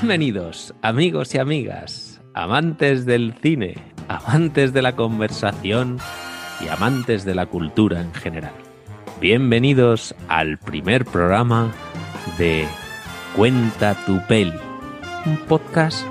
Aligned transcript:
Bienvenidos, 0.00 0.74
amigos 0.82 1.32
y 1.36 1.38
amigas, 1.38 2.20
amantes 2.34 3.06
del 3.06 3.32
cine, 3.40 3.76
amantes 4.08 4.72
de 4.72 4.82
la 4.82 4.96
conversación 4.96 5.98
y 6.60 6.66
amantes 6.66 7.24
de 7.24 7.36
la 7.36 7.46
cultura 7.46 8.00
en 8.00 8.12
general. 8.12 8.52
Bienvenidos 9.20 10.16
al 10.26 10.58
primer 10.58 11.04
programa 11.04 11.70
de 12.38 12.66
Cuenta 13.36 13.94
tu 14.04 14.20
peli, 14.26 14.52
un 15.26 15.36
podcast 15.36 16.04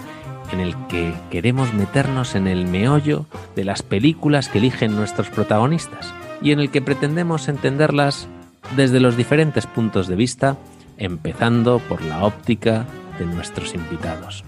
en 0.53 0.61
el 0.61 0.75
que 0.87 1.13
queremos 1.29 1.73
meternos 1.73 2.35
en 2.35 2.47
el 2.47 2.65
meollo 2.65 3.25
de 3.53 3.65
las 3.65 3.83
películas 3.83 4.47
que 4.47 4.59
eligen 4.59 4.95
nuestros 4.95 5.29
protagonistas 5.29 6.13
y 6.41 6.51
en 6.51 6.61
el 6.61 6.71
que 6.71 6.81
pretendemos 6.81 7.49
entenderlas 7.49 8.29
desde 8.77 9.01
los 9.01 9.17
diferentes 9.17 9.67
puntos 9.67 10.07
de 10.07 10.15
vista, 10.15 10.55
empezando 10.97 11.79
por 11.79 12.01
la 12.01 12.23
óptica 12.23 12.87
de 13.17 13.25
nuestros 13.25 13.73
invitados. 13.73 14.43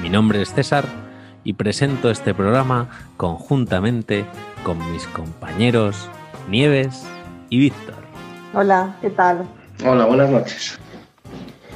Mi 0.00 0.08
nombre 0.08 0.42
es 0.42 0.52
César 0.52 0.84
y 1.44 1.52
presento 1.52 2.10
este 2.10 2.34
programa 2.34 2.88
conjuntamente 3.16 4.24
con 4.64 4.78
mis 4.92 5.06
compañeros 5.08 6.08
Nieves 6.48 7.06
y 7.50 7.58
Víctor. 7.58 7.96
Hola, 8.54 8.96
¿qué 9.00 9.10
tal? 9.10 9.46
Hola, 9.84 10.06
buenas 10.06 10.30
noches. 10.30 10.78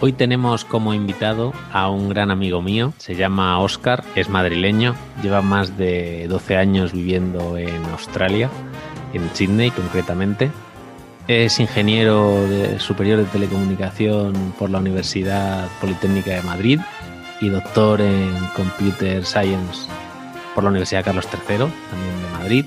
Hoy 0.01 0.12
tenemos 0.12 0.65
como 0.65 0.95
invitado 0.95 1.53
a 1.73 1.91
un 1.91 2.09
gran 2.09 2.31
amigo 2.31 2.62
mío, 2.62 2.93
se 2.98 3.17
llama 3.17 3.59
Oscar, 3.59 4.05
es 4.15 4.29
madrileño, 4.29 4.95
lleva 5.23 5.43
más 5.43 5.77
de 5.77 6.27
12 6.29 6.56
años 6.56 6.93
viviendo 6.93 7.59
en 7.59 7.84
Australia, 7.87 8.48
en 9.12 9.29
Sydney 9.34 9.73
concretamente. 9.73 10.53
Es 11.28 11.60
ingeniero 11.60 12.48
superior 12.78 13.19
de 13.19 13.27
telecomunicación 13.27 14.55
por 14.58 14.70
la 14.70 14.78
Universidad 14.78 15.69
Politécnica 15.78 16.30
de 16.30 16.41
Madrid 16.41 16.80
y 17.42 17.50
doctor 17.50 18.00
en 18.00 18.34
Computer 18.56 19.27
Science 19.27 19.91
por 20.55 20.64
la 20.64 20.70
Universidad 20.70 21.05
Carlos 21.05 21.28
III, 21.30 21.58
también 21.58 22.22
de 22.22 22.30
Madrid. 22.33 22.64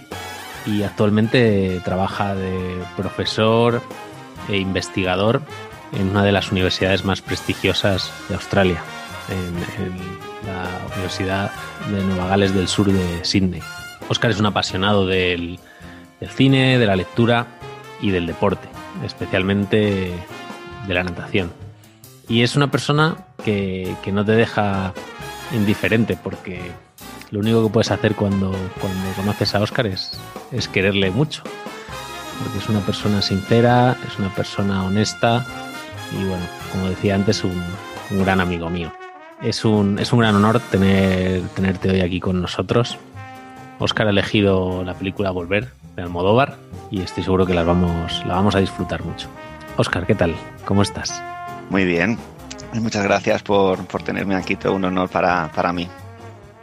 Y 0.68 0.84
actualmente 0.84 1.82
trabaja 1.84 2.36
de 2.36 2.78
profesor 2.96 3.82
e 4.48 4.58
investigador 4.58 5.42
en 5.92 6.10
una 6.10 6.24
de 6.24 6.32
las 6.32 6.52
universidades 6.52 7.04
más 7.04 7.20
prestigiosas 7.22 8.14
de 8.30 8.36
Australia, 8.36 8.84
en, 9.30 9.56
la 10.46 10.94
Universidad 10.94 11.52
de 11.90 12.04
Nueva 12.04 12.28
Gales 12.28 12.54
del 12.54 12.68
Sur 12.68 12.92
de 12.92 13.26
Sydney. 13.26 13.64
Oscar 14.08 14.30
es 14.30 14.40
un 14.40 14.46
apasionado 14.46 15.08
del, 15.08 15.60
cine, 16.36 16.78
de 16.78 16.86
la 16.86 16.96
lectura 16.96 17.48
y 18.02 18.12
del 18.12 18.26
deporte, 18.26 18.68
especialmente 19.04 20.12
de 20.88 20.94
la 20.94 21.04
natación. 21.04 21.52
Y 22.28 22.44
es 22.44 22.56
una 22.56 22.72
persona 22.72 23.26
que, 23.44 23.96
no 24.12 24.26
te 24.26 24.34
deja 24.34 24.94
indiferente 25.54 26.18
porque 26.22 26.72
lo 27.30 27.40
único 27.40 27.64
que 27.64 27.74
puedes 27.74 27.92
hacer 27.92 28.16
cuando, 28.16 28.52
cuando 28.80 29.12
conoces 29.16 29.54
a 29.56 29.60
Oscar 29.60 29.88
es, 29.88 30.20
es 30.52 30.68
quererle 30.68 31.12
mucho. 31.12 31.44
Porque 32.42 32.58
es 32.58 32.70
una 32.70 32.80
persona 32.80 33.22
sincera, 33.22 33.98
es 34.08 34.18
una 34.18 34.34
persona 34.34 34.84
honesta 34.86 35.46
y 36.12 36.24
bueno, 36.24 36.44
como 36.72 36.90
decía 36.90 37.16
antes, 37.16 37.44
un, 37.44 37.62
gran 38.12 38.42
amigo 38.42 38.70
mío. 38.70 38.92
Es 39.42 39.64
un, 39.64 40.00
es 40.00 40.12
un 40.12 40.20
gran 40.20 40.36
honor 40.36 40.60
tener, 40.60 41.42
tenerte 41.50 41.90
hoy 41.90 42.02
aquí 42.02 42.20
con 42.20 42.42
nosotros. 42.42 42.98
Oscar 43.80 44.08
ha 44.08 44.12
elegido 44.12 44.84
la 44.84 44.94
película 44.94 45.32
Volver 45.32 45.70
de 45.96 46.02
Almodóvar 46.02 46.58
y 46.90 47.02
estoy 47.02 47.24
seguro 47.24 47.46
que 47.46 47.54
la 47.54 47.64
vamos, 47.64 48.26
la 48.26 48.36
vamos 48.36 48.56
a 48.56 48.60
disfrutar 48.60 49.04
mucho. 49.04 49.30
Oscar, 49.78 50.06
¿qué 50.06 50.16
tal? 50.16 50.36
¿Cómo 50.66 50.82
estás? 50.82 51.22
Muy 51.70 51.86
bien. 51.86 52.18
Muchas 52.74 53.04
gracias 53.04 53.44
por, 53.44 53.86
tenerme 54.04 54.36
aquí, 54.36 54.56
todo 54.56 54.76
un 54.76 54.86
honor 54.86 55.10
para, 55.10 55.74
mí. 55.74 55.88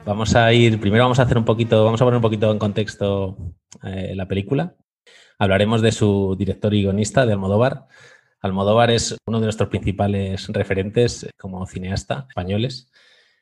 Vamos 0.07 0.35
a 0.35 0.53
ir, 0.53 0.81
primero 0.81 1.05
vamos 1.05 1.19
a 1.19 1.23
hacer 1.23 1.37
un 1.37 1.45
poquito, 1.45 1.85
vamos 1.85 2.01
a 2.01 2.05
poner 2.05 2.17
un 2.17 2.23
poquito 2.23 2.51
en 2.51 2.59
contexto 2.59 3.37
eh, 3.83 4.15
la 4.15 4.27
película. 4.27 4.75
Hablaremos 5.39 5.83
de 5.83 5.93
su 5.93 6.35
director 6.39 6.73
y 6.75 6.83
guionista, 6.83 7.27
de 7.27 7.33
Almodóvar, 7.33 7.87
Almodóvar 8.41 8.91
es 8.91 9.17
uno 9.27 9.41
de 9.41 9.47
nuestros 9.47 9.69
principales 9.69 10.47
referentes 10.49 11.29
como 11.37 11.67
cineasta 11.67 12.27
españoles. 12.29 12.91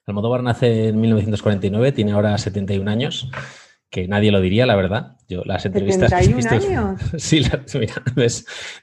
Almodóvar 0.07 0.43
nace 0.43 0.89
en 0.89 1.01
1949, 1.01 1.93
tiene 1.93 2.13
ahora 2.13 2.39
71 2.39 2.91
años, 2.91 3.29
que 3.91 4.09
nadie 4.09 4.33
lo 4.33 4.41
diría, 4.41 4.67
la 4.67 4.77
verdad. 4.77 5.17
Yo 5.29 5.43
las 5.45 5.67
entrevistas 5.67 6.13
que 6.13 6.25
he 6.25 6.35
visto, 6.35 6.55
años? 6.55 7.01
Sí, 7.19 7.43
mira, 7.79 8.03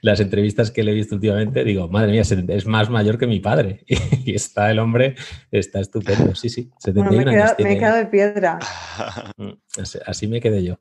las 0.02 0.20
entrevistas 0.20 0.70
que 0.70 0.82
le 0.82 0.92
he 0.92 0.94
visto 0.94 1.14
últimamente, 1.14 1.64
digo, 1.64 1.88
madre 1.88 2.12
mía, 2.12 2.22
es 2.22 2.66
más 2.66 2.90
mayor 2.90 3.18
que 3.18 3.26
mi 3.26 3.40
padre. 3.40 3.84
Y 4.24 4.34
está 4.34 4.70
el 4.70 4.78
hombre, 4.78 5.16
está 5.50 5.80
estupendo. 5.80 6.34
Sí, 6.34 6.48
sí, 6.48 6.70
71 6.78 7.24
me, 7.24 7.30
años. 7.30 7.54
me 7.58 7.72
he 7.72 7.78
quedado 7.78 7.96
de 7.96 8.06
piedra. 8.06 8.58
Mm, 9.36 9.52
así, 10.06 10.28
me 10.28 10.40
quedé 10.40 10.64
yo. 10.64 10.78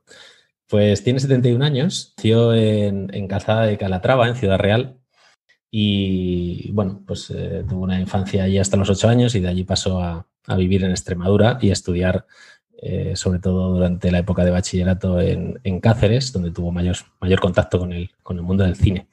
Pues 0.67 1.03
tiene 1.03 1.19
71 1.19 1.63
años, 1.63 2.13
nació 2.17 2.53
en, 2.53 3.13
en 3.13 3.27
Calzada 3.27 3.65
de 3.65 3.77
Calatrava, 3.77 4.27
en 4.27 4.35
Ciudad 4.35 4.57
Real, 4.57 4.97
y 5.75 6.71
bueno, 6.71 7.01
pues 7.03 7.31
eh, 7.31 7.65
tuvo 7.67 7.81
una 7.81 7.99
infancia 7.99 8.43
allí 8.43 8.59
hasta 8.59 8.77
los 8.77 8.91
ocho 8.91 9.09
años 9.09 9.33
y 9.33 9.39
de 9.39 9.47
allí 9.47 9.63
pasó 9.63 10.03
a, 10.03 10.27
vivir 10.55 10.83
en 10.83 10.91
Extremadura 10.91 11.57
y 11.61 11.71
a 11.71 11.73
estudiar, 11.73 12.27
eh, 12.81 13.15
sobre 13.15 13.39
todo 13.39 13.73
durante 13.73 14.11
la 14.11 14.19
época 14.19 14.43
de 14.43 14.51
bachillerato 14.51 15.21
en, 15.21 15.79
Cáceres, 15.79 16.33
donde 16.33 16.51
tuvo 16.51 16.71
mayor, 16.71 16.97
mayor 17.21 17.39
contacto 17.39 17.79
con 17.79 17.93
el, 17.93 18.11
con 18.23 18.37
el 18.37 18.43
mundo 18.43 18.63
del 18.63 18.75
cine. 18.75 19.07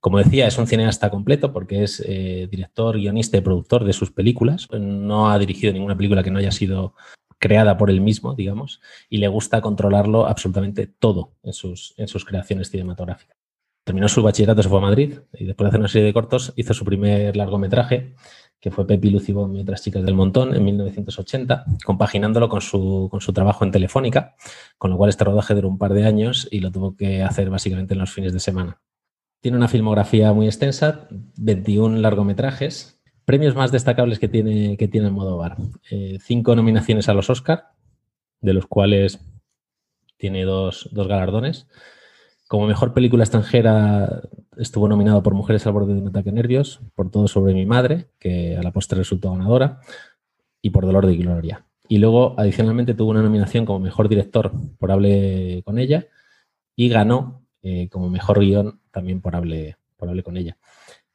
Como 0.00 0.18
decía, 0.18 0.46
es 0.46 0.58
un 0.58 0.66
cineasta 0.66 1.10
completo 1.10 1.52
porque 1.52 1.82
es 1.82 2.02
eh, 2.06 2.46
director, 2.50 2.96
guionista 2.96 3.38
y 3.38 3.40
productor 3.40 3.84
de 3.84 3.92
sus 3.92 4.10
películas. 4.10 4.68
No 4.70 5.30
ha 5.30 5.38
dirigido 5.38 5.72
ninguna 5.72 5.96
película 5.96 6.22
que 6.22 6.30
no 6.30 6.38
haya 6.38 6.50
sido 6.50 6.94
creada 7.38 7.76
por 7.76 7.90
él 7.90 8.00
mismo, 8.00 8.34
digamos, 8.34 8.80
y 9.08 9.18
le 9.18 9.28
gusta 9.28 9.60
controlarlo 9.60 10.26
absolutamente 10.26 10.86
todo 10.86 11.34
en 11.42 11.52
sus, 11.52 11.94
en 11.96 12.08
sus 12.08 12.24
creaciones 12.24 12.70
cinematográficas. 12.70 13.36
Terminó 13.84 14.08
su 14.08 14.22
bachillerato, 14.22 14.62
se 14.62 14.68
fue 14.70 14.78
a 14.78 14.82
Madrid 14.82 15.18
y 15.34 15.44
después 15.44 15.66
de 15.66 15.68
hacer 15.68 15.80
una 15.80 15.88
serie 15.88 16.06
de 16.06 16.14
cortos 16.14 16.54
hizo 16.56 16.72
su 16.72 16.86
primer 16.86 17.36
largometraje, 17.36 18.14
que 18.64 18.70
fue 18.70 18.86
Pepi 18.86 19.10
Lucibón 19.10 19.54
y 19.54 19.60
otras 19.60 19.82
chicas 19.82 20.02
del 20.06 20.14
montón 20.14 20.54
en 20.54 20.64
1980, 20.64 21.66
compaginándolo 21.84 22.48
con 22.48 22.62
su, 22.62 23.08
con 23.10 23.20
su 23.20 23.30
trabajo 23.34 23.62
en 23.62 23.70
Telefónica, 23.70 24.36
con 24.78 24.90
lo 24.90 24.96
cual 24.96 25.10
este 25.10 25.22
rodaje 25.22 25.52
duró 25.52 25.68
un 25.68 25.76
par 25.76 25.92
de 25.92 26.06
años 26.06 26.48
y 26.50 26.60
lo 26.60 26.72
tuvo 26.72 26.96
que 26.96 27.22
hacer 27.22 27.50
básicamente 27.50 27.92
en 27.92 28.00
los 28.00 28.10
fines 28.10 28.32
de 28.32 28.40
semana. 28.40 28.80
Tiene 29.42 29.58
una 29.58 29.68
filmografía 29.68 30.32
muy 30.32 30.46
extensa, 30.46 31.08
21 31.36 31.98
largometrajes, 31.98 33.02
premios 33.26 33.54
más 33.54 33.70
destacables 33.70 34.18
que 34.18 34.28
tiene, 34.28 34.78
que 34.78 34.88
tiene 34.88 35.10
Modóvar. 35.10 35.58
Eh, 35.90 36.16
cinco 36.22 36.56
nominaciones 36.56 37.10
a 37.10 37.12
los 37.12 37.28
Oscar, 37.28 37.72
de 38.40 38.54
los 38.54 38.66
cuales 38.66 39.20
tiene 40.16 40.44
dos, 40.44 40.88
dos 40.90 41.06
galardones. 41.06 41.68
Como 42.54 42.68
mejor 42.68 42.94
película 42.94 43.24
extranjera 43.24 44.22
estuvo 44.56 44.86
nominado 44.86 45.24
por 45.24 45.34
Mujeres 45.34 45.66
al 45.66 45.72
borde 45.72 45.92
de 45.92 46.02
un 46.02 46.06
ataque 46.06 46.30
de 46.30 46.36
nervios, 46.36 46.78
por 46.94 47.10
Todo 47.10 47.26
sobre 47.26 47.52
mi 47.52 47.66
madre, 47.66 48.10
que 48.20 48.56
a 48.56 48.62
la 48.62 48.70
postre 48.70 48.98
resultó 48.98 49.32
ganadora, 49.32 49.80
y 50.62 50.70
por 50.70 50.86
Dolor 50.86 51.04
de 51.04 51.16
Gloria. 51.16 51.66
Y 51.88 51.98
luego, 51.98 52.36
adicionalmente, 52.38 52.94
tuvo 52.94 53.10
una 53.10 53.22
nominación 53.22 53.66
como 53.66 53.80
mejor 53.80 54.08
director 54.08 54.52
por 54.78 54.92
Hable 54.92 55.64
con 55.64 55.80
ella 55.80 56.06
y 56.76 56.88
ganó 56.88 57.42
eh, 57.60 57.88
como 57.88 58.08
mejor 58.08 58.38
guion 58.38 58.78
también 58.92 59.20
por 59.20 59.34
Hable, 59.34 59.76
por 59.96 60.08
Hable 60.08 60.22
con 60.22 60.36
ella. 60.36 60.56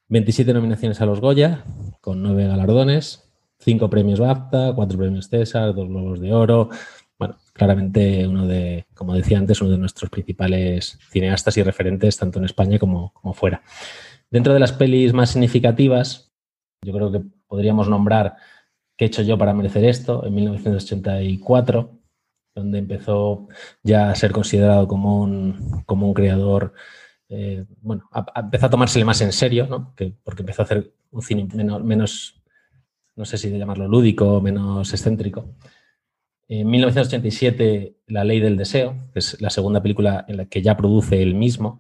27 0.10 0.54
nominaciones 0.54 1.00
a 1.00 1.06
los 1.06 1.22
Goya, 1.22 1.64
con 2.02 2.22
nueve 2.22 2.48
galardones, 2.48 3.32
cinco 3.60 3.90
premios 3.90 4.20
BAFTA, 4.20 4.74
cuatro 4.76 4.98
premios 4.98 5.30
César, 5.30 5.74
dos 5.74 5.88
Globos 5.88 6.20
de 6.20 6.34
Oro, 6.34 6.70
claramente 7.60 8.28
uno 8.28 8.48
de, 8.48 8.88
como 8.96 9.14
decía 9.14 9.38
antes, 9.38 9.62
uno 9.62 9.70
de 9.70 9.78
nuestros 9.78 10.10
principales 10.10 10.98
cineastas 11.12 11.56
y 11.58 11.62
referentes 11.64 12.18
tanto 12.18 12.40
en 12.40 12.46
España 12.46 12.80
como, 12.80 13.14
fuera. 13.36 13.62
Dentro 14.32 14.54
de 14.54 14.60
las 14.60 14.72
pelis 14.72 15.14
más 15.14 15.30
significativas, 15.30 16.32
yo 16.84 16.94
creo 16.94 17.12
que 17.12 17.22
podríamos 17.48 17.88
nombrar 17.88 18.38
¿Qué 19.00 19.06
he 19.06 19.08
hecho 19.08 19.22
yo 19.22 19.38
para 19.38 19.54
merecer 19.54 19.86
esto? 19.86 20.26
en 20.26 20.36
1984, 20.36 22.02
donde 22.54 22.80
empezó 22.80 23.48
ya 23.82 24.12
a 24.12 24.16
ser 24.16 24.34
considerado 24.34 24.90
como 24.90 25.22
un, 25.22 25.84
como 25.86 26.06
un 26.06 26.14
creador, 26.14 26.74
eh, 27.30 27.64
bueno, 27.80 28.10
empezó 28.36 28.66
a 28.66 28.70
tomársele 28.70 29.06
más 29.06 29.22
en 29.22 29.32
serio, 29.32 29.68
¿no? 29.68 29.96
porque 30.22 30.42
empezó 30.42 30.64
a 30.64 30.66
hacer 30.66 30.94
un 31.12 31.22
cine 31.22 31.48
menos, 31.56 31.82
menos, 31.82 32.42
no 33.16 33.24
sé 33.24 33.38
si 33.38 33.50
de 33.50 33.58
llamarlo 33.58 33.88
lúdico, 33.88 34.42
menos 34.42 34.92
excéntrico. 34.92 35.56
En 36.52 36.68
1987, 36.68 37.98
La 38.08 38.24
Ley 38.24 38.40
del 38.40 38.58
Deseo, 38.58 38.96
que 39.14 39.20
es 39.20 39.40
la 39.40 39.52
segunda 39.52 39.84
película 39.84 40.26
en 40.28 40.38
la 40.38 40.46
que 40.46 40.64
ya 40.64 40.76
produce 40.76 41.22
él 41.22 41.36
mismo. 41.36 41.80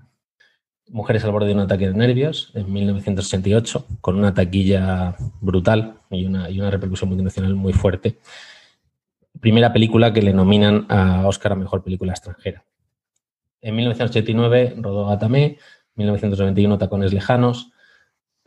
Mujeres 0.89 1.23
al 1.23 1.31
borde 1.31 1.47
de 1.47 1.55
un 1.55 1.61
ataque 1.61 1.87
de 1.87 1.95
nervios, 1.95 2.51
en 2.53 2.71
1988, 2.71 3.87
con 3.99 4.15
una 4.15 4.35
taquilla 4.35 5.15
brutal 5.41 5.95
y 6.11 6.23
una, 6.25 6.51
y 6.51 6.59
una 6.59 6.69
repercusión 6.69 7.09
multinacional 7.09 7.55
muy 7.55 7.73
fuerte. 7.73 8.19
Primera 9.39 9.73
película 9.73 10.13
que 10.13 10.21
le 10.21 10.33
nominan 10.33 10.85
a 10.87 11.27
Oscar 11.27 11.53
a 11.53 11.55
Mejor 11.55 11.83
Película 11.83 12.11
Extranjera. 12.11 12.63
En 13.61 13.75
1989 13.75 14.75
rodó 14.77 15.09
Atamé, 15.09 15.57
1991 15.95 16.77
Tacones 16.77 17.11
Lejanos, 17.11 17.71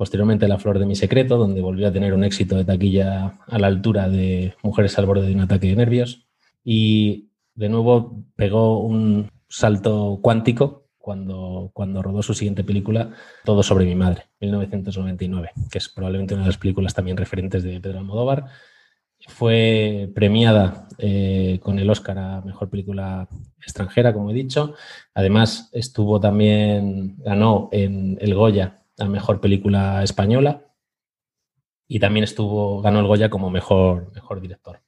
Posteriormente 0.03 0.49
La 0.49 0.59
Flor 0.59 0.81
de 0.81 0.87
mi 0.87 0.97
Secreto, 0.97 1.37
donde 1.37 1.61
volvió 1.61 1.87
a 1.87 1.93
tener 1.93 2.13
un 2.13 2.25
éxito 2.25 2.57
de 2.57 2.65
taquilla 2.65 3.39
a 3.47 3.57
la 3.61 3.69
altura 3.69 4.09
de 4.09 4.53
Mujeres 4.65 4.99
al 4.99 5.07
borde 5.07 5.29
de 5.29 5.33
un 5.33 5.43
ataque 5.43 5.69
de 5.69 5.77
nervios. 5.77 6.27
Y 6.65 7.29
de 7.55 7.69
nuevo 7.69 8.25
pegó 8.35 8.81
un 8.81 9.31
salto 9.49 10.19
cuántico 10.21 10.89
cuando, 10.99 11.71
cuando 11.73 12.03
rodó 12.03 12.21
su 12.21 12.35
siguiente 12.35 12.65
película, 12.65 13.13
Todo 13.45 13.63
sobre 13.63 13.85
mi 13.85 13.95
madre, 13.95 14.25
1999, 14.41 15.53
que 15.71 15.79
es 15.79 15.89
probablemente 15.89 16.35
una 16.35 16.43
de 16.43 16.49
las 16.49 16.59
películas 16.59 16.95
también 16.95 17.17
referentes 17.17 17.63
de 17.63 17.79
Pedro 17.79 18.01
Almodóvar. 18.01 18.47
Fue 19.29 20.11
premiada 20.17 20.89
eh, 20.99 21.61
con 21.63 21.79
el 21.79 21.89
Oscar 21.89 22.19
a 22.19 22.41
Mejor 22.41 22.69
Película 22.69 23.29
Extranjera, 23.61 24.13
como 24.13 24.33
he 24.33 24.35
dicho. 24.35 24.75
Además, 25.15 25.71
estuvo 25.73 26.19
también, 26.19 27.15
ganó 27.19 27.69
en 27.71 28.19
el 28.21 28.35
Goya 28.35 28.82
Mejor 29.09 29.41
Película 29.41 30.03
Española 30.03 30.67
y 31.89 31.99
también 32.01 32.25
estuvo, 32.25 32.81
ganó 32.81 33.01
el 33.01 33.07
Goya 33.07 33.29
como 33.29 33.51
Mejor, 33.51 34.13
mejor 34.15 34.41
Director. 34.41 34.81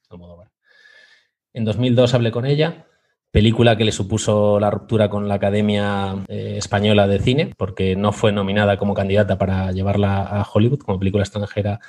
En 1.53 1.65
2002 1.65 2.15
hablé 2.15 2.31
con 2.31 2.47
ella, 2.47 2.87
película 3.31 3.77
que 3.77 3.85
le 3.85 3.93
supuso 3.93 4.59
la 4.59 4.71
ruptura 4.71 5.11
con 5.11 5.29
la 5.29 5.35
Academia 5.35 6.25
eh, 6.29 6.55
Española 6.57 7.07
de 7.07 7.19
Cine, 7.19 7.53
porque 7.57 7.95
no 7.95 8.13
fue 8.13 8.33
nominada 8.33 8.79
como 8.79 8.95
candidata 8.95 9.39
para 9.39 9.71
llevarla 9.73 10.23
a 10.23 10.47
Hollywood 10.51 10.81
como 10.81 10.99
película 10.99 11.25
extranjera 11.25 11.81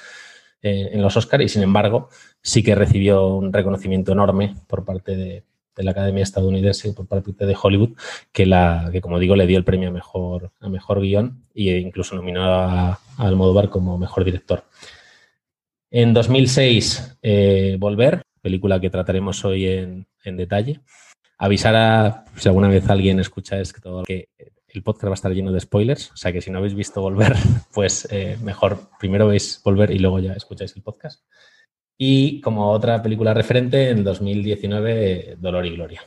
eh, 0.62 0.90
en 0.92 1.02
los 1.02 1.16
Oscars 1.16 1.44
y 1.44 1.50
sin 1.50 1.64
embargo 1.64 2.10
sí 2.42 2.64
que 2.64 2.76
recibió 2.76 3.28
un 3.28 3.54
reconocimiento 3.54 4.12
enorme 4.12 4.56
por 4.68 4.84
parte 4.84 5.16
de, 5.16 5.44
la 5.84 5.92
Academia 5.92 6.24
estadounidense, 6.24 6.94
por 6.94 7.08
parte 7.08 7.46
de 7.46 7.58
Hollywood, 7.62 7.98
que, 8.32 8.46
la, 8.46 8.90
que 8.92 9.02
como 9.02 9.20
digo 9.20 9.36
le 9.36 9.48
dio 9.48 9.58
el 9.58 9.64
premio 9.64 9.90
a 9.90 9.92
mejor, 9.92 10.52
a 10.60 10.70
mejor 10.70 11.02
guion 11.02 11.44
e 11.54 11.80
incluso 11.80 12.16
nominó 12.16 12.44
a, 12.44 12.92
a 12.92 13.00
Almodóvar 13.18 13.70
como 13.70 13.98
mejor 13.98 14.24
director. 14.24 14.64
En 15.98 16.14
2006, 16.14 17.20
eh, 17.22 17.78
Volver, 17.80 18.22
película 18.42 18.82
que 18.82 18.90
trataremos 18.90 19.46
hoy 19.46 19.66
en, 19.66 20.06
detalle. 20.26 20.82
Avisar 21.38 21.74
a, 21.76 22.26
si 22.36 22.50
alguna 22.50 22.68
vez 22.68 22.90
alguien 22.90 23.20
escucha 23.22 23.62
esto, 23.62 24.04
que 24.06 24.28
el 24.68 24.84
podcast 24.84 25.06
va 25.06 25.12
a 25.12 25.14
estar 25.14 25.32
lleno 25.32 25.54
de 25.54 25.62
spoilers, 25.62 26.12
o 26.12 26.18
sea 26.18 26.34
que 26.34 26.42
si 26.42 26.52
no 26.52 26.58
habéis 26.58 26.74
visto 26.74 27.00
Volver, 27.00 27.34
pues 27.74 28.10
eh, 28.12 28.38
mejor 28.44 28.90
primero 29.00 29.28
veis 29.28 29.62
Volver 29.64 29.90
y 29.92 30.00
luego 30.00 30.20
ya 30.20 30.34
escucháis 30.34 30.76
el 30.76 30.84
podcast. 30.84 31.24
Y 31.98 32.42
como 32.42 32.72
otra 32.72 33.02
película 33.02 33.34
referente, 33.34 33.90
en 33.90 34.04
2019, 34.04 35.38
Dolor 35.40 35.66
y 35.66 35.76
Gloria. 35.76 36.02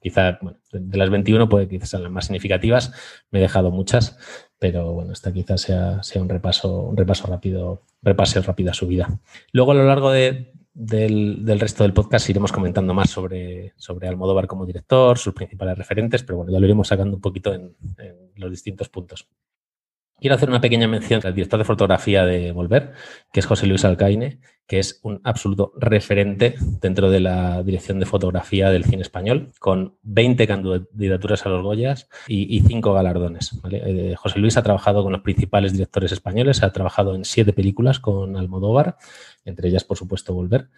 Quizá, 0.00 0.38
de 0.72 0.98
las 0.98 1.10
21 1.10 1.48
puede 1.48 1.68
que 1.68 1.84
sean 1.84 2.04
las 2.04 2.12
más 2.12 2.26
significativas, 2.26 2.92
me 3.30 3.40
he 3.40 3.42
dejado 3.42 3.70
muchas, 3.70 4.18
pero 4.58 4.92
bueno, 4.92 5.12
esta 5.12 5.32
quizás 5.32 5.60
sea, 5.60 6.02
sea 6.02 6.22
un 6.22 6.28
repaso, 6.28 6.82
un 6.82 6.96
repaso 6.96 7.26
rápido, 7.26 7.82
repase 8.02 8.40
rápido 8.40 8.70
a 8.70 8.74
su 8.74 8.86
vida. 8.86 9.18
Luego 9.52 9.72
a 9.72 9.74
lo 9.74 9.84
largo 9.84 10.12
de, 10.12 10.52
del, 10.76 11.58
resto 11.58 11.84
del 11.84 11.94
podcast 11.94 12.28
iremos 12.28 12.52
comentando 12.52 12.92
más 12.92 13.08
sobre, 13.08 13.72
sobre 13.76 14.08
Almodóvar 14.08 14.46
como 14.46 14.66
director, 14.66 15.16
sus 15.16 15.32
principales 15.32 15.78
referentes, 15.78 16.22
pero 16.22 16.36
bueno, 16.36 16.52
ya 16.52 16.60
lo 16.60 16.66
iremos 16.66 16.88
sacando 16.88 17.16
un 17.16 17.22
poquito 17.22 17.54
en, 17.54 17.74
los 18.36 18.50
distintos 18.50 18.90
puntos. 18.90 19.26
Quiero 20.18 20.34
hacer 20.34 20.48
una 20.48 20.62
pequeña 20.62 20.88
mención 20.88 21.20
al 21.24 21.34
director 21.34 21.58
de 21.58 21.66
fotografía 21.66 22.24
de 22.24 22.50
Volver, 22.50 22.94
que 23.30 23.40
es 23.40 23.46
José 23.46 23.66
Luis 23.66 23.84
Alcaine, 23.84 24.40
que 24.66 24.78
es 24.78 24.98
un 25.02 25.20
absoluto 25.24 25.72
referente 25.76 26.54
dentro 26.80 27.10
de 27.10 27.20
la 27.20 27.62
dirección 27.62 28.00
de 28.00 28.06
fotografía 28.06 28.70
del 28.70 28.84
cine 28.84 29.02
español, 29.02 29.52
con 29.58 29.98
20 30.04 30.46
candidaturas 30.46 31.44
a 31.44 31.50
los 31.50 31.62
Goyas 31.62 32.08
y, 32.28 32.60
5 32.60 32.94
galardones. 32.94 33.60
Eh, 33.70 34.14
José 34.16 34.38
Luis 34.38 34.56
ha 34.56 34.62
trabajado 34.62 35.02
con 35.02 35.12
los 35.12 35.20
principales 35.20 35.72
directores 35.72 36.12
españoles, 36.12 36.62
ha 36.62 36.72
trabajado 36.72 37.14
en 37.14 37.26
siete 37.26 37.52
películas 37.52 38.00
con 38.00 38.38
Almodóvar, 38.38 38.96
entre 39.44 39.68
ellas, 39.68 39.84
por 39.84 39.98
supuesto, 39.98 40.32
Volver. 40.32 40.70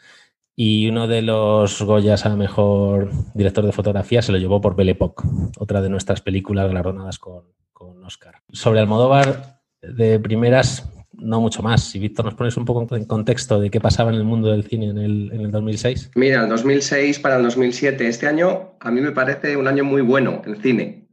Y 0.56 0.88
uno 0.88 1.06
de 1.06 1.22
los 1.22 1.80
Goyas 1.80 2.26
a 2.26 2.34
mejor 2.34 3.12
director 3.34 3.64
de 3.64 3.70
fotografía 3.70 4.20
se 4.20 4.32
lo 4.32 4.38
llevó 4.38 4.60
por 4.60 4.74
Belle 4.74 4.90
Époque, 4.90 5.22
otra 5.58 5.80
de 5.80 5.90
nuestras 5.90 6.22
películas 6.22 6.66
galardonadas 6.66 7.20
con, 7.20 7.44
con 7.78 8.04
Oscar. 8.04 8.34
Sobre 8.52 8.80
Almodóvar, 8.80 9.60
de 9.80 10.18
primeras, 10.18 10.90
no 11.12 11.40
mucho 11.40 11.62
más. 11.62 11.84
Si 11.84 12.00
Víctor 12.00 12.24
nos 12.24 12.34
pones 12.34 12.56
un 12.56 12.64
poco 12.64 12.94
en 12.96 13.04
contexto 13.04 13.60
de 13.60 13.70
qué 13.70 13.80
pasaba 13.80 14.10
en 14.10 14.16
el 14.16 14.24
mundo 14.24 14.50
del 14.50 14.64
cine 14.64 14.86
en 14.86 14.98
el, 14.98 15.30
en 15.32 15.42
el 15.42 15.50
2006. 15.52 16.10
Mira, 16.16 16.42
el 16.42 16.48
2006 16.48 17.20
para 17.20 17.36
el 17.36 17.44
2007. 17.44 18.08
Este 18.08 18.26
año 18.26 18.74
a 18.80 18.90
mí 18.90 19.00
me 19.00 19.12
parece 19.12 19.56
un 19.56 19.68
año 19.68 19.84
muy 19.84 20.02
bueno 20.02 20.42
en 20.44 20.60
cine. 20.60 21.08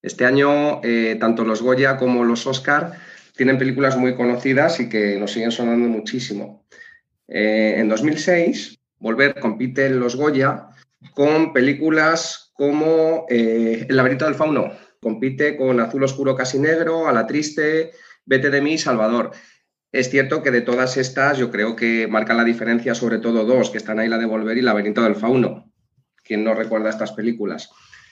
Este 0.00 0.24
año, 0.24 0.80
eh, 0.82 1.16
tanto 1.20 1.44
los 1.44 1.60
Goya 1.60 1.98
como 1.98 2.24
los 2.24 2.46
Oscar 2.46 2.92
tienen 3.36 3.58
películas 3.58 3.98
muy 3.98 4.14
conocidas 4.14 4.80
y 4.80 4.88
que 4.88 5.18
nos 5.18 5.32
siguen 5.32 5.52
sonando 5.52 5.86
muchísimo. 5.88 6.64
Eh, 7.28 7.74
en 7.76 7.88
2006, 7.88 8.78
Volver 8.98 9.38
compite 9.38 9.86
en 9.86 10.00
los 10.00 10.16
Goya 10.16 10.68
con 11.12 11.52
películas 11.52 12.52
como 12.54 13.26
eh, 13.28 13.84
El 13.86 13.96
laberinto 13.96 14.24
del 14.24 14.34
fauno. 14.34 14.72
Compite 15.06 15.56
con 15.56 15.78
Azul 15.78 16.02
oscuro 16.02 16.34
casi 16.34 16.58
negro, 16.58 17.06
A 17.06 17.12
la 17.12 17.28
triste, 17.28 17.92
Vete 18.24 18.50
de 18.50 18.60
mí, 18.60 18.76
Salvador. 18.76 19.30
Es 19.92 20.10
cierto 20.10 20.42
que 20.42 20.50
de 20.50 20.62
todas 20.62 20.96
estas 20.96 21.38
yo 21.38 21.52
creo 21.52 21.76
que 21.76 22.08
marcan 22.08 22.36
la 22.36 22.42
diferencia 22.42 22.92
sobre 22.92 23.20
todo 23.20 23.44
dos, 23.44 23.70
que 23.70 23.78
están 23.78 24.00
ahí 24.00 24.08
la 24.08 24.18
de 24.18 24.26
Volver 24.26 24.58
y 24.58 24.62
Laberinto 24.62 25.04
del 25.04 25.14
Fauno. 25.14 25.72
Quien 26.24 26.42
no 26.42 26.54
recuerda 26.54 26.90
estas 26.90 27.12
películas. 27.12 27.70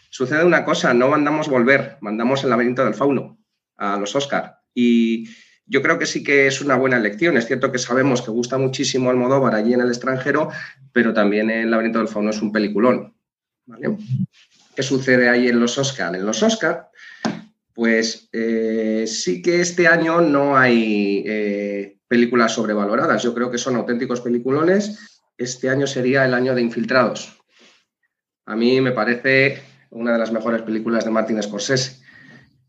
Sucede 0.08 0.44
una 0.44 0.64
cosa, 0.64 0.94
no 0.94 1.08
mandamos 1.08 1.49
Volver, 1.49 1.96
mandamos 2.00 2.44
el 2.44 2.50
Laberinto 2.50 2.85
del 2.85 2.94
Fauno 2.94 3.41
a 3.76 3.99
los 3.99 4.14
Oscar. 4.14 4.61
Y 4.73 5.29
yo 5.67 5.82
creo 5.82 5.99
que 5.99 6.06
sí 6.06 6.23
que 6.23 6.46
es 6.46 6.61
una 6.61 6.76
buena 6.76 6.96
elección. 6.96 7.37
Es 7.37 7.49
cierto 7.49 7.73
que 7.73 7.79
sabemos 7.79 8.23
que 8.23 8.31
gusta 8.31 8.56
muchísimo 8.56 9.11
Almodóvar 9.11 9.56
allí 9.56 9.75
en 9.75 9.81
el 9.81 9.88
extranjero, 9.88 10.50
pero 10.93 11.12
también 11.12 11.50
El 11.50 11.73
laberinto 11.73 11.99
del 11.99 12.06
fauno 12.06 12.31
es 12.31 12.41
un 12.41 12.52
peliculón. 12.52 13.17
¿Qué 14.75 14.82
sucede 14.82 15.29
ahí 15.29 15.49
en 15.49 15.61
los 15.61 15.79
Oscar? 15.79 16.15
En 16.17 16.26
los 16.26 16.43
Oscar, 16.43 16.91
pues 17.75 18.29
eh, 18.32 19.05
sí 19.06 19.41
que 19.41 19.61
este 19.61 19.87
año 19.87 20.21
no 20.21 20.56
hay 20.56 21.25
eh, 21.26 21.99
películas 22.09 22.53
sobrevaloradas. 22.53 23.23
Yo 23.23 23.35
creo 23.35 23.50
que 23.50 23.59
son 23.59 23.76
auténticos 23.76 24.21
peliculones. 24.21 25.21
Este 25.38 25.69
año 25.69 25.87
sería 25.87 26.25
el 26.25 26.35
año 26.35 26.55
de 26.55 26.62
Infiltrados. 26.62 27.41
A 28.47 28.56
mí 28.56 28.81
me 28.81 28.93
parece 28.93 29.62
una 29.91 30.12
de 30.12 30.19
las 30.19 30.32
mejores 30.32 30.62
películas 30.62 31.05
de 31.05 31.11
Martin 31.11 31.43
Scorsese 31.43 32.03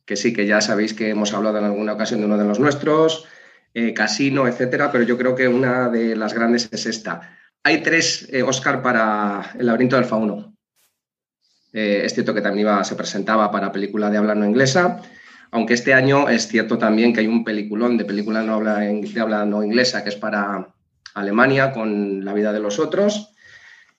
que 0.05 0.15
sí, 0.15 0.33
que 0.33 0.45
ya 0.45 0.61
sabéis 0.61 0.93
que 0.93 1.09
hemos 1.09 1.33
hablado 1.33 1.57
en 1.57 1.63
alguna 1.63 1.93
ocasión 1.93 2.19
de 2.19 2.27
uno 2.27 2.37
de 2.37 2.45
los 2.45 2.59
nuestros, 2.59 3.25
eh, 3.73 3.91
Casino, 3.91 4.47
etcétera, 4.47 4.91
pero 4.91 5.03
yo 5.03 5.17
creo 5.17 5.33
que 5.33 5.47
una 5.47 5.89
de 5.89 6.15
las 6.15 6.35
grandes 6.35 6.69
es 6.71 6.85
esta. 6.85 7.35
Hay 7.63 7.81
tres 7.81 8.29
Oscar 8.45 8.83
para 8.83 9.53
El 9.57 9.65
laberinto 9.65 9.95
del 9.95 10.05
fauno. 10.05 10.54
Eh, 11.75 12.05
es 12.05 12.13
cierto 12.13 12.33
que 12.33 12.39
también 12.39 12.69
se 12.85 12.95
presentaba 12.95 13.51
para 13.51 13.73
película 13.73 14.09
de 14.09 14.17
habla 14.17 14.33
no 14.33 14.45
inglesa, 14.45 15.01
aunque 15.51 15.73
este 15.73 15.93
año 15.93 16.29
es 16.29 16.47
cierto 16.47 16.77
también 16.77 17.11
que 17.11 17.19
hay 17.19 17.27
un 17.27 17.43
peliculón 17.43 17.97
de 17.97 18.05
película 18.05 18.41
no 18.43 18.53
habla, 18.53 18.77
de 18.77 19.19
habla 19.19 19.43
no 19.43 19.61
inglesa 19.61 20.01
que 20.01 20.07
es 20.07 20.15
para 20.15 20.69
Alemania 21.15 21.73
con 21.73 22.23
La 22.23 22.33
vida 22.33 22.53
de 22.53 22.61
los 22.61 22.79
otros. 22.79 23.33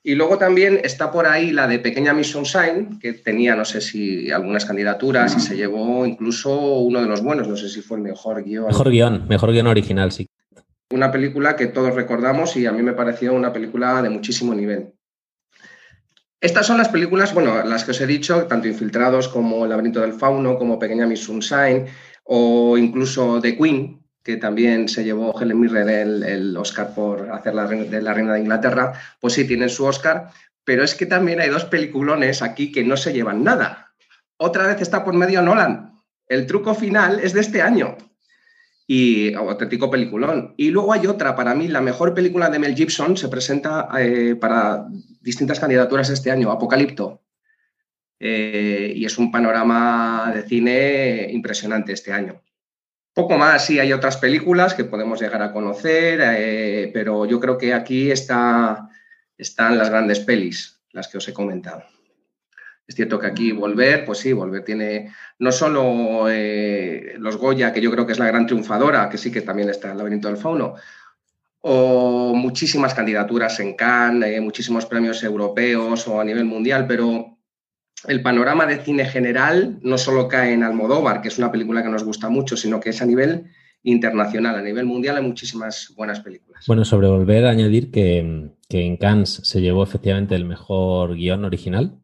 Y 0.02 0.14
luego 0.14 0.38
también 0.38 0.80
está 0.85 1.12
por 1.12 1.26
ahí 1.26 1.52
la 1.52 1.66
de 1.66 1.78
Pequeña 1.78 2.14
Miss 2.14 2.28
Sunshine, 2.28 2.99
que 2.99 3.12
tenía, 3.12 3.54
no 3.54 3.66
sé 3.66 3.83
si 3.83 4.30
algunas 4.30 4.64
candidaturas 4.64 5.37
y 5.37 5.40
se 5.40 5.54
llevó 5.56 6.06
incluso 6.06 6.78
uno 6.78 7.02
de 7.02 7.09
los 7.09 7.23
buenos, 7.23 7.47
no 7.47 7.56
sé 7.56 7.68
si 7.68 7.83
fue 7.83 7.99
el 7.99 8.04
mejor 8.04 8.42
guion. 8.42 8.68
Mejor 8.68 8.90
guion, 8.90 9.26
mejor 9.28 9.52
guion 9.52 9.66
original, 9.66 10.12
sí. 10.12 10.26
Una 10.95 11.12
película 11.12 11.56
que 11.56 11.66
todos 11.66 11.95
recordamos 11.95 12.56
y 12.56 12.64
a 12.64 12.73
mí 12.73 12.83
me 12.83 12.95
pareció 12.95 13.35
una 13.35 13.52
película 13.52 14.00
de 14.00 14.09
muchísimo 14.09 14.54
nivel. 14.54 14.96
Estas 16.40 16.66
son 16.66 16.78
las 16.78 16.90
películas, 16.90 17.33
bueno, 17.33 17.62
las 17.64 17.85
que 17.85 17.93
os 17.93 18.00
he 18.00 18.07
dicho, 18.07 18.47
tanto 18.47 18.69
Infiltrados 18.69 19.28
como 19.28 19.64
El 19.64 19.71
laberinto 19.71 20.00
del 20.00 20.12
fauno, 20.12 20.59
como 20.59 20.78
Pequeña 20.78 21.07
Miss 21.07 21.25
Sunshine 21.25 21.87
o 22.25 22.76
incluso 22.76 23.40
The 23.40 23.57
Queen, 23.57 24.05
que 24.23 24.37
también 24.37 24.88
se 24.88 25.05
llevó 25.05 25.40
Helen 25.40 25.61
Mirren 25.61 25.88
el, 25.88 26.57
Oscar 26.57 26.93
por 26.95 27.31
hacer 27.31 27.55
la, 27.55 27.66
de 27.66 28.02
la 28.02 28.12
Reina 28.12 28.35
de 28.35 28.40
Inglaterra, 28.40 28.93
pues 29.21 29.35
sí, 29.35 29.47
tienen 29.47 29.71
su 29.71 29.85
Oscar, 29.85 30.31
pero 30.64 30.83
es 30.83 30.95
que 30.95 31.07
también 31.07 31.40
hay 31.40 31.49
dos 31.49 31.64
peliculones 31.64 32.43
aquí 32.43 32.73
que 32.73 32.85
no 32.85 32.97
se 32.97 33.12
llevan 33.12 33.45
nada. 33.45 33.95
Otra 34.37 34.66
vez 34.66 34.83
está 34.83 35.05
por 35.05 35.14
medio 35.14 35.40
Nolan. 35.40 36.02
El 36.28 36.47
truco 36.47 36.75
final 36.75 37.21
es 37.21 37.33
de 37.33 37.40
este 37.40 37.62
año. 37.62 37.97
Y 38.87 39.35
auténtico 39.35 39.90
peliculón. 39.90 40.55
Y 40.57 40.71
luego 40.71 40.93
hay 40.93 41.07
otra, 41.07 41.35
para 41.35 41.55
mí, 41.55 41.66
la 41.66 41.81
mejor 41.81 42.14
película 42.14 42.49
de 42.49 42.59
Mel 42.59 42.76
Gibson 42.76 43.16
se 43.16 43.28
presenta 43.28 43.88
eh, 43.99 44.37
para 44.37 44.87
distintas 45.21 45.59
candidaturas 45.59 46.09
este 46.11 46.31
año, 46.31 46.52
Apocalipto. 46.52 47.23
Eh, 48.19 48.93
y 48.97 49.05
es 49.05 49.19
un 49.19 49.31
panorama 49.31 50.31
de 50.35 50.43
cine 50.43 51.28
impresionante 51.31 51.93
este 51.93 52.12
año. 52.12 52.43
Poco 53.12 53.37
más, 53.38 53.64
sí, 53.64 53.78
hay 53.78 53.93
otras 53.93 54.19
películas 54.19 54.75
que 54.75 54.85
podemos 54.85 55.21
llegar 55.21 55.43
a 55.43 55.52
conocer, 55.52 56.21
eh, 56.23 56.90
pero 56.93 57.25
yo 57.25 57.40
creo 57.40 57.57
que 57.57 57.73
aquí 57.73 58.11
está, 58.11 58.90
están 59.37 59.78
las 59.78 59.88
grandes 59.88 60.21
pelis, 60.21 60.83
las 60.93 61.09
que 61.09 61.19
os 61.19 61.26
he 61.26 61.33
comentado. 61.33 61.83
Es 62.87 62.95
cierto 62.95 63.19
que 63.19 63.26
aquí 63.26 63.52
Volver, 63.52 64.05
pues 64.05 64.19
sí, 64.19 64.33
Volver 64.33 64.64
tiene 64.64 65.12
no 65.38 65.50
solo 65.50 66.28
eh, 66.31 67.14
los 67.19 67.37
Goya, 67.37 67.73
que 67.73 67.81
yo 67.81 67.90
creo 67.90 68.07
que 68.07 68.12
es 68.12 68.19
la 68.19 68.26
gran 68.26 68.47
triunfadora, 68.47 69.09
que 69.09 69.19
sí 69.19 69.33
que 69.33 69.40
también 69.40 69.69
está 69.69 69.90
el 69.90 69.99
laberinto 69.99 70.28
del 70.28 70.37
fauno, 70.37 70.75
o 71.61 72.33
muchísimas 72.35 72.95
candidaturas 72.95 73.59
en 73.59 73.75
Cannes, 73.75 74.37
eh, 74.37 74.40
muchísimos 74.40 74.87
premios 74.87 75.23
europeos 75.25 76.07
o 76.07 76.21
a 76.21 76.25
nivel 76.25 76.45
mundial, 76.45 76.87
pero 76.87 77.38
el 78.07 78.23
panorama 78.23 78.66
de 78.66 78.78
cine 78.78 79.05
general 79.05 79.81
no 79.83 79.99
solo 79.99 80.28
cae 80.28 80.52
en 80.52 80.62
Almodóvar, 80.62 81.23
que 81.23 81.28
es 81.28 81.38
una 81.38 81.50
película 81.50 81.83
que 81.83 81.88
nos 81.88 82.05
gusta 82.05 82.28
mucho, 82.28 82.57
sino 82.57 82.78
que 82.78 82.90
es 82.90 83.02
a 83.02 83.07
nivel 83.07 83.47
internacional, 83.83 84.57
a 84.57 84.62
nivel 84.62 84.85
mundial 84.85 85.16
hay 85.16 85.23
muchísimas 85.25 85.93
buenas 85.97 86.21
películas. 86.21 86.64
Bueno, 86.66 86.85
sobre 86.85 87.09
volver 87.09 87.47
añadir 87.47 87.90
que, 87.90 88.50
que 88.69 88.85
en 88.85 88.97
Cannes 88.97 89.40
se 89.43 89.61
llevó 89.61 89.83
efectivamente 89.83 90.35
el 90.37 90.45
mejor 90.45 91.16
guion 91.16 91.45
original, 91.45 91.99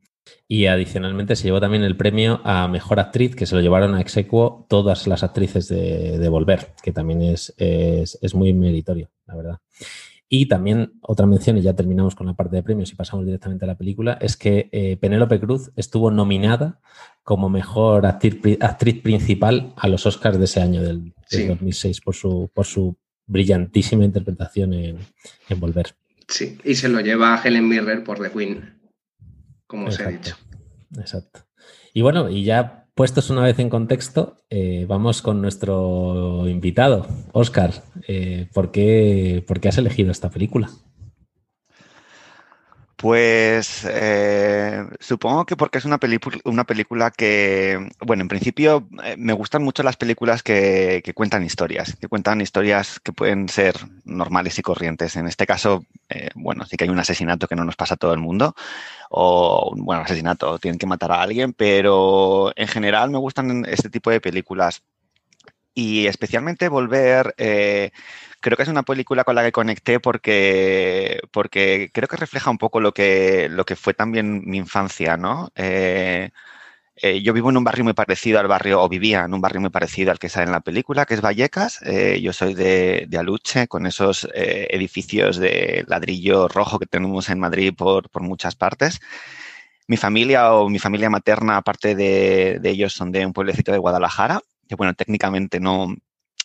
y 0.47 0.67
adicionalmente 0.67 1.37
se 1.37 1.45
llevó 1.45 1.61
también 1.61 1.83
el 1.83 1.97
premio 1.97 2.41
a 2.45 2.69
Mejor 2.69 3.01
Actriz, 3.01 3.35
que 3.35 3.47
se 3.47 3.55
lo 3.55 3.61
llevaron 3.61 3.95
a 3.95 4.01
Exequo 4.01 4.67
todas 4.69 5.07
las 5.07 5.23
actrices 5.23 5.69
de, 5.69 6.29
Volver, 6.29 6.75
que 6.83 6.93
también 6.93 7.23
es, 7.23 7.55
es, 7.57 8.35
muy 8.35 8.53
meritorio, 8.53 9.11
la 9.27 9.35
verdad. 9.35 9.59
Y 10.29 10.47
también 10.47 10.95
otra 11.03 11.27
mención, 11.27 11.59
y 11.59 11.63
ya 11.63 11.75
terminamos 11.75 12.15
con 12.15 12.27
la 12.27 12.35
parte 12.35 12.57
de 12.57 12.63
premios 12.63 12.91
y 12.91 12.97
pasamos 12.97 13.27
directamente 13.27 13.65
a 13.65 13.69
la 13.69 13.77
película, 13.77 14.19
es 14.21 14.37
que 14.37 14.69
eh, 14.73 14.97
Penélope 14.97 15.41
Cruz 15.41 15.71
estuvo 15.77 16.11
nominada 16.11 16.81
como 17.23 17.49
mejor 17.51 18.07
actriz, 18.07 18.59
actriz, 18.61 19.01
principal 19.03 19.75
a 19.77 19.89
los 19.89 20.07
Oscars 20.07 20.39
de 20.39 20.45
ese 20.45 20.61
año, 20.61 20.83
del, 20.83 21.15
2006, 21.31 22.01
por 22.03 22.15
su, 22.15 22.51
por 22.53 22.67
su 22.67 22.97
brillantísima 23.27 24.05
interpretación 24.05 24.75
en, 24.75 24.99
en 25.49 25.61
Volver. 25.61 25.95
Sí, 26.29 26.59
y 26.65 26.75
se 26.75 26.89
lo 26.89 27.01
lleva 27.01 27.35
a 27.35 27.43
Helen 27.43 27.69
Mirren 27.69 28.05
por 28.05 28.19
The 28.19 28.31
Queen 28.31 28.82
como 29.73 29.91
se 29.91 30.05
ha 30.05 30.09
dicho. 30.09 30.37
Exacto. 30.99 31.41
Y 31.95 32.03
bueno, 32.03 32.29
y 32.29 32.45
ya 32.45 32.85
puestos 32.95 33.31
una 33.31 33.41
vez 33.43 33.59
en 33.59 33.71
contexto, 33.71 34.45
eh, 34.51 34.85
vamos 34.87 35.23
con 35.23 35.41
nuestro 35.41 36.47
invitado, 36.47 37.07
Oscar. 37.33 37.73
Eh, 38.07 38.49
¿por, 38.53 38.71
qué, 38.71 39.43
¿Por 39.49 39.61
qué 39.61 39.69
has 39.69 39.79
elegido 39.79 40.11
esta 40.11 40.29
película? 40.29 40.69
Pues 43.03 43.85
eh, 43.91 44.87
supongo 45.01 45.45
que 45.45 45.57
porque 45.57 45.79
es 45.79 45.85
una, 45.85 45.99
una 46.45 46.63
película 46.63 47.11
que, 47.11 47.91
bueno, 47.99 48.23
en 48.23 48.29
principio 48.29 48.87
eh, 49.03 49.17
me 49.19 49.33
gustan 49.33 49.65
mucho 49.65 49.83
las 49.83 49.97
películas 49.97 50.45
que, 50.45 51.03
cuentan 51.13 51.43
historias, 51.43 51.97
que 51.97 52.07
cuentan 52.07 52.41
historias 52.41 53.01
que 53.01 53.13
pueden 53.13 53.49
ser 53.49 53.75
normales 54.05 54.57
y 54.61 54.63
corrientes. 54.63 55.17
En 55.17 55.27
este 55.27 55.49
caso, 55.49 55.85
eh, 56.09 56.29
bueno, 56.37 56.65
sí 56.65 56.77
que 56.77 56.85
hay 56.85 56.91
un 56.91 56.99
asesinato 57.01 57.49
que 57.49 57.57
no 57.57 57.65
nos 57.65 57.75
pasa 57.75 57.95
a 57.95 57.97
todo 57.97 58.15
el 58.15 58.21
mundo, 58.21 58.55
o, 59.11 59.75
bueno, 59.77 60.03
asesinato, 60.03 60.61
tienen 60.61 60.79
que 60.79 60.87
matar 60.87 61.11
a 61.11 61.23
alguien, 61.23 61.55
pero 61.55 62.53
en 62.55 62.69
general 62.69 63.11
me 63.11 63.19
gustan 63.19 63.65
este 63.67 63.91
tipo 63.91 64.13
de 64.13 64.21
películas. 64.21 64.81
Y 65.75 66.07
especialmente 66.07 66.69
volver 66.69 67.35
creo 68.43 68.57
que 68.57 68.65
es 68.65 68.69
una 68.69 68.83
película 68.83 69.25
con 69.25 69.35
la 69.35 69.43
que 69.43 69.53
conecté 69.53 70.01
porque, 70.01 71.21
porque 71.31 71.91
creo 71.95 72.09
que 72.09 72.17
refleja 72.17 72.51
un 72.51 72.59
poco 72.59 72.81
lo 72.81 72.93
que, 72.93 73.49
lo 73.51 73.65
que 73.65 73.77
fue 73.77 73.95
también 73.95 74.43
mi 74.45 74.59
infancia, 74.59 75.17
¿no? 75.17 75.51
Eh, 75.57 76.31
eh, 76.97 77.23
yo 77.23 77.33
vivo 77.33 77.51
en 77.51 77.57
un 77.57 77.65
barrio 77.65 77.85
muy 77.85 77.95
parecido 77.95 78.39
al 78.41 78.49
barrio, 78.49 78.83
o 78.83 78.89
vivía 78.89 79.25
en 79.25 79.35
un 79.35 79.41
barrio 79.41 79.61
muy 79.61 79.71
parecido 79.71 80.11
al 80.11 80.19
que 80.19 80.29
sale 80.29 80.47
en 80.47 80.53
la 80.53 80.61
película, 80.61 81.07
que 81.07 81.15
es 81.15 81.23
Vallecas. 81.23 81.81
Eh, 81.83 82.21
yo 82.23 82.33
soy 82.33 82.55
de, 82.55 83.09
Aluche, 83.19 83.69
con 83.69 83.87
esos 83.87 84.29
edificios 84.35 85.39
de 85.39 85.85
ladrillo 85.89 86.49
rojo 86.49 86.79
que 86.79 86.87
tenemos 86.87 87.31
en 87.31 87.41
Madrid 87.41 87.75
por, 87.77 88.11
por, 88.11 88.23
muchas 88.23 88.57
partes. 88.57 89.01
Mi 89.89 89.97
familia 89.97 90.55
o 90.55 90.69
mi 90.69 90.79
familia 90.79 91.11
materna, 91.11 91.57
aparte 91.57 91.95
de, 91.95 92.59
de 92.61 92.71
ellos, 92.71 92.93
son 92.93 93.13
de 93.13 93.27
un 93.27 93.33
pueblecito 93.33 93.73
de 93.73 93.79
Guadalajara, 93.79 94.41
que 94.69 94.77
bueno, 94.77 94.95
técnicamente 94.95 95.61
no, 95.61 95.95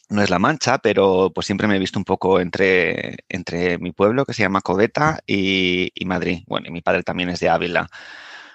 no 0.10 0.22
es 0.22 0.30
La 0.30 0.40
Mancha, 0.40 0.78
pero 0.80 1.32
pues 1.34 1.46
siempre 1.46 1.68
me 1.68 1.76
he 1.76 1.80
visto 1.80 2.00
un 2.00 2.06
poco 2.06 2.40
entre, 2.40 3.18
entre 3.30 3.78
mi 3.80 3.92
pueblo, 3.92 4.26
que 4.26 4.34
se 4.34 4.44
llama 4.44 4.62
Codeta, 4.62 5.20
y, 5.28 5.92
Madrid. 6.06 6.44
Bueno, 6.48 6.68
y 6.68 6.72
mi 6.72 6.82
padre 6.82 7.04
también 7.04 7.30
es 7.30 7.40
de 7.40 7.50
Ávila. 7.50 7.90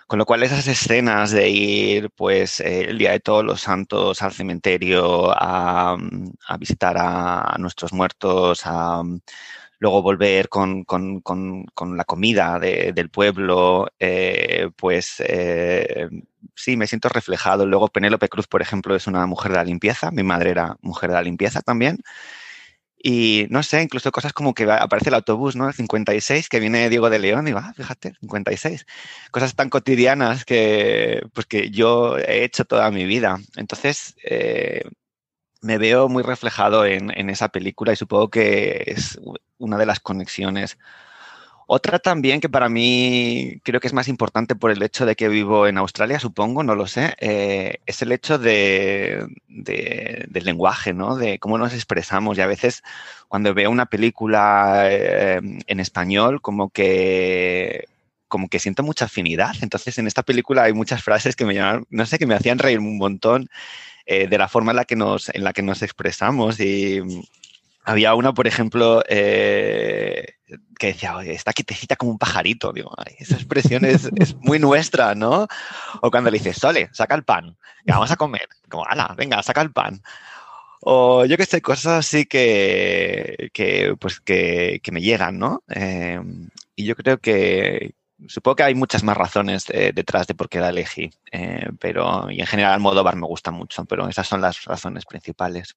Con 0.07 0.19
lo 0.19 0.27
cual 0.27 0.43
esas 0.43 0.67
escenas 0.67 1.31
de 1.31 1.49
ir 1.51 2.11
pues 2.11 2.61
eh, 2.61 2.91
el 2.91 2.99
Día 2.99 3.13
de 3.13 3.21
Todos 3.21 3.45
los 3.45 3.63
Santos 3.63 4.23
al 4.23 4.33
cementerio 4.33 5.31
a, 5.33 5.97
visitar 6.59 6.97
a, 6.99 7.57
nuestros 7.59 7.93
muertos, 7.93 8.63
a 8.65 9.03
luego 9.83 10.01
volver 10.01 10.49
con, 10.49 10.85
la 11.97 12.05
comida 12.05 12.61
del 12.61 13.11
pueblo, 13.11 13.89
eh, 13.99 14.71
pues 14.77 15.17
eh, 15.19 16.09
sí, 16.55 16.77
me 16.77 16.87
siento 16.87 17.09
reflejado. 17.09 17.67
Luego 17.67 17.89
Penélope 17.89 18.29
Cruz, 18.29 18.47
por 18.47 18.63
ejemplo, 18.63 18.95
es 18.95 19.09
una 19.09 19.27
mujer 19.27 19.51
de 19.51 19.59
la 19.59 19.65
limpieza. 19.65 20.13
Mi 20.13 20.23
madre 20.23 20.51
era 20.51 20.77
mujer 20.83 21.11
de 21.11 21.17
la 21.17 21.23
limpieza 21.23 21.63
también. 21.63 21.99
Y 22.97 23.49
no 23.51 23.65
sé, 23.65 23.83
incluso 23.83 24.13
cosas 24.13 24.33
como 24.33 24.55
que 24.55 24.71
aparece 24.71 25.09
el 25.09 25.17
autobús, 25.17 25.57
¿no? 25.57 25.67
El 25.67 25.75
56, 25.75 26.49
que 26.49 26.61
viene 26.61 26.89
Diego 26.89 27.11
de 27.11 27.19
León 27.19 27.49
y 27.49 27.53
va, 27.53 27.71
ah, 27.71 27.75
fíjate, 27.75 28.13
56. 28.21 28.87
Cosas 29.33 29.57
tan 29.57 29.69
cotidianas 29.69 30.45
que, 30.45 31.23
pues 31.35 31.47
que 31.47 31.71
yo 31.71 32.19
he 32.19 32.45
hecho 32.45 32.65
toda 32.65 32.89
mi 32.93 33.05
vida. 33.05 33.41
Entonces, 33.57 34.15
eh, 34.23 34.85
me 35.63 35.79
veo 35.79 36.09
muy 36.09 36.23
reflejado 36.23 36.85
en, 36.87 37.11
en, 37.19 37.31
esa 37.31 37.49
película 37.49 37.93
y 37.93 37.97
supongo 37.97 38.31
que 38.31 38.85
es 38.87 39.19
una 39.65 39.79
de 39.79 39.87
las 39.87 40.01
conexiones 40.01 40.79
otra 41.75 41.99
también 41.99 42.41
que 42.41 42.51
para 42.51 42.69
mí 42.69 43.61
creo 43.63 43.81
que 43.81 43.87
es 43.87 43.95
más 43.95 44.07
importante 44.09 44.55
por 44.55 44.71
el 44.71 44.83
hecho 44.83 45.07
de 45.07 45.17
que 45.17 45.29
vivo 45.29 45.67
en 45.67 45.79
Australia, 45.79 46.21
supongo, 46.21 46.63
no 46.63 46.75
lo 46.75 46.87
sé, 46.87 47.15
eh, 47.19 47.79
es 47.87 48.03
el 48.03 48.13
hecho 48.13 48.39
de, 48.39 49.27
del 49.49 50.45
lenguaje, 50.45 50.93
¿no? 50.93 51.17
De 51.17 51.39
cómo 51.39 51.57
nos 51.57 51.73
expresamos. 51.73 52.37
Y 52.37 52.43
a 52.43 52.47
veces 52.47 52.83
cuando 53.29 53.55
veo 53.55 53.71
una 53.71 53.87
película 53.87 54.85
eh, 54.91 55.41
en 55.67 55.81
español, 55.81 56.43
como 56.43 56.69
que 56.69 57.87
como 58.29 58.49
que 58.49 58.59
siento 58.59 58.83
mucha 58.83 59.07
afinidad. 59.07 59.55
Entonces, 59.63 59.97
en 59.99 60.07
esta 60.07 60.23
película 60.23 60.65
hay 60.65 60.73
muchas 60.75 61.03
frases 61.03 61.37
que 61.37 61.47
me 61.47 61.55
no 61.91 62.07
sé, 62.07 62.19
que 62.19 62.27
me 62.27 62.35
hacían 62.35 62.59
reír 62.59 62.79
un 62.81 62.99
montón 62.99 63.49
eh, 64.07 64.27
de 64.29 64.39
la 64.39 64.49
forma 64.49 64.73
en 64.73 64.77
la 64.77 64.85
que 64.85 64.97
nos, 64.97 65.31
en 65.31 65.45
la 65.45 65.53
que 65.55 65.63
nos 65.63 65.83
expresamos. 65.83 66.61
Y 66.61 67.01
había 67.85 68.15
una, 68.15 68.33
por 68.33 68.47
ejemplo, 68.47 69.03
eh, 69.09 70.37
que 70.79 70.89
decía, 70.89 71.17
oye, 71.17 71.33
está 71.33 71.53
quietecita 71.53 71.97
como 71.97 72.13
un 72.13 72.19
pajarito. 72.19 72.73
Digo, 72.73 72.93
esa 73.19 73.35
expresión 73.35 73.85
es, 73.85 74.11
muy 74.41 74.59
nuestra, 74.59 75.15
¿no? 75.15 75.47
O 76.01 76.11
cuando 76.11 76.31
le 76.31 76.39
dices, 76.39 76.57
Sole, 76.57 76.91
saca 76.93 77.15
el 77.15 77.25
pan, 77.25 77.57
que 77.85 77.93
vamos 77.93 78.11
a 78.11 78.17
comer. 78.17 78.49
Como, 78.69 78.85
ala, 78.87 79.15
venga, 79.17 79.43
saca 79.43 79.63
el 79.63 79.73
pan. 79.73 80.03
O 80.81 81.25
yo 81.25 81.37
que 81.37 81.47
sé, 81.47 81.63
cosas 81.63 81.99
así 82.07 82.27
que, 82.27 83.51
que 83.53 83.95
pues, 83.99 84.21
que, 84.21 84.81
me 84.91 85.01
llegan, 85.01 85.39
¿no? 85.39 85.63
Eh, 85.69 86.21
y 86.75 86.85
yo 86.85 86.97
creo 86.97 87.19
que, 87.19 87.95
supongo 88.27 88.57
que 88.57 88.63
hay 88.65 88.75
muchas 88.75 89.05
más 89.05 89.17
razones 89.17 89.67
detrás 89.67 90.27
de 90.27 90.35
por 90.35 90.49
qué 90.49 90.59
la 90.61 90.71
elegí, 90.71 91.11
eh, 91.31 91.69
pero 91.79 92.31
y 92.31 92.41
en 92.41 92.47
general 92.47 92.73
Almodóvar 92.75 93.17
me 93.17 93.27
gusta 93.27 93.51
mucho, 93.53 93.85
pero 93.85 94.09
esas 94.09 94.27
son 94.27 94.41
las 94.41 94.65
razones 94.65 95.05
principales. 95.05 95.77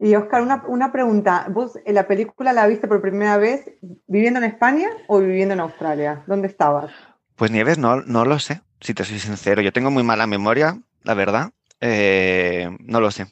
Y 0.00 0.14
Oscar, 0.14 0.42
una, 0.68 0.92
pregunta. 0.92 1.46
¿Vos 1.50 1.78
en 1.84 1.94
la 1.94 2.06
película 2.06 2.52
la 2.52 2.66
viste 2.66 2.86
por 2.86 3.00
primera 3.00 3.36
vez 3.36 3.64
viviendo 4.06 4.38
en 4.38 4.44
España 4.44 4.88
o 5.08 5.18
viviendo 5.18 5.54
en 5.54 5.60
Australia? 5.60 6.22
¿Dónde 6.26 6.46
estabas? 6.46 6.92
Pues 7.34 7.50
Nieves, 7.50 7.78
no, 7.78 8.02
no 8.02 8.24
lo 8.24 8.38
sé, 8.38 8.60
si 8.80 8.94
te 8.94 9.04
soy 9.04 9.18
sincero. 9.18 9.60
Yo 9.60 9.72
tengo 9.72 9.90
muy 9.90 10.04
mala 10.04 10.26
memoria, 10.26 10.78
la 11.02 11.14
verdad. 11.14 11.50
Eh, 11.80 12.68
no 12.80 13.00
lo 13.00 13.10
sé. 13.10 13.26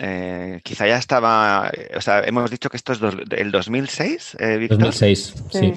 Eh, 0.00 0.60
quizá 0.62 0.86
ya 0.86 0.96
estaba, 0.96 1.70
o 1.96 2.00
sea, 2.00 2.20
hemos 2.20 2.50
dicho 2.50 2.70
que 2.70 2.76
esto 2.76 2.92
es 2.92 3.00
el 3.30 3.50
2006, 3.50 4.36
eh, 4.38 4.66
2006, 4.68 5.34
sí. 5.50 5.74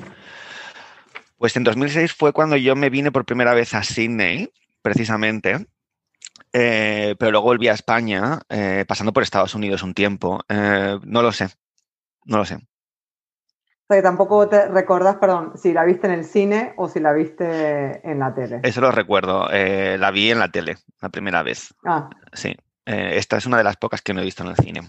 Pues 1.39 1.55
en 1.55 1.63
2006 1.63 2.13
fue 2.13 2.31
cuando 2.31 2.55
yo 2.55 2.75
me 2.75 2.91
vine 2.91 3.11
por 3.11 3.25
primera 3.25 3.55
vez 3.55 3.73
a 3.73 3.81
Sydney, 3.81 4.51
precisamente, 4.83 5.65
eh, 6.53 7.15
pero 7.17 7.31
luego 7.31 7.45
volví 7.45 7.67
a 7.67 7.73
España, 7.73 8.41
eh, 8.49 8.85
pasando 8.87 9.13
por 9.13 9.23
Estados 9.23 9.55
Unidos 9.55 9.83
un 9.83 9.93
tiempo. 9.93 10.41
Eh, 10.49 10.99
no 11.03 11.21
lo 11.21 11.31
sé, 11.31 11.49
no 12.25 12.37
lo 12.37 12.45
sé. 12.45 12.55
O 12.55 13.93
sea, 13.93 14.01
tampoco 14.01 14.47
te 14.47 14.67
recordás, 14.67 15.17
perdón, 15.17 15.53
si 15.55 15.73
la 15.73 15.83
viste 15.83 16.07
en 16.07 16.13
el 16.13 16.23
cine 16.23 16.73
o 16.77 16.87
si 16.87 16.99
la 16.99 17.11
viste 17.13 18.09
en 18.09 18.19
la 18.19 18.33
tele. 18.33 18.61
Eso 18.63 18.79
lo 18.79 18.91
recuerdo, 18.91 19.49
la 19.49 20.11
vi 20.11 20.31
en 20.31 20.39
la 20.39 20.49
tele, 20.49 20.77
la 21.01 21.09
primera 21.09 21.43
vez. 21.43 21.73
Ah. 21.85 22.09
Sí, 22.31 22.55
esta 22.85 23.37
es 23.37 23.45
una 23.45 23.57
de 23.57 23.65
las 23.65 23.75
pocas 23.75 24.01
que 24.01 24.13
no 24.13 24.21
he 24.21 24.25
visto 24.25 24.43
en 24.43 24.49
el 24.49 24.55
cine. 24.55 24.81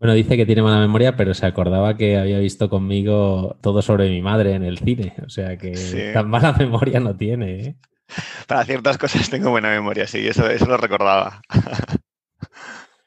Bueno, 0.00 0.14
dice 0.14 0.38
que 0.38 0.46
tiene 0.46 0.62
mala 0.62 0.80
memoria, 0.80 1.14
pero 1.14 1.34
se 1.34 1.44
acordaba 1.44 1.94
que 1.98 2.16
había 2.16 2.38
visto 2.38 2.70
conmigo 2.70 3.58
todo 3.60 3.82
sobre 3.82 4.08
mi 4.08 4.22
madre 4.22 4.54
en 4.54 4.62
el 4.62 4.78
cine. 4.78 5.12
O 5.26 5.28
sea 5.28 5.58
que 5.58 5.74
tan 6.14 6.30
mala 6.30 6.52
memoria 6.58 7.00
no 7.00 7.14
tiene. 7.14 7.76
Para 8.46 8.64
ciertas 8.64 8.98
cosas 8.98 9.28
tengo 9.30 9.50
buena 9.50 9.70
memoria, 9.70 10.06
sí, 10.06 10.26
eso, 10.26 10.48
eso 10.48 10.66
lo 10.66 10.76
recordaba. 10.76 11.42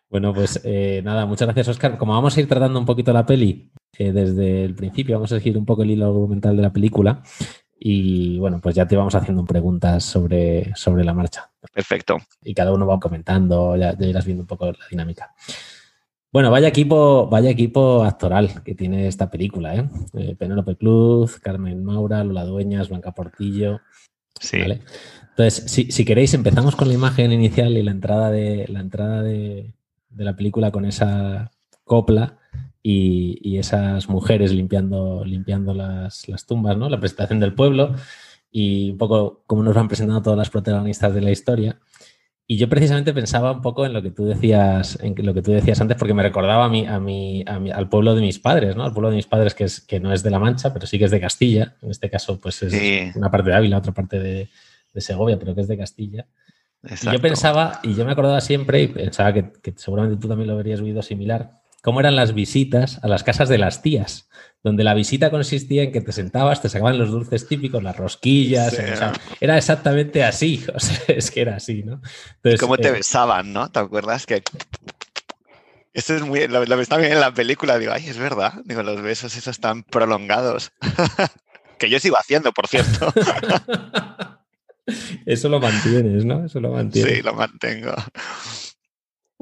Bueno, 0.09 0.31
pues 0.31 0.61
eh, 0.63 1.01
nada, 1.03 1.25
muchas 1.25 1.47
gracias, 1.47 1.69
Oscar. 1.69 1.97
Como 1.97 2.13
vamos 2.13 2.37
a 2.37 2.39
ir 2.39 2.47
tratando 2.47 2.77
un 2.77 2.85
poquito 2.85 3.11
la 3.11 3.25
peli 3.25 3.71
eh, 3.97 4.11
desde 4.11 4.63
el 4.63 4.75
principio, 4.75 5.15
vamos 5.15 5.31
a 5.31 5.37
seguir 5.37 5.57
un 5.57 5.65
poco 5.65 5.81
el 5.81 5.89
hilo 5.89 6.05
argumental 6.05 6.55
de 6.55 6.61
la 6.61 6.71
película. 6.71 7.23
y 7.79 8.37
bueno, 8.37 8.61
pues 8.61 8.75
ya 8.75 8.87
te 8.87 8.95
vamos 8.95 9.15
haciendo 9.15 9.43
preguntas 9.43 10.03
sobre, 10.03 10.71
sobre 10.75 11.03
la 11.03 11.15
marcha. 11.15 11.49
Perfecto. 11.73 12.17
Y 12.43 12.53
cada 12.53 12.73
uno 12.73 12.85
va 12.85 12.99
comentando, 12.99 13.75
ya, 13.75 13.95
irás 13.99 14.25
viendo 14.25 14.43
un 14.43 14.47
poco 14.47 14.67
la 14.67 14.85
dinámica. 14.89 15.33
Bueno, 16.31 16.49
vaya 16.49 16.67
equipo, 16.67 17.27
vaya 17.27 17.49
equipo 17.49 18.03
actoral 18.03 18.63
que 18.63 18.75
tiene 18.75 19.07
esta 19.07 19.29
película, 19.29 19.75
¿eh? 19.75 19.89
eh 20.13 20.35
Penélope 20.37 20.75
Cruz, 20.75 21.39
Carmen 21.39 21.83
Maura, 21.83 22.23
Lola 22.23 22.43
Dueñas, 22.43 22.89
Blanca 22.89 23.11
Portillo. 23.11 23.81
Sí. 24.39 24.57
Entonces, 25.35 25.71
si, 25.71 26.05
queréis, 26.05 26.33
empezamos 26.33 26.75
con 26.75 26.87
la 26.87 26.93
imagen 26.93 27.31
inicial 27.31 27.75
y 27.77 27.81
la 27.81 27.91
entrada 27.91 28.29
de 28.29 28.67
la 28.67 28.81
entrada 28.81 29.23
de, 29.23 29.73
la 30.15 30.35
película 30.35 30.71
con 30.71 30.85
esa 30.85 31.51
copla 31.83 32.37
y, 32.83 33.57
esas 33.57 34.09
mujeres 34.09 34.51
limpiando, 34.51 35.23
limpiando 35.25 35.73
las, 35.73 36.25
tumbas, 36.45 36.77
¿no? 36.77 36.89
La 36.89 36.99
presentación 36.99 37.39
del 37.39 37.55
pueblo 37.55 37.95
y 38.51 38.91
un 38.91 38.97
poco 38.99 39.43
cómo 39.47 39.63
nos 39.63 39.73
van 39.73 39.87
presentando 39.87 40.21
todas 40.21 40.37
las 40.37 40.51
protagonistas 40.51 41.13
de 41.15 41.21
la 41.21 41.31
historia. 41.31 41.79
Y 42.45 42.57
yo 42.57 42.67
precisamente 42.67 43.13
pensaba 43.13 43.53
un 43.53 43.61
poco 43.61 43.85
en 43.85 43.93
lo 43.93 44.01
que 44.01 44.11
tú 44.11 44.25
decías, 44.25 44.99
en 45.01 45.15
lo 45.25 45.33
que 45.33 45.41
tú 45.41 45.51
decías 45.51 45.79
antes, 45.79 45.97
porque 45.97 46.13
me 46.13 46.23
recordaba 46.23 46.65
a 46.65 46.69
mí, 46.69 46.85
a 46.85 46.99
mí, 46.99 47.43
al 47.47 47.87
pueblo 47.87 48.15
de 48.15 48.21
mis 48.21 48.37
padres, 48.37 48.75
¿no? 48.75 48.83
Al 48.83 48.91
pueblo 48.91 49.09
de 49.09 49.15
mis 49.15 49.27
padres, 49.27 49.53
que, 49.53 49.63
es, 49.63 49.79
que 49.79 50.01
no 50.01 50.11
es 50.11 50.23
de 50.23 50.29
La 50.29 50.39
Mancha, 50.39 50.73
pero 50.73 50.85
sí 50.85 50.99
que 50.99 51.05
es 51.05 51.11
de 51.11 51.21
Castilla. 51.21 51.75
En 51.81 51.91
este 51.91 52.09
caso, 52.09 52.39
pues 52.41 52.61
es 52.63 53.15
una 53.15 53.31
parte 53.31 53.49
de 53.49 53.55
Ávila, 53.55 53.77
otra 53.77 53.93
parte 53.93 54.19
de, 54.19 54.49
Segovia, 54.95 55.39
pero 55.39 55.55
que 55.55 55.61
es 55.61 55.67
de 55.67 55.77
Castilla. 55.77 56.27
Y 56.83 57.11
yo 57.11 57.21
pensaba, 57.21 57.79
y 57.81 57.95
yo 57.95 58.05
me 58.05 58.11
acordaba 58.11 58.41
siempre, 58.41 58.83
y 58.83 58.87
pensaba 58.87 59.33
que, 59.33 59.53
que 59.61 59.73
seguramente 59.77 60.21
tú 60.21 60.27
también 60.27 60.47
lo 60.47 60.53
habrías 60.53 60.81
oído 60.81 61.01
similar, 61.01 61.62
cómo 61.83 61.99
eran 61.99 62.15
las 62.15 62.33
visitas 62.33 63.03
a 63.03 63.09
las 63.09 63.23
casas 63.23 63.49
de 63.49 63.57
las 63.57 63.81
tías, 63.81 64.29
donde 64.63 64.85
la 64.85 64.93
visita 64.93 65.29
consistía 65.29 65.83
en 65.83 65.91
que 65.91 65.99
te 65.99 66.13
sentabas, 66.13 66.61
te 66.61 66.69
sacaban 66.69 66.97
los 66.97 67.11
dulces 67.11 67.45
típicos, 67.45 67.83
las 67.83 67.97
rosquillas, 67.97 68.79
era 69.41 69.57
exactamente 69.57 70.23
así, 70.23 70.65
o 70.73 70.79
sea, 70.79 70.97
es 71.09 71.29
que 71.29 71.41
era 71.41 71.57
así, 71.57 71.83
¿no? 71.83 72.01
Entonces, 72.35 72.61
cómo 72.61 72.77
te 72.77 72.87
eh, 72.87 72.91
besaban, 72.91 73.51
¿no? 73.51 73.69
¿Te 73.69 73.79
acuerdas 73.79 74.25
que 74.25 74.41
esto 75.91 76.15
es 76.15 76.21
muy, 76.21 76.47
lo, 76.47 76.63
lo 76.65 76.79
está 76.79 76.95
bien 76.95 77.11
en 77.11 77.19
la 77.19 77.33
película, 77.33 77.77
digo, 77.77 77.91
ay, 77.91 78.07
es 78.07 78.17
verdad, 78.17 78.53
digo, 78.63 78.81
los 78.81 79.01
besos 79.01 79.35
esos 79.35 79.49
están 79.49 79.83
prolongados, 79.83 80.71
que 81.77 81.89
yo 81.89 81.99
sigo 81.99 82.17
haciendo, 82.17 82.53
por 82.53 82.67
cierto. 82.67 83.13
Eso 85.25 85.47
lo 85.47 85.61
mantienes, 85.61 86.25
¿no? 86.25 86.45
Eso 86.45 86.59
lo 86.59 86.71
mantienes. 86.71 87.15
Sí, 87.15 87.21
lo 87.21 87.33
mantengo. 87.33 87.93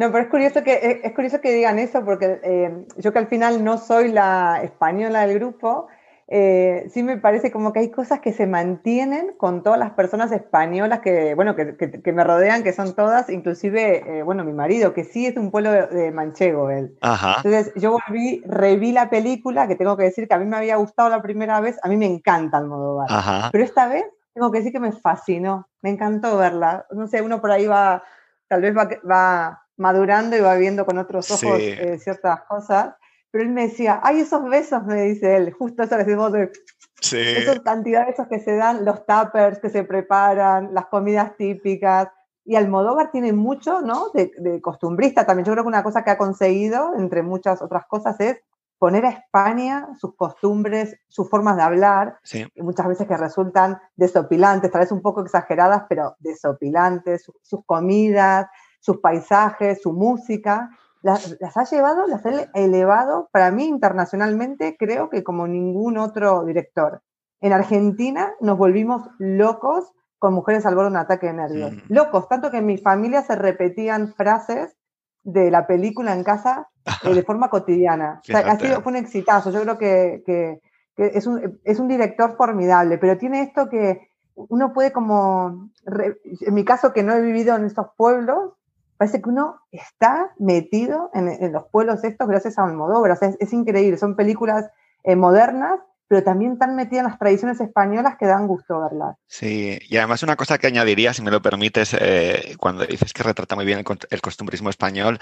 No, 0.02 0.12
pero 0.12 0.24
es 0.24 0.32
curioso 0.32 0.64
que, 0.64 0.74
eh, 0.74 1.02
es 1.04 1.14
curioso 1.14 1.42
que 1.42 1.54
digan 1.54 1.78
eso, 1.78 2.04
porque 2.04 2.40
eh, 2.42 2.88
yo 2.98 3.14
que 3.14 3.20
al 3.20 3.28
final 3.28 3.64
no 3.64 3.78
soy 3.78 4.12
la 4.12 4.60
española 4.64 5.28
del 5.28 5.38
grupo, 5.38 5.90
eh, 6.28 6.90
sí 6.92 7.04
me 7.04 7.18
parece 7.18 7.52
como 7.52 7.72
que 7.72 7.82
hay 7.82 7.92
cosas 7.92 8.20
que 8.20 8.34
se 8.34 8.48
mantienen 8.48 9.36
con 9.38 9.62
todas 9.62 9.78
las 9.78 9.92
personas 9.92 10.32
españolas 10.32 11.02
que, 11.02 11.36
bueno, 11.36 11.56
que, 11.56 11.78
que, 11.78 12.14
me 12.14 12.24
rodean, 12.24 12.64
que 12.64 12.74
son 12.74 12.96
todas, 12.96 13.30
inclusive, 13.30 14.24
bueno, 14.24 14.44
mi 14.44 14.54
marido, 14.54 14.96
que 14.96 15.04
sí 15.04 15.28
es 15.28 15.38
un 15.38 15.52
pueblo 15.52 15.72
de, 15.72 16.12
manchego 16.12 16.72
él. 16.72 16.98
Entonces 17.44 17.72
yo 17.76 17.92
volví, 17.92 18.42
reví 18.48 18.94
la 18.94 19.08
película, 19.08 19.68
que 19.68 19.76
tengo 19.76 19.98
que 19.98 20.06
decir 20.06 20.28
que 20.28 20.34
a 20.34 20.40
mí 20.40 20.46
me 20.46 20.58
había 20.58 20.78
gustado 20.78 21.10
la 21.10 21.22
primera 21.22 21.62
vez, 21.62 21.78
a 21.84 21.88
mí 21.88 21.96
me 21.96 22.08
encanta 22.08 22.58
el 22.58 22.66
modo 22.66 23.06
Ajá. 23.08 23.50
pero 23.52 23.64
esta 23.64 23.88
vez 23.88 24.06
tengo 24.34 24.52
que 24.52 24.58
decir 24.58 24.72
que 24.72 24.80
me 24.80 24.94
fascinó, 24.94 25.70
me 25.84 25.92
encantó 25.92 26.38
verla. 26.38 26.88
No 26.90 27.06
sé, 27.06 27.22
uno 27.22 27.40
por 27.40 27.52
ahí 27.52 27.68
va, 27.68 28.02
tal 28.48 28.62
vez 28.62 28.76
va, 28.76 28.90
va 29.08 29.61
madurando 29.78 30.38
y 30.38 30.42
va 30.42 30.56
viendo 30.56 30.86
con 30.86 30.98
otros 30.98 31.32
ojos 31.32 31.60
eh, 31.60 31.98
ciertas 32.00 32.42
cosas. 32.44 32.96
Pero 33.32 33.46
él 33.46 33.50
me 33.52 33.68
decía, 33.68 34.02
ay, 34.04 34.20
esos 34.20 34.44
besos, 34.50 34.84
me 34.86 35.04
dice 35.04 35.38
él, 35.38 35.54
justo 35.54 35.84
eso 35.84 35.98
que 35.98 36.04
decimos 36.04 36.34
de 36.34 36.52
sí. 37.00 37.18
esa 37.18 37.62
cantidad 37.64 38.02
de 38.02 38.12
besos 38.12 38.28
que 38.28 38.40
se 38.40 38.56
dan, 38.56 38.84
los 38.84 39.06
tuppers 39.06 39.60
que 39.60 39.70
se 39.70 39.84
preparan, 39.84 40.74
las 40.74 40.88
comidas 40.88 41.36
típicas. 41.38 42.10
Y 42.44 42.56
Almodóvar 42.56 43.12
tiene 43.12 43.32
mucho, 43.32 43.82
¿no? 43.82 44.10
De, 44.14 44.60
costumbrista 44.62 45.26
también. 45.26 45.46
Yo 45.46 45.54
creo 45.54 45.64
que 45.64 45.70
una 45.70 45.84
cosa 45.84 46.04
que 46.04 46.12
ha 46.12 46.18
conseguido, 46.18 46.94
entre 46.98 47.24
muchas 47.24 47.62
otras 47.62 47.86
cosas, 47.86 48.20
es 48.20 48.38
poner 48.78 49.06
a 49.06 49.12
España 49.12 49.90
sus 49.98 50.16
costumbres, 50.16 50.98
sus 51.08 51.30
formas 51.30 51.56
de 51.56 51.62
hablar, 51.62 52.18
muchas 52.56 52.88
veces 52.88 53.08
que 53.08 53.16
resultan 53.16 53.80
desopilantes, 53.96 54.72
tal 54.72 54.82
vez 54.82 54.92
un 54.92 55.04
poco 55.04 55.22
exageradas, 55.22 55.84
pero 55.88 56.16
desopilantes, 56.20 57.32
sus 57.44 57.64
comidas, 57.64 58.48
sus 58.82 58.98
paisajes, 58.98 59.82
su 59.82 59.94
música, 59.94 60.70
las, 61.02 61.38
ha 61.56 61.64
llevado, 61.64 62.06
las 62.08 62.26
ha 62.26 62.50
elevado 62.54 63.30
para 63.32 63.52
mí 63.52 63.66
internacionalmente, 63.66 64.76
creo 64.78 65.10
que 65.10 65.24
como 65.24 65.48
ningún 65.48 65.98
otro 65.98 66.44
director. 66.44 67.02
En 67.40 67.54
Argentina 67.54 68.34
nos 68.40 68.58
volvimos 68.58 69.10
locos 69.18 69.94
con 70.20 70.34
Mujeres 70.34 70.66
al 70.66 70.76
borde 70.76 70.90
de 70.90 70.96
un 70.96 70.98
ataque 70.98 71.28
de 71.28 71.34
nervios. 71.34 71.72
Mm. 71.74 71.80
Locos, 71.88 72.28
tanto 72.28 72.52
que 72.52 72.58
en 72.58 72.68
mi 72.68 72.78
familia 72.78 73.24
se 73.24 73.36
repetían 73.36 74.14
frases 74.14 74.78
de 75.24 75.50
la 75.50 75.66
película 75.66 76.14
en 76.14 76.24
casa 76.24 76.70
eh, 77.04 77.14
de 77.14 77.24
forma 77.24 77.50
cotidiana. 77.50 78.20
O 78.22 78.26
sea, 78.26 78.40
ha 78.40 78.60
sido, 78.60 78.82
fue 78.82 78.92
un 78.92 78.98
exitazo. 78.98 79.50
Yo 79.50 79.62
creo 79.62 79.78
que, 79.78 80.62
es, 80.98 81.26
un, 81.26 81.60
es, 81.64 81.80
un, 81.80 81.88
director 81.88 82.36
formidable, 82.38 83.00
pero 83.00 83.18
tiene 83.18 83.42
esto 83.42 83.68
que 83.70 84.10
uno 84.36 84.74
puede 84.74 84.92
como, 84.92 85.72
en 85.86 86.54
mi 86.54 86.64
caso 86.64 86.94
que 86.94 87.02
no 87.02 87.14
he 87.14 87.22
vivido 87.22 87.56
en 87.56 87.66
estos 87.66 87.88
pueblos, 87.98 88.54
parece 89.02 89.20
que 89.20 89.30
uno 89.30 89.60
está 89.72 90.32
metido 90.38 91.10
en, 91.16 91.52
los 91.52 91.64
pueblos 91.72 92.04
estos 92.04 92.28
gracias 92.28 92.60
a 92.60 92.66
Almodóvar. 92.66 93.10
O 93.10 93.36
es, 93.40 93.52
increíble, 93.52 93.98
son 93.98 94.16
películas 94.16 94.70
eh, 95.04 95.16
modernas, 95.16 95.80
pero 96.08 96.22
también 96.22 96.60
tan 96.60 96.76
metidas 96.76 97.06
en 97.06 97.10
las 97.10 97.18
tradiciones 97.18 97.60
españolas 97.60 98.18
que 98.20 98.28
dan 98.28 98.46
gusto 98.46 98.80
verlas. 98.80 99.18
Sí, 99.26 99.80
y 99.90 99.98
además 99.98 100.22
una 100.22 100.36
cosa 100.36 100.60
que 100.60 100.68
añadiría, 100.68 101.16
si 101.16 101.24
me 101.24 101.32
lo 101.32 101.42
permites, 101.42 101.96
eh, 102.00 102.56
cuando 102.60 102.86
dices 102.86 103.12
que 103.12 103.24
retrata 103.24 103.56
muy 103.56 103.66
bien 103.66 103.84
el, 104.12 104.22
costumbrismo 104.22 104.70
español, 104.70 105.18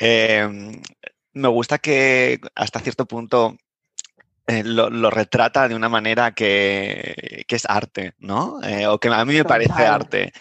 eh, 0.00 0.80
me 1.34 1.48
gusta 1.48 1.76
que 1.76 2.40
hasta 2.54 2.80
cierto 2.80 3.04
punto 3.04 3.58
eh, 4.52 4.62
lo, 4.64 5.10
retrata 5.10 5.68
de 5.68 5.74
una 5.74 5.88
manera 5.88 6.32
que, 6.32 7.44
es 7.48 7.66
arte, 7.68 8.14
¿no? 8.18 8.62
Eh, 8.62 8.86
o 8.86 8.98
que 8.98 9.08
a 9.08 9.24
mí 9.24 9.34
me 9.34 9.44
parece 9.44 9.86
arte. 9.86 10.32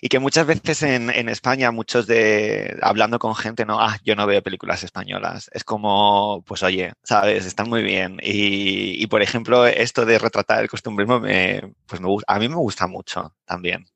Y 0.00 0.08
que 0.08 0.18
muchas 0.18 0.46
veces 0.46 0.82
en, 0.82 1.28
España, 1.28 1.70
muchos 1.70 2.06
de, 2.06 2.78
hablando 2.82 3.18
con 3.18 3.34
gente, 3.34 3.64
no, 3.64 3.80
ah, 3.80 3.96
yo 4.04 4.16
no 4.16 4.26
veo 4.26 4.42
películas 4.42 4.82
españolas. 4.84 5.50
Es 5.52 5.64
como, 5.64 6.42
pues 6.46 6.62
oye, 6.62 6.92
¿sabes? 7.02 7.46
Están 7.46 7.68
muy 7.68 7.82
bien. 7.82 8.18
Y, 8.22 9.06
por 9.06 9.22
ejemplo, 9.22 9.66
esto 9.66 10.04
de 10.04 10.18
retratar 10.18 10.62
el 10.62 10.70
costumbrismo, 10.70 11.20
pues 11.20 12.00
me, 12.00 12.08
a 12.26 12.38
mí 12.38 12.48
me 12.48 12.56
gusta 12.56 12.86
mucho 12.86 13.34
también. 13.44 13.86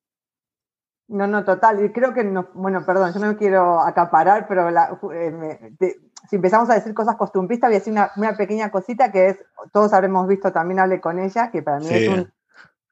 No, 1.08 1.26
no, 1.26 1.44
total. 1.44 1.84
Y 1.84 1.92
creo 1.92 2.12
que, 2.12 2.24
no, 2.24 2.48
bueno, 2.54 2.84
perdón, 2.84 3.12
yo 3.14 3.20
no 3.20 3.28
me 3.28 3.36
quiero 3.36 3.80
acaparar, 3.80 4.46
pero 4.48 4.68
eh, 5.12 5.74
si 6.28 6.36
empezamos 6.36 6.68
a 6.70 6.74
decir 6.74 6.94
cosas 6.94 7.16
costumbristas, 7.16 7.68
voy 7.68 7.76
a 7.76 7.78
decir 7.78 7.92
una, 7.92 8.36
pequeña 8.36 8.70
cosita 8.70 9.10
que 9.12 9.28
es, 9.28 9.44
todos 9.72 9.92
habremos 9.92 10.26
visto, 10.26 10.52
también 10.52 10.80
hablé 10.80 11.00
con 11.00 11.18
ella, 11.18 11.50
que 11.50 11.62
para 11.62 11.78
mí 11.78 11.88
es 11.90 12.08
un 12.08 12.32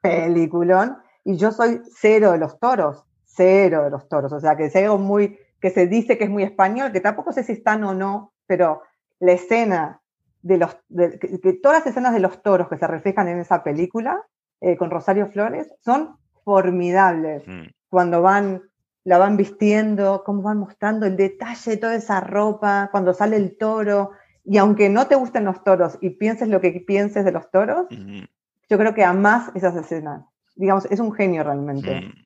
peliculón, 0.00 0.98
y 1.24 1.36
yo 1.36 1.52
soy 1.52 1.82
cero 1.94 2.32
de 2.32 2.38
los 2.38 2.58
toros, 2.58 3.04
cero 3.24 3.84
de 3.84 3.90
los 3.90 4.08
toros. 4.08 4.32
O 4.32 4.40
sea, 4.40 4.56
que 4.56 4.66
es 4.66 4.76
algo 4.76 4.98
muy, 4.98 5.38
que 5.60 5.70
se 5.70 5.86
dice 5.86 6.18
que 6.18 6.24
es 6.24 6.30
muy 6.30 6.42
español, 6.42 6.92
que 6.92 7.00
tampoco 7.00 7.32
sé 7.32 7.42
si 7.44 7.52
están 7.52 7.84
o 7.84 7.94
no, 7.94 8.32
pero 8.46 8.82
la 9.20 9.32
escena 9.32 10.00
de 10.42 10.58
los, 10.58 10.76
que, 10.94 11.58
todas 11.62 11.78
las 11.78 11.86
escenas 11.86 12.12
de 12.12 12.20
los 12.20 12.42
toros 12.42 12.68
que 12.68 12.76
se 12.76 12.86
reflejan 12.86 13.28
en 13.28 13.38
esa 13.38 13.62
película, 13.62 14.22
eh, 14.60 14.76
con 14.76 14.90
Rosario 14.90 15.26
Flores, 15.28 15.72
son 15.82 16.16
formidables. 16.44 17.42
Mm 17.46 17.64
cuando 17.94 18.22
van, 18.22 18.60
la 19.04 19.18
van 19.18 19.36
vistiendo, 19.36 20.22
cómo 20.24 20.42
van 20.42 20.58
mostrando 20.58 21.06
el 21.06 21.16
detalle 21.16 21.72
de 21.72 21.76
toda 21.76 21.94
esa 21.94 22.20
ropa, 22.20 22.88
cuando 22.90 23.12
sale 23.12 23.36
el 23.36 23.56
toro. 23.56 24.12
Y 24.44 24.58
aunque 24.58 24.88
no 24.88 25.06
te 25.06 25.14
gusten 25.14 25.44
los 25.44 25.62
toros 25.62 25.98
y 26.00 26.10
pienses 26.10 26.48
lo 26.48 26.60
que 26.60 26.72
pienses 26.72 27.24
de 27.24 27.32
los 27.32 27.50
toros, 27.50 27.86
yo 27.90 28.78
creo 28.78 28.94
que 28.94 29.04
amas 29.04 29.50
esas 29.54 29.76
escenas. 29.76 30.24
Digamos, 30.56 30.86
es 30.86 31.00
un 31.00 31.12
genio 31.12 31.44
realmente. 31.44 32.00
Mm. 32.00 32.24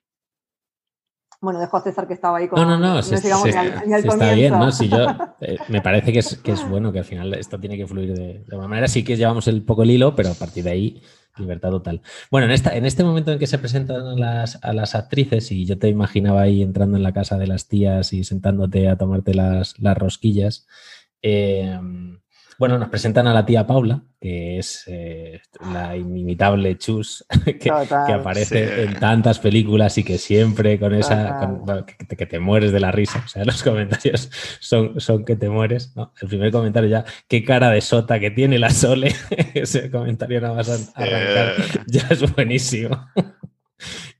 Bueno, 1.41 1.59
dejo 1.59 1.77
a 1.77 1.81
César 1.81 2.07
que 2.07 2.13
estaba 2.13 2.37
ahí 2.37 2.47
con. 2.47 2.59
No, 2.59 2.65
no, 2.65 2.77
no, 2.77 3.01
si, 3.01 3.15
está 3.15 4.33
bien, 4.33 4.53
¿no? 4.53 4.71
Si 4.71 4.89
yo, 4.89 5.05
eh, 5.39 5.57
me 5.69 5.81
parece 5.81 6.11
que 6.11 6.19
es, 6.19 6.37
que 6.37 6.51
es, 6.51 6.67
bueno 6.67 6.91
que 6.91 6.99
al 6.99 7.05
final 7.05 7.33
esto 7.33 7.59
tiene 7.59 7.77
que 7.77 7.87
fluir 7.87 8.13
de, 8.13 8.39
de 8.39 8.45
alguna 8.51 8.67
manera. 8.67 8.87
Sí 8.87 9.03
que 9.03 9.15
llevamos 9.15 9.47
el 9.47 9.63
poco 9.63 9.83
el 9.83 9.91
hilo, 9.91 10.15
pero 10.15 10.31
a 10.31 10.33
partir 10.33 10.65
de 10.65 10.71
ahí 10.71 11.01
Libertad 11.39 11.69
total. 11.69 12.01
Bueno, 12.29 12.47
en, 12.47 12.51
esta, 12.51 12.75
en 12.75 12.85
este 12.85 13.03
momento 13.03 13.31
en 13.31 13.39
que 13.39 13.47
se 13.47 13.57
presentan 13.57 14.05
a 14.05 14.15
las, 14.15 14.63
a 14.63 14.73
las, 14.73 14.95
actrices, 14.95 15.51
y 15.51 15.65
yo 15.65 15.77
te 15.77 15.87
imaginaba 15.87 16.41
ahí 16.41 16.61
entrando 16.61 16.97
en 16.97 17.03
la 17.03 17.13
casa 17.13 17.37
de 17.37 17.47
las 17.47 17.67
tías 17.67 18.13
y 18.13 18.23
sentándote 18.23 18.89
a 18.89 18.97
tomarte 18.97 19.33
las, 19.33 19.79
las 19.79 19.97
rosquillas, 19.97 20.67
eh, 21.21 21.79
Bueno, 22.59 22.77
nos 22.77 22.89
presentan 22.89 23.25
a 23.25 23.33
la 23.33 23.45
tía 23.45 23.65
Paula, 23.65 24.03
que 24.19 24.59
es 24.59 24.83
eh, 24.87 25.39
la 25.71 25.95
inimitable 25.95 26.77
Chus, 26.77 27.25
que, 27.59 27.71
aparece 27.71 28.83
en 28.83 28.99
tantas 28.99 29.39
películas 29.39 29.97
y 29.97 30.03
que 30.03 30.17
siempre 30.17 30.77
con 30.77 30.93
esa, 30.93 31.39
que, 31.85 32.25
te, 32.25 32.39
mueres 32.39 32.73
de 32.73 32.81
la 32.81 32.91
risa. 32.91 33.23
O 33.25 33.29
sea, 33.29 33.45
los 33.45 33.63
comentarios 33.63 34.29
son, 34.59 34.99
son 34.99 35.23
que 35.23 35.37
te 35.37 35.49
mueres. 35.49 35.93
El 36.21 36.27
primer 36.27 36.51
comentario 36.51 36.89
ya, 36.89 37.05
qué 37.29 37.45
cara 37.45 37.69
de 37.69 37.79
sota 37.79 38.19
que 38.19 38.29
tiene 38.29 38.59
la 38.59 38.71
Sole. 38.71 39.15
Ese 39.53 39.89
comentario 39.89 40.41
nada 40.41 40.55
más 40.55 40.91
arrancar 40.95 41.53
ya 41.87 42.07
es 42.09 42.29
buenísimo. 42.35 43.07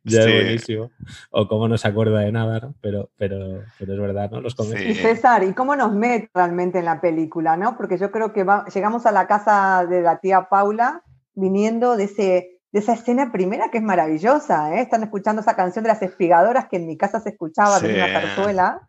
Ya 0.04 0.22
es 0.22 0.44
buenísimo. 0.44 0.92
O 1.32 1.48
cómo 1.48 1.68
no 1.68 1.78
se 1.78 1.88
acuerda 1.88 2.20
de 2.20 2.32
nada, 2.32 2.60
¿no? 2.60 2.76
Pero, 2.82 3.10
pero, 3.18 3.64
pero 3.78 3.94
es 3.94 4.00
verdad, 4.00 4.32
¿no? 4.32 4.42
Los 4.42 4.56
Y 4.60 4.96
César, 4.96 5.44
¿y 5.44 5.54
cómo 5.54 5.76
nos 5.76 5.94
mete 5.94 6.30
realmente 6.34 6.80
en 6.80 6.86
la 6.86 7.02
película, 7.02 7.58
no? 7.58 7.78
Porque 7.78 7.98
yo 7.98 8.12
creo 8.12 8.34
que 8.34 8.46
llegamos 8.74 9.06
a 9.06 9.12
la 9.12 9.28
casa 9.28 9.86
de 9.86 10.02
la 10.02 10.20
tía 10.20 10.50
Paula 10.50 11.04
viniendo 11.34 11.96
de, 11.96 12.06
ese, 12.06 12.60
de 12.72 12.80
esa 12.80 12.94
escena 12.94 13.32
primera 13.32 13.70
que 13.70 13.78
es 13.78 13.84
maravillosa, 13.84 14.76
¿eh? 14.76 14.82
Están 14.82 15.04
escuchando 15.04 15.42
esa 15.42 15.56
canción 15.56 15.84
de 15.84 15.90
las 15.90 16.02
espigadoras 16.02 16.68
que 16.68 16.78
en 16.78 16.88
mi 16.88 16.98
casa 16.98 17.20
se 17.20 17.30
escuchaba 17.30 17.80
desde 17.80 18.04
una 18.04 18.22
zarzuela. 18.22 18.82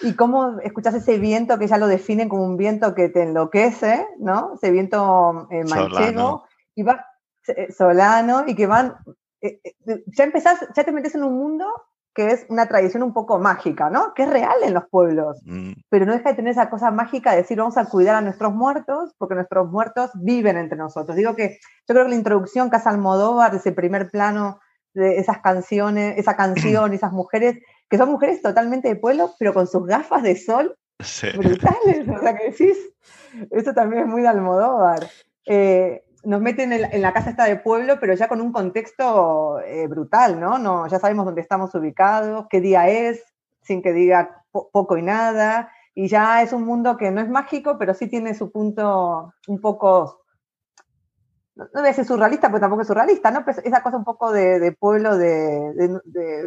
Y 0.00 0.14
cómo 0.14 0.58
escuchas 0.60 0.94
ese 0.94 1.18
viento 1.18 1.58
que 1.58 1.68
ya 1.68 1.78
lo 1.78 1.86
definen 1.86 2.28
como 2.28 2.44
un 2.44 2.56
viento 2.56 2.94
que 2.94 3.08
te 3.08 3.22
enloquece, 3.22 4.06
¿no? 4.18 4.54
Ese 4.54 4.72
viento 4.72 5.46
eh, 5.50 5.62
manchego. 5.64 6.44
Y 6.74 6.82
va, 6.82 7.06
eh, 7.48 7.72
solano 7.72 8.44
y 8.46 8.54
que 8.54 8.68
van 8.68 8.94
eh, 9.42 9.60
eh, 9.64 10.04
ya 10.06 10.24
empezás, 10.24 10.60
ya 10.74 10.84
te 10.84 10.92
metes 10.92 11.14
en 11.14 11.24
un 11.24 11.36
mundo 11.36 11.66
que 12.14 12.26
es 12.28 12.46
una 12.48 12.66
tradición 12.66 13.02
un 13.02 13.14
poco 13.14 13.38
mágica, 13.38 13.88
¿no? 13.88 14.12
Que 14.14 14.24
es 14.24 14.28
real 14.28 14.56
en 14.62 14.74
los 14.74 14.84
pueblos, 14.90 15.40
mm. 15.44 15.72
pero 15.88 16.04
no 16.04 16.12
deja 16.12 16.30
de 16.30 16.36
tener 16.36 16.52
esa 16.52 16.68
cosa 16.68 16.90
mágica 16.90 17.30
de 17.30 17.38
decir 17.38 17.58
vamos 17.58 17.78
a 17.78 17.86
cuidar 17.86 18.16
a 18.16 18.20
nuestros 18.20 18.52
muertos 18.52 19.14
porque 19.16 19.34
nuestros 19.34 19.70
muertos 19.70 20.10
viven 20.14 20.58
entre 20.58 20.76
nosotros. 20.76 21.16
Digo 21.16 21.34
que 21.34 21.58
yo 21.88 21.94
creo 21.94 22.04
que 22.04 22.10
la 22.10 22.16
introducción 22.16 22.68
Casa 22.68 22.90
Almodóvar, 22.90 23.52
de 23.52 23.58
ese 23.58 23.72
primer 23.72 24.10
plano 24.10 24.60
de 24.94 25.18
esas 25.18 25.38
canciones, 25.38 26.18
esa 26.18 26.36
canción, 26.36 26.92
esas 26.94 27.12
mujeres, 27.12 27.58
que 27.88 27.98
son 27.98 28.10
mujeres 28.10 28.42
totalmente 28.42 28.88
de 28.88 28.96
pueblo, 28.96 29.32
pero 29.38 29.54
con 29.54 29.66
sus 29.66 29.86
gafas 29.86 30.22
de 30.22 30.36
sol 30.36 30.76
brutales, 31.36 32.08
o 32.08 32.20
sea 32.20 32.36
que 32.36 32.50
decís, 32.50 32.76
eso 33.50 33.72
también 33.72 34.02
es 34.02 34.08
muy 34.08 34.22
de 34.22 34.28
Almodóvar. 34.28 35.08
Eh, 35.46 36.04
nos 36.24 36.40
meten 36.40 36.72
en, 36.72 37.02
la 37.02 37.12
casa 37.12 37.30
esta 37.30 37.44
de 37.44 37.56
pueblo, 37.56 37.98
pero 38.00 38.14
ya 38.14 38.28
con 38.28 38.40
un 38.40 38.52
contexto 38.52 39.60
eh, 39.60 39.86
brutal, 39.88 40.40
¿no? 40.40 40.58
¿no? 40.58 40.86
Ya 40.86 40.98
sabemos 40.98 41.24
dónde 41.24 41.40
estamos 41.40 41.74
ubicados, 41.74 42.46
qué 42.48 42.60
día 42.60 42.88
es, 42.88 43.22
sin 43.62 43.82
que 43.82 43.92
diga 43.92 44.44
poco 44.50 44.96
y 44.96 45.02
nada, 45.02 45.70
y 45.94 46.08
ya 46.08 46.42
es 46.42 46.52
un 46.52 46.64
mundo 46.64 46.96
que 46.96 47.10
no 47.10 47.20
es 47.20 47.28
mágico, 47.28 47.76
pero 47.78 47.94
sí 47.94 48.06
tiene 48.06 48.34
su 48.34 48.50
punto 48.50 49.34
un 49.46 49.60
poco 49.60 50.21
no 51.54 51.66
voy 51.72 51.82
a 51.84 51.88
decir 51.88 52.04
surrealista, 52.04 52.50
porque 52.50 52.62
tampoco 52.62 52.82
es 52.82 52.88
surrealista, 52.88 53.30
¿no? 53.30 53.44
Pero 53.44 53.58
esa 53.62 53.82
cosa 53.82 53.98
un 53.98 54.04
poco 54.04 54.32
de, 54.32 54.74
pueblo, 54.78 55.18
de, 55.18 56.00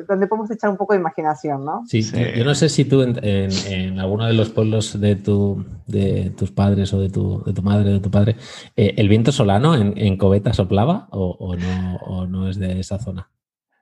donde 0.08 0.28
podemos 0.28 0.50
echar 0.50 0.70
un 0.70 0.78
poco 0.78 0.94
de 0.94 1.00
imaginación, 1.00 1.64
¿no? 1.64 1.84
Sí, 1.86 2.02
yo 2.02 2.44
no 2.44 2.56
sé 2.56 2.70
si 2.70 2.86
tú 2.86 3.04
en, 3.04 4.00
alguno 4.00 4.26
de 4.26 4.34
los 4.34 4.50
pueblos 4.50 5.00
de, 5.00 5.16
tu, 5.16 5.64
de 5.86 6.34
tus 6.36 6.52
padres 6.52 6.92
o 6.94 7.00
de 7.00 7.10
tu, 7.10 7.44
de 7.44 7.54
tu 7.54 7.62
madre 7.62 7.92
o 7.92 7.94
de 7.94 8.00
tu 8.00 8.10
padre, 8.10 8.36
eh, 8.76 8.96
¿el 8.98 9.08
viento 9.08 9.32
solano 9.32 9.76
en, 9.76 10.18
Coveta 10.18 10.54
soplaba 10.54 11.08
o, 11.12 11.56
no, 11.56 11.96
o, 11.98 12.26
no, 12.26 12.50
es 12.50 12.58
de 12.58 12.80
esa 12.80 12.98
zona? 12.98 13.30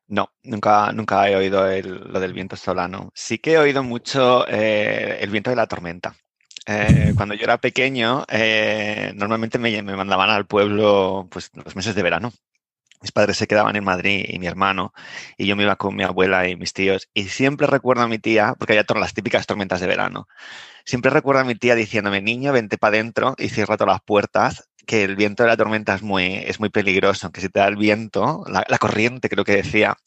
No, 0.08 0.30
nunca, 0.44 0.92
nunca 0.92 1.30
he 1.30 1.36
oído 1.36 1.64
lo 1.64 2.20
del 2.20 2.34
viento 2.34 2.58
solano. 2.58 3.10
Sí 3.14 3.38
que 3.38 3.54
he 3.54 3.58
oído 3.58 3.82
mucho 3.82 4.46
eh, 4.48 5.20
el 5.22 5.30
viento 5.30 5.50
de 5.50 5.56
la 5.56 5.68
tormenta. 5.68 6.16
Eh, 6.66 7.14
cuando 7.16 7.36
yo 7.36 7.44
era 7.44 7.58
pequeño, 7.58 8.26
eh, 8.30 9.12
normalmente 9.16 9.58
me, 9.58 9.82
mandaban 9.82 10.30
al 10.30 10.46
pueblo 10.46 11.28
pues, 11.30 11.52
los 11.54 11.76
meses 11.76 11.96
de 11.96 12.04
verano. 12.04 12.32
Mis 13.02 13.12
padres 13.12 13.36
se 13.36 13.48
quedaban 13.48 13.76
en 13.76 13.84
Madrid 13.84 14.26
y 14.30 14.40
mi 14.40 14.48
hermano, 14.48 14.94
y 15.38 15.46
yo 15.46 15.58
me 15.58 15.64
iba 15.64 15.76
con 15.76 15.94
mi 15.94 16.04
abuela 16.04 16.48
y 16.48 16.56
mis 16.56 16.72
tíos. 16.72 17.10
Y 17.14 17.26
siempre 17.26 17.68
recuerdo 17.68 18.04
a 18.04 18.08
mi 18.08 18.18
tía, 18.18 18.56
porque 18.58 18.74
había 18.80 18.86
las 18.98 19.14
típicas 19.14 19.46
tormentas 19.46 19.82
de 19.82 19.88
verano, 19.88 20.30
siempre 20.86 21.12
recuerdo 21.12 21.42
a 21.42 21.44
mi 21.44 21.56
tía 21.56 21.76
diciéndome, 21.76 22.22
niño, 22.22 22.54
vente 22.54 22.78
para 22.78 22.96
adentro 22.96 23.36
y 23.38 23.50
cierra 23.50 23.76
todas 23.76 23.96
las 23.96 24.02
puertas, 24.04 24.70
que 24.86 25.04
el 25.04 25.18
viento 25.18 25.44
de 25.44 25.50
la 25.50 25.58
tormenta 25.58 25.96
es 25.96 26.02
muy, 26.02 26.70
peligroso, 26.72 27.32
que 27.32 27.42
si 27.42 27.50
te 27.50 27.60
da 27.60 27.68
el 27.68 27.76
viento, 27.76 28.44
la, 28.48 28.78
corriente 28.78 29.28
creo 29.28 29.44
que 29.44 29.58
decía, 29.58 29.98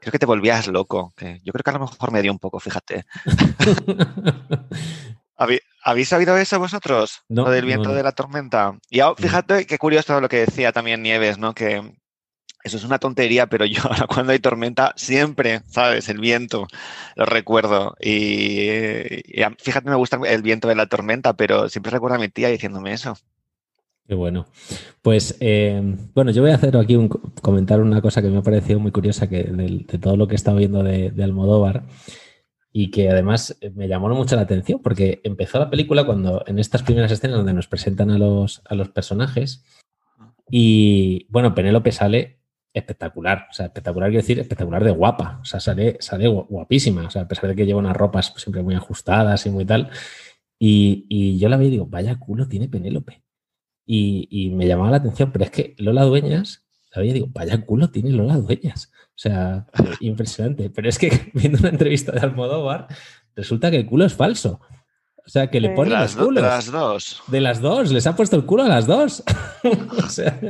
creo 0.00 0.12
que 0.12 0.18
te 0.18 0.26
volvías 0.26 0.68
loco. 0.68 1.12
Yo 1.18 1.52
creo 1.52 1.62
que 1.62 1.70
a 1.70 1.74
lo 1.74 1.80
mejor 1.80 2.12
me 2.12 2.22
dio 2.22 2.32
un 2.32 2.38
poco, 2.38 2.60
fíjate. 2.60 3.04
¿Habéis 5.84 6.08
sabido 6.08 6.36
eso 6.36 6.58
vosotros? 6.58 7.22
No, 7.28 7.44
lo 7.44 7.50
del 7.50 7.64
viento 7.64 7.92
de 7.92 8.02
la 8.02 8.12
tormenta. 8.12 8.78
Y 8.88 9.00
fíjate 9.18 9.66
qué 9.66 9.78
curioso 9.78 10.20
lo 10.20 10.28
que 10.28 10.46
decía 10.46 10.72
también 10.72 11.02
Nieves, 11.02 11.38
¿no? 11.38 11.54
Que 11.54 11.82
eso 12.62 12.76
es 12.76 12.84
una 12.84 12.98
tontería, 12.98 13.46
pero 13.48 13.64
yo 13.64 13.82
ahora 13.84 14.06
cuando 14.06 14.32
hay 14.32 14.38
tormenta 14.38 14.92
siempre, 14.96 15.62
¿sabes? 15.68 16.08
El 16.08 16.20
viento, 16.20 16.66
lo 17.16 17.26
recuerdo. 17.26 17.96
Y, 18.00 18.68
fíjate, 19.58 19.90
me 19.90 19.96
gusta 19.96 20.20
el 20.24 20.42
viento 20.42 20.68
de 20.68 20.76
la 20.76 20.86
tormenta, 20.86 21.34
pero 21.34 21.68
siempre 21.68 21.90
recuerdo 21.90 22.16
a 22.16 22.20
mi 22.20 22.28
tía 22.28 22.48
diciéndome 22.48 22.92
eso. 22.92 23.16
Qué 24.06 24.14
bueno. 24.14 24.46
Pues 25.00 25.36
eh, 25.40 25.80
bueno, 26.14 26.30
yo 26.32 26.42
voy 26.42 26.50
a 26.50 26.56
hacer 26.56 26.76
aquí 26.76 26.96
un 26.96 27.08
comentar 27.08 27.80
una 27.80 28.00
cosa 28.00 28.20
que 28.20 28.28
me 28.28 28.38
ha 28.38 28.42
parecido 28.42 28.78
muy 28.78 28.92
curiosa 28.92 29.28
que 29.28 29.44
de, 29.44 29.98
todo 29.98 30.16
lo 30.16 30.26
que 30.26 30.34
he 30.34 30.36
estado 30.36 30.58
viendo 30.58 30.82
de, 30.82 31.10
de 31.10 31.24
Almodóvar 31.24 31.84
y 32.72 32.90
que 32.90 33.10
además 33.10 33.56
eh, 33.60 33.70
me 33.70 33.88
llamó 33.88 34.08
mucho 34.08 34.36
la 34.36 34.42
atención 34.42 34.80
porque 34.82 35.20
empezó 35.24 35.58
la 35.58 35.70
película 35.70 36.04
cuando 36.04 36.42
en 36.46 36.58
estas 36.58 36.82
primeras 36.82 37.12
escenas 37.12 37.36
donde 37.36 37.52
nos 37.52 37.68
presentan 37.68 38.10
a 38.10 38.18
los, 38.18 38.62
a 38.64 38.74
los 38.74 38.88
personajes 38.88 39.64
y 40.50 41.26
bueno, 41.30 41.54
Penélope 41.54 41.92
sale 41.92 42.40
espectacular, 42.74 43.46
o 43.50 43.52
sea, 43.52 43.66
espectacular 43.66 44.08
quiero 44.08 44.22
decir, 44.22 44.38
espectacular 44.38 44.82
de 44.82 44.90
guapa, 44.90 45.38
o 45.42 45.44
sea, 45.44 45.60
sale, 45.60 45.98
sale 46.00 46.26
guapísima, 46.28 47.06
o 47.06 47.10
sea, 47.10 47.22
a 47.22 47.28
pesar 47.28 47.48
de 47.48 47.56
que 47.56 47.66
lleva 47.66 47.80
unas 47.80 47.96
ropas 47.96 48.32
siempre 48.36 48.62
muy 48.62 48.74
ajustadas 48.74 49.44
y 49.46 49.50
muy 49.50 49.64
tal, 49.64 49.90
y, 50.58 51.38
yo 51.38 51.48
la 51.48 51.56
veo 51.56 51.68
y 51.68 51.70
digo, 51.72 51.86
vaya 51.86 52.18
culo 52.18 52.46
tiene 52.46 52.68
Penélope. 52.68 53.22
Y, 53.84 54.28
y, 54.30 54.50
me 54.50 54.66
llamaba 54.68 54.92
la 54.92 54.98
atención, 54.98 55.32
pero 55.32 55.44
es 55.44 55.50
que 55.50 55.74
Lola 55.78 56.04
Dueñas, 56.04 56.64
la 56.94 57.00
veía 57.00 57.10
y 57.10 57.14
digo, 57.14 57.28
vaya 57.32 57.64
culo 57.66 57.90
tiene 57.90 58.10
Lola 58.10 58.36
Dueñas. 58.36 58.92
O 59.22 59.28
sea, 59.28 59.66
impresionante. 60.00 60.68
Pero 60.68 60.88
es 60.88 60.98
que 60.98 61.30
viendo 61.34 61.58
una 61.60 61.68
entrevista 61.68 62.10
de 62.10 62.20
Almodóvar, 62.20 62.88
resulta 63.36 63.70
que 63.70 63.76
el 63.76 63.86
culo 63.86 64.04
es 64.04 64.14
falso. 64.14 64.60
O 65.24 65.28
sea, 65.28 65.48
que 65.48 65.60
le 65.60 65.70
pone 65.70 65.90
los 65.90 66.16
culos. 66.16 66.42
De 66.42 66.48
las 66.48 66.72
dos. 66.72 67.22
De 67.28 67.40
las 67.40 67.60
dos, 67.60 67.92
les 67.92 68.08
ha 68.08 68.16
puesto 68.16 68.34
el 68.34 68.44
culo 68.44 68.64
a 68.64 68.68
las 68.68 68.88
dos. 68.88 69.22
o 70.04 70.08
sea, 70.08 70.40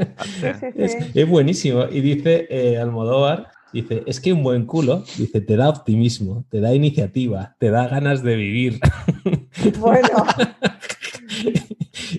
es, 0.75 1.29
buenísimo. 1.29 1.85
Y 1.91 2.01
dice 2.01 2.47
eh, 2.49 2.79
Almodóvar, 2.79 3.49
dice, 3.75 4.03
es 4.07 4.19
que 4.21 4.33
un 4.33 4.43
buen 4.43 4.65
culo, 4.65 5.05
dice, 5.19 5.43
te 5.43 5.57
da 5.57 5.69
optimismo, 5.69 6.47
te 6.49 6.61
da 6.61 6.75
iniciativa, 6.75 7.55
te 7.59 7.69
da 7.69 7.89
ganas 7.89 8.23
de 8.23 8.37
vivir. 8.37 8.81
Bueno. 9.79 10.27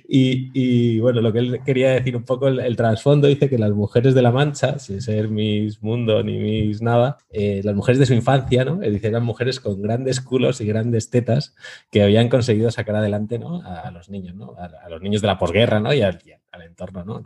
Y, 0.07 0.99
bueno, 0.99 1.21
lo 1.21 1.33
que 1.33 1.39
él 1.39 1.61
quería 1.65 1.91
decir 1.91 2.15
un 2.15 2.23
poco, 2.23 2.47
el, 2.47 2.75
trasfondo 2.75 3.27
dice 3.27 3.49
que 3.49 3.57
las 3.57 3.71
mujeres 3.71 4.13
de 4.13 4.21
la 4.21 4.31
Mancha, 4.31 4.79
sin 4.79 5.01
ser 5.01 5.29
mis 5.29 5.81
mundo 5.81 6.23
ni 6.23 6.37
mis 6.37 6.81
nada, 6.81 7.17
eh, 7.29 7.61
las 7.63 7.75
mujeres 7.75 7.99
de 7.99 8.05
su 8.05 8.13
infancia, 8.13 8.65
¿no? 8.65 8.77
Dice 8.77 9.07
eran 9.07 9.23
mujeres 9.23 9.59
con 9.59 9.81
grandes 9.81 10.21
culos 10.21 10.61
y 10.61 10.67
grandes 10.67 11.09
tetas 11.09 11.55
que 11.91 12.03
habían 12.03 12.29
conseguido 12.29 12.71
sacar 12.71 12.95
adelante, 12.95 13.39
¿no? 13.39 13.61
A, 13.63 13.89
los 13.91 14.09
niños, 14.09 14.35
¿no? 14.35 14.55
A, 14.57 14.89
los 14.89 15.01
niños 15.01 15.21
de 15.21 15.27
la 15.27 15.37
posguerra, 15.37 15.79
¿no? 15.79 15.93
Y 15.93 16.01
al, 16.01 16.19
entorno, 16.61 17.03
¿no? 17.03 17.23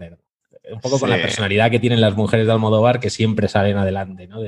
Un 0.72 0.80
poco 0.80 1.00
con 1.00 1.10
la 1.10 1.18
personalidad 1.18 1.72
que 1.72 1.80
tienen 1.80 2.02
las 2.02 2.16
mujeres 2.16 2.46
de 2.48 2.54
Almodóvar 2.54 3.00
que 3.00 3.10
siempre 3.10 3.48
salen 3.48 3.78
adelante, 3.78 4.28
¿no? 4.28 4.42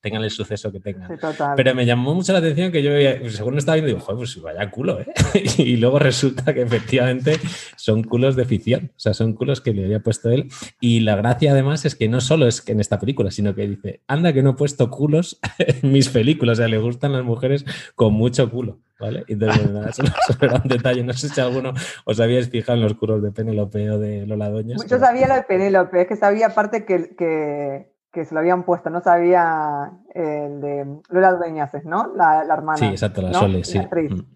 tengan 0.00 0.22
el 0.22 0.30
suceso 0.30 0.72
que 0.72 0.80
tengan. 0.80 1.18
Pero 1.56 1.74
me 1.74 1.86
llamó 1.86 2.14
mucho 2.14 2.32
la 2.32 2.38
atención 2.38 2.72
que 2.72 2.82
yo, 2.82 2.90
según 3.30 3.58
estaba 3.58 3.76
viendo, 3.76 3.88
digo, 3.88 4.00
joder, 4.00 4.18
pues 4.18 4.40
vaya 4.40 4.70
culo, 4.70 5.00
¿eh? 5.00 5.06
y 5.58 5.76
luego 5.76 5.98
resulta 5.98 6.54
que 6.54 6.62
efectivamente 6.62 7.38
son 7.76 8.02
culos 8.02 8.36
de 8.36 8.44
ficción, 8.44 8.92
o 8.96 9.00
sea, 9.00 9.14
son 9.14 9.34
culos 9.34 9.60
que 9.60 9.72
le 9.72 9.84
había 9.84 10.00
puesto 10.00 10.30
él. 10.30 10.48
Y 10.80 11.00
la 11.00 11.16
gracia 11.16 11.52
además 11.52 11.84
es 11.84 11.94
que 11.94 12.08
no 12.08 12.20
solo 12.20 12.46
es 12.46 12.62
que 12.62 12.72
en 12.72 12.80
esta 12.80 12.98
película, 12.98 13.30
sino 13.30 13.54
que 13.54 13.66
dice, 13.66 14.00
anda 14.06 14.32
que 14.32 14.42
no 14.42 14.50
he 14.50 14.54
puesto 14.54 14.90
culos 14.90 15.40
en 15.58 15.92
mis 15.92 16.08
películas, 16.08 16.58
o 16.58 16.62
sea, 16.62 16.68
le 16.68 16.78
gustan 16.78 17.12
las 17.12 17.24
mujeres 17.24 17.64
con 17.94 18.14
mucho 18.14 18.50
culo. 18.50 18.78
¿Vale? 19.00 19.24
Entonces, 19.28 19.70
nada, 19.70 19.90
eso, 19.90 20.02
era 20.40 20.56
un 20.56 20.68
detalle. 20.68 21.04
No 21.04 21.12
sé 21.12 21.28
si 21.28 21.40
alguno 21.40 21.72
os 22.04 22.18
habíais 22.18 22.48
fijado 22.48 22.78
en 22.78 22.82
los 22.82 22.94
culos 22.94 23.22
de 23.22 23.30
Penélope 23.30 23.90
o 23.90 23.98
de 23.98 24.26
Lola 24.26 24.50
Doñas. 24.50 24.84
Yo 24.88 24.98
sabía 24.98 25.28
lo 25.28 25.36
de 25.36 25.42
Penélope, 25.58 26.02
es 26.02 26.08
que 26.08 26.16
sabía 26.16 26.46
aparte 26.48 26.84
que, 26.84 27.14
que, 27.16 27.92
que, 28.12 28.24
se 28.24 28.34
lo 28.34 28.40
habían 28.40 28.64
puesto, 28.64 28.90
no 28.90 29.00
sabía 29.00 29.90
el 30.14 30.60
de 30.60 30.86
Lola 31.10 31.32
Dueñas, 31.32 31.72
¿no? 31.84 32.12
La, 32.16 32.44
la, 32.44 32.54
hermana. 32.54 32.78
Sí, 32.78 32.86
exacto, 32.86 33.22
la 33.22 33.34
Sole, 33.34 33.64
sí. 33.64 33.78
Mm. 33.78 34.26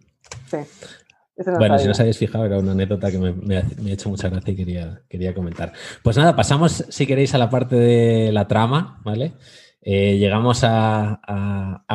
Sí. 0.46 0.58
bueno, 1.58 1.78
si 1.78 1.86
no 1.86 1.92
os 1.92 2.00
habéis 2.00 2.18
fijado, 2.18 2.44
era 2.44 2.58
una 2.58 2.72
anécdota 2.72 3.10
que 3.10 3.18
me, 3.18 3.32
me, 3.32 3.56
ha 3.56 3.64
hecho 3.86 4.08
mucha 4.08 4.28
gracia 4.28 4.52
y 4.52 4.56
quería, 4.56 5.00
quería 5.08 5.34
comentar. 5.34 5.72
Pues 6.02 6.16
nada, 6.16 6.36
pasamos, 6.36 6.84
si 6.88 7.06
queréis, 7.06 7.34
a 7.34 7.38
la 7.38 7.50
parte 7.50 7.76
de 7.76 8.32
la 8.32 8.46
trama, 8.46 9.00
¿vale? 9.04 9.32
Eh, 9.84 10.16
llegamos 10.16 10.60
a, 10.62 11.20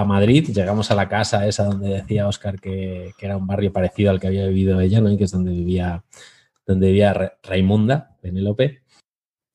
Madrid, 0.05 0.49
llegamos 0.53 0.91
a 0.91 0.95
la 0.95 1.07
casa 1.07 1.47
esa 1.47 1.63
donde 1.63 1.89
decía 1.89 2.27
Oscar 2.27 2.59
que, 2.59 3.13
era 3.19 3.37
un 3.37 3.47
barrio 3.47 3.71
parecido 3.71 4.11
al 4.11 4.19
que 4.19 4.27
había 4.27 4.45
vivido 4.47 4.81
ella, 4.81 4.99
¿no? 4.99 5.09
Y 5.09 5.17
que 5.17 5.23
es 5.23 5.31
donde 5.31 5.51
vivía 5.51 6.03
donde 6.65 6.87
vivía 6.87 7.37
Raimunda, 7.43 8.17
Penélope. 8.21 8.81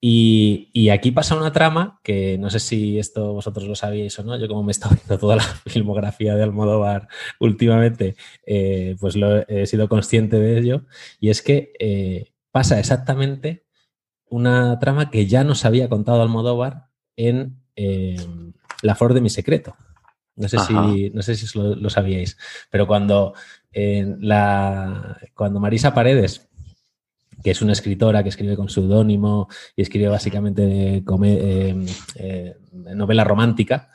Y, 0.05 0.69
y, 0.73 0.88
aquí 0.88 1.12
pasa 1.12 1.37
una 1.37 1.53
trama 1.53 2.01
que 2.03 2.37
no 2.37 2.51
sé 2.51 2.59
si 2.59 2.99
esto 2.99 3.35
vosotros 3.35 3.69
lo 3.69 3.77
sabíais 3.77 4.19
o 4.19 4.25
no. 4.25 4.37
Yo, 4.37 4.49
como 4.49 4.65
me 4.65 4.71
he 4.71 4.73
estado 4.73 4.97
viendo 4.97 5.17
toda 5.17 5.37
la 5.37 5.45
filmografía 5.69 6.35
de 6.35 6.43
Almodóvar 6.43 7.07
últimamente, 7.38 8.17
eh, 8.45 8.97
pues 8.99 9.15
lo, 9.15 9.47
he 9.47 9.65
sido 9.67 9.88
consciente 9.88 10.41
de 10.41 10.59
ello. 10.59 10.87
Y 11.21 11.31
es 11.31 11.41
que 11.41 11.73
eh, 11.79 12.33
pasa 12.51 12.81
exactamente 12.81 13.65
una 14.27 14.77
trama 14.81 15.09
que 15.09 15.29
ya 15.29 15.45
nos 15.45 15.65
había 15.65 15.88
contado 15.88 16.21
Almodóvar 16.21 16.88
en 17.15 17.62
eh, 17.77 18.17
La 18.83 18.97
Flor 18.97 19.15
de 19.15 19.21
mi 19.21 19.31
Secreto. 19.31 19.77
No 20.35 20.49
sé, 20.49 20.59
si, 20.59 21.11
no 21.11 21.23
sé 21.23 21.37
si 21.37 21.47
lo, 21.57 21.91
sabíais, 21.91 22.38
pero 22.71 22.88
cuando, 22.88 23.35
la, 23.73 25.19
cuando 25.35 25.61
Marisa 25.61 25.95
Paredes, 25.95 26.49
que 27.42 27.50
es 27.50 27.62
una 27.62 27.72
escritora 27.72 28.22
que 28.22 28.28
escribe 28.28 28.57
con 28.57 28.68
seudónimo 28.68 29.48
y 29.76 29.83
escribe 29.83 30.09
básicamente 30.09 30.96
eh, 30.96 31.87
eh, 32.16 32.57
novela 32.72 33.24
romántica 33.24 33.90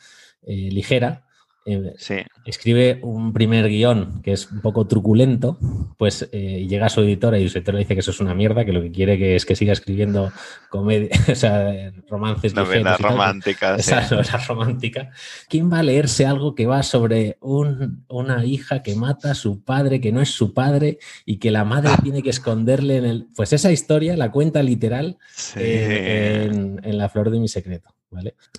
ligera, 0.46 1.27
eh, 1.70 2.26
escribe 2.46 3.00
un 3.04 3.34
primer 3.34 3.68
guion 3.68 4.22
que 4.22 4.32
es 4.32 4.50
un 4.50 4.62
poco 4.62 4.88
truculento, 4.88 5.60
pues 5.98 6.30
eh, 6.32 6.66
llega 6.66 6.86
a 6.86 6.90
su 6.90 7.02
editora 7.02 7.38
y 7.40 7.50
su 7.50 7.58
editora 7.58 7.78
dice 7.78 7.94
que 7.94 8.00
eso 8.00 8.12
es 8.12 8.22
una 8.22 8.34
mierda, 8.34 8.64
que 8.64 8.72
lo 8.72 8.82
que 8.82 8.92
quiere 8.92 9.18
que 9.18 9.36
es 9.36 9.46
que 9.46 9.58
siga 9.58 9.74
escribiendo 9.74 10.32
comedia, 10.70 11.10
o 11.30 11.36
sea, 11.36 11.92
romances 12.10 12.54
novelas 12.54 13.02
románticas. 13.02 13.80
Esa 13.82 14.02
novela 14.16 14.38
romántica. 14.48 15.12
¿Quién 15.50 15.70
va 15.70 15.80
a 15.80 15.84
leerse 15.84 16.26
algo 16.26 16.56
que 16.56 16.68
va 16.68 16.84
sobre 16.84 17.38
una 17.42 18.46
hija 18.46 18.82
que 18.82 18.96
mata 18.96 19.32
a 19.32 19.36
su 19.36 19.62
padre, 19.62 20.00
que 20.00 20.14
no 20.14 20.22
es 20.22 20.30
su 20.30 20.54
padre 20.54 21.00
y 21.26 21.38
que 21.38 21.52
la 21.52 21.66
madre 21.66 21.90
ah. 21.92 22.00
tiene 22.04 22.24
que 22.24 22.30
esconderle 22.30 22.96
en 22.96 23.06
el... 23.06 23.28
Pues 23.36 23.52
esa 23.52 23.74
historia 23.74 24.16
la 24.16 24.32
cuenta 24.32 24.64
literal 24.64 25.18
en 25.56 26.98
La 26.98 27.10
flor 27.10 27.30
de 27.30 27.40
mi 27.40 27.50
secreto. 27.50 27.97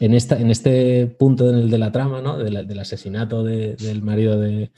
En, 0.00 0.14
esta, 0.14 0.38
en 0.38 0.50
este 0.50 1.06
punto 1.06 1.50
de 1.50 1.78
la 1.78 1.92
trama, 1.92 2.20
¿no? 2.20 2.36
del 2.38 2.78
asesinato 2.78 3.42
del 3.42 4.02
marido 4.02 4.38
de, 4.38 4.70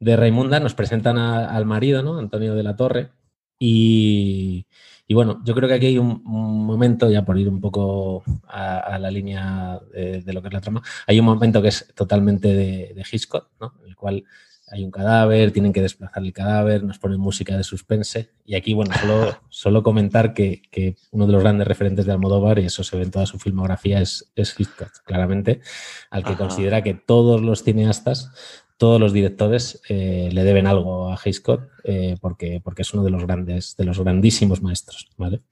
Raimunda, 0.00 0.60
nos 0.60 0.74
presentan 0.74 1.18
al 1.18 1.66
marido, 1.66 2.02
¿no? 2.02 2.18
Antonio 2.18 2.54
de 2.54 2.62
la 2.62 2.76
Torre. 2.76 3.10
Y, 3.58 4.66
bueno, 5.10 5.40
yo 5.44 5.54
creo 5.54 5.68
que 5.68 5.74
aquí 5.74 5.86
hay 5.86 5.98
un, 5.98 6.22
momento, 6.24 7.10
ya 7.10 7.24
por 7.24 7.38
ir 7.38 7.48
un 7.48 7.60
poco 7.60 8.22
a, 8.46 8.98
la 8.98 9.10
línea 9.10 9.80
de, 9.92 10.32
lo 10.32 10.42
que 10.42 10.48
es 10.48 10.54
la 10.54 10.60
trama, 10.60 10.82
hay 11.06 11.18
un 11.20 11.26
momento 11.26 11.60
que 11.60 11.68
es 11.68 11.92
totalmente 11.94 12.48
de, 12.48 12.92
de 12.94 13.06
Hitchcock, 13.10 13.50
¿no? 13.60 13.74
el 13.86 13.96
cual 13.96 14.24
hay 14.70 14.84
un 14.84 14.90
cadáver, 14.90 15.52
tienen 15.52 15.72
que 15.72 15.82
desplazar 15.82 16.22
el 16.22 16.32
cadáver, 16.32 16.84
nos 16.84 16.98
ponen 16.98 17.20
música 17.20 17.56
de 17.56 17.64
suspense. 17.64 18.30
Y 18.44 18.54
aquí, 18.54 18.74
bueno, 18.74 18.94
solo, 19.00 19.38
solo 19.48 19.82
comentar 19.82 20.34
que, 20.34 20.96
uno 21.10 21.26
de 21.26 21.32
los 21.32 21.42
grandes 21.42 21.66
referentes 21.66 22.06
de 22.06 22.12
Almodóvar, 22.12 22.58
y 22.58 22.66
eso 22.66 22.84
se 22.84 22.96
ve 22.96 23.04
en 23.04 23.10
toda 23.10 23.26
su 23.26 23.38
filmografía, 23.38 24.00
es, 24.00 24.32
es 24.36 24.58
Hitchcock, 24.58 24.90
claramente, 25.04 25.60
al 26.10 26.24
que 26.24 26.36
considera 26.36 26.82
que 26.82 26.94
todos 26.94 27.40
los 27.40 27.62
cineastas, 27.62 28.32
todos 28.76 29.00
los 29.00 29.12
directores 29.12 29.82
eh, 29.88 30.28
le 30.32 30.44
deben 30.44 30.66
algo 30.66 31.12
a 31.12 31.18
Hitchcock 31.22 31.62
eh, 31.84 32.16
porque, 32.20 32.60
porque 32.62 32.82
es 32.82 32.94
uno 32.94 33.02
de 33.02 33.10
los 33.10 33.24
grandes, 33.24 33.76
de 33.76 33.84
los 33.84 33.98
grandísimos 33.98 34.62
maestros, 34.62 35.08
¿vale? 35.16 35.42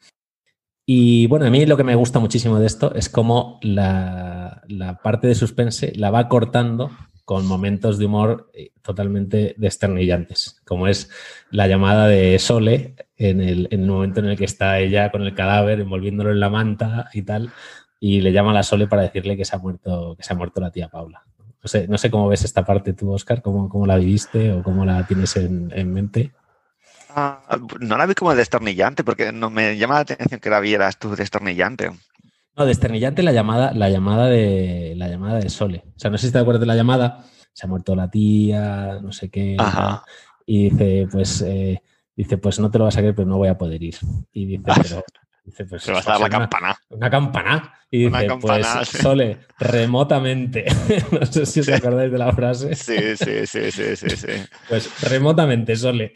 Y 0.89 1.27
bueno, 1.27 1.47
a 1.47 1.51
mí 1.51 1.67
lo 1.67 1.77
que 1.77 1.83
me 1.83 1.97
gusta 1.97 2.21
muchísimo 2.21 2.61
de 2.61 2.67
esto 2.67 2.95
es 2.95 3.09
cómo 3.09 3.59
la, 3.61 4.63
la 4.69 5.03
parte 5.03 5.27
de 5.27 5.35
suspense 5.35 5.93
la 5.97 6.13
va 6.13 6.29
cortando 6.29 6.93
con 7.27 7.45
momentos 7.45 7.99
de 7.99 8.07
humor 8.07 8.49
eh, 8.55 8.71
totalmente 8.83 9.57
desternillantes, 9.59 10.63
como 10.65 10.87
es 10.87 11.11
la 11.51 11.67
llamada 11.67 12.07
de 12.07 12.39
Sole 12.39 12.95
en 13.19 13.41
el, 13.41 13.69
momento 13.81 14.21
en 14.21 14.27
el 14.27 14.39
que 14.39 14.45
está 14.45 14.79
ella 14.79 15.11
con 15.11 15.23
el 15.23 15.35
cadáver 15.35 15.81
envolviéndolo 15.81 16.31
en 16.31 16.39
la 16.39 16.51
manta 16.51 17.11
y 17.13 17.23
tal, 17.23 17.51
y 17.99 18.21
le 18.21 18.31
llama 18.31 18.53
a 18.53 18.55
la 18.55 18.63
Sole 18.63 18.87
para 18.87 19.03
decirle 19.03 19.37
que 19.37 19.45
se 19.45 19.57
ha 19.57 19.59
muerto, 19.59 20.15
que 20.17 20.23
se 20.23 20.33
ha 20.33 20.37
muerto 20.37 20.61
la 20.61 20.71
tía 20.71 20.89
Paula. 20.89 21.25
No 21.65 21.69
sé, 21.69 21.89
no 21.89 21.99
sé 21.99 22.13
cómo 22.13 22.29
ves 22.29 22.45
esta 22.45 22.65
parte 22.65 22.93
tú, 22.93 23.11
Oscar, 23.11 23.43
cómo, 23.43 23.69
cómo 23.69 23.87
la 23.87 23.97
viviste 23.97 24.53
o 24.53 24.63
cómo 24.63 24.85
la 24.85 25.05
tienes 25.05 25.37
en, 25.37 25.93
mente. 25.93 26.31
Ah, 27.11 27.59
no 27.81 27.99
la 27.99 28.07
vi 28.07 28.15
como 28.15 28.37
desternillante, 28.37 29.03
porque 29.03 29.33
no 29.33 29.51
me 29.51 29.77
llama 29.77 29.95
la 29.95 30.01
atención 30.03 30.39
que 30.39 30.51
la 30.51 30.61
vieras 30.61 30.97
tú 30.97 31.17
desternillante. 31.17 31.91
No, 32.57 32.65
desternillante 32.65 33.23
la 33.23 33.33
llamada, 33.33 33.73
la 33.75 33.91
llamada 33.91 34.29
de 34.29 34.95
la 34.97 35.09
llamada 35.09 35.39
de 35.39 35.51
Sole. 35.51 35.85
O 35.95 35.99
sea, 35.99 36.11
no 36.11 36.17
sé 36.17 36.29
si 36.29 36.33
te 36.33 36.39
acuerdas 36.39 36.61
de 36.61 36.67
la 36.67 36.75
llamada. 36.75 37.25
Se 37.53 37.67
ha 37.67 37.69
muerto 37.69 37.95
la 37.95 38.11
tía, 38.11 38.99
no 39.03 39.13
sé 39.13 39.31
qué. 39.31 39.57
Y 40.47 40.71
dice, 40.71 41.07
pues, 41.11 41.43
eh, 41.43 41.83
dice, 42.15 42.39
pues 42.39 42.59
no 42.59 42.71
te 42.71 42.79
lo 42.79 42.85
vas 42.85 42.97
a 42.97 43.01
creer, 43.01 43.15
pero 43.15 43.29
no 43.29 43.37
voy 43.37 43.49
a 43.49 43.59
poder 43.59 43.83
ir. 43.83 43.97
Y 44.33 44.47
dice, 44.47 44.63
pero. 44.65 45.03
Dice, 45.45 45.65
pues, 45.65 45.83
Se 45.83 45.93
va 45.93 46.01
a 46.01 46.03
dar 46.03 46.21
la 46.21 46.29
campana. 46.29 46.77
Una 46.89 47.11
campana. 47.11 47.73
Y 47.91 48.07
dice, 48.07 48.29
pues, 48.41 48.67
Sole, 48.89 49.39
remotamente. 49.59 50.65
no 51.13 51.27
sé 51.27 51.45
si 51.45 51.61
os 51.61 51.69
acordáis 51.69 52.11
de 52.11 52.19
la 52.19 52.33
frase. 52.33 52.75
Sí, 52.75 53.17
sí, 53.17 53.47
sí, 53.47 53.71
sí, 53.71 53.97
sí, 53.97 54.17
sí. 54.17 54.33
Pues 54.69 55.03
remotamente, 55.03 55.77
Sole. 55.77 56.13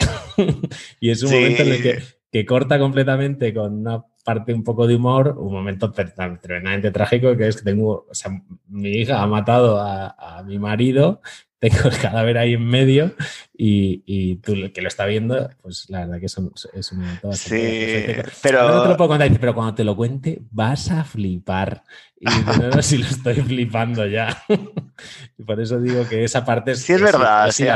y 1.01 1.11
es 1.11 1.23
un 1.23 1.33
momento 1.33 1.63
en 1.63 1.69
el 1.69 1.83
que, 1.83 2.03
que 2.31 2.47
corta 2.47 2.79
completamente 2.79 3.53
con 3.53 3.81
una 3.81 4.05
parte 4.25 4.55
un 4.55 4.65
poco 4.65 4.87
de 4.87 4.97
humor, 4.97 5.37
un 5.39 5.53
momento 5.53 5.91
tremendamente 5.91 6.91
trágico 6.91 7.37
que 7.37 7.49
es 7.49 7.57
que 7.57 7.63
tengo, 7.63 8.07
o 8.09 8.15
sea, 8.15 8.31
mi 8.69 8.91
hija 8.91 9.23
ha 9.23 9.27
matado 9.27 9.81
a, 9.81 10.43
mi 10.47 10.59
marido, 10.59 11.21
tengo 11.59 11.91
el 11.91 11.99
cadáver 11.99 12.39
ahí 12.39 12.55
en 12.55 12.65
medio 12.65 13.15
y, 13.57 14.03
y, 14.07 14.37
tú 14.37 14.55
que 14.73 14.81
lo 14.81 14.89
está 14.89 15.05
viendo, 15.05 15.51
pues 15.61 15.91
la 15.91 16.01
verdad 16.01 16.19
que 16.19 16.27
es 16.27 16.39
un, 16.39 16.53
es 16.73 16.93
un 16.93 17.01
momento 17.01 17.29
bastante... 17.29 18.15
Sí, 18.15 18.31
pero... 18.43 18.69
No 18.69 18.83
te 18.83 18.89
lo 18.89 18.97
puedo 18.97 19.09
contar, 19.11 19.31
pero 19.39 19.55
cuando 19.55 19.75
te 19.75 19.85
lo 19.85 19.95
cuente 19.95 20.41
vas 20.51 20.91
a 20.91 21.05
flipar. 21.05 21.83
Y 22.19 22.25
no, 22.25 22.69
no, 22.77 22.83
si 22.83 22.97
lo 22.97 23.07
estoy 23.07 23.35
flipando 23.35 24.07
ya. 24.07 24.43
y 25.39 25.43
por 25.43 25.61
eso 25.61 25.79
digo 25.81 26.09
que 26.09 26.25
esa 26.25 26.45
parte 26.45 26.73
es... 26.73 26.81
Sí, 26.81 26.95
es, 26.95 27.03
verdad. 27.03 27.51
sí, 27.51 27.67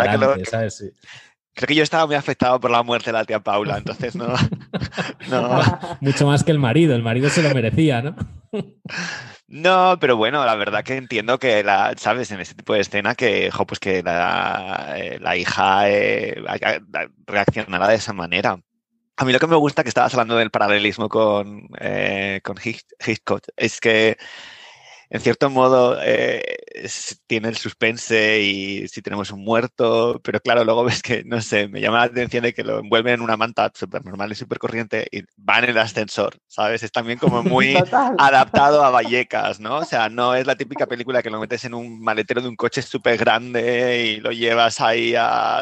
¿sabes? 0.44 0.76
Sí. 0.76 0.90
Creo 1.54 1.68
que 1.68 1.74
yo 1.74 1.82
estaba 1.82 2.06
muy 2.06 2.16
afectado 2.16 2.58
por 2.58 2.70
la 2.70 2.82
muerte 2.82 3.10
de 3.10 3.12
la 3.12 3.24
tía 3.24 3.40
Paula, 3.40 3.78
entonces 3.78 4.16
no. 4.16 4.26
no. 5.30 5.60
Mucho 6.00 6.26
más 6.26 6.42
que 6.42 6.50
el 6.50 6.58
marido, 6.58 6.96
el 6.96 7.02
marido 7.02 7.30
se 7.30 7.42
lo 7.42 7.54
merecía, 7.54 8.02
¿no? 8.02 8.16
No, 9.46 9.98
pero 10.00 10.16
bueno, 10.16 10.44
la 10.44 10.56
verdad 10.56 10.82
que 10.82 10.96
entiendo 10.96 11.38
que, 11.38 11.62
la, 11.62 11.94
¿sabes? 11.96 12.30
En 12.32 12.40
ese 12.40 12.54
tipo 12.54 12.74
de 12.74 12.80
escena 12.80 13.14
que, 13.14 13.50
pues 13.68 13.78
que 13.78 14.02
la, 14.02 14.94
eh, 14.96 15.20
hija 15.38 15.88
eh, 15.88 16.42
reaccionará 17.26 17.86
de 17.88 17.94
esa 17.94 18.12
manera. 18.12 18.58
A 19.16 19.24
mí 19.24 19.32
lo 19.32 19.38
que 19.38 19.46
me 19.46 19.54
gusta 19.54 19.84
que 19.84 19.90
estabas 19.90 20.12
hablando 20.14 20.36
del 20.36 20.50
paralelismo 20.50 21.08
con, 21.08 21.68
eh, 21.78 22.40
con 22.42 22.56
Hitchcock 22.58 23.42
es 23.56 23.78
que 23.80 24.16
en 25.14 25.20
cierto 25.20 25.48
modo 25.48 25.96
eh, 26.02 26.42
tiene 27.28 27.48
el 27.48 27.56
suspense 27.56 28.40
y 28.40 28.88
si 28.88 29.00
tenemos 29.00 29.30
un 29.30 29.44
muerto, 29.44 30.20
pero 30.24 30.40
claro, 30.40 30.64
luego 30.64 30.82
ves 30.84 31.02
que, 31.02 31.22
no 31.22 31.40
sé, 31.40 31.68
me 31.68 31.80
llama 31.80 31.98
la 31.98 32.04
atención 32.06 32.42
de 32.42 32.52
que 32.52 32.64
lo 32.64 32.80
envuelven 32.80 33.14
en 33.14 33.20
una 33.20 33.36
manta 33.36 33.70
súper 33.72 34.04
normal 34.04 34.32
y 34.32 34.34
súper 34.34 34.58
corriente 34.58 35.06
y 35.12 35.22
van 35.36 35.62
en 35.62 35.70
el 35.70 35.78
ascensor, 35.78 36.36
¿sabes? 36.48 36.82
Es 36.82 36.90
también 36.90 37.20
como 37.20 37.42
muy 37.44 37.76
adaptado 38.18 38.82
a 38.82 38.90
Vallecas, 38.90 39.60
¿no? 39.60 39.76
O 39.76 39.84
sea, 39.84 40.08
no 40.08 40.34
es 40.34 40.48
la 40.48 40.56
típica 40.56 40.86
película 40.86 41.22
que 41.22 41.30
lo 41.30 41.38
metes 41.38 41.64
en 41.64 41.74
un 41.74 42.00
maletero 42.00 42.42
de 42.42 42.48
un 42.48 42.56
coche 42.56 42.82
súper 42.82 43.16
grande 43.16 44.04
y 44.04 44.16
lo 44.16 44.32
llevas 44.32 44.80
ahí 44.80 45.12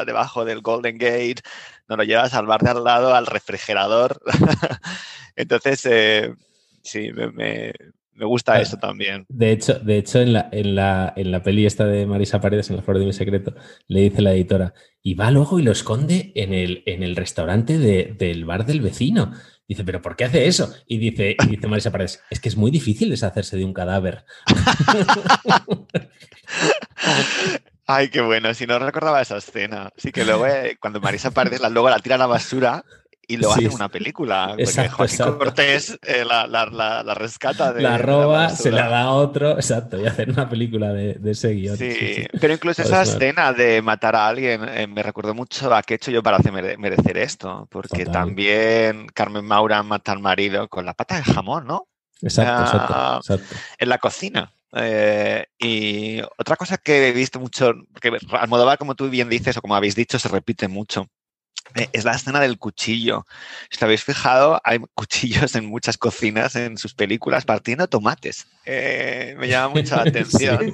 debajo 0.07 0.45
del 0.45 0.61
Golden 0.61 0.97
Gate, 0.97 1.43
no 1.87 1.95
lo 1.95 2.03
llevas 2.03 2.33
al 2.33 2.47
bar 2.47 2.61
de 2.61 2.71
al 2.71 2.83
lado, 2.83 3.13
al 3.13 3.27
refrigerador. 3.27 4.19
Entonces, 5.35 5.85
eh, 5.85 6.33
sí, 6.81 7.11
me 7.13 7.31
me 7.31 7.73
gusta 8.25 8.61
eso 8.61 8.77
también. 8.77 9.25
De 9.29 9.51
hecho, 9.51 9.79
de 9.79 9.97
hecho 9.97 10.21
en, 10.21 10.33
la, 10.33 10.49
en, 10.51 10.75
la, 10.75 11.13
en 11.15 11.31
la 11.31 11.43
peli 11.43 11.65
esta 11.65 11.85
de 11.85 12.05
Marisa 12.05 12.39
Paredes, 12.41 12.69
en 12.69 12.77
La 12.77 12.83
Flor 12.83 12.99
de 12.99 13.05
mi 13.05 13.13
Secreto, 13.13 13.55
le 13.87 14.01
dice 14.01 14.21
la 14.21 14.33
editora, 14.33 14.73
y 15.01 15.15
va 15.15 15.31
luego 15.31 15.59
y 15.59 15.63
lo 15.63 15.71
esconde 15.71 16.31
en 16.35 16.53
el, 16.53 16.83
en 16.85 17.03
el 17.03 17.15
restaurante 17.15 17.77
del 17.77 18.45
bar 18.45 18.65
del 18.65 18.81
vecino. 18.81 19.33
Dice, 19.67 19.83
¿pero 19.83 20.01
por 20.01 20.15
qué 20.15 20.25
hace 20.25 20.47
eso? 20.47 20.73
Y 20.87 20.97
dice, 20.97 21.35
y 21.41 21.47
dice 21.47 21.67
Marisa 21.67 21.91
Paredes, 21.91 22.21
es 22.29 22.39
que 22.39 22.49
es 22.49 22.57
muy 22.57 22.69
difícil 22.69 23.09
deshacerse 23.09 23.57
de 23.57 23.65
un 23.65 23.73
cadáver. 23.73 24.25
Ay, 27.85 28.09
qué 28.09 28.21
bueno, 28.21 28.53
si 28.53 28.65
no 28.65 28.79
recordaba 28.79 29.21
esa 29.21 29.37
escena. 29.37 29.91
Sí 29.97 30.11
que 30.11 30.23
luego, 30.23 30.47
eh, 30.47 30.77
cuando 30.79 31.01
Marisa 31.01 31.31
Paredes 31.31 31.59
la, 31.61 31.69
luego 31.69 31.89
la 31.89 31.99
tira 31.99 32.15
a 32.15 32.19
la 32.19 32.27
basura, 32.27 32.85
y 33.27 33.37
lo 33.37 33.51
hace 33.51 33.69
una 33.69 33.89
película. 33.89 34.55
Exacto, 34.57 35.37
Cortés 35.37 35.97
eh, 36.01 36.25
la, 36.25 36.47
la, 36.47 37.13
rescata 37.13 37.73
de. 37.73 37.81
La 37.81 37.97
roba, 37.97 38.49
se 38.49 38.71
la 38.71 38.89
da 38.89 39.03
a 39.03 39.11
otro, 39.11 39.51
exacto, 39.51 39.99
y 39.99 40.05
hacer 40.05 40.29
una 40.29 40.49
película 40.49 40.91
de, 40.93 41.19
ese 41.31 41.51
guion. 41.51 41.77
Sí, 41.77 42.25
pero 42.39 42.53
incluso 42.53 42.81
esa 42.81 43.03
escena 43.03 43.53
de 43.53 43.81
matar 43.81 44.15
a 44.15 44.27
alguien 44.27 44.67
eh, 44.67 44.87
me 44.87 45.03
recordó 45.03 45.33
mucho 45.33 45.73
a 45.73 45.81
qué 45.83 45.93
he 45.93 45.97
hecho 45.97 46.11
yo 46.11 46.21
para 46.21 46.37
hacer 46.37 46.51
merecer 46.77 47.17
esto, 47.17 47.67
porque 47.71 48.05
también 48.05 49.07
Carmen 49.13 49.45
Maura 49.45 49.83
mata 49.83 50.11
al 50.11 50.19
marido 50.19 50.67
con 50.67 50.85
la 50.85 50.93
pata 50.93 51.15
de 51.15 51.23
jamón, 51.23 51.65
¿no? 51.65 51.87
Exacto, 52.21 52.93
ah, 52.93 53.19
exacto, 53.21 53.55
En 53.77 53.89
la 53.89 53.97
cocina. 53.97 54.51
Eh, 54.75 55.45
y 55.59 56.19
otra 56.37 56.55
cosa 56.55 56.77
que 56.77 57.09
he 57.09 57.11
visto 57.11 57.39
mucho, 57.39 57.73
que 58.01 58.17
Almodóvar, 58.31 58.77
como 58.77 58.95
tú 58.95 59.09
bien 59.09 59.29
dices, 59.29 59.55
o 59.57 59.61
como 59.61 59.75
habéis 59.75 59.95
dicho, 59.95 60.17
se 60.17 60.29
repite 60.29 60.67
mucho 60.67 61.07
es 61.91 62.03
la 62.05 62.13
escena 62.13 62.39
del 62.39 62.57
cuchillo. 62.57 63.25
Si 63.69 63.83
habéis 63.83 64.03
fijado, 64.03 64.61
hay 64.63 64.79
cuchillos 64.93 65.55
en 65.55 65.65
muchas 65.65 65.97
cocinas 65.97 66.55
en 66.55 66.77
sus 66.77 66.93
películas 66.93 67.45
partiendo 67.45 67.87
tomates. 67.87 68.47
Eh, 68.65 69.35
me 69.37 69.47
llama 69.47 69.75
mucho 69.75 69.95
la 69.95 70.01
atención. 70.07 70.73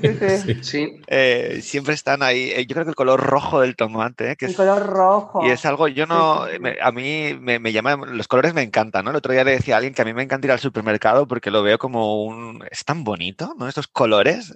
Sí, 0.62 1.02
eh, 1.08 1.60
siempre 1.62 1.94
están 1.94 2.22
ahí. 2.22 2.54
Yo 2.68 2.74
creo 2.76 2.86
que 2.86 2.92
el 2.92 2.96
color 2.96 3.20
rojo 3.20 3.62
del 3.62 3.76
tomate. 3.76 4.36
Que 4.36 4.48
el 4.48 4.56
color 4.56 4.86
rojo. 4.86 5.46
Y 5.46 5.50
es 5.50 5.66
algo, 5.66 5.88
yo 5.88 6.06
no, 6.06 6.44
a 6.82 6.92
mí 6.92 7.38
me, 7.40 7.60
me, 7.60 7.72
llama, 7.72 7.96
los 7.96 8.28
colores 8.28 8.54
me 8.54 8.62
encantan, 8.62 9.06
¿no? 9.06 9.12
El 9.12 9.18
otro 9.18 9.34
día 9.34 9.44
le 9.44 9.52
decía 9.52 9.76
a 9.76 9.78
alguien 9.78 9.94
que 9.94 10.02
a 10.02 10.06
mí 10.06 10.14
me 10.14 10.24
encanta 10.24 10.48
ir 10.48 10.52
al 10.52 10.60
supermercado 10.60 11.28
porque 11.28 11.52
lo 11.52 11.64
veo 11.64 11.78
como 11.78 12.24
un, 12.24 12.64
es 12.70 12.86
tan 12.86 13.04
bonito, 13.04 13.56
¿no? 13.58 13.68
Estos 13.68 13.88
colores, 13.88 14.54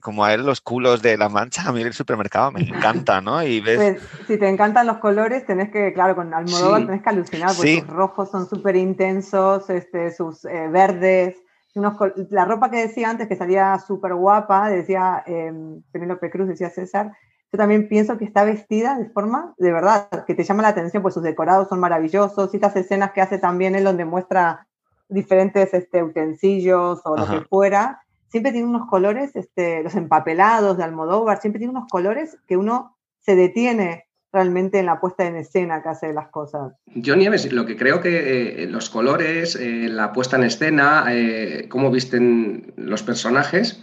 como 0.00 0.24
a 0.24 0.34
él 0.34 0.44
los 0.44 0.60
culos 0.60 1.02
de 1.02 1.16
la 1.16 1.28
mancha, 1.28 1.62
a 1.66 1.72
mí 1.72 1.82
el 1.82 1.92
supermercado 1.92 2.52
me 2.52 2.60
encanta, 2.60 3.20
¿no? 3.20 3.42
Y 3.42 3.60
ves... 3.60 3.76
Pues, 3.76 4.02
si 4.26 4.38
te 4.38 4.48
encantan 4.48 4.86
los 4.86 4.98
colores, 4.98 5.46
tenés 5.46 5.70
que, 5.70 5.92
claro, 5.92 6.14
con 6.14 6.32
Almodóvar 6.32 6.86
tenés 6.86 7.02
que 7.02 7.08
alucinar, 7.08 7.50
porque 7.56 7.80
sus 7.80 7.88
rojos 7.88 8.30
son 8.30 8.48
súper 8.48 8.76
intensos, 8.76 9.68
este, 9.70 10.12
sus 10.12 10.44
eh, 10.44 10.68
verdes, 10.70 11.36
unos, 11.78 11.96
la 12.30 12.44
ropa 12.44 12.70
que 12.70 12.86
decía 12.86 13.10
antes, 13.10 13.28
que 13.28 13.36
salía 13.36 13.78
súper 13.78 14.14
guapa, 14.14 14.68
decía 14.68 15.22
eh, 15.26 15.52
Penélope 15.92 16.30
Cruz, 16.30 16.48
decía 16.48 16.70
César, 16.70 17.12
yo 17.50 17.56
también 17.56 17.88
pienso 17.88 18.18
que 18.18 18.24
está 18.24 18.44
vestida 18.44 18.98
de 18.98 19.08
forma, 19.08 19.54
de 19.56 19.72
verdad, 19.72 20.24
que 20.26 20.34
te 20.34 20.44
llama 20.44 20.62
la 20.62 20.68
atención, 20.68 21.02
pues 21.02 21.14
sus 21.14 21.22
decorados 21.22 21.68
son 21.68 21.80
maravillosos, 21.80 22.52
y 22.52 22.56
estas 22.56 22.76
escenas 22.76 23.12
que 23.12 23.22
hace 23.22 23.38
también 23.38 23.74
él 23.74 23.84
donde 23.84 24.04
muestra 24.04 24.66
diferentes 25.08 25.72
este, 25.72 26.02
utensilios 26.02 27.00
o 27.04 27.16
lo 27.16 27.26
que 27.26 27.46
fuera, 27.46 28.02
siempre 28.28 28.52
tiene 28.52 28.68
unos 28.68 28.88
colores, 28.88 29.34
este, 29.34 29.82
los 29.82 29.94
empapelados 29.94 30.76
de 30.76 30.84
Almodóvar, 30.84 31.40
siempre 31.40 31.58
tiene 31.58 31.70
unos 31.70 31.88
colores 31.88 32.36
que 32.46 32.58
uno 32.58 32.96
se 33.20 33.34
detiene 33.34 34.07
realmente 34.32 34.78
en 34.78 34.86
la 34.86 35.00
puesta 35.00 35.26
en 35.26 35.36
escena 35.36 35.82
que 35.82 35.88
hace 35.88 36.12
las 36.12 36.28
cosas. 36.28 36.72
Yo, 36.86 37.16
Nieves, 37.16 37.50
lo 37.52 37.64
que 37.64 37.76
creo 37.76 38.00
que 38.00 38.62
eh, 38.62 38.66
los 38.66 38.90
colores, 38.90 39.56
eh, 39.56 39.88
la 39.88 40.12
puesta 40.12 40.36
en 40.36 40.44
escena, 40.44 41.06
eh, 41.10 41.66
cómo 41.68 41.90
visten 41.90 42.74
los 42.76 43.02
personajes, 43.02 43.82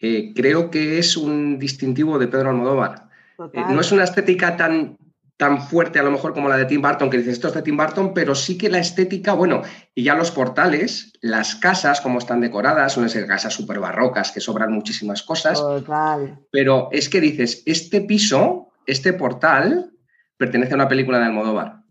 creo 0.00 0.70
que 0.70 0.98
es 0.98 1.16
un 1.16 1.58
distintivo 1.58 2.18
de 2.18 2.28
Pedro 2.28 2.50
Almodóvar. 2.50 3.08
no 3.36 3.80
es 3.80 3.90
una 3.90 4.04
estética 4.04 4.56
tan, 4.56 4.96
tan 5.36 5.60
fuerte 5.60 5.98
a 5.98 6.04
lo 6.04 6.12
mejor 6.12 6.34
como 6.34 6.48
la 6.48 6.56
de 6.56 6.66
Tim 6.66 6.80
Burton, 6.80 7.10
que 7.10 7.18
dices 7.18 7.34
esto 7.34 7.48
es 7.48 7.54
de 7.54 7.62
Tim 7.62 7.76
Burton, 7.76 8.14
pero 8.14 8.36
sí 8.36 8.56
que 8.56 8.68
la 8.68 8.78
estética, 8.78 9.32
bueno, 9.32 9.62
y 9.92 10.04
ya 10.04 10.14
los 10.14 10.30
portales, 10.30 11.12
las 11.20 11.56
casas, 11.56 12.00
como 12.00 12.18
están 12.18 12.40
decoradas, 12.40 12.92
suelen 12.92 13.10
ser 13.10 13.26
casas 13.26 13.54
súper 13.54 13.80
barrocas, 13.80 14.30
que 14.30 14.40
sobran 14.40 14.72
muchísimas 14.72 15.24
cosas. 15.24 15.58
Total. 15.58 16.38
Pero 16.52 16.88
es 16.92 17.08
que 17.08 17.20
dices, 17.20 17.64
este 17.66 18.00
piso 18.02 18.67
este 18.88 19.12
portal 19.12 19.92
pertenece 20.36 20.72
a 20.72 20.76
una 20.76 20.88
película 20.88 21.18
de 21.18 21.26
Almodóvar. 21.26 21.82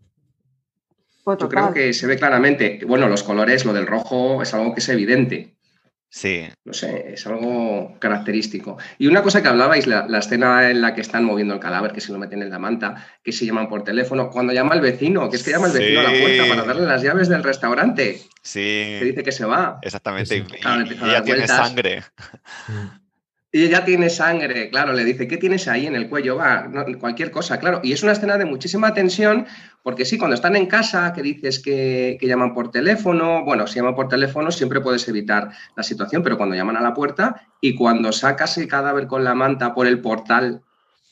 Pues 1.24 1.38
Yo 1.38 1.48
creo 1.48 1.72
que 1.72 1.92
se 1.92 2.06
ve 2.06 2.16
claramente. 2.16 2.80
Bueno, 2.86 3.08
los 3.08 3.22
colores, 3.22 3.64
lo 3.64 3.72
del 3.72 3.86
rojo, 3.86 4.42
es 4.42 4.52
algo 4.54 4.74
que 4.74 4.80
es 4.80 4.88
evidente. 4.88 5.58
Sí. 6.10 6.46
No 6.64 6.72
sé, 6.72 7.12
es 7.12 7.26
algo 7.26 7.96
característico. 7.98 8.78
Y 8.96 9.08
una 9.08 9.22
cosa 9.22 9.42
que 9.42 9.48
hablabais, 9.48 9.86
la, 9.86 10.06
escena 10.18 10.70
en 10.70 10.80
la 10.80 10.94
que 10.94 11.02
están 11.02 11.24
moviendo 11.24 11.52
el 11.52 11.60
cadáver, 11.60 11.92
que 11.92 12.00
se 12.00 12.12
lo 12.12 12.18
meten 12.18 12.42
en 12.42 12.48
la 12.48 12.58
manta, 12.58 13.06
que 13.22 13.30
se 13.30 13.44
llaman 13.44 13.68
por 13.68 13.84
teléfono, 13.84 14.30
cuando 14.30 14.54
llama 14.54 14.74
el 14.74 14.80
vecino, 14.80 15.28
que 15.28 15.36
es 15.36 15.42
que 15.42 15.50
llama 15.50 15.66
el 15.66 15.74
vecino 15.74 16.00
a 16.00 16.04
la 16.04 16.18
puerta 16.18 16.44
para 16.48 16.64
darle 16.64 16.86
las 16.86 17.02
llaves 17.02 17.28
del 17.28 17.44
restaurante. 17.44 18.22
Sí. 18.42 18.96
Que 18.98 19.04
dice 19.04 19.22
que 19.22 19.32
se 19.32 19.44
va. 19.44 19.78
Exactamente. 19.82 20.38
y, 20.38 20.44
ya 21.06 21.22
tiene 21.22 21.46
sangre. 21.46 22.02
Y 23.50 23.64
ella 23.64 23.82
tiene 23.82 24.10
sangre, 24.10 24.68
claro, 24.68 24.92
le 24.92 25.04
dice, 25.04 25.26
¿qué 25.26 25.38
tienes 25.38 25.68
ahí 25.68 25.86
en 25.86 25.94
el 25.94 26.10
cuello? 26.10 26.36
Va, 26.36 26.68
cualquier 27.00 27.30
cosa, 27.30 27.58
claro. 27.58 27.80
Y 27.82 27.92
es 27.92 28.02
una 28.02 28.12
escena 28.12 28.36
de 28.36 28.44
muchísima 28.44 28.92
tensión, 28.92 29.46
porque 29.82 30.04
sí, 30.04 30.18
cuando 30.18 30.34
están 30.34 30.54
en 30.54 30.66
casa, 30.66 31.14
que 31.14 31.22
dices 31.22 31.58
que, 31.58 32.18
llaman 32.20 32.52
por 32.52 32.70
teléfono, 32.70 33.46
bueno, 33.46 33.66
si 33.66 33.76
llaman 33.76 33.94
por 33.94 34.08
teléfono 34.08 34.50
siempre 34.50 34.82
puedes 34.82 35.08
evitar 35.08 35.50
la 35.76 35.82
situación, 35.82 36.22
pero 36.22 36.36
cuando 36.36 36.56
llaman 36.56 36.76
a 36.76 36.82
la 36.82 36.92
puerta 36.92 37.48
y 37.62 37.74
cuando 37.74 38.12
sacas 38.12 38.58
el 38.58 38.68
cadáver 38.68 39.06
con 39.06 39.24
la 39.24 39.34
manta 39.34 39.74
por 39.74 39.86
el 39.86 40.02
portal 40.02 40.60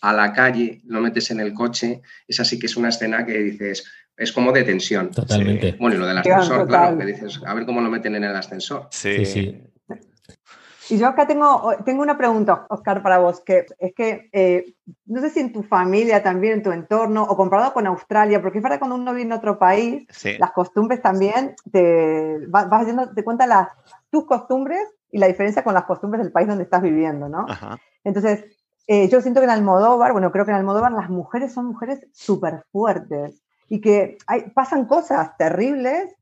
a 0.03 0.13
la 0.13 0.35
calle, 0.35 0.83
lo 0.87 1.01
metes 1.01 1.31
en 1.31 1.41
el 1.41 1.55
coche, 1.55 2.03
esa 2.29 2.45
sí 2.45 2.59
que 2.59 2.67
es 2.67 2.77
una 2.77 2.91
escena 2.91 3.25
que 3.25 3.39
dices, 3.39 3.91
es 4.15 4.31
como 4.31 4.53
de 4.53 4.63
tensión. 4.63 5.11
Totalmente. 5.11 5.75
Bueno, 5.81 5.97
y 5.97 5.99
lo 6.01 6.07
del 6.07 6.19
ascensor, 6.19 6.69
claro, 6.69 6.99
que 6.99 7.07
dices, 7.07 7.41
a 7.47 7.55
ver 7.55 7.65
cómo 7.65 7.81
lo 7.81 7.89
meten 7.89 8.15
en 8.15 8.25
el 8.25 8.37
ascensor. 8.37 8.89
sí. 8.91 9.25
sí. 9.25 9.59
Y 10.89 10.99
yo 10.99 11.09
acá 11.09 11.27
tengo, 11.27 11.73
tengo 11.85 12.03
una 12.03 12.17
pregunta, 12.17 12.67
Oscar, 12.69 13.03
para 13.03 13.19
vos, 13.19 13.41
que 13.41 13.67
es 13.79 13.95
que 13.95 14.29
eh, 14.33 14.75
no 15.07 15.21
sé 15.21 15.31
si 15.31 15.41
en 15.41 15.53
tu 15.53 15.63
familia 15.63 16.23
también, 16.23 16.55
en 16.55 16.63
tu 16.63 16.73
entorno, 16.73 17.25
o 17.25 17.37
comparado 17.37 17.73
con 17.73 17.87
Australia, 17.87 18.41
porque 18.41 18.59
es 18.59 18.63
verdad 18.63 18.79
cuando 18.79 18.97
uno 18.97 19.13
viene 19.13 19.35
a 19.35 19.39
otro 19.39 19.59
país, 19.59 20.07
las 20.39 20.53
costumbres 20.53 21.03
también, 21.03 21.55
te 21.73 22.39
vas, 22.49 22.69
haciendo, 22.71 23.13
te 23.13 23.25
cuenta 23.25 23.47
las, 23.47 23.69
tus 24.11 24.27
costumbres 24.27 24.81
y 25.11 25.19
la 25.19 25.27
diferencia 25.27 25.65
con 25.65 25.75
las 25.75 25.85
costumbres 25.85 26.23
del 26.23 26.33
país 26.33 26.49
donde 26.49 26.65
estás 26.65 26.83
viviendo, 26.83 27.29
¿no? 27.29 27.47
Entonces, 28.05 28.45
eh, 28.87 29.09
yo 29.09 29.21
siento 29.21 29.41
que 29.41 29.45
en 29.45 29.51
Almodóvar, 29.51 30.13
bueno, 30.13 30.31
creo 30.31 30.45
que 30.45 30.53
en 30.53 30.59
Almodóvar 30.59 30.93
las 30.93 31.11
mujeres 31.11 31.53
son 31.53 31.67
mujeres 31.67 32.07
súper 32.13 32.65
fuertes 32.71 33.43
y 33.69 33.81
que 33.81 34.19
hay, 34.27 34.51
pasan 34.51 34.87
cosas 34.87 35.37
terribles 35.37 36.16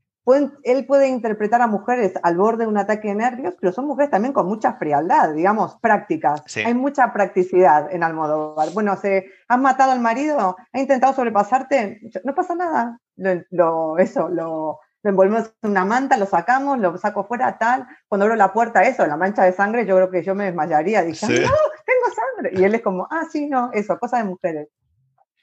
él 0.63 0.87
puede 0.87 1.09
interpretar 1.09 1.61
a 1.61 1.67
mujeres 1.67 2.15
al 2.23 2.37
borde 2.37 2.65
de 2.65 2.71
un 2.71 2.79
ataque 2.79 3.09
de 3.09 3.15
nervios, 3.15 3.55
pero 3.61 3.73
son 3.73 3.87
mujeres 3.87 4.11
también 4.11 4.33
con 4.33 4.47
mucha 4.47 4.75
frialdad, 4.75 5.35
digamos, 5.35 5.77
prácticas. 5.81 6.43
Hay 6.65 6.75
mucha 6.75 7.13
practicidad 7.13 7.93
en 7.93 8.03
Almodóvar. 8.03 8.71
Bueno, 8.73 8.97
se 8.97 9.27
has 9.49 9.59
matado 9.59 9.93
al 9.93 10.01
marido, 10.01 10.57
ha 10.73 10.81
intentado 10.81 11.13
sobrepasarte, 11.13 12.01
no 12.25 12.35
pasa 12.35 12.55
nada. 12.55 12.99
Lo, 13.51 13.99
eso, 13.99 14.29
lo, 14.31 14.81
envolvemos 15.03 15.53
en 15.63 15.71
una 15.71 15.85
manta, 15.85 16.17
lo 16.17 16.27
sacamos, 16.27 16.79
lo 16.79 16.97
saco 16.97 17.25
fuera, 17.25 17.59
tal. 17.59 17.87
Cuando 18.09 18.25
abro 18.25 18.37
la 18.37 18.53
puerta, 18.53 18.83
eso, 18.83 19.07
la 19.07 19.17
mancha 19.17 19.45
de 19.45 19.53
sangre, 19.53 19.85
yo 19.85 19.95
creo 19.97 20.11
que 20.11 20.23
yo 20.23 20.35
me 20.35 20.47
desmayaría. 20.47 21.03
Dije, 21.03 21.27
no, 21.27 21.33
tengo 21.33 22.15
sangre. 22.15 22.53
Y 22.55 22.65
él 22.65 22.75
es 22.75 22.83
como, 22.83 23.07
ah, 23.11 23.25
sí, 23.31 23.47
no, 23.47 23.71
eso, 23.73 23.99
cosa 23.99 24.19
de 24.19 24.25
mujeres. 24.25 24.69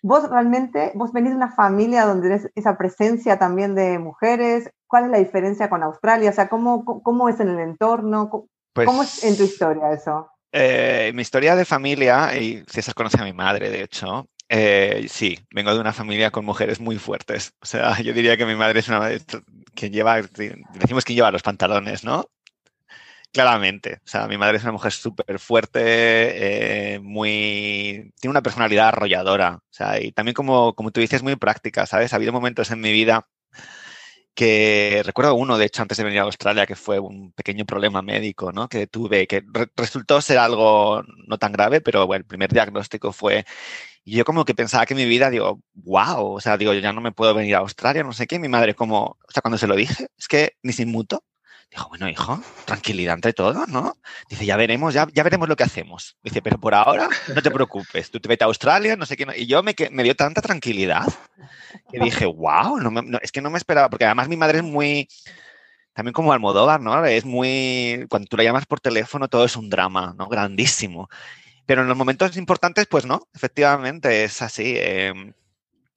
Vos 0.04 0.30
realmente, 0.30 0.92
vos 0.96 1.14
venís 1.14 1.32
de 1.32 1.38
una 1.38 1.52
familia 1.52 2.06
donde 2.06 2.34
es 2.36 2.50
esa 2.56 2.78
presencia 2.78 3.38
también 3.38 3.76
de 3.76 4.00
mujeres. 4.00 4.72
¿Cuál 4.88 5.06
es 5.06 5.12
la 5.12 5.20
diferencia 5.20 5.70
con 5.70 5.84
Australia? 5.84 6.32
O 6.32 6.34
sea, 6.34 6.50
¿cómo, 6.50 6.84
cómo 6.86 7.30
es 7.30 7.40
en 7.40 7.50
el 7.50 7.60
entorno? 7.60 8.30
¿Cómo, 8.30 8.48
pues, 8.74 9.18
es 9.18 9.24
en 9.24 9.38
tu 9.38 9.44
historia 9.44 9.92
eso? 9.94 10.32
Eh, 10.52 11.12
mi 11.14 11.22
historia 11.22 11.56
de 11.56 11.66
familia, 11.66 12.38
y 12.38 12.64
César 12.68 12.96
conoce 12.96 13.22
a 13.22 13.24
mi 13.24 13.34
madre, 13.34 13.70
de 13.70 13.84
hecho, 13.84 14.28
eh, 14.50 15.06
sí, 15.08 15.40
vengo 15.54 15.74
de 15.74 15.80
una 15.80 15.94
familia 15.94 16.30
con 16.30 16.44
mujeres 16.44 16.82
muy 16.82 16.98
fuertes. 16.98 17.54
O 17.62 17.66
sea, 17.66 17.98
yo 18.02 18.14
diría 18.14 18.36
que 18.36 18.46
mi 18.46 18.56
madre 18.56 18.80
es 18.80 18.90
una 18.90 19.10
que 19.74 19.90
lleva, 19.90 20.22
decimos 20.22 21.06
que 21.06 21.14
lleva 21.14 21.32
los 21.32 21.42
pantalones, 21.42 22.04
¿no? 22.04 22.26
Claramente. 23.32 24.02
O 24.04 24.08
sea, 24.08 24.28
mi 24.28 24.38
madre 24.38 24.58
es 24.58 24.64
una 24.64 24.74
mujer 24.74 24.92
súper 24.92 25.40
fuerte, 25.40 26.96
eh, 26.96 27.00
muy. 27.00 28.12
tiene 28.20 28.32
una 28.32 28.42
personalidad 28.42 28.90
arrolladora. 28.90 29.56
O 29.56 29.62
sea, 29.74 30.02
y 30.02 30.12
también, 30.12 30.34
como, 30.36 30.76
como 30.76 30.92
tú 30.92 31.00
dices, 31.00 31.24
muy 31.24 31.38
práctica, 31.38 31.86
¿sabes? 31.86 32.12
Ha 32.12 32.18
habido 32.18 32.34
momentos 32.34 32.72
en 32.72 32.82
mi 32.82 32.92
vida 32.92 33.28
que 34.34 35.02
recuerdo 35.06 35.36
uno, 35.36 35.58
de 35.58 35.66
hecho, 35.66 35.82
antes 35.82 35.98
de 35.98 36.04
venir 36.04 36.20
a 36.20 36.24
Australia, 36.24 36.66
que 36.66 36.76
fue 36.76 37.00
un 37.00 37.32
pequeño 37.34 37.66
problema 37.66 38.02
médico, 38.02 38.52
¿no? 38.52 38.68
Que 38.70 38.88
tuve, 38.88 39.28
que 39.28 39.44
resultó 39.76 40.22
ser 40.22 40.38
algo 40.38 41.04
no 41.28 41.38
tan 41.38 41.52
grave, 41.52 41.82
pero 41.82 42.12
el 42.14 42.26
primer 42.26 42.52
diagnóstico 42.52 43.12
fue. 43.14 43.46
Y 44.04 44.18
yo 44.18 44.26
como 44.26 44.46
que 44.46 44.56
pensaba 44.56 44.86
que 44.86 44.96
mi 44.96 45.06
vida, 45.06 45.30
digo, 45.30 45.62
wow, 45.76 46.36
o 46.36 46.42
sea, 46.42 46.58
digo, 46.58 46.74
yo 46.74 46.80
ya 46.82 46.94
no 46.94 47.02
me 47.02 47.12
puedo 47.12 47.34
venir 47.36 47.56
a 47.56 47.60
Australia, 47.60 48.04
no 48.04 48.14
sé 48.14 48.28
qué. 48.28 48.40
Mi 48.40 48.50
madre 48.50 48.76
como, 48.76 49.04
o 49.28 49.32
sea, 49.32 49.42
cuando 49.42 49.58
se 49.58 49.68
lo 49.68 49.76
dije, 49.76 50.08
es 50.18 50.28
que 50.28 50.58
ni 50.64 50.74
sin 50.74 50.92
muto, 50.92 51.24
Dijo, 51.72 51.88
bueno, 51.88 52.10
hijo, 52.10 52.42
tranquilidad 52.66 53.16
entre 53.16 53.32
todos, 53.32 53.70
¿no? 53.70 53.96
Dice, 54.30 54.46
ya 54.46 54.58
veremos, 54.58 54.94
ya, 54.94 55.08
ya 55.14 55.24
veremos 55.24 55.48
lo 55.48 55.56
que 55.56 55.64
hacemos. 55.64 56.18
Dice, 56.22 56.42
pero 56.42 56.60
por 56.60 56.74
ahora 56.74 57.08
no 57.34 57.42
te 57.42 57.50
preocupes, 57.52 58.12
tú 58.12 58.20
te 58.20 58.28
vete 58.28 58.44
a 58.44 58.48
Australia, 58.48 58.98
no 58.98 59.06
sé 59.06 59.16
qué. 59.16 59.26
Y 59.38 59.48
yo 59.48 59.64
me, 59.64 59.74
me 59.92 60.04
dio 60.04 60.16
tanta 60.16 60.42
tranquilidad 60.42 61.08
que 61.90 62.00
dije, 62.00 62.26
wow, 62.26 62.78
no 62.78 63.20
es 63.22 63.32
que 63.32 63.42
no 63.42 63.50
me 63.50 63.58
esperaba, 63.58 63.90
porque 63.90 64.04
además 64.04 64.28
mi 64.28 64.36
madre 64.36 64.58
es 64.58 64.66
muy, 64.66 65.08
también 65.94 66.14
como 66.14 66.34
Almodóvar, 66.34 66.82
¿no? 66.82 67.06
Es 67.06 67.24
muy, 67.24 68.06
cuando 68.10 68.28
tú 68.28 68.38
la 68.38 68.44
llamas 68.44 68.66
por 68.66 68.82
teléfono 68.82 69.30
todo 69.30 69.46
es 69.46 69.56
un 69.56 69.70
drama, 69.70 70.14
¿no? 70.18 70.28
Grandísimo. 70.28 71.10
Pero 71.66 71.84
en 71.84 71.88
los 71.88 71.98
momentos 71.98 72.36
importantes, 72.36 72.86
pues 72.88 73.06
no, 73.06 73.28
efectivamente 73.34 74.26
es 74.26 74.42
así. 74.42 74.76
Em, 74.78 75.34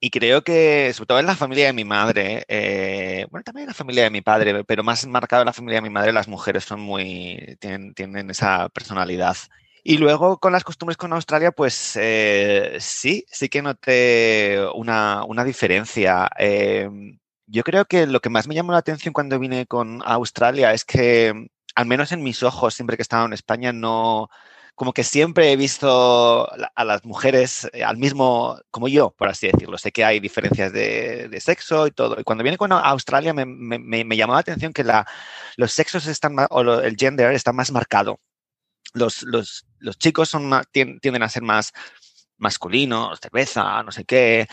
y 0.05 0.11
creo 0.11 0.43
que, 0.43 0.93
sobre 0.93 1.07
todo 1.07 1.19
en 1.19 1.25
la 1.25 1.35
familia 1.35 1.65
de 1.65 1.73
mi 1.73 1.83
madre, 1.83 2.45
eh, 2.47 3.25
bueno, 3.31 3.43
también 3.43 3.63
en 3.63 3.69
la 3.69 3.73
familia 3.73 4.03
de 4.03 4.11
mi 4.11 4.21
padre, 4.21 4.63
pero 4.63 4.83
más 4.83 5.07
marcado 5.07 5.41
en 5.41 5.47
la 5.47 5.53
familia 5.53 5.79
de 5.79 5.89
mi 5.89 5.89
madre, 5.89 6.13
las 6.13 6.27
mujeres 6.27 6.63
son 6.63 6.79
muy, 6.79 7.57
tienen, 7.59 8.29
esa 8.29 8.69
personalidad. 8.69 9.35
Y 9.83 9.97
luego 9.97 10.37
con 10.37 10.53
las 10.53 10.63
costumbres 10.63 10.95
con 10.97 11.11
Australia, 11.11 11.51
pues 11.51 11.97
eh, 11.99 12.77
sí, 12.79 13.25
sí 13.31 13.49
que 13.49 13.63
noté 13.63 14.59
una, 14.75 15.23
una 15.23 15.43
diferencia. 15.43 16.29
Eh, 16.37 16.87
yo 17.47 17.63
creo 17.63 17.85
que 17.85 18.05
lo 18.05 18.19
que 18.19 18.29
más 18.29 18.47
me 18.47 18.53
llamó 18.53 18.73
la 18.73 18.77
atención 18.77 19.11
cuando 19.11 19.39
vine 19.39 19.65
con 19.65 20.03
Australia 20.05 20.71
es 20.71 20.85
que, 20.85 21.47
al 21.73 21.85
menos 21.87 22.11
en 22.11 22.21
mis 22.21 22.43
ojos, 22.43 22.75
siempre 22.75 22.95
que 22.95 23.01
estaba 23.01 23.25
en 23.25 23.33
España, 23.33 23.73
no, 23.73 24.29
como 24.75 24.93
que 24.93 25.03
siempre 25.03 25.51
he 25.51 25.55
visto 25.55 26.49
a 26.51 26.83
las 26.83 27.05
mujeres 27.05 27.67
eh, 27.71 27.83
al 27.83 27.97
mismo, 27.97 28.59
como 28.71 28.89
yo, 28.89 29.11
por 29.11 29.29
así 29.29 29.47
decirlo. 29.47 29.77
Sé 29.77 29.91
que 29.91 30.03
hay 30.03 30.19
diferencias 30.19 30.73
de, 30.73 31.39
sexo 31.41 31.87
y 31.87 31.91
todo. 31.91 32.19
Y 32.19 32.23
cuando 32.23 32.43
viene 32.43 32.57
con 32.57 32.71
Australia 32.73 33.33
me, 33.33 33.45
me, 33.45 34.17
llamó 34.17 34.33
la 34.33 34.39
atención 34.39 34.73
que 34.73 34.83
la, 34.83 35.07
los 35.55 35.71
sexos 35.71 36.07
están 36.07 36.35
más, 36.35 36.47
o 36.51 36.61
el 36.61 36.95
gender 36.97 37.31
está 37.31 37.53
más 37.53 37.71
marcado. 37.71 38.19
Los, 38.93 39.23
los, 39.23 39.65
los 39.79 39.97
chicos 39.97 40.29
son 40.29 40.51
tienden 40.71 41.23
a 41.23 41.29
ser 41.29 41.43
más 41.43 41.71
masculinos, 42.37 43.19
cerveza, 43.21 43.81
no 43.83 43.91
sé 43.91 44.03
qué 44.05 44.47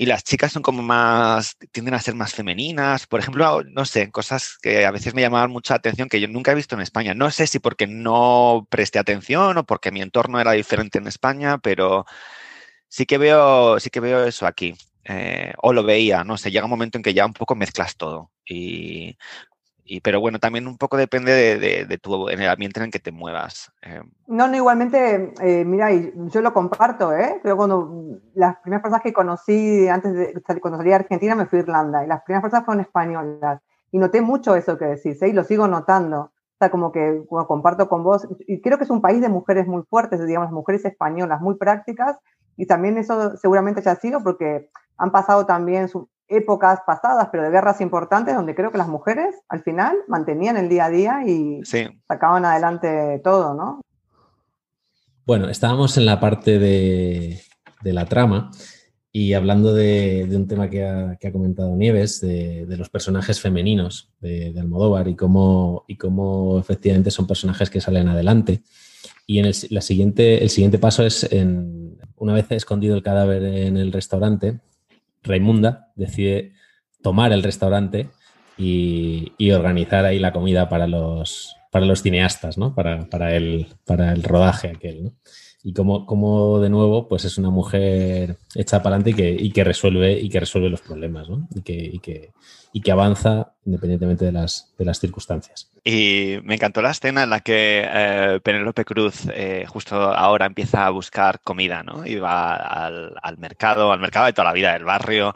y 0.00 0.06
las 0.06 0.24
chicas 0.24 0.50
son 0.52 0.62
como 0.62 0.80
más, 0.82 1.58
tienden 1.72 1.92
a 1.92 2.00
ser 2.00 2.14
más 2.14 2.32
femeninas. 2.32 3.06
Por 3.06 3.20
ejemplo, 3.20 3.62
no 3.64 3.84
sé, 3.84 4.10
cosas 4.10 4.56
que 4.62 4.86
a 4.86 4.90
veces 4.90 5.12
me 5.12 5.20
llamaban 5.20 5.50
mucha 5.50 5.74
atención 5.74 6.08
que 6.08 6.22
yo 6.22 6.26
nunca 6.26 6.52
he 6.52 6.54
visto 6.54 6.74
en 6.74 6.80
España. 6.80 7.12
No 7.12 7.30
sé 7.30 7.46
si 7.46 7.58
porque 7.58 7.86
no 7.86 8.66
presté 8.70 8.98
atención 8.98 9.58
o 9.58 9.66
porque 9.66 9.92
mi 9.92 10.00
entorno 10.00 10.40
era 10.40 10.52
diferente 10.52 10.96
en 10.96 11.06
España, 11.06 11.58
pero 11.58 12.06
sí 12.88 13.04
que 13.04 13.18
veo, 13.18 13.78
sí 13.78 13.90
que 13.90 14.00
veo 14.00 14.24
eso 14.24 14.46
aquí. 14.46 14.74
Eh, 15.04 15.52
o 15.58 15.74
lo 15.74 15.82
veía, 15.82 16.24
no 16.24 16.38
sé, 16.38 16.50
llega 16.50 16.64
un 16.64 16.70
momento 16.70 16.96
en 16.96 17.02
que 17.02 17.12
ya 17.12 17.26
un 17.26 17.34
poco 17.34 17.54
mezclas 17.54 17.96
todo. 17.96 18.30
Y 18.46 19.18
pero 19.98 20.20
bueno, 20.20 20.38
también 20.38 20.68
un 20.68 20.78
poco 20.78 20.96
depende 20.96 21.58
de, 21.58 21.98
tu, 21.98 22.28
en 22.28 22.40
el 22.40 22.48
ambiente 22.48 22.78
en 22.78 22.84
el 22.84 22.92
que 22.92 23.00
te 23.00 23.10
muevas. 23.10 23.72
Eh. 23.82 24.00
No, 24.28 24.46
no, 24.46 24.56
igualmente, 24.56 25.34
eh, 25.40 25.64
mira, 25.64 25.92
y 25.92 26.12
yo 26.28 26.40
lo 26.40 26.52
comparto, 26.52 27.12
¿eh? 27.12 27.40
Pero 27.42 27.56
cuando 27.56 28.20
las 28.34 28.60
primeras 28.60 28.82
personas 28.82 29.02
que 29.02 29.12
conocí 29.12 29.88
antes 29.88 30.14
de 30.14 30.60
cuando 30.60 30.78
salí 30.78 30.92
a 30.92 30.96
Argentina 30.96 31.34
me 31.34 31.46
fui 31.46 31.58
a 31.58 31.62
Irlanda 31.62 32.04
y 32.04 32.06
las 32.06 32.22
primeras 32.22 32.42
personas 32.42 32.64
fueron 32.64 32.82
españolas. 32.82 33.60
Y 33.90 33.98
noté 33.98 34.20
mucho 34.20 34.54
eso 34.54 34.78
que 34.78 34.84
decís, 34.84 35.20
¿eh? 35.22 35.28
Y 35.30 35.32
lo 35.32 35.42
sigo 35.42 35.66
notando. 35.66 36.20
O 36.20 36.56
sea, 36.60 36.70
como 36.70 36.92
que 36.92 37.24
comparto 37.48 37.88
con 37.88 38.04
vos. 38.04 38.28
Y 38.46 38.60
creo 38.60 38.78
que 38.78 38.84
es 38.84 38.90
un 38.90 39.00
país 39.00 39.20
de 39.20 39.28
mujeres 39.28 39.66
muy 39.66 39.82
fuertes, 39.82 40.24
digamos, 40.24 40.52
mujeres 40.52 40.84
españolas 40.84 41.40
muy 41.40 41.56
prácticas. 41.56 42.16
Y 42.56 42.66
también 42.66 42.96
eso 42.96 43.36
seguramente 43.38 43.82
ya 43.82 43.92
ha 43.92 43.96
sido 43.96 44.22
porque 44.22 44.70
han 44.98 45.10
pasado 45.10 45.46
también 45.46 45.88
su, 45.88 46.08
épocas 46.30 46.80
pasadas, 46.86 47.28
pero 47.30 47.42
de 47.42 47.50
guerras 47.50 47.80
importantes, 47.80 48.34
donde 48.34 48.54
creo 48.54 48.70
que 48.70 48.78
las 48.78 48.88
mujeres 48.88 49.34
al 49.48 49.62
final 49.62 49.96
mantenían 50.08 50.56
el 50.56 50.68
día 50.68 50.86
a 50.86 50.90
día 50.90 51.22
y 51.26 51.60
sacaban 52.08 52.44
adelante 52.44 53.20
todo, 53.22 53.54
¿no? 53.54 53.80
Bueno, 55.26 55.48
estábamos 55.48 55.96
en 55.96 56.06
la 56.06 56.18
parte 56.18 56.58
de, 56.58 57.40
la 57.82 58.06
trama 58.06 58.50
y 59.12 59.34
hablando 59.34 59.74
de, 59.74 60.28
un 60.32 60.46
tema 60.46 60.70
que 60.70 60.84
ha, 60.84 61.32
comentado 61.32 61.76
Nieves, 61.76 62.20
de, 62.20 62.66
los 62.76 62.88
personajes 62.88 63.40
femeninos 63.40 64.10
de, 64.20 64.54
Almodóvar 64.58 65.08
y 65.08 65.16
cómo, 65.16 65.84
y 65.86 65.96
cómo 65.96 66.58
efectivamente 66.58 67.10
son 67.10 67.26
personajes 67.26 67.70
que 67.70 67.80
salen 67.80 68.08
adelante. 68.08 68.62
Y 69.26 69.38
en 69.38 69.46
el, 69.46 69.54
la 69.70 69.80
siguiente, 69.80 70.42
el 70.42 70.50
siguiente 70.50 70.78
paso 70.78 71.04
es, 71.04 71.24
en, 71.32 71.96
una 72.16 72.34
vez 72.34 72.50
escondido 72.50 72.96
el 72.96 73.02
cadáver 73.02 73.42
en 73.44 73.76
el 73.76 73.92
restaurante, 73.92 74.60
Raimunda 75.22 75.88
decide 75.96 76.52
tomar 77.02 77.32
el 77.32 77.42
restaurante 77.42 78.08
y, 78.56 79.50
organizar 79.52 80.04
ahí 80.04 80.18
la 80.18 80.32
comida 80.32 80.68
para 80.68 80.86
los, 80.86 81.56
para 81.70 81.86
los 81.86 82.02
cineastas, 82.02 82.58
¿no? 82.58 82.74
Para, 82.74 83.08
para, 83.08 83.34
el, 83.34 83.68
para 83.86 84.12
el 84.12 84.22
rodaje 84.22 84.68
aquel. 84.68 85.12
Y 85.62 85.74
como, 85.74 86.06
como, 86.06 86.58
de 86.58 86.70
nuevo, 86.70 87.06
pues 87.06 87.24
es 87.26 87.36
una 87.36 87.50
mujer 87.50 88.38
hecha 88.54 88.82
para 88.82 88.96
adelante 88.96 89.10
y 89.10 89.14
que, 89.14 89.30
y 89.30 89.50
que, 89.52 89.62
resuelve, 89.62 90.18
y 90.18 90.28
que 90.30 90.40
resuelve 90.40 90.70
los 90.70 90.80
problemas, 90.80 91.28
¿no? 91.28 91.46
Y 91.54 91.60
que, 91.60 91.74
y 91.74 91.98
que, 91.98 92.32
y 92.72 92.80
que 92.80 92.92
avanza 92.92 93.52
independientemente 93.66 94.24
de 94.24 94.32
las, 94.32 94.72
de 94.78 94.84
las 94.86 94.98
circunstancias. 94.98 95.70
Y 95.84 96.38
me 96.44 96.54
encantó 96.54 96.80
la 96.80 96.90
escena 96.90 97.24
en 97.24 97.30
la 97.30 97.40
que 97.40 97.84
eh, 97.86 98.40
Penélope 98.42 98.84
Cruz 98.84 99.26
eh, 99.34 99.66
justo 99.68 99.96
ahora 99.96 100.46
empieza 100.46 100.86
a 100.86 100.90
buscar 100.90 101.40
comida, 101.40 101.82
¿no? 101.82 102.06
Y 102.06 102.16
va 102.16 102.54
al, 102.54 103.14
al, 103.22 103.38
mercado, 103.38 103.92
al 103.92 104.00
mercado 104.00 104.26
de 104.26 104.32
toda 104.32 104.48
la 104.48 104.54
vida 104.54 104.72
del 104.72 104.84
barrio. 104.84 105.34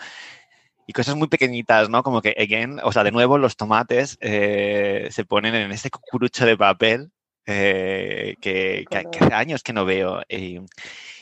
Y 0.87 0.93
cosas 0.93 1.16
muy 1.16 1.29
pequeñitas, 1.29 1.89
¿no? 1.89 2.03
Como 2.03 2.22
que, 2.22 2.35
again, 2.39 2.81
o 2.83 2.93
sea, 2.93 3.05
de 3.05 3.12
nuevo 3.12 3.39
los 3.39 3.57
tomates 3.57 4.18
eh, 4.20 5.09
se 5.11 5.25
ponen 5.25 5.55
en 5.55 5.72
ese 5.72 5.91
cucurucho 5.91 6.45
de 6.47 6.57
papel 6.57 7.11
que, 7.45 8.37
que, 8.41 8.87
hace 9.19 9.35
años 9.35 9.63
que 9.63 9.73
no 9.73 9.85
veo. 9.85 10.23
Y, 10.29 10.61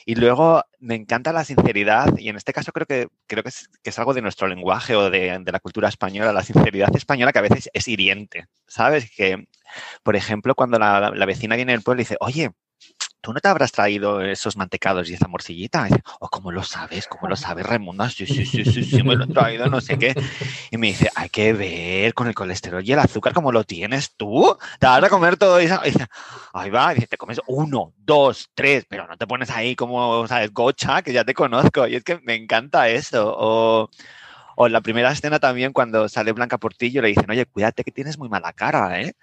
y 0.05 0.14
luego 0.14 0.62
me 0.81 0.95
encanta 0.95 1.33
la 1.33 1.45
sinceridad, 1.45 2.16
y 2.18 2.29
en 2.29 2.37
este 2.37 2.53
caso 2.53 2.73
creo 2.73 2.87
que, 2.87 3.09
creo 3.27 3.43
que, 3.43 3.51
es, 3.51 3.68
que 3.83 3.91
es 3.91 3.99
algo 3.99 4.14
de 4.14 4.23
nuestro 4.23 4.49
lenguaje 4.49 4.97
o 4.97 5.11
de, 5.11 5.39
de, 5.39 5.53
la 5.53 5.61
cultura 5.61 5.89
española, 5.89 6.33
la 6.33 6.43
sinceridad 6.43 6.95
española 6.97 7.33
que 7.33 7.39
a 7.39 7.43
veces 7.43 7.70
es 7.73 7.89
hiriente, 7.89 8.47
¿sabes? 8.66 9.11
Que, 9.11 9.47
por 10.03 10.16
ejemplo, 10.16 10.55
cuando 10.55 10.79
la, 10.79 11.12
la 11.14 11.27
vecina 11.27 11.57
viene 11.57 11.73
del 11.73 11.83
pueblo 11.83 12.03
y 12.03 12.05
dice, 12.05 12.16
oye, 12.20 12.51
¿tú 13.23 13.33
no 13.33 13.41
te 13.41 13.49
habrás 13.49 13.73
traído 13.73 14.20
esos 14.20 14.57
mantecados 14.57 15.09
y 15.09 15.14
esa 15.14 15.29
morcillita? 15.29 15.89
¿O 16.20 16.29
cómo 16.29 16.51
lo 16.53 16.62
sabes? 16.62 17.07
¿Cómo 17.07 17.29
lo 17.29 17.37
sabes, 17.37 17.64
Raimundo? 17.64 18.07
Sí, 18.11 18.27
sí, 18.27 18.45
sí, 18.45 18.64
sí, 18.64 18.83
sí, 18.83 19.03
me 19.03 19.14
lo 19.14 19.25
he 19.25 19.29
traído, 19.29 19.66
no 19.66 19.81
sé 19.81 19.97
qué. 19.97 20.14
Y 20.70 20.77
me 20.77 20.89
dice, 20.89 21.09
hay 21.14 21.29
que 21.29 21.53
ver 21.53 22.12
con 22.14 22.27
el 22.27 22.35
colesterol 22.35 22.83
y 22.85 22.93
el 22.93 22.99
azúcar 22.99 23.33
cómo 23.33 23.53
lo 23.53 23.64
tienes 23.64 24.14
tú. 24.16 24.57
Te 24.79 24.87
vas 24.87 25.03
a 25.03 25.09
comer 25.09 25.37
todo 25.37 25.59
eso. 25.59 25.81
Y 25.85 25.93
dice, 25.93 26.07
ahí 26.53 26.68
va, 26.68 26.93
y 26.93 26.97
dice, 26.97 27.07
te 27.07 27.16
comes 27.16 27.41
uno, 27.47 27.95
dos, 27.97 28.51
tres, 28.55 28.85
pero 28.89 29.07
no 29.07 29.16
te 29.16 29.27
pones 29.27 29.51
ahí 29.51 29.77
como, 29.77 30.27
¿sabes? 30.27 30.53
Gocha, 30.53 31.03
que 31.03 31.12
ya 31.12 31.25
te 31.25 31.33
conozco. 31.33 31.87
Y 31.87 31.95
es 31.95 32.05
que 32.05 32.20
me 32.25 32.35
encanta 32.35 32.89
eso. 32.89 33.35
O, 33.39 33.89
o 34.57 34.68
la 34.68 34.81
primera 34.81 35.12
escena 35.12 35.39
también 35.39 35.73
cuando 35.73 36.09
sale 36.09 36.33
Blanca 36.33 36.59
Portillo 36.59 37.01
le 37.01 37.09
dicen, 37.09 37.31
oye, 37.31 37.47
cuídate 37.47 37.85
que 37.85 37.93
tienes 37.93 38.18
muy 38.18 38.29
mala 38.29 38.53
cara, 38.53 39.01
¿eh? 39.01 39.14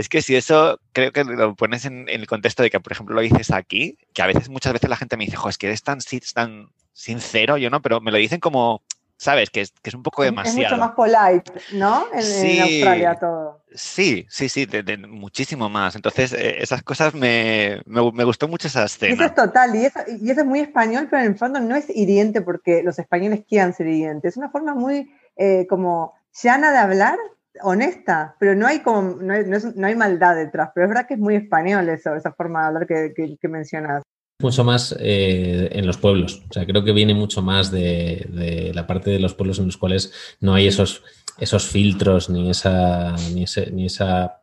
Es 0.00 0.08
que 0.08 0.22
si 0.22 0.34
eso 0.34 0.80
creo 0.94 1.12
que 1.12 1.24
lo 1.24 1.54
pones 1.54 1.84
en, 1.84 2.08
el 2.08 2.26
contexto 2.26 2.62
de 2.62 2.70
que, 2.70 2.80
por 2.80 2.90
ejemplo, 2.90 3.14
lo 3.14 3.20
dices 3.20 3.50
aquí, 3.50 3.98
que 4.14 4.22
a 4.22 4.26
veces, 4.26 4.48
muchas 4.48 4.72
veces 4.72 4.88
la 4.88 4.96
gente 4.96 5.18
me 5.18 5.26
dice, 5.26 5.36
jo, 5.36 5.50
es 5.50 5.58
que 5.58 5.66
eres 5.66 5.82
tan, 5.82 5.98
tan 6.32 6.70
sincero, 6.94 7.58
yo 7.58 7.68
no, 7.68 7.82
pero 7.82 8.00
me 8.00 8.10
lo 8.10 8.16
dicen 8.16 8.40
como, 8.40 8.80
¿sabes? 9.18 9.50
Que 9.50 9.60
es, 9.60 9.72
que 9.82 9.90
es 9.90 9.94
un 9.94 10.02
poco 10.02 10.22
demasiado. 10.22 10.58
Es 10.58 10.70
mucho 10.70 10.78
más 10.78 10.92
polite, 10.92 11.52
¿no? 11.74 12.06
En, 12.14 12.62
Australia 12.62 13.18
todo. 13.20 13.62
Sí, 13.74 14.24
sí, 14.30 14.48
sí, 14.48 14.64
de, 14.64 14.96
muchísimo 14.96 15.68
más. 15.68 15.94
Entonces, 15.96 16.32
eh, 16.32 16.62
esas 16.62 16.82
cosas 16.82 17.12
me, 17.12 17.82
me, 17.84 18.24
gustó 18.24 18.48
mucho 18.48 18.68
esa 18.68 18.84
escena. 18.84 19.12
Eso 19.12 19.24
es 19.24 19.34
total, 19.34 19.76
y 19.76 19.84
eso, 19.84 20.00
y 20.18 20.30
eso 20.30 20.40
es 20.40 20.46
muy 20.46 20.60
español, 20.60 21.08
pero 21.10 21.24
en 21.24 21.32
el 21.32 21.36
fondo 21.36 21.60
no 21.60 21.76
es 21.76 21.90
hiriente 21.90 22.40
porque 22.40 22.82
los 22.82 22.98
españoles 22.98 23.42
quieran 23.46 23.74
ser 23.74 23.86
hirientes. 23.86 24.30
Es 24.30 24.36
una 24.38 24.48
forma 24.48 24.74
muy 24.74 25.12
eh, 25.36 25.66
como 25.68 26.14
llana 26.42 26.72
de 26.72 26.78
hablar, 26.78 27.18
honesta, 27.62 28.36
pero 28.38 28.54
no 28.54 28.66
hay 28.66 28.80
como, 28.80 29.16
no 29.20 29.32
hay, 29.32 29.44
no, 29.44 29.86
hay, 29.86 29.94
maldad 29.94 30.36
detrás, 30.36 30.70
pero 30.74 30.86
es 30.86 30.90
verdad 30.90 31.06
que 31.06 31.14
es 31.14 31.20
muy 31.20 31.36
español 31.36 31.88
eso, 31.88 32.14
esa 32.14 32.32
forma 32.32 32.60
de 32.60 32.66
hablar 32.66 32.86
que, 32.86 33.14
que, 33.40 33.48
mencionas. 33.48 34.02
Mucho 34.40 34.64
más 34.64 34.96
eh, 34.98 35.68
en 35.72 35.86
los 35.86 35.98
pueblos, 35.98 36.42
o 36.48 36.52
sea, 36.52 36.66
creo 36.66 36.82
que 36.84 36.92
viene 36.92 37.14
mucho 37.14 37.42
más 37.42 37.70
de, 37.70 38.26
de, 38.30 38.72
la 38.74 38.86
parte 38.86 39.10
de 39.10 39.20
los 39.20 39.34
pueblos 39.34 39.58
en 39.58 39.66
los 39.66 39.76
cuales 39.76 40.12
no 40.40 40.54
hay 40.54 40.66
esos, 40.66 41.02
esos 41.38 41.66
filtros 41.66 42.30
ni 42.30 42.50
esa, 42.50 43.14
ni, 43.34 43.44
ese, 43.44 43.70
ni 43.70 43.86
esa 43.86 44.39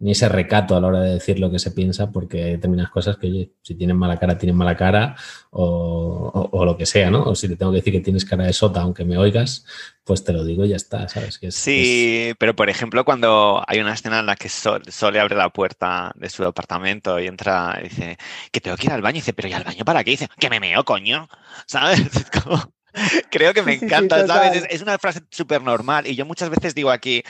ni 0.00 0.12
ese 0.12 0.30
recato 0.30 0.74
a 0.74 0.80
la 0.80 0.86
hora 0.86 1.00
de 1.02 1.14
decir 1.14 1.38
lo 1.38 1.50
que 1.50 1.58
se 1.58 1.72
piensa, 1.72 2.10
porque 2.10 2.42
hay 2.42 2.50
determinadas 2.52 2.90
cosas 2.90 3.18
que, 3.18 3.26
oye, 3.26 3.52
si 3.60 3.74
tienen 3.74 3.98
mala 3.98 4.18
cara, 4.18 4.38
tienen 4.38 4.56
mala 4.56 4.74
cara, 4.74 5.14
o, 5.50 6.64
lo 6.64 6.76
que 6.78 6.86
sea, 6.86 7.10
¿no? 7.10 7.22
O 7.24 7.34
si 7.34 7.48
te 7.48 7.56
tengo 7.56 7.70
que 7.70 7.78
decir 7.78 7.92
que 7.92 8.00
tienes 8.00 8.24
cara 8.24 8.44
de 8.44 8.54
sota, 8.54 8.80
aunque 8.80 9.04
me 9.04 9.18
oigas, 9.18 9.66
pues 10.02 10.24
te 10.24 10.32
lo 10.32 10.42
digo 10.42 10.64
y 10.64 10.70
ya 10.70 10.76
está, 10.76 11.06
¿sabes? 11.06 11.38
Que 11.38 11.50
sí, 11.50 12.32
pero 12.38 12.56
por 12.56 12.70
ejemplo, 12.70 13.04
cuando 13.04 13.62
hay 13.66 13.80
una 13.80 13.92
escena 13.92 14.20
en 14.20 14.26
la 14.26 14.36
que 14.36 14.48
Sol, 14.48 14.82
le 15.12 15.20
abre 15.20 15.36
la 15.36 15.50
puerta 15.50 16.12
de 16.14 16.30
su 16.30 16.44
apartamento 16.44 17.20
y 17.20 17.26
entra 17.26 17.78
y 17.80 17.88
dice, 17.90 18.16
que 18.50 18.60
tengo 18.62 18.78
que 18.78 18.86
ir 18.86 18.92
al 18.92 19.02
baño, 19.02 19.16
y 19.16 19.20
dice, 19.20 19.34
pero 19.34 19.48
¿y 19.48 19.52
al 19.52 19.64
baño 19.64 19.84
para 19.84 20.02
qué? 20.02 20.12
dice, 20.12 20.28
que 20.38 20.48
me 20.48 20.60
meo, 20.60 20.82
coño, 20.82 21.28
¿sabes? 21.66 22.00
Creo 23.30 23.52
que 23.52 23.62
me 23.62 23.74
encanta, 23.74 24.26
¿sabes? 24.26 24.66
Es, 24.70 24.80
una 24.80 24.98
frase 24.98 25.20
súper 25.30 25.60
normal 25.60 26.06
y 26.06 26.16
yo 26.16 26.24
muchas 26.24 26.48
veces 26.48 26.74
digo 26.74 26.90
aquí, 26.90 27.22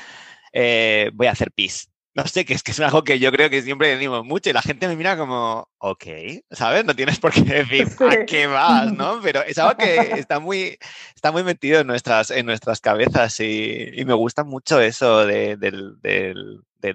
eh, 0.52 1.10
voy 1.14 1.26
a 1.26 1.32
hacer 1.32 1.50
pis 1.50 1.89
no 2.14 2.26
sé, 2.26 2.44
que 2.44 2.54
es 2.54 2.62
que 2.62 2.72
es 2.72 2.80
algo 2.80 3.04
que 3.04 3.20
yo 3.20 3.30
creo 3.30 3.50
que 3.50 3.62
siempre 3.62 3.88
decimos 3.88 4.24
mucho 4.24 4.50
y 4.50 4.52
la 4.52 4.62
gente 4.62 4.88
me 4.88 4.96
mira 4.96 5.16
como, 5.16 5.68
ok, 5.78 6.04
¿sabes? 6.50 6.84
No 6.84 6.96
tienes 6.96 7.20
por 7.20 7.32
qué 7.32 7.40
decir 7.64 7.88
a 8.00 8.24
qué 8.26 8.46
vas, 8.46 8.92
¿no? 8.92 9.20
Pero 9.22 9.42
es 9.42 9.58
algo 9.58 9.76
que 9.76 9.96
está 10.18 10.40
muy, 10.40 10.76
está 11.14 11.30
muy 11.30 11.44
metido 11.44 11.80
en 11.80 11.86
nuestras, 11.86 12.30
en 12.30 12.46
nuestras 12.46 12.80
cabezas 12.80 13.38
y, 13.40 13.92
me 14.04 14.14
gusta 14.14 14.42
mucho 14.42 14.80
eso 14.80 15.24
de, 15.24 15.56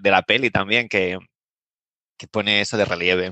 la 0.03 0.21
peli 0.23 0.49
también, 0.49 0.89
que, 0.89 1.17
que, 2.17 2.27
pone 2.27 2.61
eso 2.61 2.75
de 2.75 2.85
relieve. 2.85 3.31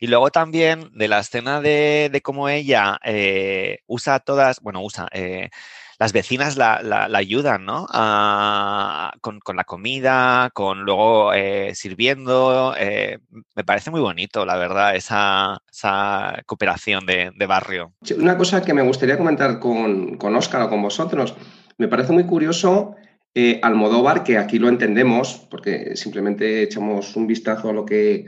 Y 0.00 0.08
luego 0.08 0.30
también 0.30 0.90
de 0.94 1.08
la 1.08 1.20
escena 1.20 1.60
de, 1.60 2.20
cómo 2.24 2.48
ella 2.48 2.98
eh, 3.04 3.78
usa 3.86 4.18
todas, 4.20 4.60
bueno, 4.60 4.82
usa... 4.82 5.08
Eh, 5.12 5.50
las 5.98 6.12
vecinas 6.12 6.56
la, 6.56 7.08
ayudan, 7.14 7.64
¿no? 7.64 7.86
con, 9.20 9.56
la 9.56 9.64
comida, 9.64 10.50
con 10.52 10.82
luego 10.82 11.32
eh, 11.32 11.74
sirviendo. 11.74 12.74
Eh, 12.78 13.18
me 13.54 13.64
parece 13.64 13.90
muy 13.90 14.00
bonito, 14.00 14.44
la 14.44 14.56
verdad, 14.56 14.96
esa, 14.96 15.60
cooperación 16.46 17.06
de, 17.06 17.46
barrio. 17.46 17.92
Una 18.18 18.36
cosa 18.36 18.62
que 18.64 18.74
me 18.74 18.82
gustaría 18.82 19.18
comentar 19.18 19.58
con, 19.58 20.16
con 20.16 20.34
Óscar 20.34 20.62
o 20.62 20.68
con 20.70 20.82
vosotros, 20.82 21.34
me 21.78 21.88
parece 21.88 22.12
muy 22.12 22.24
curioso 22.24 22.94
eh, 23.34 23.58
Almodóvar, 23.62 24.22
que 24.22 24.38
aquí 24.38 24.58
lo 24.58 24.68
entendemos, 24.68 25.46
porque 25.50 25.96
simplemente 25.96 26.62
echamos 26.62 27.16
un 27.16 27.26
vistazo 27.26 27.70
a 27.70 27.72
lo 27.72 27.84
que 27.84 28.26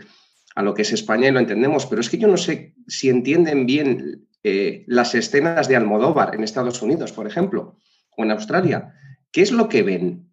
a 0.57 0.63
lo 0.63 0.73
que 0.73 0.83
es 0.83 0.93
España 0.93 1.29
y 1.29 1.33
lo 1.33 1.39
entendemos, 1.39 1.85
pero 1.85 2.01
es 2.01 2.09
que 2.09 2.17
yo 2.17 2.29
no 2.29 2.39
sé 2.39 2.75
si 2.89 3.11
entienden 3.11 3.67
bien 3.67 4.27
eh, 4.49 4.85
las 4.87 5.13
escenas 5.17 5.67
de 5.67 5.75
Almodóvar 5.75 6.33
en 6.37 6.45
Estados 6.45 6.81
Unidos, 6.81 7.11
por 7.11 7.27
ejemplo, 7.27 7.75
o 8.17 8.23
en 8.23 8.31
Australia. 8.31 8.95
¿Qué 9.33 9.43
es 9.43 9.51
lo 9.51 9.69
que 9.69 9.83
ven? 9.83 10.31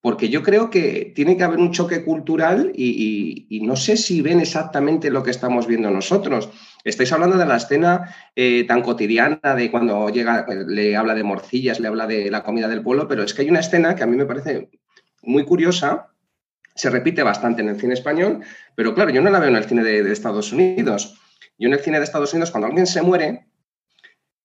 Porque 0.00 0.30
yo 0.30 0.42
creo 0.42 0.70
que 0.70 1.12
tiene 1.14 1.36
que 1.36 1.44
haber 1.44 1.58
un 1.58 1.70
choque 1.70 2.06
cultural 2.06 2.72
y, 2.74 3.60
no 3.66 3.76
sé 3.76 3.98
si 3.98 4.22
ven 4.22 4.40
exactamente 4.40 5.10
lo 5.10 5.22
que 5.22 5.30
estamos 5.30 5.66
viendo 5.66 5.90
nosotros. 5.90 6.48
Estáis 6.84 7.12
hablando 7.12 7.36
de 7.36 7.44
la 7.44 7.58
escena 7.58 8.14
eh, 8.34 8.64
tan 8.66 8.80
cotidiana 8.80 9.38
de 9.54 9.70
cuando 9.70 10.08
llega, 10.08 10.46
le 10.66 10.96
habla 10.96 11.14
de 11.14 11.24
morcillas, 11.24 11.80
le 11.80 11.88
habla 11.88 12.06
de 12.06 12.30
la 12.30 12.42
comida 12.42 12.66
del 12.66 12.82
pueblo, 12.82 13.06
pero 13.06 13.22
es 13.22 13.34
que 13.34 13.42
hay 13.42 13.50
una 13.50 13.60
escena 13.60 13.94
que 13.94 14.04
a 14.04 14.06
mí 14.06 14.16
me 14.16 14.24
parece 14.24 14.70
muy 15.22 15.44
curiosa, 15.44 16.14
se 16.74 16.88
repite 16.88 17.22
bastante 17.22 17.60
en 17.60 17.68
el 17.68 17.78
cine 17.78 17.92
español, 17.92 18.40
pero 18.74 18.94
claro, 18.94 19.10
yo 19.10 19.20
no 19.20 19.28
la 19.28 19.38
veo 19.38 19.50
en 19.50 19.56
el 19.56 19.64
cine 19.64 19.84
de, 19.84 20.10
Estados 20.10 20.50
Unidos. 20.50 21.20
Yo 21.58 21.68
en 21.68 21.74
el 21.74 21.80
cine 21.80 21.98
de 21.98 22.04
Estados 22.04 22.32
Unidos, 22.32 22.50
cuando 22.50 22.66
alguien 22.66 22.86
se 22.86 23.02
muere, 23.02 23.46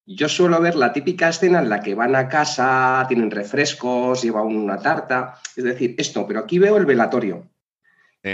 yo 0.06 0.28
suelo 0.28 0.60
ver 0.60 0.76
la 0.76 0.92
típica 0.92 1.30
escena 1.30 1.60
en 1.60 1.70
la 1.70 1.82
que 1.82 1.94
van 1.94 2.16
a 2.16 2.28
casa, 2.28 3.06
tienen 3.08 3.30
refrescos, 3.30 4.24
lleva 4.24 4.42
una 4.42 4.80
tarta, 4.80 5.36
es 5.56 5.64
decir, 5.64 5.94
esto, 6.00 6.26
pero 6.26 6.40
aquí 6.40 6.58
veo 6.58 6.78
el 6.78 6.86
velatorio. 6.86 7.48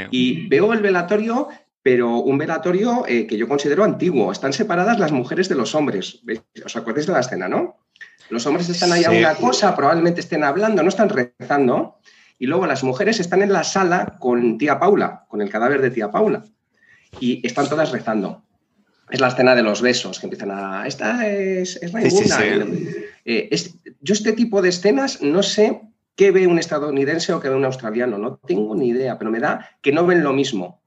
Y 0.10 0.48
veo 0.48 0.74
el 0.74 0.80
velatorio, 0.80 1.50
pero 1.84 2.18
un 2.18 2.38
velatorio 2.38 3.06
eh, 3.08 3.28
que 3.28 3.38
yo 3.38 3.48
considero 3.48 3.84
antiguo. 3.84 4.32
Están 4.32 4.54
separadas 4.54 5.00
las 5.00 5.12
mujeres 5.12 5.50
de 5.50 5.56
los 5.56 5.76
hombres. 5.76 6.22
¿Os 6.66 6.76
acordáis 6.76 7.08
de 7.08 7.14
la 7.14 7.20
escena, 7.20 7.48
no? 7.48 7.78
Los 8.30 8.46
hombres 8.48 8.70
están 8.70 8.92
ahí 8.92 9.04
a 9.04 9.12
una 9.12 9.36
cosa, 9.36 9.76
probablemente 9.76 10.22
estén 10.22 10.44
hablando, 10.44 10.82
no 10.82 10.90
están 10.90 11.10
rezando. 11.10 12.00
Y 12.40 12.48
luego 12.48 12.66
las 12.66 12.84
mujeres 12.84 13.20
están 13.20 13.42
en 13.42 13.54
la 13.54 13.64
sala 13.64 14.16
con 14.20 14.58
tía 14.58 14.80
Paula, 14.80 15.26
con 15.28 15.42
el 15.42 15.50
cadáver 15.50 15.82
de 15.82 15.92
tía 15.92 16.10
Paula. 16.10 16.44
Y 17.20 17.46
están 17.46 17.70
todas 17.70 17.92
rezando. 17.92 18.45
Es 19.10 19.20
la 19.20 19.28
escena 19.28 19.56
de 19.56 19.64
los 19.64 19.82
besos, 19.82 20.20
que 20.20 20.26
empiezan 20.26 20.52
a... 20.52 20.88
Esta 20.88 21.28
es, 21.28 21.78
es 21.82 21.94
eh, 23.26 23.50
yo 24.02 24.14
este 24.14 24.34
tipo 24.34 24.62
de 24.62 24.70
escenas 24.70 25.22
no 25.22 25.42
sé 25.42 25.82
qué 26.16 26.32
ve 26.32 26.48
un 26.48 26.60
estadounidense 26.60 27.34
o 27.34 27.40
qué 27.40 27.50
ve 27.50 27.56
un 27.56 27.66
australiano. 27.66 28.18
No 28.18 28.38
tengo 28.38 28.76
ni 28.76 28.90
idea, 28.90 29.18
pero 29.18 29.32
me 29.32 29.40
da 29.40 29.70
que 29.82 29.92
no 29.92 30.06
ven 30.06 30.24
lo 30.24 30.34
mismo. 30.34 30.82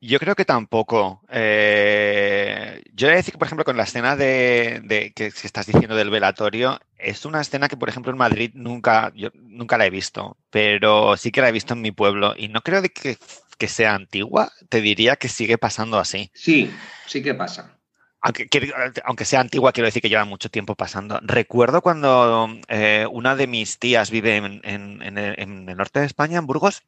Yo 0.00 0.18
creo 0.18 0.34
que 0.34 0.44
tampoco. 0.44 1.22
Eh, 1.30 2.82
yo 2.92 3.06
voy 3.06 3.14
a 3.14 3.16
decir 3.16 3.32
que, 3.32 3.38
por 3.38 3.46
ejemplo, 3.46 3.64
con 3.64 3.76
la 3.76 3.84
escena 3.84 4.14
de, 4.14 5.12
que, 5.14 5.26
estás 5.26 5.66
diciendo 5.66 5.96
del 5.96 6.10
velatorio, 6.10 6.78
es 6.98 7.24
una 7.24 7.40
escena 7.40 7.68
que, 7.68 7.76
por 7.76 7.88
ejemplo, 7.88 8.12
en 8.12 8.18
Madrid 8.18 8.50
nunca, 8.54 9.10
yo 9.14 9.30
nunca 9.34 9.78
la 9.78 9.86
he 9.86 9.90
visto, 9.90 10.36
pero 10.50 11.16
sí 11.16 11.32
que 11.32 11.40
la 11.40 11.48
he 11.48 11.52
visto 11.52 11.74
en 11.74 11.80
mi 11.80 11.92
pueblo 11.92 12.34
y 12.36 12.48
no 12.48 12.60
creo 12.60 12.82
de 12.82 12.90
que, 12.90 13.16
sea 13.60 13.94
antigua, 13.94 14.52
te 14.68 14.80
diría 14.80 15.16
que 15.16 15.28
sigue 15.28 15.58
pasando 15.58 15.98
así. 15.98 16.30
Sí, 16.34 16.70
sí 17.06 17.22
que 17.22 17.34
pasa. 17.34 17.72
Aunque, 18.20 19.24
sea 19.24 19.40
antigua, 19.40 19.72
quiero 19.72 19.86
decir 19.86 20.02
que 20.02 20.08
lleva 20.08 20.24
mucho 20.24 20.50
tiempo 20.50 20.74
pasando. 20.74 21.20
Recuerdo 21.22 21.80
cuando 21.80 22.48
eh, 22.68 23.06
una 23.10 23.36
de 23.36 23.46
mis 23.46 23.78
tías 23.78 24.10
vive 24.10 24.36
en, 24.36 24.60
en 24.64 25.68
el 25.68 25.76
norte 25.76 26.00
de 26.00 26.06
España, 26.06 26.38
en 26.38 26.46
Burgos, 26.46 26.82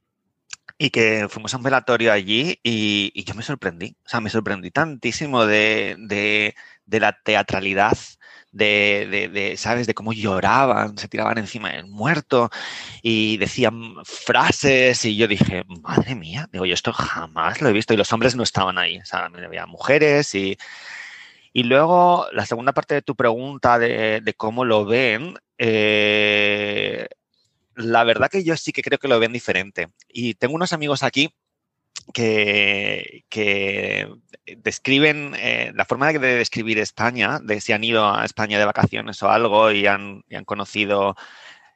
y 0.78 0.90
que 0.90 1.28
fuimos 1.28 1.52
a 1.52 1.56
un 1.56 1.64
velatorio 1.64 2.12
allí 2.12 2.60
y, 2.62 3.24
yo 3.24 3.34
me 3.34 3.42
sorprendí, 3.42 3.96
o 4.04 4.08
sea, 4.08 4.20
me 4.20 4.30
sorprendí 4.30 4.70
tantísimo 4.70 5.44
de, 5.44 6.54
la 6.86 7.20
teatralidad, 7.22 7.98
de, 8.52 9.54
¿sabes?, 9.56 9.86
de 9.86 9.94
cómo 9.94 10.12
lloraban, 10.12 10.96
se 10.98 11.08
tiraban 11.08 11.38
encima 11.38 11.70
del 11.70 11.86
muerto 11.86 12.50
y 13.02 13.36
decían 13.38 13.94
frases 14.04 15.04
y 15.04 15.16
yo 15.16 15.28
dije, 15.28 15.64
madre 15.82 16.14
mía, 16.14 16.48
digo, 16.52 16.66
yo 16.66 16.74
esto 16.74 16.92
jamás 16.92 17.60
lo 17.60 17.68
he 17.68 17.72
visto 17.72 17.94
y 17.94 17.96
los 17.96 18.12
hombres 18.12 18.36
no 18.36 18.42
estaban 18.42 18.78
ahí, 18.78 18.98
o 18.98 19.04
sea, 19.04 19.26
había 19.26 19.66
mujeres 19.66 20.34
y... 20.34 20.56
Y 21.52 21.64
luego, 21.64 22.26
la 22.32 22.46
segunda 22.46 22.72
parte 22.72 22.94
de 22.94 23.02
tu 23.02 23.16
pregunta 23.16 23.78
de, 23.78 24.34
cómo 24.36 24.64
lo 24.64 24.84
ven, 24.84 25.34
eh, 25.56 27.08
la 27.74 28.04
verdad 28.04 28.30
que 28.30 28.44
yo 28.44 28.56
sí 28.56 28.70
que 28.70 28.82
creo 28.82 28.98
que 28.98 29.08
lo 29.08 29.18
ven 29.18 29.32
diferente. 29.32 29.88
Y 30.08 30.34
tengo 30.34 30.54
unos 30.54 30.72
amigos 30.72 31.02
aquí 31.02 31.34
que, 32.12 33.24
describen 34.56 35.34
eh, 35.36 35.72
la 35.74 35.84
forma 35.84 36.12
de 36.12 36.18
describir 36.18 36.78
España, 36.78 37.38
de 37.38 37.60
si 37.60 37.72
han 37.72 37.84
ido 37.84 38.08
a 38.08 38.24
España 38.24 38.58
de 38.58 38.64
vacaciones 38.64 39.22
o 39.22 39.30
algo 39.30 39.70
y 39.70 39.86
han, 39.86 40.24
y 40.28 40.36
han 40.36 40.44
conocido 40.44 41.16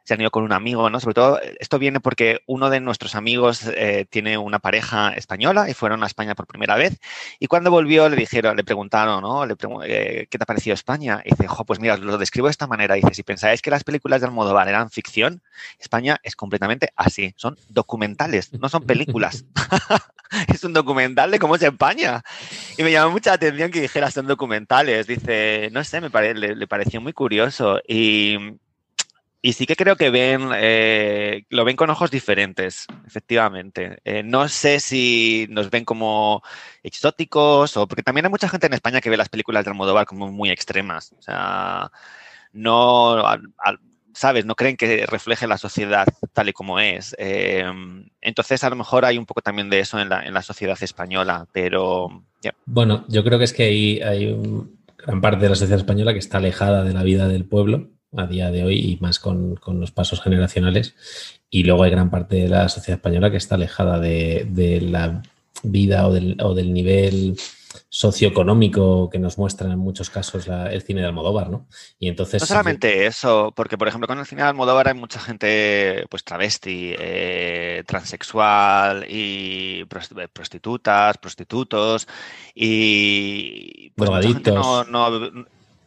se 0.04 0.14
han 0.14 0.20
ido 0.20 0.30
con 0.30 0.44
un 0.44 0.52
amigo, 0.52 0.90
¿no? 0.90 1.00
Sobre 1.00 1.14
todo, 1.14 1.40
esto 1.60 1.78
viene 1.78 2.00
porque 2.00 2.40
uno 2.46 2.70
de 2.70 2.80
nuestros 2.80 3.14
amigos 3.14 3.62
eh, 3.66 4.06
tiene 4.10 4.36
una 4.36 4.58
pareja 4.58 5.10
española 5.10 5.70
y 5.70 5.74
fueron 5.74 6.02
a 6.02 6.06
España 6.06 6.34
por 6.34 6.46
primera 6.46 6.76
vez. 6.76 6.98
Y 7.38 7.46
cuando 7.46 7.70
volvió 7.70 8.08
le 8.08 8.16
dijeron, 8.16 8.56
le 8.56 8.64
preguntaron, 8.64 9.22
¿no? 9.22 9.46
Le 9.46 9.54
eh, 9.86 10.26
¿Qué 10.28 10.38
te 10.38 10.42
ha 10.42 10.46
parecido 10.46 10.74
España? 10.74 11.22
Y 11.24 11.30
dice, 11.30 11.46
jo, 11.46 11.64
pues 11.64 11.78
mira, 11.78 11.96
lo 11.96 12.18
describo 12.18 12.48
de 12.48 12.52
esta 12.52 12.66
manera. 12.66 12.94
dice, 12.94 13.14
si 13.14 13.22
pensáis 13.22 13.62
que 13.62 13.70
las 13.70 13.84
películas 13.84 14.20
de 14.20 14.26
Almodóvar 14.26 14.68
eran 14.68 14.90
ficción, 14.90 15.42
España 15.78 16.18
es 16.22 16.34
completamente 16.34 16.92
así. 16.96 17.34
Son 17.36 17.56
documentales, 17.68 18.52
no 18.54 18.68
son 18.68 18.84
películas. 18.84 19.44
es 20.48 20.64
un 20.64 20.72
documental 20.72 21.30
de 21.30 21.38
cómo 21.38 21.56
es 21.56 21.62
España. 21.62 22.22
Y 22.76 22.82
me 22.82 22.90
llamó 22.90 23.12
mucha 23.12 23.34
atención 23.34 23.70
que 23.70 23.80
dijera 23.80 24.10
son 24.10 24.26
documentales. 24.26 25.06
Dice, 25.06 25.68
no 25.72 25.84
sé, 25.84 26.00
me 26.00 26.10
le 26.34 26.66
pareció 26.66 27.00
muy 27.00 27.12
curioso. 27.12 27.80
Y 27.86 28.36
y 29.44 29.54
sí 29.54 29.66
que 29.66 29.74
creo 29.74 29.96
que 29.96 30.10
ven, 30.10 30.50
eh, 30.54 31.44
lo 31.50 31.64
ven 31.64 31.74
con 31.74 31.90
ojos 31.90 32.12
diferentes, 32.12 32.86
efectivamente. 33.04 33.98
Eh, 34.04 34.22
no 34.22 34.48
sé 34.48 34.78
si 34.78 35.48
nos 35.50 35.68
ven 35.68 35.84
como 35.84 36.42
exóticos 36.84 37.76
o 37.76 37.88
porque 37.88 38.04
también 38.04 38.26
hay 38.26 38.30
mucha 38.30 38.48
gente 38.48 38.68
en 38.68 38.74
España 38.74 39.00
que 39.00 39.10
ve 39.10 39.16
las 39.16 39.28
películas 39.28 39.64
de 39.64 39.72
Almodóvar 39.72 40.06
como 40.06 40.30
muy 40.30 40.50
extremas. 40.50 41.12
O 41.18 41.22
sea, 41.22 41.90
no, 42.52 43.20
sabes, 44.14 44.46
no 44.46 44.54
creen 44.54 44.76
que 44.76 45.06
refleje 45.06 45.48
la 45.48 45.58
sociedad 45.58 46.06
tal 46.32 46.50
y 46.50 46.52
como 46.52 46.78
es. 46.78 47.16
Eh, 47.18 47.64
entonces, 48.20 48.62
a 48.62 48.70
lo 48.70 48.76
mejor 48.76 49.04
hay 49.04 49.18
un 49.18 49.26
poco 49.26 49.40
también 49.40 49.68
de 49.70 49.80
eso 49.80 49.98
en 49.98 50.08
la, 50.08 50.24
en 50.24 50.34
la 50.34 50.42
sociedad 50.42 50.80
española, 50.80 51.48
pero... 51.50 52.22
Bueno, 52.64 53.04
yo 53.08 53.24
creo 53.24 53.38
que 53.38 53.44
es 53.44 53.52
que 53.52 53.64
hay, 53.64 54.00
hay 54.02 54.36
gran 54.98 55.20
parte 55.20 55.42
de 55.42 55.48
la 55.48 55.56
sociedad 55.56 55.80
española 55.80 56.12
que 56.12 56.20
está 56.20 56.38
alejada 56.38 56.84
de 56.84 56.92
la 56.92 57.02
vida 57.02 57.26
del 57.26 57.44
pueblo 57.44 57.88
a 58.16 58.26
día 58.26 58.50
de 58.50 58.64
hoy 58.64 58.78
y 58.78 58.98
más 59.00 59.18
con, 59.18 59.58
los 59.66 59.90
pasos 59.90 60.20
generacionales. 60.20 60.94
Y 61.50 61.64
luego 61.64 61.82
hay 61.82 61.90
gran 61.90 62.10
parte 62.10 62.36
de 62.36 62.48
la 62.48 62.68
sociedad 62.68 62.98
española 62.98 63.30
que 63.30 63.36
está 63.36 63.54
alejada 63.56 63.98
de, 63.98 64.80
la 64.82 65.22
vida 65.62 66.06
o 66.06 66.12
del, 66.12 66.36
o 66.40 66.54
del, 66.54 66.72
nivel 66.72 67.36
socioeconómico 67.88 69.08
que 69.10 69.18
nos 69.18 69.38
muestra 69.38 69.70
en 69.70 69.78
muchos 69.78 70.10
casos 70.10 70.46
el 70.48 70.82
cine 70.82 71.00
de 71.00 71.06
Almodóvar, 71.06 71.50
¿no? 71.50 71.66
Y 71.98 72.08
entonces... 72.08 72.42
No 72.42 72.46
solamente 72.46 73.06
eso, 73.06 73.52
porque 73.54 73.78
por 73.78 73.88
ejemplo 73.88 74.06
con 74.06 74.18
el 74.18 74.26
cine 74.26 74.42
de 74.42 74.48
Almodóvar 74.48 74.88
hay 74.88 74.94
mucha 74.94 75.20
gente 75.20 76.04
pues 76.10 76.24
travesti, 76.24 76.94
eh, 76.98 77.82
transexual 77.86 79.06
y 79.08 79.84
prostitutas, 79.84 81.18
prostitutos 81.18 82.08
y... 82.54 83.90
Pues 83.90 84.10
no, 84.46 84.84
no 84.84 85.46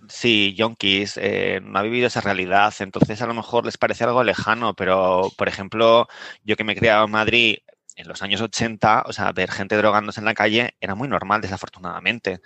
Sí, 0.10 0.53
yonkis, 0.56 1.18
eh, 1.18 1.60
no 1.64 1.80
ha 1.80 1.82
vivido 1.82 2.08
esa 2.08 2.22
realidad, 2.22 2.74
entonces 2.80 3.22
a 3.22 3.28
lo 3.28 3.34
mejor 3.34 3.66
les 3.66 3.78
parece 3.78 4.03
algo 4.03 4.24
lejano, 4.24 4.74
pero 4.76 5.32
por 5.38 5.47
ejemplo, 5.47 6.08
yo 6.43 6.56
que 6.56 6.64
me 6.64 6.74
he 6.74 6.76
criado 6.76 7.06
en 7.06 7.12
Madrid 7.12 7.58
en 7.95 8.08
los 8.08 8.22
años 8.22 8.41
80, 8.41 9.03
o 9.06 9.14
sea, 9.14 9.32
ver 9.32 9.51
gente 9.51 9.78
drogándose 9.78 10.20
en 10.20 10.26
la 10.26 10.34
calle 10.34 10.76
era 10.82 10.95
muy 10.95 11.08
normal, 11.08 11.41
desafortunadamente. 11.41 12.41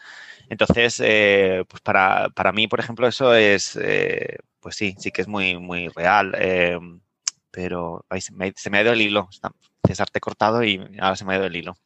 Entonces, 0.49 1.01
eh, 1.03 1.65
pues 1.67 1.81
para, 1.81 2.51
mí, 2.53 2.67
por 2.67 2.79
ejemplo, 2.79 3.07
eso 3.07 3.33
es, 3.33 3.75
eh, 3.81 4.37
pues 4.59 4.75
sí, 4.75 4.95
sí 4.99 5.11
que 5.11 5.21
es 5.21 5.27
muy, 5.27 5.57
muy 5.57 5.87
real, 5.89 6.33
pero 7.51 8.05
se, 8.19 8.33
me, 8.33 8.53
se, 8.55 8.69
me, 8.69 8.79
ha 8.79 8.81
ido 8.83 8.93
el 8.93 9.01
hilo. 9.01 9.29
César, 9.85 10.09
te 10.09 10.19
he 10.19 10.21
cortado 10.21 10.63
y 10.63 10.79
ahora 10.99 11.15
se 11.15 11.25
me 11.25 11.33
ha 11.33 11.37
ido 11.37 11.45
el 11.45 11.55
hilo. 11.55 11.77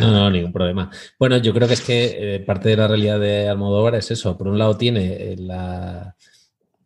No, 0.00 0.10
no, 0.10 0.30
ningún 0.30 0.52
problema. 0.52 0.90
Bueno, 1.18 1.36
yo 1.38 1.52
creo 1.52 1.66
que 1.66 1.74
es 1.74 1.80
que 1.80 2.36
eh, 2.36 2.40
parte 2.40 2.68
de 2.68 2.76
la 2.76 2.88
realidad 2.88 3.18
de 3.18 3.48
Almodóvar 3.48 3.94
es 3.94 4.10
eso. 4.10 4.36
Por 4.38 4.48
un 4.48 4.58
lado 4.58 4.76
tiene 4.76 5.32
eh, 5.32 5.36
la, 5.38 6.16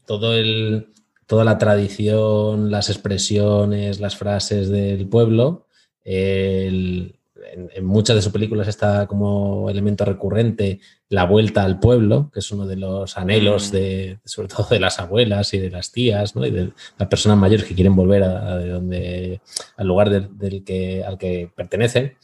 todo 0.07 0.35
el, 0.35 0.93
toda 1.27 1.45
la 1.45 1.59
tradición, 1.59 2.71
las 2.71 2.91
expresiones, 2.91 4.01
las 4.01 4.17
frases 4.17 4.71
del 4.71 5.09
pueblo. 5.09 5.67
El, 6.03 7.19
en, 7.53 7.85
muchas 7.85 8.17
de 8.17 8.23
sus 8.23 8.33
películas 8.33 8.69
está 8.69 9.07
como 9.07 9.69
elemento 9.71 10.05
recurrente 10.05 10.81
la 11.09 11.25
vuelta 11.25 11.65
al 11.65 11.79
pueblo, 11.79 12.31
que 12.33 12.41
es 12.41 12.51
uno 12.51 12.67
de 12.67 12.77
los 12.77 13.17
anhelos 13.19 13.69
mm. 13.69 13.73
de, 13.73 14.19
sobre 14.25 14.49
todo 14.49 14.67
de 14.71 14.81
las 14.81 14.99
abuelas 14.99 15.55
y 15.55 15.59
de 15.59 15.71
las 15.71 15.93
tías, 15.93 16.35
¿no? 16.37 16.45
y 16.47 16.51
de 16.51 16.73
las 16.99 17.09
personas 17.09 17.39
mayores 17.39 17.67
que 17.67 17.75
quieren 17.75 17.97
volver 17.97 18.23
a, 18.23 18.59
donde, 18.59 19.41
al 19.77 19.87
lugar 19.87 20.11
del, 20.11 20.65
que, 20.65 21.05
al 21.05 21.19
que 21.19 21.51
pertenecen. 21.55 22.15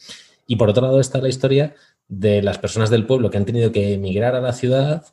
Y 0.47 0.55
por 0.55 0.69
otro 0.69 0.83
lado 0.83 0.99
está 0.99 1.19
la 1.19 1.29
historia 1.29 1.75
de 2.07 2.41
las 2.41 2.57
personas 2.57 2.89
del 2.89 3.05
pueblo 3.05 3.29
que 3.29 3.37
han 3.37 3.45
tenido 3.45 3.71
que 3.71 3.93
emigrar 3.93 4.35
a 4.35 4.41
la 4.41 4.53
ciudad 4.53 5.05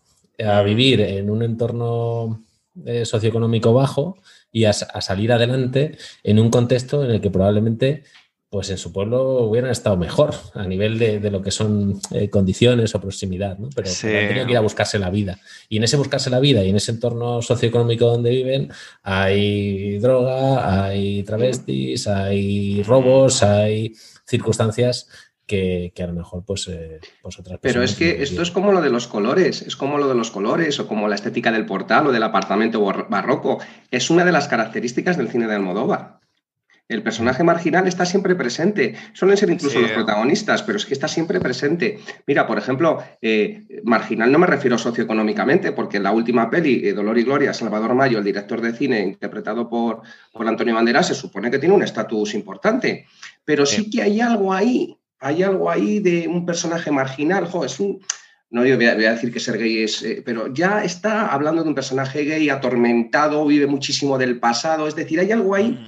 a 0.44 0.62
vivir 0.62 1.00
en 1.00 1.30
un 1.30 1.42
entorno 1.42 2.44
eh, 2.84 3.04
socioeconómico 3.04 3.72
bajo 3.72 4.16
y 4.52 4.64
a, 4.64 4.72
salir 4.72 5.32
adelante 5.32 5.98
en 6.22 6.38
un 6.38 6.50
contexto 6.50 7.04
en 7.04 7.10
el 7.10 7.20
que 7.20 7.30
probablemente 7.30 8.04
pues 8.50 8.70
en 8.70 8.78
su 8.78 8.92
pueblo 8.92 9.42
hubieran 9.42 9.70
estado 9.70 9.96
mejor 9.96 10.34
a 10.54 10.66
nivel 10.66 10.98
de, 10.98 11.30
lo 11.30 11.42
que 11.42 11.50
son 11.50 12.00
eh, 12.12 12.30
condiciones 12.30 12.94
o 12.94 13.00
proximidad, 13.00 13.58
¿no? 13.58 13.68
Pero, 13.74 13.88
han 13.88 14.28
tenido 14.28 14.46
que 14.46 14.52
ir 14.52 14.56
a 14.56 14.62
buscarse 14.62 14.98
la 14.98 15.10
vida. 15.10 15.38
Y 15.68 15.76
en 15.76 15.84
ese 15.84 15.98
buscarse 15.98 16.30
la 16.30 16.40
vida 16.40 16.64
y 16.64 16.70
en 16.70 16.76
ese 16.76 16.92
entorno 16.92 17.42
socioeconómico 17.42 18.06
donde 18.06 18.30
viven 18.30 18.70
hay 19.02 19.98
droga, 19.98 20.84
hay 20.86 21.22
travestis, 21.24 22.06
hay 22.06 22.82
robos, 22.84 23.42
hay 23.42 23.92
circunstancias 24.26 25.08
que, 25.48 25.92
a 25.98 26.06
lo 26.06 26.12
mejor 26.14 26.44
pues, 26.44 26.68
eh, 26.68 27.00
pues 27.22 27.38
otras 27.38 27.58
Pero 27.60 27.82
es 27.82 27.94
que 27.94 28.22
esto 28.22 28.42
es 28.42 28.50
como 28.50 28.72
lo 28.72 28.80
de 28.80 28.90
los 28.90 29.08
colores, 29.08 29.62
es 29.62 29.76
como 29.76 29.98
lo 29.98 30.08
de 30.08 30.14
los 30.14 30.30
colores 30.30 30.78
o 30.80 30.86
como 30.86 31.08
la 31.08 31.14
estética 31.14 31.52
del 31.52 31.66
portal 31.66 32.06
o 32.06 32.12
del 32.12 32.22
apartamento 32.22 32.82
barroco. 32.82 33.58
Es 33.90 34.10
una 34.10 34.24
de 34.24 34.32
las 34.32 34.48
características 34.48 35.16
del 35.16 35.30
cine 35.30 35.46
de 35.46 35.54
Almodóvar. 35.54 36.20
El 36.88 37.02
personaje 37.02 37.44
marginal 37.44 37.86
está 37.86 38.06
siempre 38.06 38.34
presente. 38.34 38.94
Suelen 39.12 39.36
ser 39.36 39.50
incluso 39.50 39.78
los 39.78 39.90
protagonistas, 39.90 40.62
pero 40.62 40.78
es 40.78 40.86
que 40.86 40.94
está 40.94 41.06
siempre 41.06 41.38
presente. 41.38 41.98
Mira, 42.26 42.46
por 42.46 42.56
ejemplo, 42.56 43.02
eh, 43.20 43.64
marginal 43.84 44.32
no 44.32 44.38
me 44.38 44.46
refiero 44.46 44.78
socioeconómicamente, 44.78 45.72
porque 45.72 45.98
en 45.98 46.04
la 46.04 46.12
última 46.12 46.48
peli, 46.48 46.88
eh, 46.88 46.94
Dolor 46.94 47.18
y 47.18 47.24
Gloria, 47.24 47.52
Salvador 47.52 47.94
Mayo, 47.94 48.18
el 48.18 48.24
director 48.24 48.60
de 48.62 48.72
cine 48.72 49.02
interpretado 49.02 49.68
por, 49.68 50.00
por 50.32 50.48
Antonio 50.48 50.74
Banderas, 50.74 51.08
se 51.08 51.14
supone 51.14 51.50
que 51.50 51.58
tiene 51.58 51.74
un 51.74 51.82
estatus 51.82 52.32
importante. 52.34 53.06
Pero 53.44 53.66
sí 53.66 53.90
que 53.90 54.02
hay 54.02 54.20
algo 54.20 54.52
ahí 54.52 54.98
hay 55.20 55.42
algo 55.42 55.70
ahí 55.70 56.00
de 56.00 56.28
un 56.28 56.46
personaje 56.46 56.90
marginal, 56.90 57.46
jo, 57.46 57.64
es 57.64 57.80
un... 57.80 58.00
No 58.50 58.64
yo 58.64 58.76
voy 58.76 58.86
a, 58.86 58.94
decir 58.94 59.30
que 59.30 59.40
ser 59.40 59.58
gay 59.58 59.82
es, 59.82 60.02
eh, 60.02 60.22
pero 60.24 60.52
ya 60.54 60.82
está 60.82 61.26
hablando 61.26 61.62
de 61.62 61.68
un 61.68 61.74
personaje 61.74 62.24
gay 62.24 62.48
atormentado, 62.48 63.44
vive 63.44 63.66
muchísimo 63.66 64.16
del 64.16 64.40
pasado, 64.40 64.88
es 64.88 64.94
decir, 64.94 65.20
hay 65.20 65.30
algo 65.32 65.54
ahí 65.54 65.72
mm. 65.72 65.86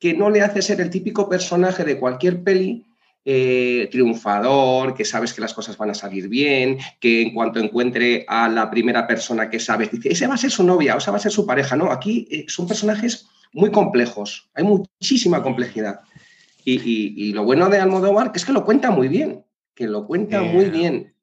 Que 0.00 0.14
no 0.14 0.30
le 0.30 0.40
hace 0.40 0.62
ser 0.62 0.80
el 0.80 0.90
típico 0.90 1.28
personaje 1.28 1.84
de 1.84 1.98
cualquier 1.98 2.42
peli 2.42 2.86
eh, 3.22 3.88
triunfador, 3.92 4.94
que 4.94 5.04
sabes 5.04 5.34
que 5.34 5.42
las 5.42 5.52
cosas 5.52 5.76
van 5.76 5.90
a 5.90 5.94
salir 5.94 6.26
bien, 6.28 6.78
que 6.98 7.20
en 7.20 7.34
cuanto 7.34 7.60
encuentre 7.60 8.24
a 8.26 8.48
la 8.48 8.70
primera 8.70 9.06
persona 9.06 9.50
que 9.50 9.60
sabes, 9.60 9.90
dice, 9.90 10.10
esa 10.10 10.26
va 10.26 10.34
a 10.34 10.38
ser 10.38 10.50
su 10.50 10.64
novia 10.64 10.94
o 10.94 10.98
esa 10.98 11.10
va 11.10 11.18
a 11.18 11.20
ser 11.20 11.30
su 11.30 11.44
pareja. 11.44 11.76
No, 11.76 11.92
aquí 11.92 12.26
eh, 12.30 12.46
son 12.48 12.66
personajes 12.66 13.26
muy 13.52 13.70
complejos, 13.70 14.48
hay 14.54 14.64
muchísima 14.64 15.42
complejidad. 15.42 16.00
Y, 16.64 17.32
lo 17.32 17.44
bueno 17.44 17.68
de 17.68 17.78
Almodóvar 17.78 18.32
es 18.34 18.44
que 18.44 18.52
lo 18.52 18.64
cuenta 18.64 18.90
muy 18.90 19.08
bien, 19.08 19.44
que 19.74 19.86
lo 19.86 20.06
cuenta 20.06 20.42
muy 20.42 20.66
bien. 20.66 21.14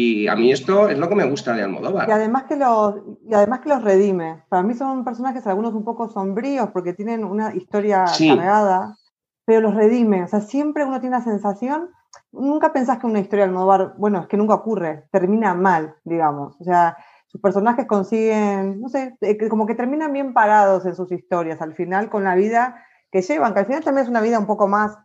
Y 0.00 0.28
a 0.28 0.36
mí 0.36 0.52
esto 0.52 0.88
es 0.88 0.96
lo 0.96 1.08
que 1.08 1.16
me 1.16 1.28
gusta 1.28 1.54
de 1.54 1.64
Almodóvar. 1.64 2.08
Y 2.08 2.12
además 2.12 2.44
que 2.44 2.54
los, 2.54 2.94
y 3.28 3.34
además 3.34 3.58
que 3.58 3.68
los 3.68 3.82
redime. 3.82 4.44
Para 4.48 4.62
mí 4.62 4.74
son 4.74 5.04
personajes 5.04 5.44
algunos 5.48 5.74
un 5.74 5.82
poco 5.82 6.08
sombríos 6.08 6.68
porque 6.70 6.92
tienen 6.92 7.24
una 7.24 7.52
historia 7.52 8.04
cargada, 8.04 8.96
pero 9.44 9.60
los 9.60 9.74
redime. 9.74 10.22
O 10.22 10.28
sea, 10.28 10.40
siempre 10.40 10.84
uno 10.84 11.00
tiene 11.00 11.16
la 11.16 11.24
sensación, 11.24 11.90
nunca 12.30 12.72
pensás 12.72 12.98
que 12.98 13.08
una 13.08 13.18
historia 13.18 13.44
de 13.44 13.48
Almodóvar, 13.50 13.94
bueno, 13.98 14.20
es 14.20 14.28
que 14.28 14.36
nunca 14.36 14.54
ocurre, 14.54 15.08
termina 15.10 15.54
mal, 15.54 15.96
digamos. 16.04 16.54
O 16.60 16.64
sea, 16.64 16.96
sus 17.26 17.40
personajes 17.40 17.84
consiguen, 17.86 18.80
no 18.80 18.88
sé, 18.88 19.16
eh, 19.20 19.48
como 19.48 19.66
que 19.66 19.74
terminan 19.74 20.12
bien 20.12 20.32
parados 20.32 20.86
en 20.86 20.94
sus 20.94 21.10
historias 21.10 21.60
al 21.60 21.74
final 21.74 22.08
con 22.08 22.22
la 22.22 22.36
vida 22.36 22.84
que 23.10 23.22
llevan, 23.22 23.52
que 23.52 23.60
al 23.60 23.66
final 23.66 23.82
también 23.82 24.04
es 24.04 24.10
una 24.10 24.20
vida 24.20 24.38
un 24.38 24.46
poco 24.46 24.68
más, 24.68 24.96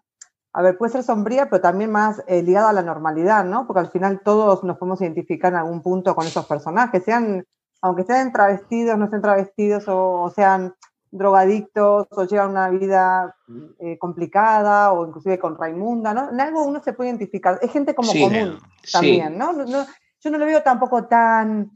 a 0.53 0.61
ver, 0.61 0.77
puede 0.77 0.91
ser 0.91 1.03
sombría, 1.03 1.49
pero 1.49 1.61
también 1.61 1.91
más 1.91 2.23
eh, 2.27 2.43
ligada 2.43 2.69
a 2.69 2.73
la 2.73 2.83
normalidad, 2.83 3.43
¿no? 3.43 3.65
Porque 3.65 3.79
al 3.79 3.89
final 3.89 4.21
todos 4.23 4.63
nos 4.63 4.77
podemos 4.77 5.01
identificar 5.01 5.51
en 5.51 5.57
algún 5.57 5.81
punto 5.81 6.13
con 6.15 6.27
esos 6.27 6.45
personajes, 6.45 7.03
sean, 7.03 7.43
aunque 7.81 8.01
estén 8.03 8.31
travestidos, 8.31 8.97
no 8.97 9.05
estén 9.05 9.23
travestidos, 9.23 9.85
o, 9.87 10.31
sean 10.35 10.75
drogadictos, 11.09 12.07
o 12.11 12.23
llevan 12.25 12.51
una 12.51 12.69
vida 12.69 13.35
eh, 13.79 13.97
complicada, 13.97 14.91
o 14.91 15.07
inclusive 15.07 15.39
con 15.39 15.57
Raimunda, 15.57 16.13
¿no? 16.13 16.29
En 16.29 16.39
algo 16.39 16.63
uno 16.63 16.83
se 16.83 16.93
puede 16.93 17.09
identificar. 17.09 17.57
Es 17.61 17.71
gente 17.71 17.95
como 17.95 18.11
común 18.11 18.59
también, 18.91 19.37
¿no? 19.37 19.65
Yo 19.65 20.31
no 20.31 20.37
lo 20.37 20.45
veo 20.45 20.61
tampoco 20.61 21.05
tan 21.05 21.71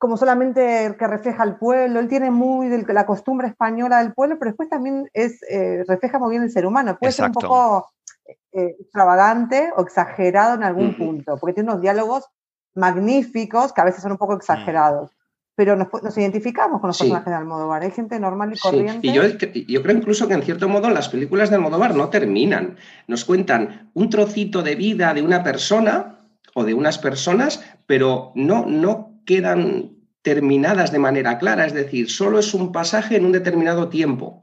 como 0.00 0.16
solamente 0.16 0.96
que 0.98 1.06
refleja 1.06 1.42
al 1.42 1.58
pueblo, 1.58 2.00
él 2.00 2.08
tiene 2.08 2.30
muy 2.30 2.70
la 2.86 3.04
costumbre 3.04 3.48
española 3.48 4.02
del 4.02 4.14
pueblo, 4.14 4.38
pero 4.38 4.50
después 4.50 4.70
también 4.70 5.10
es, 5.12 5.42
eh, 5.42 5.84
refleja 5.86 6.18
muy 6.18 6.30
bien 6.30 6.42
el 6.42 6.50
ser 6.50 6.64
humano, 6.64 6.96
puede 6.98 7.12
ser 7.12 7.26
un 7.26 7.32
poco 7.32 7.90
eh, 8.52 8.76
extravagante 8.80 9.70
o 9.76 9.82
exagerado 9.82 10.54
en 10.54 10.62
algún 10.62 10.96
punto, 10.96 11.36
porque 11.38 11.54
tiene 11.54 11.70
unos 11.70 11.82
diálogos 11.82 12.24
magníficos 12.74 13.72
que 13.72 13.80
a 13.80 13.84
veces 13.84 14.02
son 14.02 14.12
un 14.12 14.18
poco 14.18 14.34
exagerados. 14.34 15.10
Pero 15.54 15.76
nos, 15.76 16.16
identificamos 16.16 16.80
con 16.80 16.88
los 16.88 16.98
personajes 16.98 17.26
de 17.26 17.34
Almodóvar. 17.34 17.82
Hay 17.82 17.90
gente 17.90 18.18
normal 18.18 18.52
y 18.54 18.58
corriente. 18.58 19.06
Y 19.06 19.12
yo, 19.12 19.22
yo 19.24 19.82
creo 19.82 19.96
incluso 19.96 20.26
que 20.26 20.34
en 20.34 20.42
cierto 20.42 20.68
modo 20.68 20.88
las 20.88 21.10
películas 21.10 21.50
de 21.50 21.56
Almodóvar 21.56 21.94
no 21.94 22.08
terminan. 22.08 22.76
Nos 23.06 23.24
cuentan 23.24 23.90
un 23.92 24.08
trocito 24.08 24.62
de 24.62 24.74
vida 24.74 25.12
de 25.12 25.22
una 25.22 25.42
persona 25.42 26.20
o 26.54 26.64
de 26.64 26.72
unas 26.72 26.98
personas, 26.98 27.62
pero 27.86 28.32
no, 28.34 28.64
no 28.66 29.20
quedan 29.26 29.96
terminadas 30.22 30.92
de 30.92 30.98
manera 30.98 31.38
clara, 31.38 31.66
es 31.66 31.72
decir, 31.72 32.10
solo 32.10 32.38
es 32.38 32.52
un 32.54 32.72
pasaje 32.72 33.16
en 33.16 33.24
un 33.24 33.32
determinado 33.32 33.88
tiempo. 33.88 34.40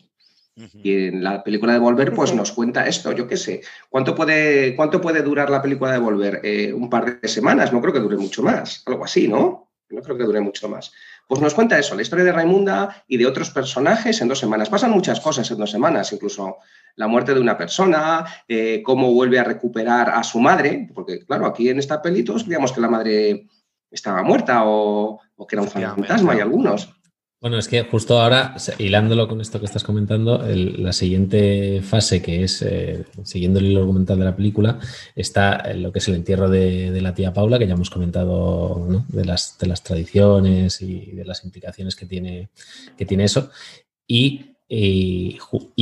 Y 0.81 1.07
en 1.07 1.23
la 1.23 1.43
película 1.43 1.73
de 1.73 1.79
Volver, 1.79 2.13
pues 2.13 2.33
nos 2.33 2.51
cuenta 2.51 2.87
esto, 2.87 3.11
yo 3.11 3.27
qué 3.27 3.37
sé. 3.37 3.61
¿Cuánto 3.89 4.15
puede, 4.15 4.75
cuánto 4.75 4.99
puede 4.99 5.21
durar 5.21 5.51
la 5.51 5.61
película 5.61 5.91
de 5.91 5.99
Volver? 5.99 6.41
Eh, 6.43 6.73
un 6.73 6.89
par 6.89 7.21
de 7.21 7.27
semanas, 7.27 7.71
no 7.71 7.79
creo 7.79 7.93
que 7.93 7.99
dure 7.99 8.17
mucho 8.17 8.41
más, 8.41 8.81
algo 8.87 9.05
así, 9.05 9.27
¿no? 9.27 9.69
No 9.89 10.01
creo 10.01 10.17
que 10.17 10.23
dure 10.23 10.41
mucho 10.41 10.67
más. 10.67 10.91
Pues 11.27 11.41
nos 11.41 11.53
cuenta 11.53 11.77
eso, 11.77 11.93
la 11.95 12.01
historia 12.01 12.25
de 12.25 12.31
Raimunda 12.31 13.03
y 13.07 13.17
de 13.17 13.27
otros 13.27 13.51
personajes 13.51 14.19
en 14.21 14.29
dos 14.29 14.39
semanas. 14.39 14.69
Pasan 14.69 14.91
muchas 14.91 15.19
cosas 15.19 15.49
en 15.51 15.57
dos 15.57 15.69
semanas, 15.69 16.11
incluso 16.11 16.57
la 16.95 17.07
muerte 17.07 17.33
de 17.33 17.39
una 17.39 17.57
persona, 17.57 18.25
eh, 18.47 18.81
cómo 18.83 19.13
vuelve 19.13 19.37
a 19.37 19.43
recuperar 19.43 20.09
a 20.09 20.23
su 20.23 20.39
madre, 20.39 20.89
porque 20.93 21.19
claro, 21.25 21.45
aquí 21.45 21.69
en 21.69 21.79
esta 21.79 22.01
peli 22.01 22.23
todos 22.23 22.43
creíamos 22.43 22.71
que 22.71 22.81
la 22.81 22.89
madre 22.89 23.47
estaba 23.91 24.23
muerta 24.23 24.63
o, 24.65 25.19
que 25.47 25.55
era 25.55 25.61
un 25.61 25.69
fantasma 25.69 26.35
y 26.35 26.39
algunos. 26.39 26.96
Bueno, 27.39 27.59
es 27.59 27.67
que 27.67 27.83
justo 27.83 28.19
ahora, 28.19 28.55
hilándolo 28.79 29.27
con 29.27 29.41
esto 29.41 29.59
que 29.59 29.65
estás 29.67 29.83
comentando, 29.83 30.43
la 30.47 30.91
siguiente 30.91 31.81
fase, 31.83 32.21
que 32.21 32.43
es 32.43 32.63
eh, 32.63 33.05
siguiendo 33.23 33.59
el 33.59 33.67
hilo 33.67 33.81
argumental 33.81 34.17
de 34.17 34.25
la 34.25 34.35
película, 34.35 34.79
está 35.15 35.73
lo 35.75 35.91
que 35.91 35.99
es 35.99 36.07
el 36.07 36.15
entierro 36.15 36.49
de, 36.49 36.99
la 36.99 37.13
tía 37.13 37.33
Paula, 37.33 37.59
que 37.59 37.67
ya 37.67 37.75
hemos 37.75 37.91
comentado 37.91 39.03
de, 39.09 39.25
las, 39.25 39.57
de 39.59 39.67
las 39.67 39.83
tradiciones 39.83 40.81
y 40.81 41.11
de 41.11 41.25
las 41.25 41.43
implicaciones 41.45 41.95
que 41.95 42.07
tiene, 42.07 42.49
que 42.97 43.05
tiene 43.05 43.25
eso. 43.25 43.51
Y, 44.07 44.55
y, 44.67 45.37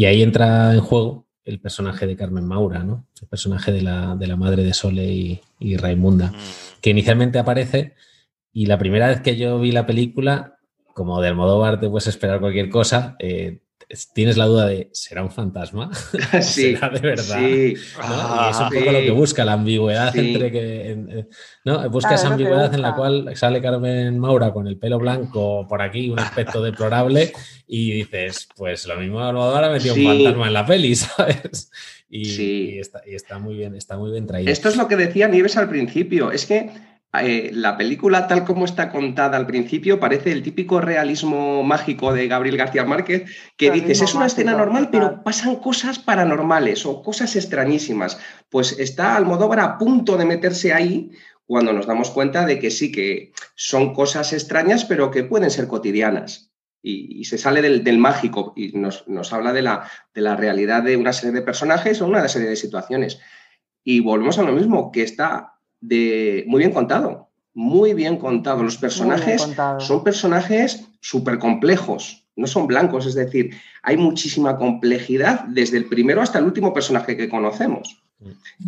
ahí 0.05 0.21
entra 0.21 0.73
en 0.73 0.81
juego 0.81 1.25
el 1.45 1.59
personaje 1.59 2.05
de 2.05 2.17
Carmen 2.17 2.45
Maura, 2.45 2.83
¿no? 2.83 3.07
el 3.21 3.27
personaje 3.27 3.71
de 3.71 3.81
la, 3.81 4.15
de 4.15 4.27
la 4.27 4.35
madre 4.35 4.63
de 4.63 4.73
Sole 4.73 5.05
y, 5.05 5.41
y 5.59 5.77
Raimunda. 5.77 6.31
Mm 6.31 6.35
que 6.85 6.91
inicialmente 6.91 7.39
aparece 7.39 7.95
y 8.53 8.67
la 8.67 8.77
primera 8.77 9.07
vez 9.07 9.21
que 9.21 9.35
yo 9.37 9.59
vi 9.59 9.71
la 9.71 9.87
película, 9.87 10.54
como 10.95 11.19
de 11.19 11.27
Almodóvar 11.27 11.77
te 11.77 11.89
puedes 11.89 12.07
esperar 12.07 12.39
cualquier 12.39 12.69
cosa, 12.69 13.17
eh, 13.19 13.59
tienes 14.13 14.37
la 14.37 14.45
duda 14.45 14.67
de, 14.67 14.89
¿será 14.93 15.23
un 15.23 15.29
fantasma? 15.29 15.91
Sí, 16.41 16.73
¿Será 16.73 16.89
de 16.89 16.99
verdad? 17.01 17.37
Sí. 17.37 17.45
y 17.45 17.73
es 17.73 17.97
un 17.97 17.99
ah, 17.99 18.69
poco 18.73 18.91
lo 18.93 18.99
que 18.99 19.11
busca, 19.11 19.43
la 19.43 19.53
ambigüedad 19.53 20.15
entre 20.15 20.51
que... 20.53 21.27
¿no? 21.65 21.89
Busca 21.89 22.15
esa 22.15 22.29
ambigüedad 22.29 22.73
en 22.73 22.81
la 22.81 22.95
cual 22.95 23.29
sale 23.35 23.61
Carmen 23.61 24.17
Maura 24.17 24.53
con 24.53 24.67
el 24.67 24.77
pelo 24.77 24.97
blanco 24.97 25.67
por 25.67 25.81
aquí, 25.81 26.09
un 26.09 26.19
aspecto 26.19 26.63
deplorable, 26.63 27.33
y 27.67 27.91
dices, 27.91 28.47
pues 28.55 28.87
lo 28.87 28.95
mismo 28.95 29.19
Almodóvar 29.19 29.65
ha 29.65 29.71
metido 29.71 29.95
un 29.95 30.05
fantasma 30.05 30.47
en 30.47 30.53
la 30.53 30.65
peli, 30.65 30.95
¿sabes? 30.95 31.69
Y, 32.07 32.79
está, 32.79 33.37
muy 33.37 33.55
bien, 33.55 33.75
está 33.75 33.97
muy 33.97 34.11
bien 34.11 34.27
traído. 34.27 34.49
Esto 34.49 34.69
es 34.69 34.77
lo 34.77 34.87
que 34.87 34.95
decía 34.95 35.27
Nieves 35.27 35.57
al 35.57 35.67
principio, 35.67 36.31
es 36.31 36.45
que 36.45 36.71
eh, 37.23 37.51
la 37.53 37.77
película 37.77 38.27
tal 38.27 38.43
como 38.43 38.65
está 38.65 38.91
contada 38.91 39.37
al 39.37 39.45
principio 39.45 39.99
parece 39.99 40.31
el 40.31 40.43
típico 40.43 40.81
realismo 40.81 41.63
mágico 41.63 42.13
de 42.13 42.27
Gabriel 42.27 42.57
García 42.57 42.83
Márquez, 42.83 43.29
que 43.57 43.71
dices, 43.71 44.01
es 44.01 44.15
una 44.15 44.25
escena 44.25 44.53
normal, 44.53 44.89
pero 44.91 45.23
pasan 45.23 45.57
cosas 45.57 45.99
paranormales 45.99 46.85
o 46.85 47.01
cosas 47.01 47.35
extrañísimas. 47.35 48.19
Pues 48.49 48.79
está 48.79 49.15
Almodóvar 49.15 49.59
a 49.59 49.77
punto 49.77 50.17
de 50.17 50.25
meterse 50.25 50.73
ahí 50.73 51.11
cuando 51.45 51.73
nos 51.73 51.85
damos 51.85 52.09
cuenta 52.09 52.45
de 52.45 52.59
que 52.59 52.71
sí, 52.71 52.91
que 52.91 53.31
son 53.55 53.93
cosas 53.93 54.33
extrañas, 54.33 54.85
pero 54.85 55.11
que 55.11 55.23
pueden 55.23 55.51
ser 55.51 55.67
cotidianas 55.67 56.51
y, 56.85 57.25
se 57.25 57.37
sale 57.37 57.61
del, 57.61 57.97
mágico 57.97 58.53
y 58.55 58.71
nos, 58.73 59.33
habla 59.33 59.51
de 59.53 59.63
la, 59.63 59.89
de 60.13 60.21
la, 60.21 60.35
realidad 60.35 60.83
de 60.83 60.97
una 60.97 61.13
serie 61.13 61.33
de 61.33 61.41
personajes 61.41 62.01
o 62.01 62.07
una 62.07 62.27
serie 62.27 62.49
de 62.49 62.55
situaciones. 62.55 63.19
Y 63.83 63.99
volvemos 64.01 64.37
a 64.37 64.43
lo 64.43 64.51
mismo, 64.51 64.91
que 64.91 65.01
está 65.01 65.54
de, 65.87 66.43
muy 66.47 66.59
bien 66.59 66.71
contado, 66.71 67.29
muy 67.53 67.93
bien 67.93 68.17
contado. 68.17 68.63
Los 68.63 68.77
personajes 68.77 69.47
son 69.79 70.03
personajes 70.03 70.87
súper 70.99 71.39
complejos, 71.39 72.25
no 72.35 72.47
son 72.47 72.67
blancos, 72.67 73.05
es 73.05 73.15
decir, 73.15 73.55
hay 73.83 73.97
muchísima 73.97 74.57
complejidad 74.57 75.45
desde 75.45 75.77
el 75.77 75.85
primero 75.85 76.21
hasta 76.21 76.39
el 76.39 76.45
último 76.45 76.73
personaje 76.73 77.15
que 77.15 77.29
conocemos. 77.29 78.01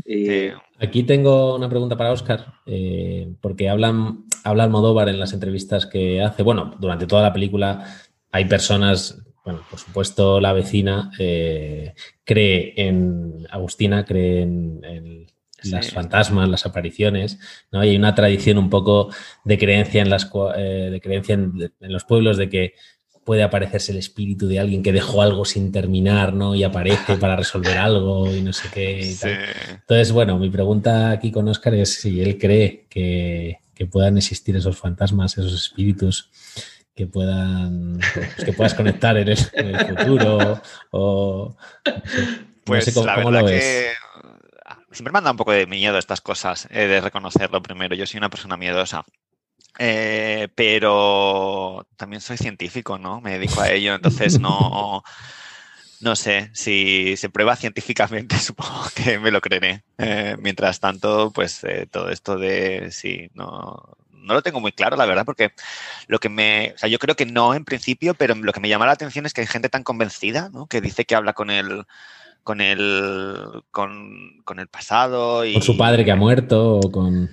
Eh, 0.06 0.54
aquí 0.80 1.04
tengo 1.04 1.56
una 1.56 1.70
pregunta 1.70 1.98
para 1.98 2.12
Oscar, 2.12 2.54
eh, 2.66 3.34
porque 3.42 3.70
hablan, 3.70 4.26
habla 4.44 4.64
Almodóvar 4.64 5.10
en 5.10 5.20
las 5.20 5.34
entrevistas 5.34 5.86
que 5.86 6.22
hace, 6.22 6.44
bueno, 6.44 6.76
durante 6.80 7.08
toda 7.08 7.24
la 7.24 7.34
película 7.34 7.86
hay 8.32 8.46
personas 8.46 9.24
bueno, 9.48 9.62
por 9.70 9.80
supuesto 9.80 10.42
la 10.42 10.52
vecina 10.52 11.10
eh, 11.18 11.94
cree 12.26 12.74
en, 12.76 13.48
Agustina 13.50 14.04
cree 14.04 14.42
en, 14.42 15.26
las 15.64 15.92
fantasmas, 15.92 16.50
las 16.50 16.66
apariciones, 16.66 17.40
¿no? 17.72 17.84
Y 17.84 17.90
hay 17.90 17.96
una 17.96 18.16
tradición 18.16 18.58
un 18.58 18.70
poco 18.70 19.10
de 19.44 19.58
creencia 19.58 20.02
en 20.02 20.10
las 20.10 20.30
eh, 20.56 20.90
de 20.92 21.02
creencia 21.02 21.36
en, 21.36 21.72
los 21.80 22.04
pueblos 22.04 22.38
de 22.38 22.50
que 22.50 22.74
puede 23.26 23.44
aparecerse 23.44 23.92
el 23.92 23.98
espíritu 23.98 24.48
de 24.48 24.60
alguien 24.60 24.82
que 24.82 24.94
dejó 24.94 25.22
algo 25.22 25.44
sin 25.44 25.72
terminar, 25.72 26.34
¿no? 26.34 26.56
Y 26.56 26.64
aparece 26.64 27.18
para 27.18 27.36
resolver 27.36 27.78
algo 27.78 28.34
y 28.34 28.42
no 28.42 28.54
sé 28.54 28.70
qué. 28.74 29.16
Entonces, 29.72 30.12
bueno, 30.14 30.38
mi 30.40 30.50
pregunta 30.50 31.12
aquí 31.12 31.32
con 31.32 31.48
Oscar 31.50 31.74
es 31.74 31.96
si 31.96 32.22
él 32.22 32.38
cree 32.38 32.86
que, 32.90 33.60
puedan 33.92 34.18
existir 34.18 34.56
esos 34.56 34.78
fantasmas, 34.78 35.38
esos 35.38 35.54
espíritus 35.54 36.32
que 36.96 37.06
puedan 37.06 38.00
pues, 38.14 38.46
que 38.46 38.54
puedas 38.54 38.74
conectar 38.74 39.16
en 39.18 39.28
el, 39.28 39.38
futuro 39.38 40.62
o 40.92 41.56
pues 42.64 42.94
cómo, 42.94 43.30
lo 43.30 43.44
ves. 43.44 43.94
Siempre 44.92 45.12
me 45.12 45.22
da 45.22 45.32
un 45.32 45.38
poco 45.38 45.52
de 45.52 45.68
miedo 45.68 45.98
estas 45.98 46.22
cosas, 46.22 46.68
eh, 46.72 46.88
de 46.88 47.02
reconocerlo 47.02 47.62
primero. 47.62 47.96
Yo 47.96 48.06
soy 48.06 48.18
una 48.18 48.30
persona 48.30 48.58
miedosa. 48.58 49.04
Eh, 49.80 50.48
pero 50.56 51.86
también 51.98 52.22
soy 52.22 52.38
científico, 52.38 52.98
¿no? 52.98 53.22
Me 53.22 53.38
dedico 53.38 53.62
a 53.62 53.70
ello, 53.70 53.94
entonces 53.96 54.40
no, 54.40 55.04
no 56.00 56.16
sé, 56.16 56.50
si 56.54 57.16
se 57.18 57.30
prueba 57.30 57.56
científicamente, 57.56 58.38
supongo 58.40 58.86
que 58.96 59.20
me 59.20 59.32
lo 59.32 59.42
creeré. 59.42 59.84
Eh, 59.98 60.36
mientras 60.40 60.80
tanto, 60.80 61.32
pues 61.32 61.62
todo 61.92 62.10
esto 62.10 62.38
de 62.38 62.90
sí, 62.92 63.30
no, 63.34 63.98
no 64.28 64.34
lo 64.34 64.42
tengo 64.42 64.60
muy 64.60 64.72
claro, 64.72 64.96
la 64.96 65.06
verdad, 65.06 65.26
porque 65.26 65.54
lo 66.08 66.20
que 66.20 66.30
me, 66.30 66.74
o 66.76 66.78
sea, 66.78 66.90
yo 66.90 67.00
creo 67.00 67.16
que 67.16 67.26
no 67.26 67.54
en 67.54 67.66
principio, 67.66 68.14
pero 68.14 68.36
lo 68.36 68.54
que 68.54 68.60
me 68.60 68.70
llama 68.70 68.86
la 68.86 68.92
atención 68.94 69.26
es 69.26 69.34
que 69.34 69.42
hay 69.42 69.48
gente 69.48 69.70
tan 69.70 69.84
convencida, 69.84 70.50
¿no? 70.50 70.68
Que 70.68 70.82
dice 70.82 71.06
que 71.06 71.16
habla 71.16 71.34
con 71.34 71.50
el, 71.50 71.86
con 72.48 72.62
el, 72.62 73.62
con, 73.72 74.42
con 74.46 74.60
el 74.60 74.70
pasado 74.70 75.44
y... 75.44 75.52
Con 75.52 75.62
su 75.62 75.76
padre 75.76 76.06
que 76.06 76.14
ha 76.14 76.16
muerto 76.16 76.78
o 76.78 76.90
con... 76.90 77.30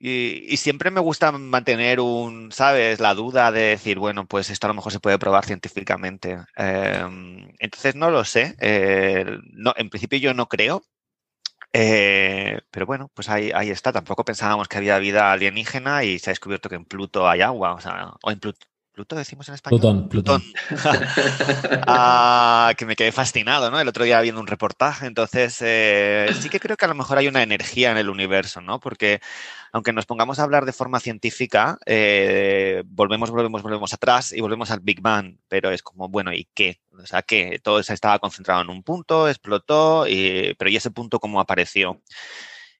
Y, 0.00 0.56
siempre 0.56 0.90
me 0.90 0.98
gusta 0.98 1.30
mantener 1.30 2.00
un, 2.00 2.50
¿sabes? 2.50 2.98
La 2.98 3.14
duda 3.14 3.52
de 3.52 3.60
decir, 3.60 4.00
bueno, 4.00 4.26
pues 4.26 4.50
esto 4.50 4.66
a 4.66 4.68
lo 4.68 4.74
mejor 4.74 4.90
se 4.90 4.98
puede 4.98 5.20
probar 5.20 5.44
científicamente. 5.44 6.38
Em, 6.56 7.48
entonces 7.60 7.94
no 7.94 8.10
lo 8.10 8.24
sé. 8.24 8.56
Eh, 8.58 9.24
no, 9.52 9.72
en 9.76 9.88
principio 9.88 10.18
yo 10.18 10.34
no 10.34 10.48
creo. 10.48 10.82
Eh, 11.72 12.60
pero 12.72 12.86
bueno, 12.86 13.12
pues 13.14 13.28
ahí, 13.28 13.52
ahí 13.54 13.70
está. 13.70 13.92
Tampoco 13.92 14.24
pensábamos 14.24 14.66
que 14.66 14.78
había 14.78 14.98
vida 14.98 15.30
alienígena 15.30 16.02
y 16.02 16.18
se 16.18 16.30
ha 16.30 16.32
descubierto 16.32 16.68
que 16.68 16.74
en 16.74 16.86
Pluto 16.86 17.28
hay 17.28 17.40
agua. 17.40 17.74
O 17.74 17.80
sea, 17.80 18.14
o 18.20 18.32
en 18.32 18.40
Pluto, 18.40 18.66
Pluto 18.94 19.16
decimos 19.16 19.48
en 19.48 19.54
español. 19.54 19.80
Plutón. 19.80 20.08
Plutón. 20.08 20.42
Ah, 21.86 22.72
que 22.78 22.86
me 22.86 22.96
quedé 22.96 23.12
fascinado, 23.12 23.70
¿no? 23.70 23.80
El 23.80 23.88
otro 23.88 24.04
día 24.04 24.20
viendo 24.20 24.40
un 24.40 24.46
reportaje, 24.46 25.06
entonces 25.06 25.58
eh, 25.60 26.28
sí 26.40 26.48
que 26.48 26.60
creo 26.60 26.76
que 26.76 26.84
a 26.84 26.88
lo 26.88 26.94
mejor 26.94 27.18
hay 27.18 27.28
una 27.28 27.42
energía 27.42 27.90
en 27.90 27.98
el 27.98 28.08
universo, 28.08 28.60
¿no? 28.60 28.80
Porque 28.80 29.20
aunque 29.72 29.92
nos 29.92 30.06
pongamos 30.06 30.38
a 30.38 30.44
hablar 30.44 30.64
de 30.64 30.72
forma 30.72 31.00
científica, 31.00 31.78
eh, 31.84 32.82
volvemos, 32.86 33.30
volvemos, 33.30 33.62
volvemos 33.62 33.92
atrás 33.92 34.32
y 34.32 34.40
volvemos 34.40 34.70
al 34.70 34.80
Big 34.80 35.00
Bang, 35.00 35.36
pero 35.48 35.70
es 35.70 35.82
como, 35.82 36.08
bueno, 36.08 36.32
¿y 36.32 36.48
qué? 36.54 36.80
O 36.96 37.06
sea, 37.06 37.22
que 37.22 37.58
todo 37.62 37.80
estaba 37.80 38.18
concentrado 38.20 38.62
en 38.62 38.70
un 38.70 38.82
punto, 38.82 39.28
explotó, 39.28 40.04
pero 40.04 40.70
¿y 40.70 40.76
ese 40.76 40.90
punto 40.90 41.18
cómo 41.18 41.40
apareció? 41.40 42.00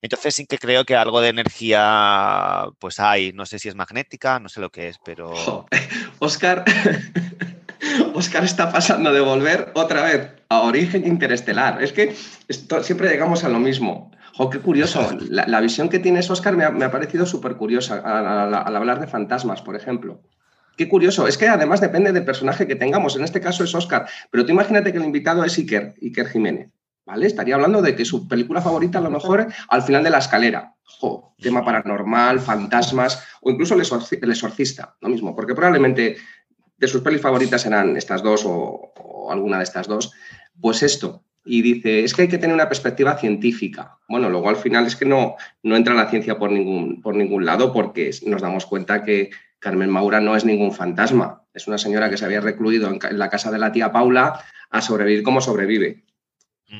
Entonces 0.05 0.35
sí 0.35 0.45
que 0.45 0.59
creo 0.59 0.85
que 0.85 0.97
algo 0.97 1.23
de 1.23 1.31
energía 1.31 2.67
pues 2.79 3.01
hay, 3.01 3.33
no 3.33 3.47
sé 3.47 3.59
si 3.59 3.71
es 3.71 3.75
magnética, 3.75 4.39
no 4.39 4.51
sé 4.51 4.61
lo 4.61 4.69
que 4.69 4.89
es, 4.89 4.99
pero... 5.03 5.65
Oscar, 6.25 6.64
Oscar 8.14 8.45
está 8.45 8.72
pasando 8.72 9.12
de 9.12 9.20
volver 9.20 9.70
otra 9.75 10.03
vez 10.05 10.31
a 10.49 10.62
origen 10.62 11.07
interestelar. 11.07 11.83
Es 11.83 11.93
que 11.93 12.16
siempre 12.83 13.11
llegamos 13.11 13.45
a 13.45 13.51
lo 13.51 13.59
mismo. 13.59 14.11
Jo, 14.35 14.49
qué 14.49 14.59
curioso. 14.59 15.16
La, 15.29 15.61
visión 15.61 15.89
que 15.89 15.99
tienes, 15.99 16.31
Oscar, 16.31 16.57
me 16.57 16.64
ha, 16.64 16.91
parecido 16.91 17.27
súper 17.27 17.57
curiosa 17.57 17.99
al, 17.99 18.55
hablar 18.55 19.01
de 19.01 19.07
fantasmas, 19.07 19.61
por 19.62 19.77
ejemplo. 19.77 20.22
Qué 20.77 20.89
curioso. 20.89 21.29
Es 21.29 21.39
que 21.39 21.47
además 21.47 21.81
depende 21.81 22.11
del 22.11 22.25
personaje 22.25 22.66
que 22.66 22.75
tengamos. 22.75 23.16
En 23.16 23.22
este 23.22 23.41
caso 23.41 23.62
es 23.62 23.75
Oscar. 23.75 24.07
Pero 24.31 24.45
tú 24.45 24.53
imagínate 24.53 24.93
que 24.93 24.99
el 24.99 25.05
invitado 25.05 25.45
es 25.45 25.57
Iker, 25.59 25.95
Iker 26.03 26.27
Jiménez. 26.27 26.70
¿Vale? 27.07 27.27
Estaría 27.27 27.55
hablando 27.55 27.83
de 27.83 27.95
que 27.95 28.05
su 28.05 28.29
película 28.29 28.61
favorita 28.61 28.99
a 28.99 29.03
lo 29.03 29.11
mejor 29.11 29.47
al 29.69 29.83
final 29.83 30.03
de 30.03 30.11
la 30.11 30.19
escalera. 30.19 30.75
tema 31.41 31.65
paranormal, 31.65 32.41
fantasmas 32.41 33.23
o 33.43 33.51
incluso 33.51 33.75
el, 33.75 33.81
exorcista, 33.81 34.97
lo 35.01 35.09
mismo, 35.09 35.35
porque 35.35 35.55
probablemente 35.55 36.17
de 36.77 36.89
sus 36.89 37.03
pelis 37.03 37.21
favoritas 37.21 37.67
eran 37.67 37.97
estas 37.97 38.23
dos 38.23 38.45
o, 38.47 38.93
alguna 39.31 39.59
de 39.59 39.65
estas 39.65 39.87
dos. 39.87 40.13
Pues 40.61 40.83
esto, 40.83 41.25
y 41.45 41.63
dice, 41.63 42.05
es 42.05 42.15
que 42.15 42.23
hay 42.23 42.29
que 42.29 42.39
tener 42.39 42.55
una 42.55 42.69
perspectiva 42.69 43.19
científica. 43.19 43.99
Bueno, 44.09 44.31
luego 44.31 44.49
al 44.49 44.57
final 44.57 44.87
es 44.87 44.97
que 44.97 45.05
no, 45.05 45.37
no 45.63 45.77
entra 45.77 45.95
la 45.95 46.09
ciencia 46.09 46.39
por 46.39 46.51
ningún, 46.51 47.03
por 47.03 47.15
ningún 47.15 47.45
lado 47.45 47.73
porque 47.73 48.11
nos 48.27 48.43
damos 48.43 48.67
cuenta 48.67 49.03
que 49.03 49.31
Carmen 49.59 49.91
Maura 49.91 50.21
no 50.21 50.37
es 50.37 50.45
ningún 50.45 50.73
fantasma. 50.73 51.43
Es 51.53 51.67
una 51.67 51.79
señora 51.79 52.11
que 52.11 52.17
se 52.17 52.25
había 52.25 52.41
recluido 52.41 52.91
en 52.91 53.19
la 53.19 53.31
casa 53.31 53.51
de 53.51 53.59
la 53.59 53.73
tía 53.73 53.93
Paula 53.93 54.41
a 54.71 54.81
sobrevivir 54.81 55.23
como 55.23 55.41
sobrevive. 55.41 56.05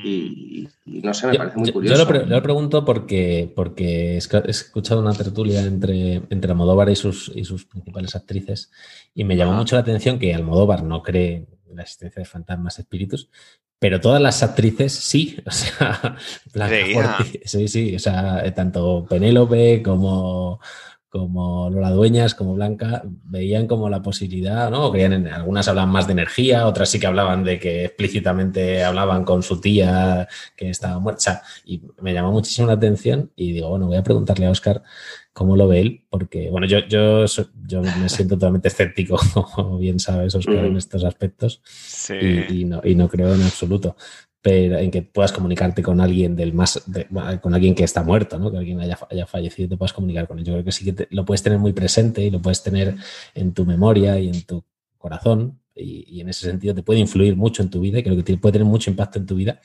Y, 0.03 0.67
no 0.85 1.13
sé, 1.13 1.27
me 1.27 1.37
parece 1.37 1.57
muy 1.57 1.71
curioso. 1.71 1.95
Yo 1.95 2.25
lo, 2.25 2.43
pregunto 2.43 2.85
porque, 2.85 3.51
porque 3.55 4.15
he 4.15 4.17
escuchado 4.17 5.01
una 5.01 5.13
tertulia 5.13 5.61
entre, 5.61 6.15
entre 6.29 6.51
Almodóvar 6.51 6.89
y 6.89 6.95
sus, 6.95 7.31
y 7.33 7.45
sus 7.45 7.65
principales 7.65 8.15
actrices 8.15 8.71
y 9.13 9.23
me 9.23 9.35
llamó 9.35 9.53
mucho 9.53 9.75
la 9.75 9.81
atención 9.81 10.19
que 10.19 10.33
Almodóvar 10.33 10.83
no 10.83 11.01
cree 11.01 11.47
en 11.69 11.75
la 11.75 11.83
existencia 11.83 12.19
de 12.19 12.25
fantasmas, 12.25 12.79
espíritus, 12.79 13.29
pero 13.79 13.99
todas 13.99 14.21
las 14.21 14.43
actrices 14.43 14.93
sí, 14.93 15.37
o 15.45 15.51
sea, 15.51 16.17
sí, 17.45 17.67
sí, 17.67 17.95
o 17.95 17.99
sea, 17.99 18.53
tanto 18.53 19.05
Penélope 19.09 19.81
como 19.83 20.59
como 21.15 21.69
Lola 21.69 21.91
Dueñas, 21.91 22.35
como 22.35 22.55
Blanca, 22.55 23.01
veían 23.05 23.67
como 23.67 23.89
la 23.89 24.01
posibilidad, 24.01 24.69
¿no? 24.69 24.91
Creían 24.91 25.13
en, 25.13 25.27
algunas 25.29 25.65
hablaban 25.69 25.89
más 25.89 26.07
de 26.07 26.11
energía, 26.11 26.67
otras 26.67 26.89
sí 26.89 26.99
que 26.99 27.07
hablaban 27.07 27.45
de 27.45 27.57
que 27.57 27.85
explícitamente 27.85 28.83
hablaban 28.83 29.23
con 29.23 29.41
su 29.41 29.61
tía 29.61 30.27
que 30.57 30.69
estaba 30.69 30.99
muerta. 30.99 31.41
Y 31.63 31.83
me 32.01 32.13
llamó 32.13 32.33
muchísimo 32.33 32.67
la 32.67 32.73
atención 32.73 33.31
y 33.37 33.53
digo, 33.53 33.69
bueno, 33.69 33.87
voy 33.87 33.95
a 33.95 34.03
preguntarle 34.03 34.45
a 34.47 34.49
Oscar 34.49 34.83
cómo 35.31 35.55
lo 35.55 35.69
ve 35.69 35.79
él, 35.79 36.05
porque, 36.09 36.49
bueno, 36.49 36.67
yo, 36.67 36.79
yo, 36.79 37.23
yo 37.65 37.81
me 37.81 38.09
siento 38.09 38.35
totalmente 38.35 38.67
escéptico, 38.67 39.17
como 39.55 39.77
bien 39.77 39.99
sabes, 39.99 40.35
Oscar, 40.35 40.65
en 40.65 40.75
estos 40.75 41.05
aspectos. 41.05 41.61
Y, 42.49 42.65
no, 42.65 42.81
y 42.83 42.93
no 42.95 43.07
creo 43.07 43.33
en 43.33 43.41
absoluto 43.41 43.95
en 44.45 44.91
que 44.91 45.01
puedas 45.01 45.31
comunicarte 45.31 45.81
con 45.81 45.99
alguien 45.99 46.35
del 46.35 46.53
más 46.53 46.83
con 47.41 47.53
alguien 47.53 47.73
que 47.73 47.83
está 47.83 48.03
muerto, 48.03 48.37
¿no? 48.37 48.51
que 48.51 48.57
alguien 48.57 48.79
haya, 48.79 48.97
haya 49.09 49.25
fallecido 49.25 49.69
te 49.69 49.77
puedas 49.77 49.93
comunicar 49.93 50.27
con 50.27 50.37
él. 50.37 50.45
Yo 50.45 50.53
creo 50.53 50.65
que 50.65 50.71
sí 50.71 50.93
que 50.93 51.07
lo 51.09 51.25
puedes 51.25 51.41
tener 51.41 51.59
muy 51.59 51.73
presente 51.73 52.21
y 52.21 52.29
lo 52.29 52.41
puedes 52.41 52.61
tener 52.61 52.95
en 53.33 53.53
tu 53.53 53.65
memoria 53.65 54.19
y 54.19 54.29
en 54.29 54.43
tu 54.43 54.63
corazón 54.97 55.59
y, 55.75 56.21
en 56.21 56.29
ese 56.29 56.49
sentido 56.49 56.73
te 56.73 56.83
puede 56.83 56.99
influir 56.99 57.35
mucho 57.35 57.61
en 57.61 57.69
tu 57.69 57.81
vida 57.81 57.99
y 57.99 58.03
creo 58.03 58.15
que 58.15 58.23
te 58.23 58.37
puede 58.37 58.53
tener 58.53 58.67
mucho 58.67 58.89
impacto 58.89 59.19
en 59.19 59.25
tu 59.25 59.35
vida, 59.35 59.59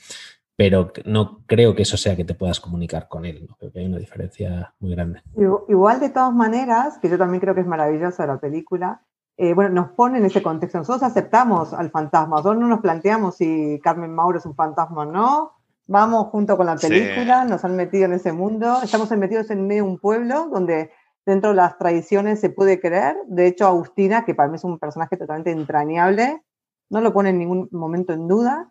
pero 0.56 0.92
no 1.04 1.42
creo 1.46 1.74
que 1.74 1.82
eso 1.82 1.96
sea 1.96 2.16
que 2.16 2.24
te 2.24 2.34
puedas 2.34 2.60
comunicar 2.60 3.08
con 3.08 3.24
él. 3.24 3.48
Creo 3.58 3.72
que 3.72 3.78
hay 3.78 3.86
una 3.86 3.98
diferencia 3.98 4.74
muy 4.80 4.90
grande. 4.90 5.22
Igual 5.68 6.00
de 6.00 6.10
todas 6.10 6.34
maneras, 6.34 6.98
que 6.98 7.08
yo 7.08 7.16
también 7.16 7.40
creo 7.40 7.54
que 7.54 7.60
es 7.60 7.66
maravillosa 7.66 8.26
la 8.26 8.38
película, 8.38 9.02
eh, 9.42 9.54
bueno, 9.54 9.70
nos 9.70 9.92
pone 9.92 10.18
en 10.18 10.26
ese 10.26 10.42
contexto. 10.42 10.76
Nosotros 10.76 11.02
aceptamos 11.02 11.72
al 11.72 11.90
fantasma, 11.90 12.36
nosotros 12.36 12.60
no 12.60 12.68
nos 12.68 12.80
planteamos 12.80 13.36
si 13.36 13.80
Carmen 13.82 14.14
Mauro 14.14 14.36
es 14.36 14.44
un 14.44 14.54
fantasma 14.54 15.00
o 15.00 15.04
no. 15.06 15.52
Vamos 15.86 16.26
junto 16.26 16.58
con 16.58 16.66
la 16.66 16.76
película, 16.76 17.46
nos 17.46 17.64
han 17.64 17.74
metido 17.74 18.04
en 18.04 18.12
ese 18.12 18.32
mundo, 18.32 18.80
estamos 18.82 19.10
metidos 19.12 19.50
en 19.50 19.66
medio 19.66 19.84
de 19.84 19.88
un 19.88 19.98
pueblo 19.98 20.48
donde 20.52 20.90
dentro 21.24 21.50
de 21.50 21.56
las 21.56 21.78
tradiciones 21.78 22.38
se 22.38 22.50
puede 22.50 22.80
creer. 22.80 23.16
De 23.28 23.46
hecho, 23.46 23.66
Agustina, 23.66 24.26
que 24.26 24.34
para 24.34 24.50
mí 24.50 24.56
es 24.56 24.64
un 24.64 24.78
personaje 24.78 25.16
totalmente 25.16 25.52
entrañable, 25.52 26.42
no 26.90 27.00
lo 27.00 27.14
pone 27.14 27.30
en 27.30 27.38
ningún 27.38 27.66
momento 27.72 28.12
en 28.12 28.28
duda. 28.28 28.70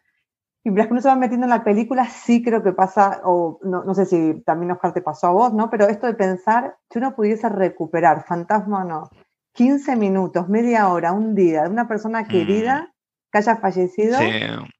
Y 0.63 0.69
mientras 0.69 0.85
que 0.85 0.93
uno 0.93 1.01
se 1.01 1.09
va 1.09 1.15
metiendo 1.15 1.47
en 1.47 1.51
la 1.51 1.63
película, 1.63 2.05
sí 2.05 2.43
creo 2.43 2.61
que 2.61 2.73
pasa, 2.73 3.21
o 3.23 3.59
no, 3.63 3.83
no 3.85 3.95
sé 3.95 4.05
si 4.05 4.43
también 4.45 4.71
Oscar 4.71 4.93
te 4.93 5.01
pasó 5.01 5.27
a 5.27 5.31
vos, 5.31 5.51
¿no? 5.51 5.71
Pero 5.71 5.87
esto 5.87 6.05
de 6.05 6.13
pensar, 6.13 6.77
si 6.91 6.99
uno 6.99 7.15
pudiese 7.15 7.49
recuperar, 7.49 8.23
fantasma 8.27 8.83
o 8.83 8.87
no, 8.87 9.09
15 9.59 9.97
minutos, 9.97 10.47
media 10.47 10.87
hora, 10.87 11.11
un 11.11 11.35
día 11.35 11.63
de 11.63 11.69
una 11.69 11.85
persona 11.85 12.25
querida 12.25 12.83
mm. 12.83 12.91
que 13.29 13.37
haya 13.39 13.57
fallecido, 13.57 14.17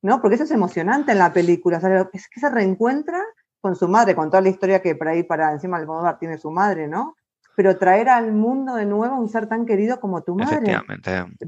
¿no? 0.01 0.21
Porque 0.21 0.35
eso 0.35 0.45
es 0.45 0.51
emocionante 0.51 1.11
en 1.11 1.17
la 1.17 1.33
película, 1.33 1.81
es 2.13 2.29
que 2.29 2.39
se 2.39 2.49
reencuentra 2.49 3.21
con 3.59 3.75
su 3.75 3.89
madre, 3.89 4.15
con 4.15 4.29
toda 4.29 4.39
la 4.39 4.47
historia 4.47 4.81
que 4.81 4.95
por 4.95 5.09
ahí 5.09 5.23
para 5.23 5.51
encima 5.51 5.77
del 5.79 5.85
modo 5.85 6.15
tiene 6.17 6.37
su 6.37 6.49
madre, 6.49 6.87
¿no? 6.87 7.17
Pero 7.57 7.77
traer 7.77 8.07
al 8.07 8.31
mundo 8.31 8.75
de 8.75 8.85
nuevo 8.85 9.17
un 9.17 9.27
ser 9.27 9.47
tan 9.47 9.65
querido 9.65 9.99
como 9.99 10.23
tu 10.23 10.37
madre. 10.37 10.77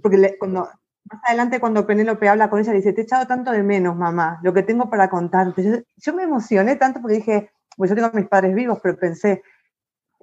Porque 0.03 0.36
cuando, 0.38 0.69
más 1.05 1.21
adelante 1.25 1.61
cuando 1.61 1.88
Penélope 1.88 2.27
habla 2.27 2.49
con 2.49 2.59
ella, 2.59 2.73
dice, 2.73 2.91
te 2.91 2.99
he 2.99 3.03
echado 3.05 3.27
tanto 3.27 3.51
de 3.51 3.63
menos, 3.63 3.95
mamá, 3.95 4.41
lo 4.43 4.53
que 4.53 4.63
tengo 4.63 4.89
para 4.89 5.09
contarte. 5.09 5.63
Yo, 5.63 5.77
yo 5.95 6.13
me 6.13 6.23
emocioné 6.23 6.75
tanto 6.75 6.99
porque 6.99 7.15
dije, 7.15 7.49
pues 7.77 7.89
yo 7.89 7.95
tengo 7.95 8.09
a 8.09 8.11
mis 8.11 8.27
padres 8.27 8.53
vivos, 8.53 8.79
pero 8.84 8.97
pensé, 8.97 9.41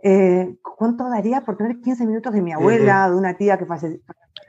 eh, 0.02 0.56
¿cuánto 0.62 1.08
daría 1.08 1.42
por 1.42 1.56
tener 1.56 1.80
15 1.80 2.06
minutos 2.06 2.32
de 2.32 2.42
mi 2.42 2.52
abuela, 2.52 3.08
de 3.08 3.16
una 3.16 3.36
tía 3.36 3.58
que 3.58 3.66
falleció? 3.66 4.00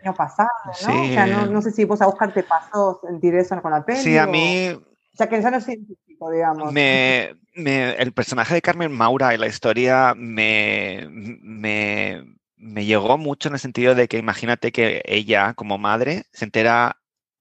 año 0.04 0.14
pasado, 0.14 0.50
¿no? 0.66 0.72
O 0.72 1.08
sea, 1.08 1.26
no, 1.28 1.62
sé 1.62 1.72
si 1.72 1.84
vos 1.84 2.02
a 2.02 2.06
buscar 2.06 2.34
te 2.34 2.44
pasó 2.44 3.02
sentir 3.06 3.36
eso 3.36 3.62
con 3.62 3.72
la 3.72 3.84
peli. 3.84 4.00
Sí, 4.00 4.18
a 4.18 4.26
mí... 4.26 4.70
O 4.70 5.18
sea, 5.18 5.28
que 5.28 5.42
ya 5.42 5.52
no 5.52 5.58
es 5.58 5.66
científico, 5.66 6.32
digamos. 6.32 6.72
Me, 6.72 7.36
el 7.56 8.14
personaje 8.14 8.54
de 8.54 8.62
Carmen 8.62 8.92
Maura 8.92 9.34
y 9.34 9.38
la 9.38 9.48
historia 9.48 10.14
me, 10.16 11.08
me, 11.10 12.24
me 12.56 12.86
llegó 12.86 13.18
mucho 13.18 13.50
en 13.50 13.56
el 13.56 13.60
sentido 13.60 13.96
de 13.96 14.08
que 14.08 14.18
imagínate 14.18 14.72
que 14.72 15.02
ella, 15.04 15.54
como 15.56 15.78
madre, 15.78 16.24
se 16.32 16.46
entera 16.46 17.00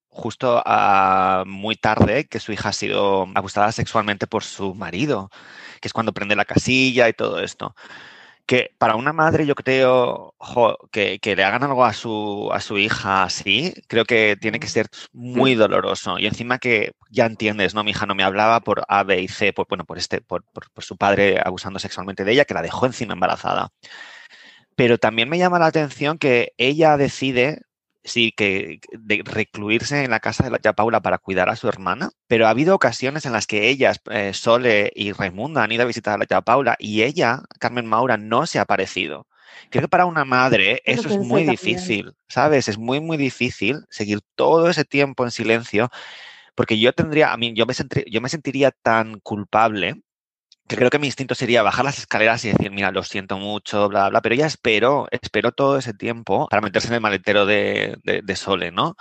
justo 0.08 0.60
a 0.66 1.44
muy 1.46 1.76
tarde 1.76 2.26
que 2.26 2.40
su 2.40 2.50
hija 2.50 2.70
ha 2.70 2.72
sido 2.72 3.28
abusada 3.36 3.70
sexualmente 3.70 4.26
por 4.26 4.42
su 4.42 4.74
marido, 4.74 5.30
que 5.80 5.88
es 5.88 5.92
cuando 5.92 6.12
prende 6.12 6.36
la 6.36 6.44
casilla 6.44 7.08
y 7.08 7.12
todo 7.12 7.40
esto. 7.40 7.74
Que 8.46 8.74
para 8.78 8.96
una 8.96 9.12
madre 9.12 9.46
yo 9.46 9.54
creo 9.54 10.34
que, 10.90 11.20
le 11.22 11.44
hagan 11.44 11.64
algo 11.64 11.84
a 11.84 11.92
su, 11.92 12.50
a 12.52 12.60
su 12.60 12.78
hija 12.78 13.24
así, 13.24 13.74
creo 13.88 14.04
que 14.06 14.36
tiene 14.40 14.58
que 14.60 14.68
ser 14.68 14.88
muy 15.12 15.54
doloroso. 15.54 16.18
Y 16.18 16.26
encima 16.26 16.58
que 16.58 16.92
ya 17.10 17.26
entiendes, 17.26 17.74
¿no? 17.74 17.84
Mi 17.84 17.90
hija 17.90 18.06
no 18.06 18.14
me 18.14 18.24
hablaba 18.24 18.60
por 18.60 18.84
A, 18.88 19.02
B 19.04 19.20
y 19.20 19.28
C, 19.28 19.52
por, 19.52 19.66
bueno, 19.68 19.84
por, 19.84 19.98
este, 19.98 20.20
por 20.22 20.44
su 20.78 20.96
padre 20.96 21.40
abusando 21.44 21.78
sexualmente 21.78 22.24
de 22.24 22.32
ella, 22.32 22.44
que 22.46 22.54
la 22.54 22.62
dejó 22.62 22.86
encima 22.86 23.12
embarazada. 23.14 23.70
Pero 24.78 24.96
también 24.98 25.28
me 25.28 25.38
llama 25.38 25.58
la 25.58 25.66
atención 25.66 26.18
que 26.18 26.54
ella 26.56 26.96
decide 26.96 27.62
sí, 28.08 28.32
que 28.36 28.80
de 28.92 29.22
recluirse 29.24 30.04
en 30.04 30.10
la 30.10 30.20
casa 30.20 30.44
de 30.44 30.50
la 30.50 30.58
tía 30.58 30.72
Paula 30.72 31.00
para 31.00 31.18
cuidar 31.18 31.48
a 31.48 31.56
su 31.56 31.68
hermana, 31.68 32.10
pero 32.26 32.46
ha 32.46 32.50
habido 32.50 32.74
ocasiones 32.74 33.26
en 33.26 33.32
las 33.32 33.46
que 33.46 33.68
ellas, 33.68 34.00
eh, 34.10 34.32
Sole 34.34 34.92
y 34.94 35.12
Raimunda, 35.12 35.62
han 35.62 35.72
ido 35.72 35.82
a 35.82 35.86
visitar 35.86 36.14
a 36.14 36.18
la 36.18 36.26
tía 36.26 36.40
Paula 36.40 36.76
y 36.78 37.02
ella, 37.02 37.42
Carmen 37.60 37.86
Maura, 37.86 38.16
no 38.16 38.46
se 38.46 38.58
ha 38.58 38.62
aparecido. 38.62 39.26
Creo 39.70 39.82
que 39.82 39.88
para 39.88 40.06
una 40.06 40.24
madre 40.24 40.82
eso 40.84 41.08
es 41.08 41.18
muy 41.18 41.44
difícil, 41.44 42.14
¿sabes? 42.28 42.68
Es 42.68 42.78
muy, 42.78 43.00
muy 43.00 43.16
difícil 43.16 43.84
seguir 43.90 44.20
todo 44.34 44.68
ese 44.68 44.84
tiempo 44.84 45.24
en 45.24 45.30
silencio, 45.30 45.90
porque 46.54 46.78
yo 46.78 46.92
tendría, 46.92 47.32
a 47.32 47.36
mí, 47.36 47.54
yo 47.54 47.66
me, 47.66 47.74
yo 48.10 48.20
me 48.20 48.28
sentiría 48.28 48.70
tan 48.70 49.20
culpable 49.20 50.02
que 50.68 50.76
creo 50.76 50.90
que 50.90 50.98
mi 50.98 51.06
instinto 51.08 51.34
sería 51.34 51.62
bajar 51.62 51.84
las 51.84 51.98
escaleras 51.98 52.44
y 52.44 52.52
decir, 52.52 52.70
mira, 52.70 52.92
lo 52.92 53.02
siento 53.02 53.38
mucho, 53.38 53.88
bla, 53.88 54.08
bla, 54.10 54.20
pero 54.22 54.34
ella 54.34 54.46
esperó, 54.46 55.08
esperó 55.10 55.52
todo 55.52 55.78
ese 55.78 55.94
tiempo 55.94 56.48
para 56.48 56.62
meterse 56.62 56.88
en 56.88 56.94
el 56.94 57.00
maletero 57.00 57.46
de, 57.46 57.98
Sole, 58.36 58.70
¿no? 58.72 58.96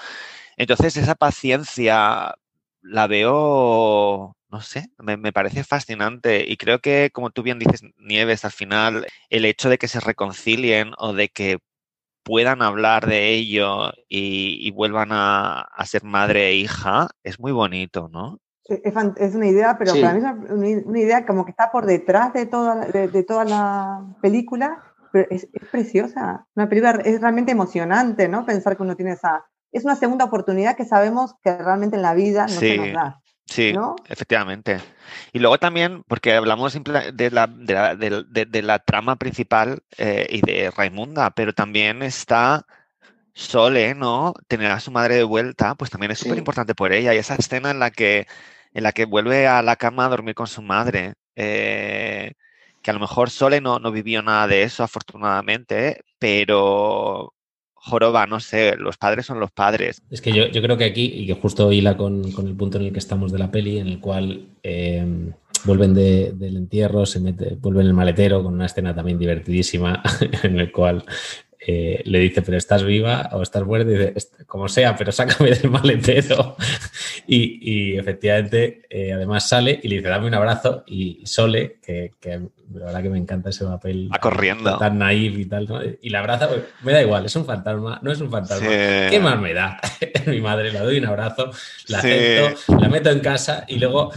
Entonces, 0.58 0.98
esa 0.98 1.16
paciencia 1.16 2.36
la 2.82 3.08
veo, 3.08 4.38
no 4.50 4.62
sé, 4.62 4.88
me, 5.00 5.18
me, 5.18 5.34
parece 5.34 5.64
fascinante 5.64 6.46
y 6.48 6.58
creo 6.58 6.80
que, 6.80 7.12
como 7.14 7.32
tú 7.32 7.44
bien 7.44 7.60
dices, 7.60 7.82
Nieves, 7.98 8.46
al 8.46 8.52
final, 8.52 9.08
el 9.30 9.46
hecho 9.46 9.70
de 9.70 9.78
que 9.78 9.88
se 9.88 10.00
reconcilien 10.00 10.94
o 10.98 11.14
de 11.14 11.30
que 11.30 11.60
puedan 12.24 12.62
hablar 12.62 13.08
de 13.08 13.30
ello 13.32 13.94
y, 14.10 14.72
vuelvan 14.72 15.10
a, 15.12 15.62
a, 15.62 15.86
ser 15.86 16.04
madre 16.04 16.50
e 16.50 16.56
hija 16.56 17.10
es 17.24 17.40
muy 17.40 17.52
bonito, 17.54 18.10
¿no? 18.12 18.40
Es, 18.70 19.36
una 19.36 19.48
idea, 19.48 19.78
pero 19.78 19.94
para 19.94 20.14
mí 20.14 20.20
es 20.20 20.86
una, 20.86 21.00
idea 21.00 21.26
como 21.26 21.46
que 21.46 21.52
está 21.52 21.72
por 21.72 21.86
detrás 21.86 22.34
de 22.34 22.46
toda, 22.46 22.86
de, 22.86 23.24
toda 23.24 23.46
la 23.46 24.06
película, 24.22 24.84
pero 25.12 25.28
es, 25.30 25.48
preciosa. 25.72 26.46
Una 26.56 26.68
película 26.68 27.00
es 27.06 27.22
realmente 27.22 27.52
emocionante, 27.52 28.28
¿no? 28.28 28.46
Pensar 28.46 28.76
que 28.76 28.84
uno 28.84 28.96
tiene 28.96 29.14
esa... 29.14 29.46
Es 29.72 29.86
una 29.86 29.96
segunda 29.96 30.26
oportunidad 30.26 30.76
que 30.76 30.86
sabemos 30.86 31.36
que 31.44 31.58
realmente 31.58 31.96
en 31.96 32.02
la 32.02 32.14
vida 32.14 32.44
no 32.44 32.50
se 32.50 32.78
nos 32.78 32.94
da. 32.94 33.22
Sí, 33.46 33.74
efectivamente. 34.10 34.80
Y 35.32 35.40
luego 35.40 35.58
también, 35.58 36.04
porque 36.08 36.34
hablamos 36.34 36.74
de 36.74 37.32
la, 37.32 37.48
de 37.48 38.62
la, 38.62 38.80
trama 38.80 39.16
principal 39.16 39.84
eh, 39.98 40.28
y 40.30 40.42
de 40.42 40.72
Raimunda, 40.72 41.32
pero 41.32 41.54
también 41.54 42.04
está 42.04 42.66
Sole, 43.38 43.94
¿no? 43.94 44.34
Tener 44.48 44.72
a 44.72 44.80
su 44.80 44.92
madre 44.92 45.16
de 45.16 45.24
vuelta, 45.24 45.76
pues 45.76 45.92
también 45.92 46.12
es 46.12 46.20
súper 46.20 46.40
importante 46.40 46.74
por 46.74 46.92
ella. 46.92 47.14
Y 47.14 47.20
esa 47.20 47.36
escena 47.36 47.70
en 47.70 47.80
la 47.80 47.92
que 47.92 48.28
en 48.74 48.84
la 48.84 48.92
que 48.92 49.06
vuelve 49.06 49.48
a 49.48 49.62
la 49.62 49.76
cama 49.76 50.06
a 50.06 50.10
dormir 50.10 50.36
con 50.36 50.48
su 50.48 50.62
madre. 50.62 51.14
Eh, 51.36 52.34
que 52.82 52.92
a 52.92 52.94
lo 52.94 53.00
mejor 53.00 53.30
Sole 53.30 53.62
no, 53.62 53.80
no 53.80 53.92
vivió 53.92 54.22
nada 54.22 54.48
de 54.48 54.64
eso, 54.64 54.84
afortunadamente, 54.84 56.02
pero 56.20 57.34
joroba, 57.74 58.28
no 58.28 58.40
sé, 58.40 58.76
los 58.78 58.98
padres 58.98 59.26
son 59.26 59.40
los 59.40 59.52
padres. 59.52 60.02
Es 60.10 60.22
que 60.22 60.32
yo, 60.32 60.48
yo 60.48 60.62
creo 60.62 60.78
que 60.78 60.86
aquí, 60.86 61.12
y 61.14 61.26
que 61.26 61.34
justo 61.34 61.72
hila 61.72 61.96
con, 61.98 62.32
con, 62.32 62.48
el 62.48 62.56
punto 62.56 62.78
en 62.78 62.86
el 62.86 62.94
que 62.94 63.00
estamos 63.00 63.32
de 63.32 63.40
la 63.40 63.52
peli, 63.52 63.80
en 63.80 63.88
el 63.88 64.00
cual 64.00 64.48
em, 64.64 65.32
vuelven 65.64 65.94
del 65.94 66.58
entierro, 66.58 67.06
se 67.06 67.20
mete, 67.20 67.56
vuelven 67.56 67.88
el 67.88 67.94
maletero 67.94 68.44
con 68.44 68.54
una 68.54 68.66
escena 68.66 68.94
también 68.94 69.18
divertidísima, 69.18 70.04
en 70.44 70.60
el 70.60 70.72
cual 70.72 71.04
eh, 71.70 72.02
le 72.06 72.20
dice, 72.20 72.42
pero 72.42 72.58
estás 72.58 72.86
viva 72.86 73.30
o 73.34 73.42
estás 73.42 73.66
muerta, 73.66 73.92
y 73.92 73.98
dice, 73.98 74.14
como 74.46 74.70
sea, 74.70 74.96
pero 74.96 75.12
sácame 75.12 75.52
del 75.52 75.70
maletero. 75.70 76.56
y, 77.28 77.98
efectivamente, 77.98 78.84
eh, 78.90 79.12
además 79.12 79.50
sale 79.50 79.78
y 79.84 79.90
le 79.90 79.98
dice, 79.98 80.08
dame 80.08 80.28
un 80.28 80.34
abrazo. 80.34 80.86
Y 80.88 81.26
Sole, 81.26 81.80
que, 81.86 82.14
la 82.74 82.86
verdad 82.86 83.04
que 83.04 83.10
me 83.10 83.18
encanta 83.18 83.50
ese 83.50 83.66
papel. 83.66 84.10
Va 84.10 84.18
corriendo. 84.20 84.78
Tan 84.78 84.98
naif 84.98 85.38
y 85.38 85.46
tal, 85.46 85.98
Y 86.02 86.10
la 86.10 86.20
abraza, 86.20 86.48
pues, 86.48 86.62
me 86.84 86.94
da 86.94 87.02
igual, 87.02 87.26
es 87.26 87.36
un 87.36 87.44
fantasma, 87.44 88.00
no 88.02 88.14
es 88.14 88.22
un 88.22 88.32
fantasma. 88.32 88.70
¿Qué 88.70 89.20
más 89.22 89.38
me 89.38 89.54
da? 89.54 89.82
Mi 90.26 90.40
madre, 90.40 90.72
le 90.72 90.80
doy 90.80 91.00
un 91.00 91.06
abrazo, 91.06 91.52
la 91.90 91.98
acepto, 91.98 92.78
la 92.80 92.88
meto 92.88 93.10
en 93.10 93.20
casa 93.20 93.66
y 93.68 93.78
luego 93.78 94.14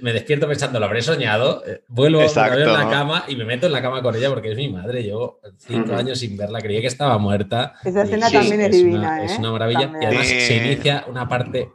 me 0.00 0.12
despierto 0.12 0.48
pensando, 0.48 0.80
lo 0.80 0.86
habré 0.86 1.02
soñado, 1.02 1.62
eh, 1.66 1.82
vuelvo 1.88 2.20
a 2.20 2.48
ver 2.48 2.66
la 2.66 2.88
cama 2.88 3.24
y 3.28 3.36
me 3.36 3.44
meto 3.44 3.66
en 3.66 3.72
la 3.72 3.82
cama 3.82 4.02
con 4.02 4.14
ella 4.14 4.28
porque 4.28 4.52
es 4.52 4.56
mi 4.56 4.68
madre. 4.68 5.02
Llevo 5.02 5.40
cinco 5.58 5.94
años 5.94 6.18
sin 6.18 6.36
verla, 6.36 6.60
creía 6.60 6.80
que 6.80 6.86
estaba 6.86 7.18
muerta. 7.18 7.74
Esa 7.84 8.02
escena 8.02 8.30
también 8.30 8.60
es, 8.60 8.72
divina. 8.72 8.98
Una, 8.98 9.24
Es 9.24 9.38
una 9.38 9.52
maravilla. 9.52 9.92
Y 10.00 10.04
además 10.04 10.26
se 10.26 10.56
inicia 10.56 11.04
una 11.08 11.28
parte 11.28 11.70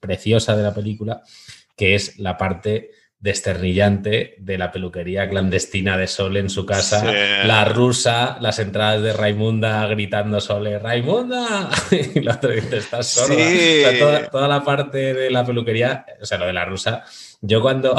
preciosa 0.00 0.56
de 0.56 0.62
la 0.62 0.74
película, 0.74 1.22
que 1.76 1.94
es 1.94 2.18
la 2.18 2.36
parte 2.36 2.90
desternillante 3.22 4.34
de 4.38 4.58
la 4.58 4.72
peluquería 4.72 5.28
clandestina 5.28 5.96
de 5.96 6.08
Sole 6.08 6.40
en 6.40 6.50
su 6.50 6.66
casa, 6.66 7.04
la 7.44 7.64
rusa, 7.66 8.36
las 8.40 8.58
entradas 8.58 9.00
de 9.00 9.12
Raimunda 9.12 9.86
gritando 9.86 10.40
Sole, 10.40 10.80
¡Raimunda! 10.80 11.70
y 12.14 12.18
la 12.18 12.34
otra 12.34 12.50
dice, 12.50 12.78
estás 12.78 13.06
sorda. 13.06 14.28
toda, 14.28 14.48
la 14.48 14.64
parte 14.64 15.14
de 15.14 15.30
la 15.30 15.46
peluquería, 15.46 16.04
o 16.20 16.26
sea, 16.26 16.36
lo 16.36 16.46
de 16.46 16.52
la 16.52 16.64
rusa, 16.64 17.04
yo 17.44 17.60
cuando, 17.60 17.96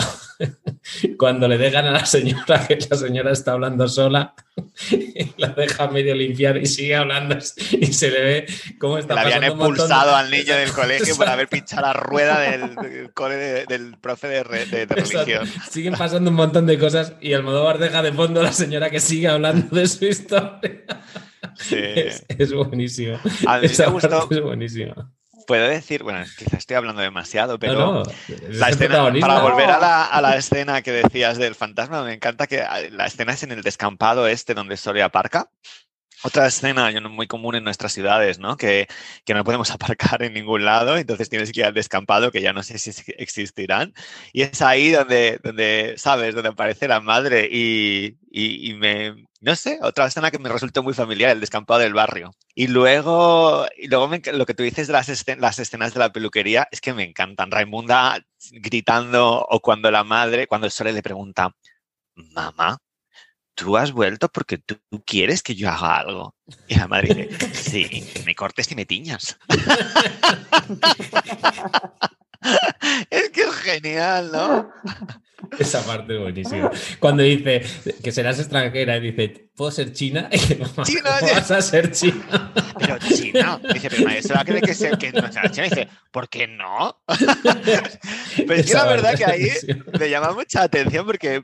cuando 1.20 1.50
le 1.50 1.58
dejan 1.58 1.86
a 1.86 1.92
la 1.92 2.06
señora 2.06 2.66
que 2.66 2.80
la 2.90 2.96
señora 2.96 3.32
está 3.34 3.52
hablando 3.52 3.90
sola, 3.90 4.34
la 5.38 5.50
deja 5.50 5.90
medio 5.90 6.16
limpiar 6.16 6.56
y 6.58 6.66
sigue 6.66 6.96
hablando 6.96 7.38
y 7.72 7.88
se 7.88 8.10
le 8.10 8.22
ve 8.22 8.46
cómo 8.80 8.98
está 8.98 9.16
Le 9.16 9.20
habían 9.20 9.44
expulsado 9.44 10.16
al 10.16 10.32
niño 10.32 10.56
del 10.56 10.72
colegio 10.72 11.16
por 11.18 11.28
haber 11.28 11.50
pinchado 11.50 11.82
la 11.82 11.92
rueda 11.92 12.40
del, 12.40 12.74
del 13.68 13.98
profe 13.98 14.28
de, 14.28 14.44
religión. 14.44 15.46
Siguen 15.70 15.96
pasando 15.96 16.30
un 16.30 16.38
montón 16.38 16.66
de 16.66 16.80
cosas 16.80 17.14
y 17.20 17.34
Almodóvar 17.34 17.80
deja 17.80 18.02
de 18.02 18.14
fondo 18.14 18.40
a 18.40 18.44
la 18.44 18.54
señora 18.54 18.90
que 18.90 19.02
sigue 19.02 19.28
hablando 19.28 19.76
de 19.76 19.88
su 19.88 20.06
historia. 20.06 20.86
Sí. 21.56 21.78
Es, 22.30 22.54
buenísimo. 22.54 23.20
A 23.46 23.60
mí 23.60 23.68
me 23.78 23.86
gustó. 23.88 24.28
Es 24.32 24.42
buenísimo. 24.42 25.12
Puedo 25.46 25.68
decir, 25.68 26.04
bueno, 26.04 26.24
quizás 26.38 26.60
estoy 26.60 26.76
hablando 26.76 27.02
demasiado, 27.02 27.60
pero 27.60 28.04
la 28.50 28.70
escena, 28.70 29.12
para 29.20 29.40
volver 29.42 29.70
a 29.70 29.80
la, 29.80 30.06
a 30.06 30.22
la, 30.22 30.36
escena 30.36 30.82
que 30.82 30.92
decías 30.92 31.38
del 31.38 31.56
fantasma, 31.56 32.04
me 32.04 32.14
encanta 32.14 32.48
que 32.48 32.62
ah, 32.62 32.80
la 32.92 33.06
escena 33.06 33.34
es 33.34 33.44
en 33.44 33.52
el 33.52 33.62
descampado 33.62 34.28
este 34.28 34.54
donde 34.54 34.78
Soria 34.78 35.06
aparca. 35.06 35.50
Otra 36.26 36.48
escena 36.48 36.90
muy 37.10 37.28
común 37.28 37.56
en 37.56 37.66
nuestras 37.66 37.92
ciudades, 37.92 38.40
¿no? 38.40 38.56
Que, 38.56 38.88
que, 39.26 39.34
no 39.34 39.44
podemos 39.44 39.72
aparcar 39.72 40.24
en 40.24 40.34
ningún 40.34 40.64
lado, 40.64 40.98
entonces 40.98 41.30
tienes 41.30 41.52
que 41.52 41.60
ir 41.60 41.66
al 41.66 41.74
descampado, 41.74 42.32
que 42.32 42.42
ya 42.42 42.54
no 42.54 42.64
sé 42.64 42.78
si 42.78 42.92
existirán. 43.18 43.94
Y 44.32 44.44
es 44.44 44.62
ahí 44.62 44.92
donde, 44.92 45.40
donde 45.44 45.96
¿sabes? 45.98 46.34
Donde 46.34 46.50
aparece 46.50 46.88
la 46.88 47.02
madre 47.02 47.50
y, 47.52 48.18
y, 48.32 48.74
me, 48.76 49.28
no 49.42 49.56
sé, 49.56 49.80
otra 49.82 50.08
escena 50.08 50.32
que 50.32 50.40
me 50.40 50.50
resultó 50.50 50.82
muy 50.82 50.94
familiar, 50.94 51.32
el 51.32 51.42
descampado 51.42 51.82
del 51.82 51.94
barrio. 51.94 52.32
Y 52.56 52.68
luego, 52.68 53.66
y 53.78 53.88
luego 53.88 54.10
lo 54.34 54.46
que 54.46 54.54
tú 54.54 54.64
dices 54.64 54.88
de 54.88 54.94
las, 54.94 55.26
las 55.38 55.60
escenas 55.60 55.94
de 55.94 56.00
la 56.00 56.14
peluquería 56.14 56.68
es 56.72 56.80
que 56.80 56.94
me 56.94 57.04
encantan. 57.04 57.52
Raimunda 57.52 58.20
gritando 58.52 59.46
o 59.46 59.60
cuando 59.60 59.92
la 59.92 60.04
madre, 60.06 60.48
cuando 60.48 60.68
el 60.68 60.72
Sole 60.72 60.94
le 60.94 61.04
pregunta, 61.04 61.54
mamá, 62.16 62.78
tú 63.56 63.78
has 63.78 63.92
vuelto 63.92 64.30
porque 64.30 64.58
tú, 64.58 64.80
quieres 65.06 65.42
que 65.44 65.56
yo 65.56 65.70
haga 65.70 65.98
algo. 65.98 66.36
Y 66.68 66.76
la 66.76 66.88
madre 66.88 67.14
dice, 67.14 67.54
sí, 67.54 68.10
me 68.26 68.36
cortes 68.36 68.72
y 68.72 68.76
me 68.76 68.86
tiñas. 68.86 69.38
Es 73.10 73.30
que 73.30 73.44
es 73.44 73.52
genial, 73.52 74.30
¿no? 74.34 74.70
Esa 75.60 75.86
parte 75.86 76.16
es 76.16 76.22
buenísima. 76.22 76.72
Cuando 77.00 77.24
dice 77.24 77.62
que 78.04 78.12
serás 78.12 78.40
extranjera 78.40 78.98
y 78.98 79.12
dice, 79.12 79.50
¿puedo 79.56 79.72
ser 79.72 79.94
china? 79.94 80.30
China, 80.32 80.70
¿Cómo 81.20 81.32
vas 81.32 81.52
a 81.52 81.62
ser 81.62 81.92
china? 81.92 82.52
Pero 82.80 82.98
china. 83.00 83.60
Dice, 83.74 83.90
pero 83.90 84.36
va 84.36 84.42
a 84.42 84.46
creer 84.46 84.98
que, 84.98 85.12
no 85.12 85.32
sea 85.32 85.52
china. 85.52 85.68
Dice, 85.68 85.88
¿por 86.12 86.30
qué 86.30 86.48
no? 86.48 87.04
Pero 88.36 88.54
es 88.54 88.66
que 88.66 88.74
la 88.74 88.86
verdad 88.86 89.16
que 89.16 89.26
ahí 89.26 89.50
me 90.00 90.10
llama 90.10 90.34
mucha 90.34 90.64
atención 90.64 91.06
porque 91.06 91.44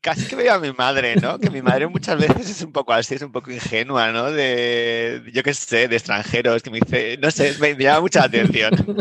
casi 0.00 0.26
que 0.26 0.36
veo 0.36 0.54
a 0.54 0.60
mi 0.60 0.72
madre, 0.72 1.16
¿no? 1.16 1.38
Que 1.38 1.50
mi 1.50 1.60
madre 1.60 1.88
muchas 1.88 2.18
veces 2.18 2.50
es 2.50 2.62
un 2.62 2.72
poco 2.72 2.92
así, 2.92 3.16
es 3.16 3.22
un 3.22 3.32
poco 3.32 3.50
ingenua, 3.50 4.12
¿no? 4.12 4.30
De, 4.30 5.22
yo 5.32 5.42
qué 5.42 5.54
sé, 5.54 5.88
de 5.88 5.96
extranjeros, 5.96 6.62
que 6.62 6.70
me 6.70 6.80
dice, 6.80 7.18
no 7.20 7.30
sé, 7.30 7.54
me, 7.60 7.74
me 7.74 7.84
llama 7.84 8.02
mucha 8.02 8.24
atención. 8.24 8.74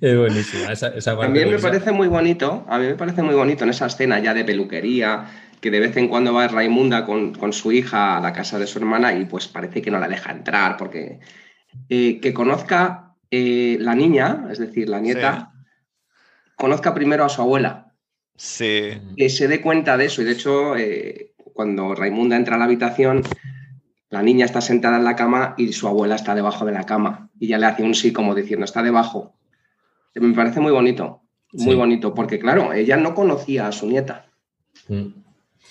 Es 0.00 0.16
buenísima. 0.16 0.72
Esa, 0.72 0.88
esa 0.88 1.16
parte 1.16 1.23
También 1.24 1.50
me 1.50 1.58
parece 1.58 1.92
muy 1.92 2.08
bonito, 2.08 2.64
a 2.68 2.78
mí 2.78 2.86
me 2.86 2.94
parece 2.94 3.22
muy 3.22 3.34
bonito 3.34 3.64
en 3.64 3.70
esa 3.70 3.86
escena 3.86 4.18
ya 4.18 4.34
de 4.34 4.44
peluquería, 4.44 5.26
que 5.60 5.70
de 5.70 5.80
vez 5.80 5.96
en 5.96 6.08
cuando 6.08 6.32
va 6.32 6.48
Raimunda 6.48 7.04
con, 7.04 7.34
con 7.34 7.52
su 7.52 7.72
hija 7.72 8.16
a 8.16 8.20
la 8.20 8.32
casa 8.32 8.58
de 8.58 8.66
su 8.66 8.78
hermana 8.78 9.12
y 9.14 9.24
pues 9.24 9.48
parece 9.48 9.80
que 9.80 9.90
no 9.90 9.98
la 9.98 10.08
deja 10.08 10.32
entrar, 10.32 10.76
porque 10.76 11.20
eh, 11.88 12.20
que 12.20 12.34
conozca 12.34 13.14
eh, 13.30 13.78
la 13.80 13.94
niña, 13.94 14.46
es 14.50 14.58
decir, 14.58 14.88
la 14.88 15.00
nieta, 15.00 15.52
conozca 16.56 16.94
primero 16.94 17.24
a 17.24 17.28
su 17.28 17.42
abuela, 17.42 17.92
Sí. 18.36 19.00
que 19.16 19.28
se 19.28 19.48
dé 19.48 19.60
cuenta 19.60 19.96
de 19.96 20.06
eso. 20.06 20.22
Y 20.22 20.24
de 20.24 20.32
hecho, 20.32 20.76
eh, 20.76 21.34
cuando 21.52 21.94
Raimunda 21.94 22.36
entra 22.36 22.56
a 22.56 22.58
la 22.58 22.64
habitación, 22.64 23.22
la 24.10 24.22
niña 24.22 24.44
está 24.44 24.60
sentada 24.60 24.98
en 24.98 25.04
la 25.04 25.16
cama 25.16 25.54
y 25.56 25.72
su 25.72 25.88
abuela 25.88 26.16
está 26.16 26.34
debajo 26.34 26.64
de 26.64 26.72
la 26.72 26.84
cama. 26.84 27.30
Y 27.38 27.48
ya 27.48 27.58
le 27.58 27.66
hace 27.66 27.82
un 27.82 27.94
sí 27.94 28.12
como 28.12 28.34
diciendo, 28.34 28.64
está 28.64 28.82
debajo. 28.82 29.34
Me 30.14 30.34
parece 30.34 30.60
muy 30.60 30.72
bonito, 30.72 31.22
muy 31.52 31.72
Sí. 31.72 31.74
bonito, 31.74 32.14
porque 32.14 32.38
claro, 32.38 32.72
ella 32.72 32.96
no 32.96 33.14
conocía 33.14 33.66
a 33.68 33.72
su 33.72 33.86
nieta. 33.88 34.26
Mm. 34.88 35.06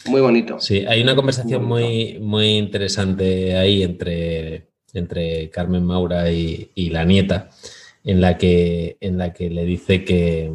Muy 0.08 0.22
bonito. 0.22 0.60
Sí, 0.60 0.84
hay 0.88 1.02
una 1.02 1.16
conversación 1.16 1.64
Muy 1.64 1.84
muy, 1.84 2.20
muy 2.20 2.48
interesante 2.58 3.56
ahí 3.56 3.84
entre, 3.84 4.68
entre 4.94 5.50
Carmen 5.50 5.86
Maura 5.86 6.30
y, 6.32 6.72
y 6.76 6.90
la 6.90 7.06
nieta, 7.06 7.50
en 8.04 8.20
la 8.20 8.38
que, 8.38 8.98
en 9.00 9.18
la 9.18 9.32
que 9.34 9.50
le 9.50 9.64
dice 9.64 10.04
que, 10.04 10.52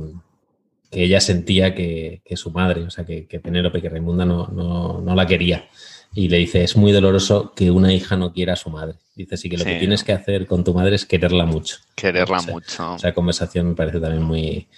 que 0.90 1.02
ella 1.04 1.20
sentía 1.20 1.74
que, 1.74 2.20
que 2.24 2.36
su 2.36 2.50
madre, 2.50 2.82
o 2.82 2.90
sea, 2.90 3.04
que, 3.06 3.26
que 3.26 3.40
Penélope, 3.40 3.80
que 3.80 3.88
Raimunda 3.88 4.26
no, 4.26 4.48
no, 4.48 5.00
no 5.00 5.14
la 5.14 5.26
quería. 5.26 5.66
Y 6.14 6.28
le 6.28 6.38
dice, 6.38 6.64
es 6.64 6.76
muy 6.76 6.90
doloroso 6.92 7.52
que 7.54 7.70
una 7.70 7.92
hija 7.92 8.16
no 8.16 8.32
quiera 8.32 8.54
a 8.54 8.56
su 8.56 8.70
madre. 8.70 8.96
Dice, 9.14 9.36
sí, 9.36 9.48
que 9.48 9.56
lo 9.58 9.64
Sí. 9.64 9.70
que 9.70 9.78
tienes 9.78 10.02
que 10.04 10.12
hacer 10.12 10.46
con 10.46 10.64
tu 10.64 10.74
madre 10.74 10.96
es 10.96 11.06
quererla 11.06 11.44
mucho. 11.44 11.76
Quererla 11.94 12.40
Sí. 12.40 12.50
mucho. 12.50 12.96
Esa 12.96 13.12
conversación 13.14 13.68
me 13.68 13.74
parece 13.74 14.00
también 14.00 14.22
muy, 14.22 14.68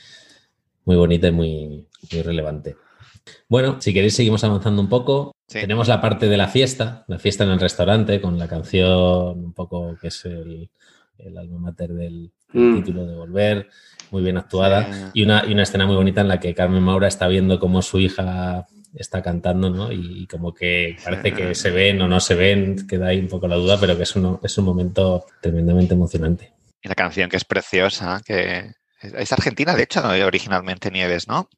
muy 0.85 0.97
bonita 0.97 1.29
y 1.29 1.33
muy, 1.33 1.87
muy 2.13 2.23
relevante. 2.23 2.77
Bueno, 3.49 3.81
si 3.81 3.93
queréis 3.95 4.15
seguimos 4.17 4.43
avanzando 4.45 4.83
un 4.83 4.89
poco. 4.89 5.33
Sí. 5.47 5.61
Tenemos 5.61 5.89
la 5.89 6.01
parte 6.01 6.29
de 6.29 6.37
la 6.37 6.49
fiesta, 6.49 7.05
la 7.09 7.19
fiesta 7.19 7.45
en 7.45 7.51
el 7.51 7.61
restaurante, 7.61 8.21
con 8.21 8.39
la 8.39 8.49
canción 8.49 9.45
un 9.45 9.53
poco 9.53 9.97
que 10.01 10.09
es 10.09 10.25
el, 10.25 10.71
el 11.19 11.39
alma 11.39 11.59
mater 11.59 11.91
del, 11.93 12.33
del 12.53 12.63
Mm. 12.63 12.77
título 12.77 13.07
de 13.07 13.15
Volver, 13.15 13.69
muy 14.11 14.23
bien 14.23 14.37
actuada. 14.37 14.93
Sí. 14.93 15.21
Y, 15.21 15.23
una, 15.23 15.45
y 15.47 15.53
una 15.53 15.63
escena 15.63 15.87
muy 15.87 15.97
bonita 15.97 16.21
en 16.21 16.29
la 16.29 16.41
que 16.41 16.55
Carmen 16.55 16.83
Maura 16.83 17.09
está 17.09 17.29
viendo 17.29 17.59
cómo 17.61 17.83
su 17.83 17.99
hija 18.01 18.67
está 18.95 19.23
cantando, 19.23 19.71
¿no? 19.71 19.93
Y, 19.93 20.23
y 20.23 20.27
como 20.27 20.53
que 20.55 20.97
parece 21.05 21.33
que 21.33 21.55
se 21.55 21.71
ven 21.71 22.01
o 22.03 22.09
no 22.09 22.21
se 22.21 22.35
ven, 22.35 22.87
queda 22.87 23.09
ahí 23.09 23.21
un 23.21 23.29
poco 23.29 23.47
la 23.49 23.57
duda, 23.57 23.79
pero 23.81 23.97
que 23.97 24.03
es 24.03 24.17
un, 24.17 24.39
es 24.43 24.59
un 24.59 24.65
momento 24.65 25.25
tremendamente 25.41 25.95
emocionante. 25.95 26.53
Y 26.83 26.89
la 26.89 26.95
canción 26.95 27.29
que 27.31 27.37
es 27.37 27.45
preciosa, 27.45 28.21
que 28.25 28.73
es- 29.03 29.33
argentina, 29.33 29.75
de 29.75 29.83
hecho, 29.85 30.03
originalmente 30.27 30.91
Nieves, 30.91 31.29
¿no? 31.29 31.49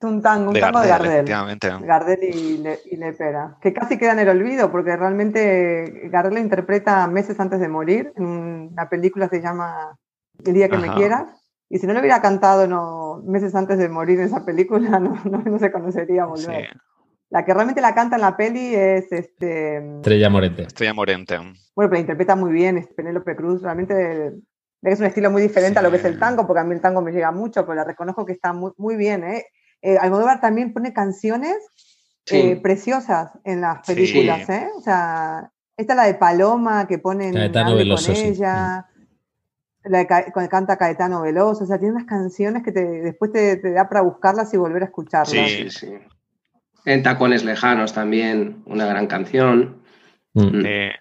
Es 0.00 0.08
un 0.08 0.22
tango, 0.22 0.48
un 0.48 0.54
De 0.54 0.60
tango 0.60 0.80
de 0.80 0.88
Gardel, 0.88 0.98
Gardel. 1.02 1.10
efectivamente. 1.20 1.68
Gardel 1.80 2.18
y, 2.22 2.58
Le- 2.58 2.80
y 2.90 2.96
Lepera, 2.96 3.56
que 3.60 3.72
casi 3.74 3.98
queda 3.98 4.12
en 4.12 4.20
el 4.20 4.28
olvido, 4.30 4.70
porque 4.70 4.96
realmente 4.96 6.08
Gardel 6.10 6.34
la 6.34 6.40
interpreta 6.40 7.06
meses 7.06 7.38
antes 7.38 7.60
de 7.60 7.68
morir, 7.68 8.12
en 8.16 8.24
una 8.24 8.88
película 8.88 9.28
que 9.28 9.36
se 9.36 9.42
llama 9.42 9.96
El 10.44 10.54
día 10.54 10.68
que 10.70 10.78
me 10.78 10.86
Ajá. 10.88 10.96
quieras, 10.96 11.39
y 11.70 11.78
si 11.78 11.86
no 11.86 11.94
lo 11.94 12.00
hubiera 12.00 12.20
cantado 12.20 12.66
no, 12.66 13.22
meses 13.24 13.54
antes 13.54 13.78
de 13.78 13.88
morir 13.88 14.18
en 14.18 14.26
esa 14.26 14.44
película, 14.44 14.98
no, 15.00 15.14
no, 15.24 15.38
no 15.42 15.58
se 15.58 15.72
conocería 15.72 16.24
Sí. 16.24 16.28
volver. 16.46 16.68
La 17.30 17.44
que 17.44 17.54
realmente 17.54 17.80
la 17.80 17.94
canta 17.94 18.16
en 18.16 18.22
la 18.22 18.36
peli 18.36 18.74
es, 18.74 19.10
este, 19.12 19.76
Estrella 19.98 20.28
Morente. 20.28 20.64
Estrella 20.64 20.92
Morente. 20.94 21.36
bueno, 21.38 21.54
pero 21.74 21.92
la 21.92 21.98
interpreta 22.00 22.34
muy 22.34 22.50
bien, 22.52 22.76
es 22.76 22.88
Penélope 22.88 23.36
Cruz, 23.36 23.62
realmente 23.62 24.32
es 24.82 24.98
un 24.98 25.06
estilo 25.06 25.30
muy 25.30 25.40
diferente 25.42 25.78
a 25.78 25.82
lo 25.82 25.90
que 25.92 25.98
es 25.98 26.04
el 26.04 26.14
Sí. 26.14 26.18
tango, 26.18 26.44
porque 26.46 26.60
a 26.60 26.64
mí 26.64 26.74
el 26.74 26.80
tango 26.80 27.02
me 27.02 27.12
llega 27.12 27.30
mucho, 27.30 27.62
pero 27.64 27.76
la 27.76 27.84
reconozco 27.84 28.26
que 28.26 28.32
está 28.32 28.52
muy, 28.52 28.72
muy 28.78 28.96
bien. 28.96 29.22
¿eh? 29.22 29.44
Eh, 29.80 29.96
Almodóvar 29.98 30.40
también 30.40 30.72
pone 30.72 30.92
canciones 30.92 31.56
Sí. 32.26 32.36
eh, 32.36 32.60
preciosas 32.60 33.30
en 33.44 33.60
las 33.60 33.86
Sí. 33.86 33.94
películas, 33.94 34.48
¿eh? 34.48 34.66
O 34.76 34.80
sea, 34.80 35.52
esta 35.76 35.92
es 35.92 35.96
la 35.96 36.04
de 36.04 36.14
Paloma 36.14 36.86
que 36.88 36.98
ponen 36.98 37.32
Caetano 37.32 37.70
Hable 37.70 37.84
Veloso, 37.84 38.08
con 38.08 38.16
sí. 38.16 38.28
ella, 38.28 38.86
la 39.84 40.06
cuando 40.06 40.50
canta 40.50 40.76
Caetano 40.76 41.22
Veloso, 41.22 41.64
o 41.64 41.66
sea, 41.66 41.78
tiene 41.78 41.94
unas 41.94 42.06
canciones 42.06 42.62
que 42.62 42.72
te, 42.72 42.84
después 42.84 43.32
te, 43.32 43.56
te 43.56 43.72
da 43.72 43.88
para 43.88 44.02
buscarlas 44.02 44.52
y 44.52 44.56
volver 44.56 44.82
a 44.82 44.86
escucharlas. 44.86 45.30
Sí. 45.30 45.70
Sí. 45.70 45.98
En 46.84 47.02
Tacones 47.02 47.44
Lejanos 47.44 47.92
también, 47.92 48.62
una 48.66 48.86
gran 48.86 49.06
canción. 49.06 49.82
Mm. 50.34 50.40
Mm. 50.40 50.66
Eh, 50.66 50.92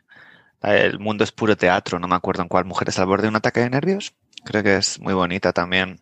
el 0.61 0.99
mundo 0.99 1.23
es 1.23 1.31
puro 1.31 1.55
teatro, 1.55 1.99
no 1.99 2.07
me 2.07 2.15
acuerdo 2.15 2.41
en 2.43 2.49
cuál. 2.49 2.65
Mujeres 2.65 2.99
al 2.99 3.05
borde 3.05 3.23
de 3.23 3.29
un 3.29 3.35
ataque 3.35 3.61
de 3.61 3.69
nervios. 3.69 4.13
Creo 4.43 4.63
que 4.63 4.77
es 4.77 4.99
muy 4.99 5.13
bonita 5.13 5.53
también. 5.53 5.99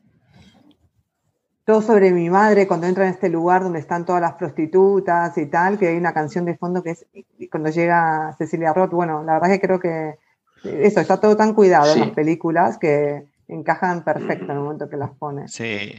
Todo 1.64 1.82
sobre 1.82 2.12
mi 2.12 2.30
madre 2.30 2.66
cuando 2.66 2.88
entra 2.88 3.06
en 3.06 3.12
este 3.12 3.30
lugar 3.30 3.62
donde 3.62 3.80
están 3.80 4.06
todas 4.06 4.22
las 4.22 4.34
prostitutas 4.34 5.38
y 5.38 5.48
tal, 5.48 5.78
que 5.78 5.90
hay 5.90 5.98
una 5.98 6.14
canción 6.14 6.46
de 6.46 6.56
fondo 6.56 6.82
que 6.82 6.92
es 6.92 7.06
cuando 7.52 7.70
llega 7.70 8.34
Cecilia 8.38 8.74
Roth. 8.74 8.92
Bueno, 8.92 9.24
la 9.24 9.34
verdad 9.34 9.50
que 9.50 9.60
creo 9.60 9.80
que 9.80 10.18
eso 10.64 11.00
está 11.00 11.20
todo 11.20 11.36
tan 11.38 11.54
cuidado 11.54 11.86
Sí. 11.94 12.00
en 12.00 12.06
las 12.08 12.16
películas 12.16 12.78
que 12.78 13.26
encajan 13.48 14.04
perfecto 14.04 14.46
en 14.46 14.52
el 14.52 14.60
momento 14.64 14.90
que 14.90 14.98
las 14.98 15.12
pones. 15.12 15.52
Sí. 15.52 15.94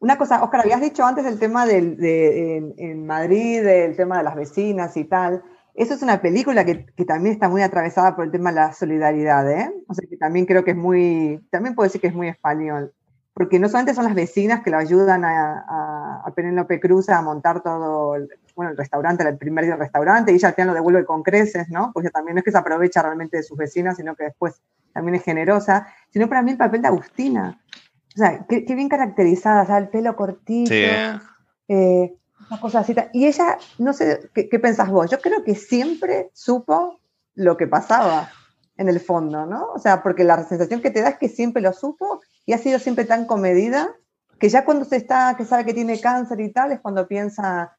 Una 0.00 0.16
cosa, 0.16 0.42
Oscar, 0.44 0.60
habías 0.60 0.80
dicho 0.80 1.04
antes 1.04 1.26
el 1.26 1.38
tema 1.38 1.66
del, 1.66 1.96
de, 1.96 2.56
en, 2.56 2.74
en 2.78 3.06
Madrid, 3.06 3.66
el 3.66 3.96
tema 3.96 4.18
de 4.18 4.24
las 4.24 4.36
vecinas 4.36 4.96
y 4.96 5.04
tal. 5.04 5.42
Eso 5.74 5.94
es 5.94 6.02
una 6.02 6.20
película 6.20 6.64
que, 6.64 6.86
que 6.86 7.04
también 7.04 7.32
está 7.34 7.48
muy 7.48 7.62
atravesada 7.62 8.14
por 8.16 8.24
el 8.24 8.30
tema 8.32 8.50
de 8.50 8.56
la 8.56 8.72
solidaridad, 8.72 9.50
¿eh? 9.50 9.72
O 9.88 9.94
sea, 9.94 10.08
que 10.08 10.16
también 10.16 10.44
creo 10.46 10.64
que 10.64 10.72
es 10.72 10.76
muy, 10.76 11.40
también 11.50 11.74
puedo 11.74 11.86
decir 11.86 12.00
que 12.00 12.08
es 12.08 12.14
muy 12.14 12.28
español. 12.28 12.92
Porque 13.34 13.60
no 13.60 13.68
solamente 13.68 13.94
son 13.94 14.04
las 14.04 14.14
vecinas 14.14 14.62
que 14.64 14.70
lo 14.70 14.78
ayudan 14.78 15.24
a, 15.24 15.64
a, 15.68 16.22
a 16.26 16.30
Penélope 16.34 16.80
Cruz 16.80 17.08
a 17.08 17.22
montar 17.22 17.62
todo, 17.62 18.16
bueno, 18.58 18.72
el 18.72 18.76
restaurante, 18.76 19.22
el 19.22 19.38
primer 19.38 19.64
día 19.66 19.74
del 19.74 19.82
restaurante, 19.82 20.32
y 20.32 20.34
ella 20.34 20.48
al 20.48 20.54
final 20.54 20.66
lo 20.70 20.74
devuelve 20.74 21.04
con 21.04 21.22
creces, 21.22 21.68
¿no? 21.68 21.92
Porque 21.94 22.10
también 22.10 22.34
no 22.34 22.40
es 22.40 22.44
que 22.44 22.50
se 22.50 22.58
aprovecha 22.58 23.00
realmente 23.02 23.36
de 23.36 23.44
sus 23.44 23.56
vecinas, 23.56 23.96
sino 23.96 24.16
que 24.16 24.24
después 24.24 24.60
también 24.92 25.14
es 25.14 25.22
generosa, 25.22 25.86
sino 26.10 26.28
para 26.28 26.42
mí 26.42 26.50
el 26.50 26.56
papel 26.56 26.82
de 26.82 26.88
Agustina. 26.88 27.62
O 28.16 28.18
sea, 28.18 28.44
qué, 28.48 28.64
qué 28.64 28.74
bien 28.74 28.88
caracterizada, 28.88 29.62
o 29.62 29.66
sea, 29.66 29.78
el 29.78 29.90
pelo 29.90 30.16
cortito, 30.16 30.70
Sí. 30.74 30.86
eh, 31.68 32.16
una 32.50 32.60
cosa 32.60 32.80
así. 32.80 32.96
Y 33.12 33.26
ella, 33.26 33.58
no 33.78 33.92
sé, 33.92 34.28
¿qué, 34.34 34.48
¿qué 34.48 34.58
pensás 34.58 34.90
vos? 34.90 35.08
Yo 35.08 35.20
creo 35.20 35.44
que 35.44 35.54
siempre 35.54 36.30
supo 36.32 36.98
lo 37.36 37.56
que 37.56 37.68
pasaba 37.68 38.28
en 38.76 38.88
el 38.88 38.98
fondo, 38.98 39.46
¿no? 39.46 39.68
O 39.72 39.78
sea, 39.78 40.02
porque 40.02 40.24
la 40.24 40.42
sensación 40.42 40.80
que 40.82 40.90
te 40.90 41.00
da 41.00 41.10
es 41.10 41.18
que 41.18 41.28
siempre 41.28 41.62
lo 41.62 41.72
supo 41.72 42.20
y 42.44 42.54
ha 42.54 42.58
sido 42.58 42.80
siempre 42.80 43.04
tan 43.04 43.24
comedida 43.24 43.94
que 44.40 44.48
ya 44.48 44.64
cuando 44.64 44.84
se 44.84 44.96
está, 44.96 45.36
que 45.36 45.44
sabe 45.44 45.64
que 45.64 45.74
tiene 45.74 46.00
cáncer 46.00 46.40
y 46.40 46.50
tal, 46.52 46.72
es 46.72 46.80
cuando 46.80 47.06
piensa, 47.06 47.76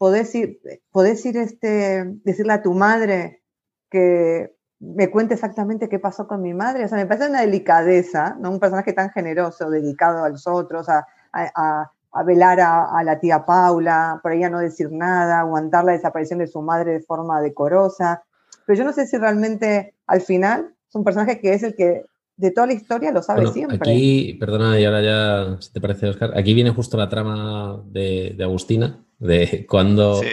podés 0.00 0.34
ir, 0.34 0.60
podés 0.90 1.26
ir 1.26 1.36
este, 1.36 2.04
decirle 2.24 2.54
a 2.54 2.62
tu 2.62 2.72
madre 2.72 3.42
que 3.90 4.50
me 4.78 5.10
cuente 5.10 5.34
exactamente 5.34 5.90
qué 5.90 5.98
pasó 5.98 6.26
con 6.26 6.40
mi 6.40 6.54
madre. 6.54 6.86
O 6.86 6.88
sea, 6.88 6.96
me 6.96 7.04
parece 7.04 7.28
una 7.28 7.42
delicadeza, 7.42 8.34
¿no? 8.40 8.50
Un 8.50 8.60
personaje 8.60 8.94
tan 8.94 9.10
generoso, 9.10 9.68
dedicado 9.68 10.24
a 10.24 10.30
los 10.30 10.46
otros, 10.46 10.88
a, 10.88 11.06
a- 11.32 11.52
a- 11.54 11.92
a 12.12 12.22
velar 12.24 12.60
a, 12.60 13.02
la 13.04 13.20
tía 13.20 13.44
Paula, 13.44 14.18
por 14.22 14.32
ella 14.32 14.48
no 14.48 14.58
decir 14.58 14.90
nada, 14.90 15.40
aguantar 15.40 15.84
la 15.84 15.92
desaparición 15.92 16.38
de 16.38 16.46
su 16.46 16.62
madre 16.62 16.92
de 16.94 17.00
forma 17.00 17.42
decorosa. 17.42 18.24
Pero 18.64 18.78
yo 18.78 18.84
no 18.84 18.94
sé 18.94 19.06
si 19.06 19.18
realmente 19.18 19.94
al 20.06 20.22
final 20.22 20.74
es 20.88 20.94
un 20.94 21.04
personaje 21.04 21.40
que 21.40 21.52
es 21.52 21.62
el 21.62 21.76
que 21.76 22.06
de 22.38 22.50
toda 22.52 22.68
la 22.68 22.72
historia 22.72 23.12
lo 23.12 23.22
sabe 23.22 23.42
Bueno, 23.42 23.52
siempre. 23.52 23.76
aquí, 23.76 24.34
perdona, 24.40 24.80
y 24.80 24.86
ahora 24.86 25.02
ya, 25.02 25.60
si 25.60 25.72
te 25.74 25.80
parece, 25.80 26.08
Oscar, 26.08 26.30
aquí 26.34 26.54
viene 26.54 26.70
justo 26.70 26.96
la 26.96 27.10
trama 27.10 27.82
de, 27.84 28.34
de 28.36 28.44
Agustina, 28.44 29.04
de 29.20 29.64
cuando, 29.68 30.20
Sí. 30.22 30.28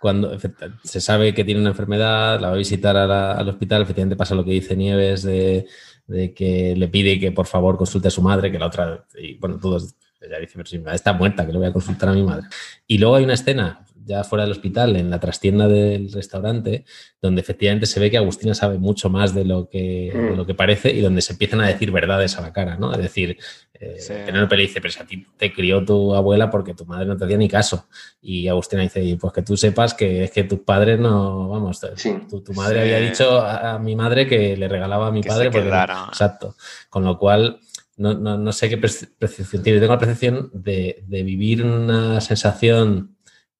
cuando 0.00 0.36
se 0.84 1.00
sabe 1.00 1.32
que 1.32 1.44
tiene 1.44 1.60
una 1.60 1.70
enfermedad, 1.70 2.38
la 2.40 2.48
va 2.48 2.54
a 2.54 2.58
visitar 2.58 2.96
a 2.96 3.06
la- 3.06 3.32
al 3.32 3.48
hospital, 3.48 3.82
efectivamente 3.82 4.16
pasa 4.16 4.34
lo 4.34 4.44
que 4.44 4.50
dice 4.50 4.76
Nieves, 4.76 5.22
de, 5.22 5.64
de 6.06 6.34
que 6.34 6.74
le 6.76 6.88
pide 6.88 7.18
que 7.18 7.32
por 7.32 7.46
favor 7.46 7.78
consulte 7.78 8.08
a 8.08 8.10
su 8.10 8.20
madre, 8.20 8.52
que 8.52 8.58
la 8.58 8.66
otra, 8.66 9.06
y 9.16 9.38
bueno, 9.38 9.58
todos, 9.58 9.94
ella 10.20 10.38
dice, 10.38 10.52
pero 10.56 10.66
si 10.66 10.76
mi 10.78 10.84
madre 10.84 10.96
está 10.96 11.12
muerta, 11.14 11.46
que 11.46 11.52
le 11.52 11.58
voy 11.58 11.68
a 11.68 11.72
consultar 11.72 12.08
a 12.10 12.12
mi 12.12 12.22
madre. 12.22 12.46
Y 12.86 12.98
luego 12.98 13.14
hay 13.16 13.24
una 13.24 13.34
escena 13.34 13.86
ya 14.04 14.24
fuera 14.24 14.42
del 14.42 14.50
hospital, 14.50 14.96
en 14.96 15.10
la 15.10 15.20
trastienda 15.20 15.68
del 15.68 16.10
restaurante, 16.12 16.84
donde 17.20 17.40
efectivamente 17.40 17.86
se 17.86 18.00
ve 18.00 18.10
que 18.10 18.16
Agustina 18.18 18.52
sabe 18.52 18.78
mucho 18.78 19.08
más 19.08 19.32
de 19.32 19.44
lo 19.44 19.68
que, 19.68 20.10
de 20.12 20.36
lo 20.36 20.44
que 20.44 20.54
parece 20.54 20.92
y 20.92 21.00
donde 21.00 21.22
se 21.22 21.34
empiezan 21.34 21.60
a 21.60 21.68
decir 21.68 21.92
verdades 21.92 22.36
a 22.36 22.42
la 22.42 22.52
cara, 22.52 22.76
¿no? 22.76 22.90
Es 22.92 22.98
decir, 22.98 23.38
eh, 23.82 24.22
Penélope 24.26 24.56
le 24.56 24.62
dice, 24.62 24.80
pero 24.80 24.92
si 24.92 25.00
a 25.00 25.06
ti 25.06 25.26
te 25.36 25.52
crió 25.52 25.84
tu 25.84 26.14
abuela 26.14 26.50
porque 26.50 26.72
tu 26.72 26.86
madre 26.86 27.06
no 27.06 27.16
te 27.16 27.24
hacía 27.24 27.36
ni 27.36 27.48
caso. 27.48 27.88
Y 28.20 28.46
Agustina 28.46 28.82
dice, 28.82 29.16
pues 29.20 29.32
que 29.32 29.42
tú 29.42 29.56
sepas 29.56 29.94
que 29.94 30.22
es 30.24 30.30
que 30.30 30.44
tus 30.44 30.60
padres 30.60 31.00
no, 31.00 31.48
vamos, 31.48 31.80
tu, 31.80 32.52
madre 32.54 32.82
había 32.82 32.98
dicho 32.98 33.40
a, 33.40 33.78
mi 33.78 33.96
madre 33.96 34.28
que 34.28 34.56
le 34.56 34.68
regalaba 34.68 35.08
a 35.08 35.10
mi 35.10 35.22
padre. 35.22 35.50
Porque, 35.50 35.68
exacto. 35.68 36.54
Con 36.88 37.04
lo 37.04 37.18
cual, 37.18 37.58
no, 37.96 38.14
no, 38.14 38.52
sé 38.52 38.68
qué 38.68 38.78
percepción 38.78 39.62
tiene. 39.62 39.80
Tengo 39.80 39.94
la 39.94 39.98
percepción 39.98 40.50
de, 40.52 41.02
de 41.06 41.22
vivir 41.24 41.64
una 41.64 42.20
sensación 42.20 43.11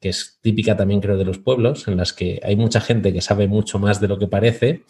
que 0.03 0.09
es 0.09 0.41
típica 0.43 0.77
también 0.77 1.01
creo 1.01 1.17
de 1.17 1.25
los 1.25 1.39
pueblos, 1.39 1.87
en 1.87 1.97
las 1.97 2.13
que 2.13 2.41
hay 2.43 2.57
mucha 2.57 2.81
gente 2.81 3.13
que 3.13 3.21
sabe 3.21 3.47
mucho 3.47 3.79
más 3.79 4.01
de 4.01 4.09
lo 4.09 4.19
que 4.19 4.27
parece, 4.27 4.83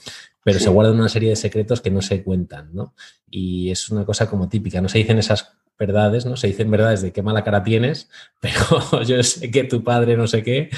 pero 0.42 0.58
se 0.58 0.70
guardan 0.70 0.94
una 0.94 1.10
serie 1.10 1.28
de 1.28 1.36
secretos 1.36 1.82
que 1.82 1.90
no 1.90 2.00
se 2.00 2.24
cuentan, 2.24 2.70
¿no? 2.72 2.94
Y 3.30 3.70
es 3.70 3.90
una 3.90 4.06
cosa 4.06 4.30
como 4.30 4.48
típica, 4.48 4.80
no 4.80 4.88
se 4.88 4.98
dicen 4.98 5.18
esas 5.18 5.52
verdades, 5.78 6.24
¿no? 6.24 6.36
Se 6.36 6.46
dicen 6.46 6.70
verdades 6.70 7.02
de 7.02 7.12
qué 7.12 7.20
mala 7.20 7.44
cara 7.44 7.62
tienes, 7.62 8.08
pero 8.40 9.02
yo 9.02 9.22
sé 9.22 9.50
que 9.50 9.64
tu 9.64 9.84
padre 9.84 10.16
no 10.16 10.26
sé 10.26 10.42
qué, 10.42 10.70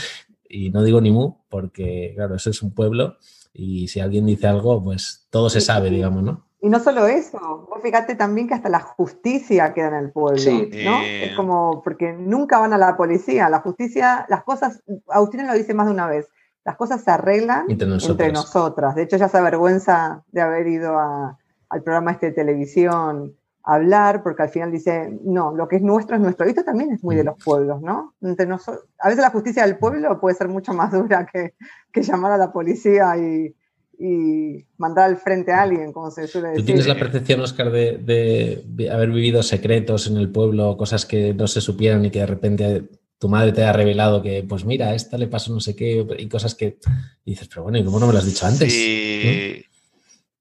y 0.48 0.70
no 0.70 0.82
digo 0.82 1.00
ni 1.00 1.12
mu, 1.12 1.36
porque 1.48 2.12
claro, 2.16 2.34
eso 2.34 2.50
es 2.50 2.60
un 2.60 2.72
pueblo, 2.72 3.18
y 3.52 3.86
si 3.86 4.00
alguien 4.00 4.26
dice 4.26 4.48
algo, 4.48 4.82
pues 4.82 5.28
todo 5.30 5.48
se 5.48 5.60
sabe, 5.60 5.90
digamos, 5.90 6.24
¿no? 6.24 6.48
Y 6.64 6.70
no 6.70 6.80
solo 6.80 7.06
eso, 7.06 7.66
vos 7.68 7.82
fíjate 7.82 8.14
también 8.14 8.48
que 8.48 8.54
hasta 8.54 8.70
la 8.70 8.80
justicia 8.80 9.74
queda 9.74 9.88
en 9.88 9.94
el 9.96 10.12
pueblo, 10.12 10.50
¿no? 10.82 11.02
Es 11.02 11.36
como, 11.36 11.82
porque 11.82 12.14
nunca 12.14 12.58
van 12.58 12.72
a 12.72 12.78
la 12.78 12.96
policía, 12.96 13.50
la 13.50 13.60
justicia, 13.60 14.24
las 14.30 14.44
cosas, 14.44 14.82
Agustina 15.08 15.44
lo 15.44 15.52
dice 15.52 15.74
más 15.74 15.84
de 15.88 15.92
una 15.92 16.06
vez, 16.06 16.26
las 16.64 16.76
cosas 16.76 17.02
se 17.02 17.10
arreglan 17.10 17.66
entre, 17.68 17.86
nosotras. 18.32 18.94
De 18.94 19.02
hecho, 19.02 19.16
ella 19.16 19.28
se 19.28 19.36
avergüenza 19.36 20.24
de 20.32 20.40
haber 20.40 20.66
ido 20.66 20.98
al 20.98 21.82
programa 21.82 22.12
este 22.12 22.28
de 22.28 22.32
televisión 22.32 23.36
a 23.62 23.74
hablar, 23.74 24.22
porque 24.22 24.44
al 24.44 24.48
final 24.48 24.72
dice, 24.72 25.18
no, 25.22 25.54
lo 25.54 25.68
que 25.68 25.76
es 25.76 25.82
nuestro 25.82 26.16
es 26.16 26.22
nuestro. 26.22 26.46
Y 26.46 26.48
esto 26.48 26.64
también 26.64 26.92
es 26.92 27.04
muy 27.04 27.14
de 27.14 27.24
mm. 27.24 27.26
los 27.26 27.44
pueblos, 27.44 27.82
¿no? 27.82 28.14
Entre 28.22 28.46
a 28.46 29.08
veces 29.08 29.22
la 29.22 29.30
justicia 29.30 29.66
del 29.66 29.76
pueblo 29.76 30.18
puede 30.18 30.34
ser 30.34 30.48
mucho 30.48 30.72
más 30.72 30.92
dura 30.92 31.26
que, 31.30 31.52
que 31.92 32.00
llamar 32.00 32.32
a 32.32 32.38
la 32.38 32.52
policía 32.52 33.18
y 33.18 33.54
y 33.98 34.66
mandar 34.76 35.10
al 35.10 35.16
frente 35.16 35.52
a 35.52 35.62
alguien, 35.62 35.92
como 35.92 36.10
se 36.10 36.26
suele 36.26 36.48
decir. 36.48 36.62
¿Tú 36.62 36.66
tienes 36.66 36.86
la 36.86 36.98
percepción, 36.98 37.40
Oscar, 37.40 37.70
de, 37.70 38.90
haber 38.92 39.10
vivido 39.10 39.42
secretos 39.42 40.06
en 40.06 40.16
el 40.16 40.30
pueblo, 40.30 40.76
cosas 40.76 41.06
que 41.06 41.34
no 41.34 41.46
se 41.46 41.60
supieran 41.60 42.04
y 42.04 42.10
que 42.10 42.20
de 42.20 42.26
repente 42.26 42.84
tu 43.18 43.28
madre 43.28 43.52
te 43.52 43.64
ha 43.64 43.72
revelado 43.72 44.22
que, 44.22 44.42
pues 44.42 44.64
mira, 44.64 44.88
a 44.88 44.94
esta 44.94 45.16
le 45.16 45.28
pasó 45.28 45.52
no 45.52 45.60
sé 45.60 45.74
qué, 45.74 46.06
y 46.18 46.28
cosas 46.28 46.54
que 46.54 46.78
dices, 47.24 47.48
pero 47.48 47.62
bueno, 47.62 47.78
¿y 47.78 47.84
cómo 47.84 47.98
no 47.98 48.06
me 48.06 48.12
lo 48.12 48.18
has 48.18 48.26
dicho 48.26 48.46
antes? 48.46 48.72
Sí. 48.72 49.64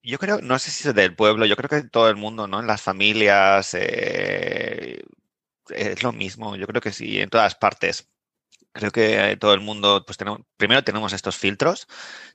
Yo 0.01 0.17
creo, 0.17 0.41
no 0.41 0.59
sé 0.59 0.69
si 0.69 0.87
es 0.87 0.93
del 0.93 1.15
pueblo, 1.15 1.45
yo 1.45 1.55
creo 1.55 1.69
que 1.69 1.77
en 1.77 1.89
todo 1.89 2.09
el 2.09 2.17
mundo, 2.17 2.45
¿no? 2.45 2.59
En 2.59 2.67
las 2.67 2.81
familias 2.81 3.73
eh, 3.73 5.01
es 5.69 6.03
lo 6.03 6.11
mismo, 6.11 6.57
yo 6.57 6.67
creo 6.67 6.81
que 6.81 6.91
sí, 6.91 7.19
en 7.19 7.29
todas 7.29 7.55
partes 7.55 8.09
creo 8.73 8.91
que 8.91 9.31
eh, 9.31 9.37
todo 9.37 9.53
el 9.53 9.61
mundo, 9.61 10.03
pues 10.05 10.17
tenemos, 10.17 10.41
primero 10.57 10.83
tenemos 10.83 11.13
estos 11.13 11.37
filtros 11.37 11.87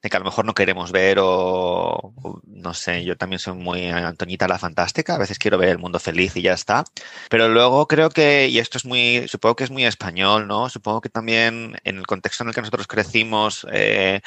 de 0.02 0.08
que 0.08 0.16
a 0.16 0.20
lo 0.20 0.24
mejor 0.24 0.44
no 0.44 0.54
queremos 0.54 0.92
ver 0.92 1.18
o, 1.20 2.14
no 2.46 2.74
sé, 2.74 3.04
yo 3.04 3.16
también 3.16 3.40
soy 3.40 3.54
muy 3.54 3.88
Antoñita 3.88 4.48
la 4.48 4.58
Fantástica, 4.58 5.16
a 5.16 5.18
veces 5.18 5.38
quiero 5.38 5.58
ver 5.58 5.70
el 5.70 5.78
mundo 5.78 5.98
feliz 5.98 6.36
y 6.36 6.42
ya 6.42 6.52
está, 6.54 6.84
pero 7.28 7.48
luego 7.48 7.86
creo 7.88 8.08
que, 8.10 8.48
y 8.48 8.58
esto 8.58 8.78
es 8.78 8.84
muy, 8.84 9.26
supongo 9.28 9.56
que 9.56 9.64
es 9.64 9.70
muy 9.70 9.84
español, 9.84 10.46
¿no? 10.46 10.68
Supongo 10.68 11.00
que 11.00 11.08
también 11.10 11.76
en 11.84 11.98
el 11.98 12.06
contexto 12.06 12.44
en 12.44 12.48
el 12.48 12.54
que 12.54 12.60
nosotros 12.60 12.86
crecimos, 12.86 13.66
eh, 13.72 14.20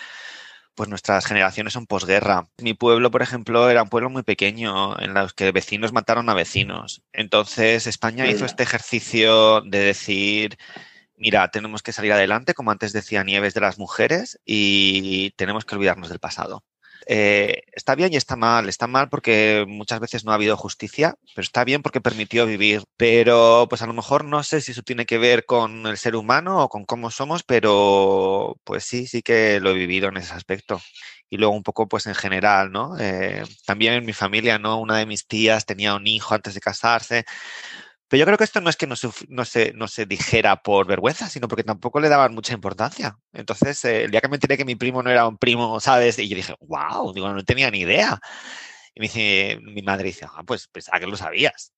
pues 0.76 0.90
nuestras 0.90 1.26
generaciones 1.26 1.74
son 1.74 1.86
posguerra. 1.86 2.48
Mi 2.58 2.74
pueblo, 2.74 3.12
por 3.12 3.22
ejemplo, 3.22 3.70
era 3.70 3.84
un 3.84 3.90
pueblo 3.90 4.10
muy 4.10 4.24
pequeño 4.24 5.00
en 5.00 5.14
los 5.14 5.34
que 5.34 5.52
vecinos 5.52 5.92
mataron 5.92 6.30
a 6.30 6.34
vecinos. 6.34 7.04
Entonces, 7.14 7.88
España 7.88 8.28
hizo 8.28 8.46
este 8.46 8.64
ejercicio 8.64 9.62
de 9.62 9.80
decir, 9.80 10.58
mira, 11.22 11.50
tenemos 11.52 11.84
que 11.84 11.94
salir 11.94 12.12
adelante, 12.14 12.54
como 12.54 12.72
antes 12.72 12.94
decía 12.94 13.24
Nieves, 13.24 13.54
de 13.54 13.62
las 13.62 13.78
mujeres 13.80 14.40
y 14.46 15.32
tenemos 15.38 15.66
que 15.66 15.76
olvidarnos 15.76 16.10
del 16.10 16.20
pasado. 16.20 16.64
Eh, 17.08 17.64
está 17.74 17.96
bien 17.96 18.14
y 18.14 18.16
está 18.18 18.36
mal. 18.36 18.70
Está 18.70 18.88
mal 18.88 19.10
porque 19.10 19.66
muchas 19.68 20.00
veces 20.00 20.24
no 20.24 20.32
ha 20.32 20.36
habido 20.36 20.58
justicia, 20.58 21.16
pero 21.36 21.44
está 21.44 21.64
bien 21.64 21.82
porque 21.82 22.02
permitió 22.02 22.46
vivir. 22.46 22.84
Pero 22.98 23.68
pues 23.70 23.82
a 23.82 23.88
lo 23.88 23.94
mejor 23.94 24.26
no 24.26 24.44
sé 24.44 24.62
si 24.62 24.72
eso 24.72 24.84
tiene 24.84 25.06
que 25.06 25.18
ver 25.18 25.46
con 25.46 25.88
el 25.88 25.98
ser 25.98 26.16
humano 26.16 26.64
o 26.64 26.70
con 26.70 26.86
cómo 26.86 27.12
somos, 27.12 27.44
pero 27.44 28.58
pues 28.64 28.84
sí, 28.86 29.08
sí 29.08 29.22
que 29.22 29.60
lo 29.60 29.72
he 29.72 29.74
vivido 29.74 30.10
en 30.10 30.18
ese 30.18 30.34
aspecto. 30.34 30.82
Y 31.30 31.38
luego 31.38 31.56
un 31.56 31.64
poco 31.64 31.88
pues 31.88 32.06
en 32.08 32.16
general, 32.16 32.72
¿no? 32.72 32.98
Eh, 33.00 33.44
también 33.66 33.94
en 33.94 34.06
mi 34.06 34.14
familia, 34.14 34.60
¿no? 34.60 34.80
Una 34.80 34.98
de 34.98 35.06
mis 35.06 35.28
tías 35.28 35.66
tenía 35.66 35.96
un 35.96 36.06
hijo 36.08 36.36
antes 36.36 36.54
de 36.54 36.60
casarse. 36.62 37.26
Pero 38.12 38.20
yo 38.20 38.26
creo 38.26 38.38
que 38.38 38.44
esto 38.44 38.60
no 38.60 38.70
es 38.70 38.76
que 38.76 38.88
no 38.88 38.98
se, 38.98 39.08
no 39.30 39.46
se, 39.46 39.72
no 39.72 39.88
se 39.88 40.06
dijera 40.06 40.62
por 40.62 40.86
vergüenza, 40.86 41.30
sino 41.30 41.48
porque 41.48 41.64
tampoco 41.64 42.02
le 42.02 42.10
daban 42.10 42.36
mucha 42.36 42.54
importancia. 42.54 43.18
Entonces, 43.32 43.86
eh, 43.86 44.04
el 44.04 44.12
día 44.12 44.20
que 44.20 44.28
me 44.28 44.36
enteré 44.36 44.58
que 44.58 44.66
mi 44.66 44.76
primo 44.76 45.02
no 45.02 45.10
era 45.10 45.26
un 45.26 45.38
primo, 45.38 45.80
¿sabes? 45.80 46.20
Y 46.20 46.28
yo 46.28 46.36
dije, 46.36 46.54
wow, 46.60 47.14
digo, 47.14 47.32
no 47.32 47.42
tenía 47.46 47.72
ni 47.72 47.80
idea. 47.80 48.20
Y 48.94 49.00
me 49.00 49.06
dice, 49.06 49.60
mi 49.62 49.82
madre 49.82 50.08
dice, 50.08 50.26
ah, 50.26 50.44
pues 50.46 50.68
pensaba 50.68 51.00
que 51.00 51.08
lo 51.08 51.16
sabías. 51.16 51.72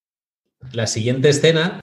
La 0.72 0.88
siguiente 0.88 1.30
escena 1.30 1.82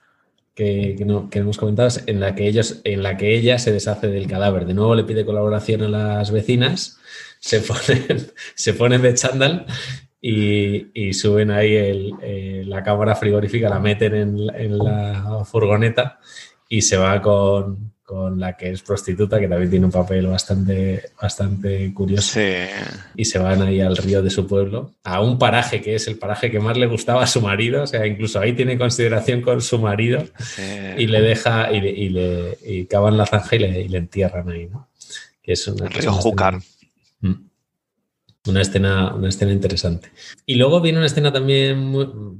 que, 0.56 0.96
que, 0.98 1.04
no, 1.04 1.30
que, 1.30 1.38
hemos 1.38 1.56
comentado 1.56 1.86
es 1.86 2.02
en 2.08 2.18
la, 2.18 2.34
que 2.34 2.48
ellos, 2.48 2.80
en 2.82 3.04
la 3.04 3.16
que 3.16 3.36
ella 3.36 3.56
se 3.60 3.70
deshace 3.70 4.08
del 4.08 4.26
cadáver. 4.26 4.66
De 4.66 4.74
nuevo 4.74 4.96
le 4.96 5.04
pide 5.04 5.24
colaboración 5.24 5.82
a 5.82 5.88
las 5.88 6.32
vecinas, 6.32 6.98
se 7.38 7.60
ponen, 7.60 8.32
se 8.56 8.74
ponen 8.74 9.02
de 9.02 9.14
chándal 9.14 9.66
y, 10.22 11.12
suben 11.14 11.50
ahí 11.50 11.74
eh, 11.74 12.62
la 12.66 12.82
cámara 12.82 13.14
frigorífica, 13.14 13.68
la 13.68 13.78
meten 13.78 14.14
en, 14.14 14.78
la 14.78 15.44
furgoneta 15.44 16.20
y 16.68 16.82
se 16.82 16.96
va 16.96 17.20
con, 17.22 17.92
la 18.36 18.56
que 18.56 18.70
es 18.70 18.82
prostituta, 18.82 19.38
que 19.38 19.48
también 19.48 19.70
tiene 19.70 19.86
un 19.86 19.92
papel 19.92 20.26
bastante, 20.26 21.10
bastante 21.20 21.94
curioso. 21.94 22.40
Y 23.14 23.24
se 23.24 23.38
van 23.38 23.62
ahí 23.62 23.80
al 23.80 23.96
río 23.96 24.20
de 24.20 24.30
su 24.30 24.46
pueblo, 24.46 24.94
a 25.04 25.22
un 25.22 25.38
paraje 25.38 25.80
que 25.80 25.94
es 25.94 26.06
el 26.08 26.18
paraje 26.18 26.50
que 26.50 26.60
más 26.60 26.76
le 26.76 26.86
gustaba 26.86 27.22
a 27.22 27.26
su 27.26 27.40
marido, 27.40 27.84
o 27.84 27.86
sea, 27.86 28.06
incluso 28.06 28.40
ahí 28.40 28.52
tiene 28.52 28.76
consideración 28.76 29.40
con 29.42 29.62
su 29.62 29.78
marido 29.78 30.24
y 30.98 31.06
le 31.06 31.22
deja 31.22 31.72
y, 31.72 32.08
le, 32.10 32.58
y 32.66 32.86
cavan 32.86 33.16
la 33.16 33.26
zanja 33.26 33.56
y 33.56 33.58
le, 33.60 33.96
entierran 33.96 34.50
ahí, 34.50 34.66
¿no? 34.66 34.88
Que 35.42 35.52
es 35.52 35.66
un 35.66 35.78
río 35.78 36.12
Júcar. 36.12 36.58
Una 38.46 38.62
escena, 38.62 39.14
una 39.14 39.28
escena 39.28 39.52
interesante. 39.52 40.10
Y 40.46 40.54
luego 40.54 40.80
viene 40.80 40.98
una 40.98 41.06
escena 41.06 41.32
también, 41.32 41.92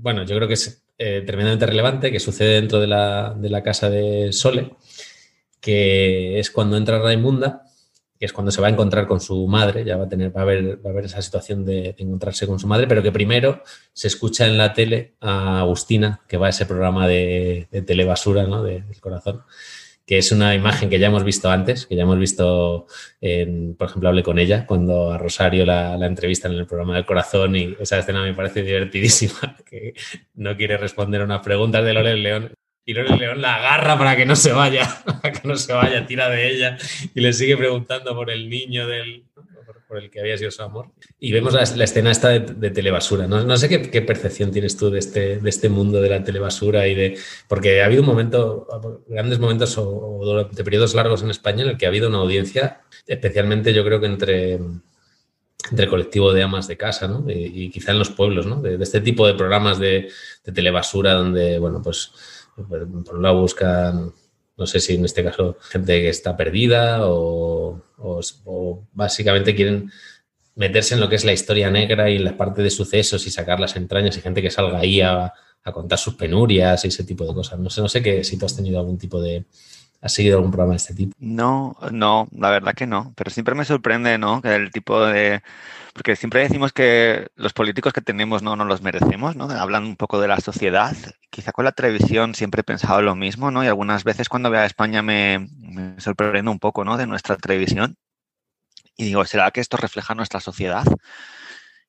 bueno, 0.03 0.25
yo 0.25 0.35
creo 0.37 0.49
que 0.49 0.55
es 0.55 0.83
eh, 0.97 1.23
tremendamente 1.27 1.67
relevante, 1.67 2.11
que 2.11 2.21
sucede 2.21 2.55
dentro 2.55 2.81
de 2.81 2.87
la, 2.87 3.63
casa 3.65 3.91
de 3.91 4.33
Sole, 4.33 4.77
que 5.61 6.39
es 6.39 6.51
cuando 6.51 6.77
entra 6.77 6.99
Raimunda, 6.99 7.65
que 8.19 8.27
es 8.27 8.35
cuando 8.35 8.51
se 8.51 8.61
va 8.61 8.67
a 8.67 8.71
encontrar 8.71 9.07
con 9.07 9.21
su 9.21 9.47
madre, 9.47 9.83
ya 9.85 9.97
va 9.97 10.05
a 10.05 10.09
tener, 10.09 10.35
va 10.35 10.41
a 10.41 10.45
haber, 10.45 10.79
va 10.85 10.91
a 10.91 11.01
esa 11.03 11.23
situación 11.23 11.65
de, 11.65 11.95
encontrarse 11.99 12.47
con 12.47 12.59
su 12.59 12.67
madre, 12.67 12.87
pero 12.87 13.03
que 13.03 13.13
primero 13.13 13.63
se 13.95 14.09
escucha 14.09 14.47
en 14.47 14.59
la 14.59 14.75
tele 14.75 15.15
a 15.21 15.61
Agustina, 15.61 16.21
que 16.29 16.37
va 16.37 16.49
a 16.49 16.51
ese 16.51 16.67
programa 16.67 17.09
de, 17.09 17.69
de 17.71 17.81
telebasura, 17.81 18.45
¿no? 18.45 18.63
del 18.63 18.85
corazón, 19.01 19.43
que 20.11 20.19
es 20.19 20.33
una 20.33 20.57
imagen 20.57 20.91
que 20.91 20.99
ya 20.99 21.07
hemos 21.07 21.23
visto 21.23 21.49
antes, 21.49 21.87
que 21.87 21.95
ya 21.95 22.03
hemos 22.03 22.19
visto, 22.19 22.89
en, 23.21 23.77
por 23.77 23.89
ejemplo, 23.89 24.09
hablé 24.09 24.25
con 24.25 24.41
ella 24.41 24.67
cuando 24.67 25.13
a 25.13 25.19
Rosario 25.19 25.65
la, 25.65 25.97
la 25.97 26.07
entrevistan 26.07 26.51
en 26.51 26.59
el 26.59 26.67
programa 26.67 26.97
del 26.97 27.07
corazón 27.07 27.55
y 27.55 27.77
esa 27.79 28.01
escena 28.01 28.21
me 28.25 28.35
parece 28.35 28.65
divertidísima, 28.65 29.57
que 29.65 29.95
no 30.35 30.57
quiere 30.57 30.79
responder 30.79 31.21
a 31.21 31.27
unas 31.27 31.45
preguntas 31.45 31.85
de 31.85 31.95
Lore 31.95 32.17
León. 32.17 32.53
Y 32.85 32.93
Lore 32.93 33.19
León 33.19 33.41
la 33.41 33.55
agarra 33.55 33.97
para 33.97 34.17
que 34.17 34.27
no 34.27 34.35
se 34.35 34.51
vaya, 34.51 34.83
para 35.23 35.33
que 35.33 35.47
no 35.47 35.55
se 35.55 35.73
vaya, 35.75 36.05
tira 36.05 36.29
de 36.29 36.51
ella 36.51 36.77
y 37.15 37.21
le 37.21 37.33
sigue 37.33 37.57
preguntando 37.57 38.13
por 38.13 38.33
el 38.33 38.51
niño 38.51 38.89
del, 38.89 39.30
por 39.91 39.99
el 39.99 40.09
que 40.09 40.21
había 40.21 40.39
sido 40.39 40.53
su 40.53 40.63
amor. 40.63 40.93
Y 41.19 41.33
vemos 41.33 41.53
la, 41.53 41.85
escena 41.85 42.13
esta 42.13 42.29
de, 42.29 42.71
telebasura. 42.71 43.27
No, 43.27 43.57
sé 43.57 43.69
qué, 43.69 44.03
percepción 44.03 44.53
tienes 44.53 44.77
tú 44.77 44.89
de 44.89 45.01
este, 45.01 45.41
de 45.41 45.51
este 45.51 45.69
mundo 45.69 46.01
de 46.01 46.09
la 46.09 46.23
telebasura 46.23 46.87
y 46.87 46.95
de... 46.95 47.19
Porque 47.49 47.83
ha 47.83 47.87
habido 47.87 48.03
un 48.03 48.07
momento, 48.07 48.69
grandes 49.09 49.41
momentos 49.41 49.77
o, 49.79 50.21
durante 50.23 50.63
periodos 50.63 50.95
largos 50.95 51.25
en 51.25 51.31
España 51.31 51.65
en 51.65 51.71
el 51.71 51.77
que 51.77 51.87
ha 51.87 51.89
habido 51.89 52.09
una 52.09 52.19
audiencia, 52.19 52.83
especialmente 53.05 53.75
yo 53.75 53.85
creo 53.85 54.01
que 54.01 54.07
entre 54.07 54.61
entre 55.71 55.89
colectivo 55.89 56.33
de 56.33 56.45
amas 56.45 56.69
de 56.69 56.77
casa, 56.77 57.09
¿no? 57.09 57.25
Y, 57.29 57.69
quizá 57.71 57.91
en 57.91 57.99
los 57.99 58.11
pueblos, 58.11 58.47
¿no? 58.47 58.63
De, 58.63 58.81
este 58.81 59.01
tipo 59.01 59.27
de 59.27 59.35
programas 59.35 59.81
de, 59.81 60.09
telebasura 60.55 61.15
donde, 61.15 61.59
bueno, 61.59 61.83
pues 61.83 62.13
por 62.57 63.17
un 63.17 63.23
lado 63.23 63.41
buscan 63.41 64.13
no 64.61 64.67
sé 64.67 64.79
si 64.79 64.95
en 64.95 65.07
este 65.07 65.25
caso 65.25 65.57
gente 65.71 66.03
que 66.03 66.11
está 66.11 66.37
perdida 66.37 66.99
o, 67.03 67.83
básicamente 68.93 69.55
quieren 69.55 69.91
meterse 70.55 70.95
en 70.95 71.01
lo 71.01 71.09
que 71.09 71.17
es 71.17 71.25
la 71.25 71.33
historia 71.33 71.71
negra 71.71 72.11
y 72.11 72.19
la 72.19 72.37
parte 72.37 72.63
de 72.63 72.71
sucesos 72.71 73.27
y 73.27 73.31
sacar 73.31 73.59
las 73.59 73.77
entrañas 73.77 74.17
y 74.17 74.21
gente 74.21 74.43
que 74.43 74.51
salga 74.51 74.79
ahí 74.79 75.01
a, 75.01 75.33
contar 75.73 75.99
sus 75.99 76.15
penurias 76.15 76.85
y 76.85 76.89
ese 76.89 77.05
tipo 77.05 77.25
de 77.25 77.35
cosas. 77.35 77.59
No 77.59 77.71
sé, 77.71 77.81
no 77.81 77.89
sé 77.89 78.03
que, 78.03 78.25
si 78.25 78.37
tú 78.37 78.47
has 78.47 78.57
tenido 78.57 78.81
algún 78.81 78.99
tipo 78.99 79.21
de, 79.23 79.45
¿Has 80.03 80.15
seguido 80.15 80.39
algún 80.39 80.51
programa 80.51 80.73
de 80.73 80.79
este 80.79 80.95
tipo? 80.95 81.15
No, 81.19 81.77
no, 81.93 82.27
la 82.37 82.51
verdad 82.51 82.75
que 82.75 82.87
no. 82.87 83.13
Pero 83.17 83.31
siempre 83.31 83.55
me 83.55 83.67
sorprende, 83.67 84.17
¿no? 84.17 84.41
Que 84.41 84.55
el 84.55 84.71
tipo 84.71 85.05
de. 85.05 85.43
Porque 86.01 86.17
siempre 86.17 86.41
decimos 86.41 86.73
que 86.73 87.29
los 87.35 87.53
políticos 87.53 87.93
que 87.93 88.01
tenemos 88.01 88.43
no 88.43 88.57
nos 88.57 88.67
los 88.67 88.81
merecemos, 88.81 89.37
¿no? 89.37 89.51
Hablan 89.51 89.85
un 89.85 89.97
poco 89.97 90.19
de 90.19 90.29
la 90.29 90.41
sociedad. 90.41 90.97
Quizá 91.29 91.53
con 91.53 91.67
la 91.67 91.73
televisión 91.73 92.35
siempre 92.35 92.63
he 92.63 92.65
pensado 92.65 93.03
lo 93.03 93.15
mismo, 93.15 93.51
¿no? 93.51 93.63
Y 93.63 93.67
algunas 93.67 94.03
veces 94.03 94.31
cuando 94.31 94.49
veo 94.49 94.63
a 94.63 94.65
España 94.65 95.03
me, 95.03 95.47
me 95.59 96.01
sorprende 96.01 96.51
un 96.51 96.59
poco, 96.59 96.87
¿no? 96.87 96.97
De 96.97 97.07
nuestra 97.07 97.37
televisión. 97.37 97.99
Y 98.97 99.05
digo, 99.05 99.27
¿será 99.27 99.51
que 99.51 99.61
esto 99.61 99.77
refleja 99.77 100.15
nuestra 100.15 100.41
sociedad? 100.41 100.85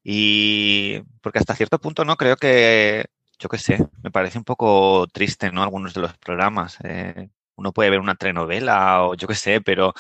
Y 0.04 1.00
porque 1.22 1.40
hasta 1.40 1.56
cierto 1.56 1.80
punto, 1.80 2.04
¿no? 2.04 2.18
Creo 2.18 2.36
que, 2.36 3.06
yo 3.40 3.48
qué 3.48 3.60
sé, 3.60 3.88
me 4.04 4.12
parece 4.12 4.38
un 4.38 4.44
poco 4.44 5.08
triste, 5.08 5.54
¿no? 5.54 5.64
Algunos 5.64 5.94
de 5.94 6.02
los 6.02 6.18
programas. 6.18 6.80
Eh, 6.84 7.30
uno 7.56 7.72
puede 7.72 7.92
ver 7.92 8.02
una 8.02 8.16
telenovela 8.16 9.04
o 9.04 9.16
yo 9.16 9.28
qué 9.28 9.36
sé, 9.36 9.62
pero 9.62 9.94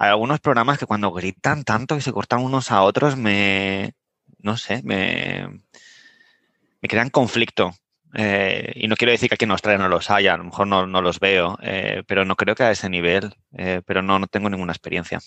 hay 0.00 0.08
algunos 0.08 0.40
programas 0.40 0.78
que 0.78 0.86
cuando 0.86 1.12
gritan 1.12 1.62
tanto 1.62 1.94
y 1.94 2.00
se 2.00 2.10
cortan 2.10 2.40
unos 2.40 2.72
a 2.72 2.82
otros 2.82 3.18
me, 3.18 3.92
no 4.38 4.56
sé, 4.56 4.80
me, 4.82 5.46
me 6.80 6.88
crean 6.88 7.10
conflicto. 7.10 7.74
Eh, 8.14 8.72
y 8.76 8.88
no 8.88 8.96
quiero 8.96 9.12
decir 9.12 9.28
que 9.28 9.34
aquí 9.34 9.44
en 9.44 9.50
Australia 9.50 9.76
no 9.76 9.90
los 9.90 10.10
haya, 10.10 10.32
a 10.32 10.38
lo 10.38 10.44
mejor 10.44 10.66
no, 10.66 11.02
los 11.02 11.20
veo, 11.20 11.58
eh, 11.62 12.02
pero 12.06 12.24
no 12.24 12.34
creo 12.34 12.54
que 12.54 12.62
a 12.62 12.70
ese 12.70 12.88
nivel, 12.88 13.34
eh, 13.52 13.82
pero 13.84 14.00
no, 14.00 14.18
no 14.18 14.26
tengo 14.26 14.48
ninguna 14.48 14.72
experiencia. 14.72 15.20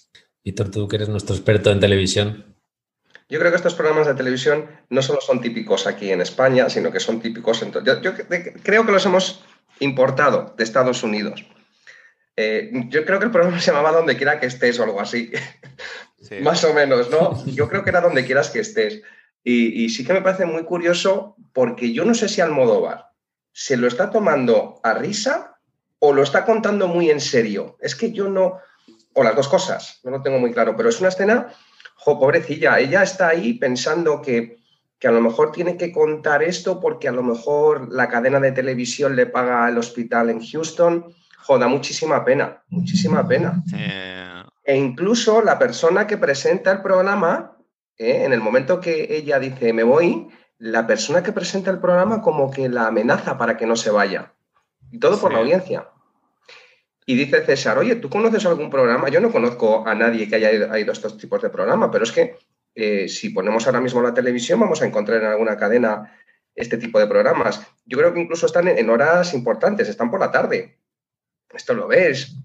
Víctor, 0.43 0.71
tú 0.71 0.87
que 0.87 0.95
eres 0.95 1.07
nuestro 1.07 1.35
experto 1.35 1.69
en 1.69 1.79
televisión. 1.79 2.55
Yo 3.29 3.37
creo 3.37 3.51
que 3.51 3.57
estos 3.57 3.75
programas 3.75 4.07
de 4.07 4.15
televisión 4.15 4.65
no 4.89 5.03
solo 5.03 5.21
son 5.21 5.39
típicos 5.39 5.85
aquí 5.85 6.11
en 6.11 6.21
España, 6.21 6.67
sino 6.71 6.91
que 6.91 6.99
son 6.99 7.21
típicos 7.21 7.61
en 7.61 7.71
todo. 7.71 7.83
yo 7.83 8.15
creo 8.63 8.85
que 8.87 8.91
los 8.91 9.05
hemos 9.05 9.43
importado 9.79 10.55
de 10.57 10.63
Estados 10.63 11.03
Unidos. 11.03 11.45
Eh, 12.35 12.71
yo 12.89 13.05
creo 13.05 13.19
que 13.19 13.25
el 13.25 13.31
programa 13.31 13.59
se 13.59 13.71
llamaba 13.71 13.91
Donde 13.91 14.17
quiera 14.17 14.39
que 14.39 14.47
estés 14.47 14.79
o 14.79 14.83
algo 14.83 14.99
así. 14.99 15.31
Más 16.41 16.63
o 16.63 16.73
menos, 16.73 17.09
¿no? 17.09 17.45
Yo 17.53 17.67
creo 17.67 17.83
que 17.83 17.89
era 17.89 18.01
Donde 18.01 18.25
quieras 18.25 18.49
que 18.49 18.59
estés. 18.59 19.01
Y, 19.43 19.89
sí 19.89 20.05
que 20.05 20.13
me 20.13 20.21
parece 20.21 20.45
muy 20.45 20.63
curioso 20.63 21.35
porque 21.51 21.91
yo 21.91 22.05
no 22.05 22.13
sé 22.13 22.29
si 22.29 22.39
Almodóvar 22.39 23.09
se 23.51 23.75
lo 23.75 23.87
está 23.87 24.09
tomando 24.09 24.79
a 24.83 24.93
risa 24.93 25.59
o 25.99 26.13
lo 26.13 26.23
está 26.23 26.45
contando 26.45 26.87
muy 26.87 27.09
en 27.09 27.19
serio. 27.19 27.77
Es 27.81 27.93
que 27.93 28.13
yo 28.13 28.29
no, 28.29 28.59
o 29.13 29.23
las 29.23 29.35
dos 29.35 29.49
cosas, 29.49 29.99
no 30.03 30.11
lo 30.11 30.21
tengo 30.21 30.39
muy 30.39 30.53
claro, 30.53 30.77
pero 30.77 30.87
es 30.87 30.99
una 31.01 31.09
escena, 31.09 31.53
jo, 31.95 32.17
pobrecilla, 32.17 32.79
ella 32.79 33.03
está 33.03 33.27
ahí 33.27 33.55
pensando 33.55 34.21
que, 34.21 34.59
que 34.97 35.09
a 35.09 35.11
lo 35.11 35.19
mejor 35.19 35.51
tiene 35.51 35.75
que 35.75 35.91
contar 35.91 36.41
esto 36.41 36.79
porque 36.79 37.09
a 37.09 37.11
lo 37.11 37.21
mejor 37.21 37.91
la 37.91 38.07
cadena 38.07 38.39
de 38.39 38.53
televisión 38.53 39.17
le 39.17 39.25
paga 39.25 39.67
el 39.67 39.77
hospital 39.77 40.29
en 40.29 40.39
Houston 40.39 41.13
joda 41.43 41.67
muchísima 41.67 42.23
pena, 42.23 42.63
muchísima 42.69 43.27
pena. 43.27 43.63
E 44.63 44.77
incluso 44.77 45.41
la 45.41 45.59
persona 45.59 46.07
que 46.07 46.17
presenta 46.17 46.71
el 46.71 46.81
programa, 46.81 47.57
¿eh? 47.97 48.23
en 48.23 48.33
el 48.33 48.39
momento 48.39 48.79
que 48.79 49.07
ella 49.09 49.39
dice 49.39 49.73
me 49.73 49.83
voy, 49.83 50.29
la 50.57 50.87
persona 50.87 51.21
que 51.21 51.33
presenta 51.33 51.69
el 51.69 51.79
programa 51.79 52.21
como 52.21 52.49
que 52.49 52.69
la 52.69 52.87
amenaza 52.87 53.37
para 53.37 53.57
que 53.57 53.65
no 53.65 53.75
se 53.75 53.91
vaya. 53.91 54.33
Y 54.91 54.99
todo 54.99 55.19
por 55.19 55.33
la 55.33 55.39
audiencia. 55.39 55.89
Y 57.05 57.15
dice 57.15 57.43
César, 57.45 57.77
oye, 57.77 57.97
¿tú 57.97 58.09
conoces 58.09 58.45
algún 58.45 58.69
programa? 58.69 59.09
Yo 59.09 59.19
no 59.19 59.31
conozco 59.31 59.85
a 59.85 59.93
nadie 59.93 60.29
que 60.29 60.35
haya 60.35 60.51
ido, 60.53 60.71
a 60.71 60.77
estos 60.93 61.17
tipos 61.17 61.41
de 61.41 61.49
programas, 61.49 61.89
pero 61.91 62.05
es 62.05 62.13
que 62.13 62.37
eh, 62.75 63.09
si 63.09 63.31
ponemos 63.31 63.65
ahora 63.65 63.81
mismo 63.81 64.01
la 64.01 64.13
televisión 64.13 64.59
vamos 64.59 64.81
a 64.81 64.85
encontrar 64.85 65.21
en 65.21 65.27
alguna 65.27 65.57
cadena 65.57 66.17
este 66.55 66.77
tipo 66.77 66.99
de 66.99 67.07
programas. 67.07 67.67
Yo 67.85 67.97
creo 67.97 68.13
que 68.13 68.21
incluso 68.21 68.45
están 68.45 68.69
en 68.69 68.89
horas 68.89 69.33
importantes, 69.33 69.89
están 69.89 70.09
por 70.09 70.21
la 70.21 70.31
tarde 70.31 70.77
esto 71.53 71.73
lo 71.73 71.87
ves, 71.87 72.35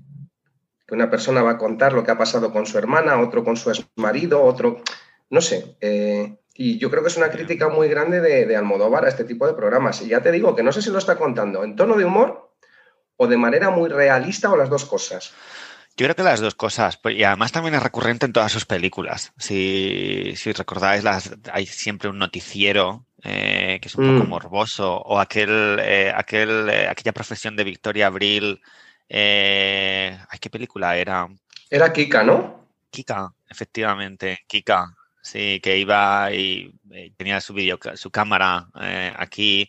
que 0.88 0.94
una 0.94 1.10
persona 1.10 1.42
va 1.42 1.52
a 1.52 1.58
contar 1.58 1.92
lo 1.92 2.02
que 2.02 2.10
ha 2.10 2.18
pasado 2.18 2.50
con 2.50 2.66
su 2.66 2.78
hermana, 2.78 3.20
otro 3.20 3.44
con 3.44 3.56
su 3.56 3.70
marido, 3.96 4.42
otro, 4.42 4.82
no 5.28 5.42
sé. 5.42 5.76
Eh, 5.82 6.38
y 6.54 6.78
yo 6.78 6.90
creo 6.90 7.02
que 7.02 7.08
es 7.08 7.16
una 7.16 7.30
crítica 7.30 7.68
muy 7.68 7.88
grande 7.88 8.20
de, 8.20 8.56
Almodóvar 8.56 9.04
a 9.04 9.08
este 9.08 9.24
tipo 9.24 9.46
de 9.46 9.52
programas. 9.52 10.00
Y 10.02 10.08
ya 10.08 10.22
te 10.22 10.32
digo 10.32 10.56
que 10.56 10.62
no 10.62 10.72
sé 10.72 10.80
si 10.80 10.90
lo 10.90 10.98
está 10.98 11.16
contando 11.16 11.62
en 11.62 11.76
tono 11.76 11.94
de 11.94 12.06
humor 12.06 12.52
o 13.16 13.26
de 13.26 13.36
manera 13.36 13.70
muy 13.70 13.90
realista 13.90 14.50
o 14.50 14.56
las 14.56 14.70
dos 14.70 14.86
cosas. 14.86 15.34
Yo 15.96 16.06
creo 16.06 16.16
que 16.16 16.22
las 16.22 16.40
dos 16.40 16.54
cosas, 16.54 16.98
y 17.04 17.22
además 17.22 17.52
también 17.52 17.74
es 17.74 17.82
recurrente 17.82 18.24
en 18.24 18.32
todas 18.32 18.50
sus 18.50 18.64
películas. 18.64 19.32
Si, 19.36 20.34
recordáis, 20.56 21.04
las, 21.04 21.30
hay 21.52 21.66
siempre 21.66 22.08
un 22.08 22.18
noticiero 22.18 23.04
eh, 23.22 23.78
que 23.82 23.88
es 23.88 23.94
un 23.96 24.14
poco 24.14 24.26
mm. 24.26 24.30
morboso, 24.30 24.96
o 24.96 25.18
aquel, 25.20 25.78
eh, 25.80 26.12
aquel, 26.14 26.70
aquella 26.70 27.12
profesión 27.12 27.56
de 27.56 27.64
Victoria 27.64 28.06
Abril 28.06 28.60
eh, 29.08 30.18
ay, 30.28 30.38
¿qué 30.38 30.50
película 30.50 30.96
era? 30.96 31.28
Era 31.70 31.92
Kika, 31.92 32.22
¿no? 32.22 32.68
Kika, 32.90 33.32
efectivamente, 33.48 34.40
Kika. 34.46 34.94
Sí, 35.20 35.60
que 35.60 35.76
iba 35.76 36.32
y 36.32 36.72
eh, 36.92 37.12
tenía 37.16 37.40
su 37.40 37.52
video, 37.52 37.78
su 37.94 38.10
cámara 38.10 38.68
eh, 38.80 39.12
aquí. 39.16 39.68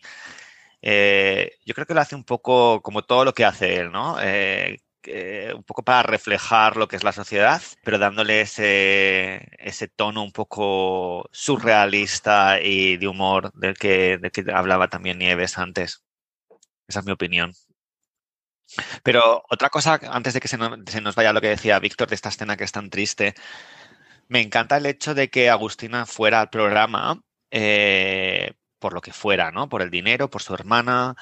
yo 0.82 1.74
creo 1.74 1.86
que 1.86 1.94
lo 1.94 2.00
hace 2.00 2.14
un 2.14 2.24
poco 2.24 2.80
como 2.82 3.02
todo 3.02 3.24
lo 3.24 3.34
que 3.34 3.44
hace 3.44 3.76
él, 3.76 3.92
¿no? 3.92 4.16
un 4.16 5.62
poco 5.64 5.82
para 5.82 6.02
reflejar 6.02 6.76
lo 6.76 6.86
que 6.88 6.96
es 6.96 7.04
la 7.04 7.12
sociedad, 7.12 7.60
pero 7.82 7.98
dándole 7.98 8.42
ese, 8.42 9.48
ese 9.58 9.88
tono 9.88 10.22
un 10.22 10.32
poco 10.32 11.28
surrealista 11.32 12.60
y 12.62 12.96
de 12.96 13.08
humor 13.08 13.52
del 13.54 13.76
que, 13.76 14.18
del 14.18 14.30
que 14.30 14.44
hablaba 14.52 14.88
también 14.88 15.18
Nieves 15.18 15.58
antes. 15.58 16.02
Esa 16.88 17.00
es 17.00 17.06
mi 17.06 17.12
opinión. 17.12 17.52
Pero 19.02 19.42
otra 19.48 19.70
cosa, 19.70 20.00
antes 20.10 20.34
de 20.34 20.40
que 20.40 20.48
se 20.48 20.56
nos, 20.56 21.14
vaya 21.14 21.32
lo 21.32 21.40
que 21.40 21.48
decía 21.48 21.78
Víctor 21.78 22.08
de 22.08 22.14
esta 22.14 22.28
escena 22.28 22.56
que 22.56 22.64
es 22.64 22.72
tan 22.72 22.90
triste, 22.90 23.34
me 24.28 24.40
encanta 24.40 24.76
el 24.76 24.86
hecho 24.86 25.14
de 25.14 25.28
que 25.28 25.50
Agustina 25.50 26.06
fuera 26.06 26.40
al 26.40 26.50
programa 26.50 27.20
eh, 27.50 28.52
por 28.78 28.92
lo 28.92 29.00
que 29.00 29.12
fuera, 29.12 29.50
¿no? 29.50 29.68
Por 29.68 29.82
el 29.82 29.90
dinero, 29.90 30.30
por 30.30 30.42
su 30.42 30.54
hermana, 30.54 31.16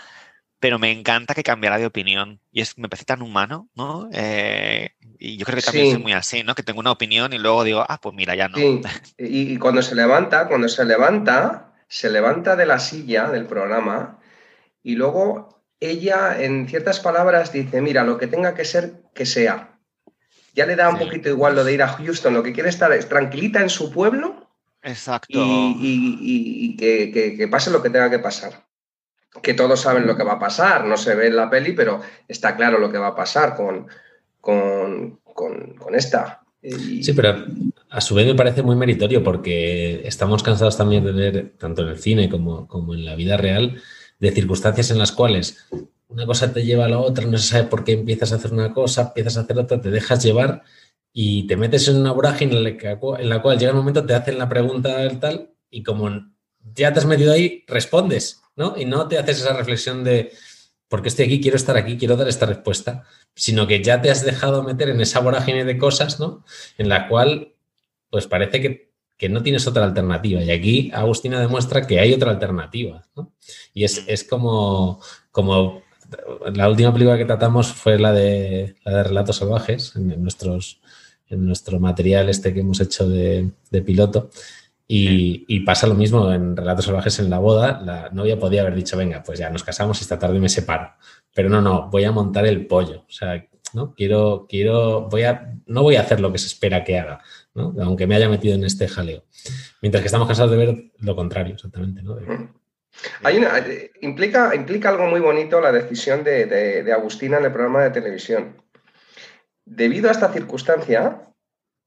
pero 0.60 0.78
me 0.78 0.90
encanta 0.90 1.34
que 1.34 1.42
cambiara 1.42 1.78
de 1.78 1.86
opinión 1.86 2.40
y 2.50 2.60
es 2.60 2.76
me 2.78 2.88
parece 2.88 3.04
tan 3.04 3.22
humano, 3.22 3.68
¿no? 3.74 4.08
Eh, 4.12 4.90
y 5.18 5.36
yo 5.36 5.46
creo 5.46 5.56
que 5.56 5.62
también 5.62 5.96
es 5.96 6.00
muy 6.00 6.12
así, 6.12 6.42
¿no? 6.42 6.54
Que 6.54 6.62
tengo 6.62 6.80
una 6.80 6.92
opinión 6.92 7.32
y 7.32 7.38
luego 7.38 7.64
digo, 7.64 7.84
ah, 7.88 8.00
pues 8.00 8.14
mira, 8.14 8.34
ya 8.34 8.48
no. 8.48 8.56
Sí. 8.56 8.80
Y, 9.18 9.52
y 9.54 9.58
cuando 9.58 9.82
se 9.82 9.94
levanta, 9.94 10.48
cuando 10.48 10.68
se 10.68 10.84
levanta, 10.84 11.72
se 11.88 12.10
levanta 12.10 12.56
de 12.56 12.66
la 12.66 12.78
silla 12.78 13.30
del 13.30 13.46
programa 13.46 14.18
y 14.82 14.94
luego 14.94 15.57
ella 15.80 16.42
en 16.42 16.68
ciertas 16.68 17.00
palabras 17.00 17.52
dice, 17.52 17.80
mira, 17.80 18.04
lo 18.04 18.18
que 18.18 18.26
tenga 18.26 18.54
que 18.54 18.64
ser, 18.64 19.02
que 19.14 19.26
sea. 19.26 19.78
Ya 20.54 20.66
le 20.66 20.76
da 20.76 20.88
un 20.88 20.98
poquito 20.98 21.28
igual 21.28 21.54
lo 21.54 21.62
de 21.62 21.74
ir 21.74 21.82
a 21.82 21.88
Houston, 21.88 22.34
lo 22.34 22.42
que 22.42 22.52
quiere 22.52 22.68
estar 22.68 22.92
es 22.92 23.08
tranquilita 23.08 23.60
en 23.60 23.70
su 23.70 23.92
pueblo. 23.92 24.48
Exacto. 24.82 25.38
Y, 25.80 26.76
que, 26.76 27.48
pase 27.48 27.70
lo 27.70 27.82
que 27.82 27.90
tenga 27.90 28.10
que 28.10 28.18
pasar. 28.18 28.66
Que 29.42 29.54
todos 29.54 29.80
saben 29.80 30.06
lo 30.06 30.16
que 30.16 30.24
va 30.24 30.32
a 30.32 30.38
pasar, 30.38 30.84
no 30.84 30.96
se 30.96 31.14
ve 31.14 31.28
en 31.28 31.36
la 31.36 31.48
peli, 31.48 31.72
pero 31.72 32.00
está 32.26 32.56
claro 32.56 32.78
lo 32.78 32.90
que 32.90 32.98
va 32.98 33.08
a 33.08 33.14
pasar 33.14 33.54
con, 33.54 33.86
con, 34.40 35.94
esta. 35.94 36.42
Sí, 36.60 37.12
pero 37.14 37.44
a 37.90 38.00
su 38.00 38.16
vez 38.16 38.26
me 38.26 38.34
parece 38.34 38.62
muy 38.62 38.74
meritorio 38.74 39.22
porque 39.22 40.06
estamos 40.06 40.42
cansados 40.42 40.76
también 40.76 41.04
de 41.04 41.12
ver, 41.12 41.52
tanto 41.56 41.82
en 41.82 41.88
el 41.88 41.98
cine 41.98 42.28
como, 42.28 42.66
como 42.66 42.94
en 42.94 43.04
la 43.04 43.14
vida 43.14 43.36
real, 43.36 43.80
de 44.18 44.32
circunstancias 44.32 44.90
en 44.90 44.98
las 44.98 45.12
cuales 45.12 45.66
una 46.08 46.26
cosa 46.26 46.52
te 46.52 46.64
lleva 46.64 46.86
a 46.86 46.88
la 46.88 46.98
otra, 46.98 47.26
no 47.26 47.38
se 47.38 47.48
sabe 47.48 47.64
por 47.64 47.84
qué 47.84 47.92
empiezas 47.92 48.32
a 48.32 48.36
hacer 48.36 48.52
una 48.52 48.72
cosa, 48.72 49.02
empiezas 49.02 49.36
a 49.36 49.40
hacer 49.40 49.58
otra, 49.58 49.80
te 49.80 49.90
dejas 49.90 50.22
llevar 50.22 50.62
y 51.12 51.46
te 51.46 51.56
metes 51.56 51.88
en 51.88 51.96
una 51.96 52.12
vorágine 52.12 52.56
en 52.56 53.28
la 53.28 53.42
cual 53.42 53.58
llega 53.58 53.72
un 53.72 53.78
momento, 53.78 54.04
te 54.04 54.14
hacen 54.14 54.38
la 54.38 54.48
pregunta 54.48 54.96
del 54.98 55.20
tal 55.20 55.52
y 55.70 55.82
como 55.82 56.08
ya 56.74 56.92
te 56.92 56.98
has 56.98 57.06
metido 57.06 57.32
ahí, 57.32 57.64
respondes, 57.66 58.42
¿no? 58.56 58.74
Y 58.76 58.84
no 58.84 59.06
te 59.08 59.18
haces 59.18 59.40
esa 59.40 59.52
reflexión 59.52 60.04
de 60.04 60.32
por 60.88 61.02
qué 61.02 61.08
estoy 61.08 61.26
aquí, 61.26 61.40
quiero 61.40 61.56
estar 61.56 61.76
aquí, 61.76 61.98
quiero 61.98 62.16
dar 62.16 62.28
esta 62.28 62.46
respuesta, 62.46 63.04
sino 63.34 63.66
que 63.66 63.82
ya 63.82 64.00
te 64.00 64.10
has 64.10 64.24
dejado 64.24 64.62
meter 64.62 64.88
en 64.88 65.00
esa 65.00 65.20
vorágine 65.20 65.64
de 65.64 65.78
cosas, 65.78 66.18
¿no? 66.18 66.44
En 66.78 66.88
la 66.88 67.08
cual, 67.08 67.54
pues 68.10 68.26
parece 68.26 68.60
que 68.60 68.87
que 69.18 69.28
no 69.28 69.42
tienes 69.42 69.66
otra 69.66 69.84
alternativa. 69.84 70.42
Y 70.42 70.50
aquí 70.52 70.90
Agustina 70.94 71.40
demuestra 71.40 71.86
que 71.86 71.98
hay 71.98 72.14
otra 72.14 72.30
alternativa. 72.30 73.04
Y 73.74 73.84
es, 73.84 74.24
como, 74.30 75.00
como 75.32 75.82
la 76.54 76.68
última 76.70 76.92
película 76.92 77.18
que 77.18 77.24
tratamos 77.24 77.72
fue 77.72 77.98
la 77.98 78.12
de, 78.12 78.76
la 78.84 78.92
de 78.92 79.02
Relatos 79.02 79.36
Salvajes, 79.36 79.94
en, 79.96 80.22
nuestros, 80.22 80.80
en 81.28 81.44
nuestro 81.44 81.80
material 81.80 82.28
este 82.28 82.54
que 82.54 82.60
hemos 82.60 82.80
hecho 82.80 83.08
de, 83.08 83.50
piloto. 83.84 84.30
Y, 84.86 85.60
pasa 85.60 85.88
lo 85.88 85.94
mismo 85.94 86.32
en 86.32 86.56
Relatos 86.56 86.84
Salvajes 86.84 87.18
en 87.18 87.28
la 87.28 87.40
boda. 87.40 87.80
La 87.84 88.10
novia 88.10 88.38
podía 88.38 88.60
haber 88.60 88.76
dicho, 88.76 88.96
venga, 88.96 89.24
pues 89.24 89.40
ya 89.40 89.50
nos 89.50 89.64
casamos 89.64 90.00
esta 90.00 90.18
tarde 90.18 90.38
me 90.38 90.48
separo. 90.48 90.92
Pero 91.34 91.50
no, 91.50 91.60
no, 91.60 91.90
voy 91.90 92.04
a 92.04 92.12
montar 92.12 92.46
el 92.46 92.66
pollo. 92.68 93.00
O 93.00 93.12
sea, 93.12 93.44
¿no? 93.74 93.94
Quiero, 93.94 94.46
quiero, 94.48 95.08
voy 95.08 95.24
a, 95.24 95.56
no 95.66 95.82
voy 95.82 95.96
a 95.96 96.02
hacer 96.02 96.20
lo 96.20 96.30
que 96.30 96.38
se 96.38 96.46
espera 96.46 96.84
que 96.84 96.98
haga 96.98 97.20
aunque 97.54 98.06
me 98.06 98.16
haya 98.16 98.28
metido 98.28 98.54
en 98.54 98.64
este 98.64 98.88
jaleo. 98.88 99.24
Mientras 99.82 100.02
que 100.02 100.06
estamos 100.06 100.26
cansados 100.26 100.50
de 100.50 100.56
ver 100.56 100.92
lo 100.98 101.16
contrario, 101.16 101.54
exactamente. 101.54 102.02
Hay 103.22 103.40
implica, 104.00 104.54
implica 104.54 104.88
algo 104.88 105.06
muy 105.06 105.20
bonito 105.20 105.60
la 105.60 105.72
decisión 105.72 106.24
de, 106.24 106.92
Agustina 106.92 107.38
en 107.38 107.44
el 107.44 107.52
programa 107.52 107.82
de 107.82 107.90
televisión. 107.90 108.62
debido 109.64 110.08
a 110.08 110.12
esta 110.12 110.32
circunstancia, 110.32 111.22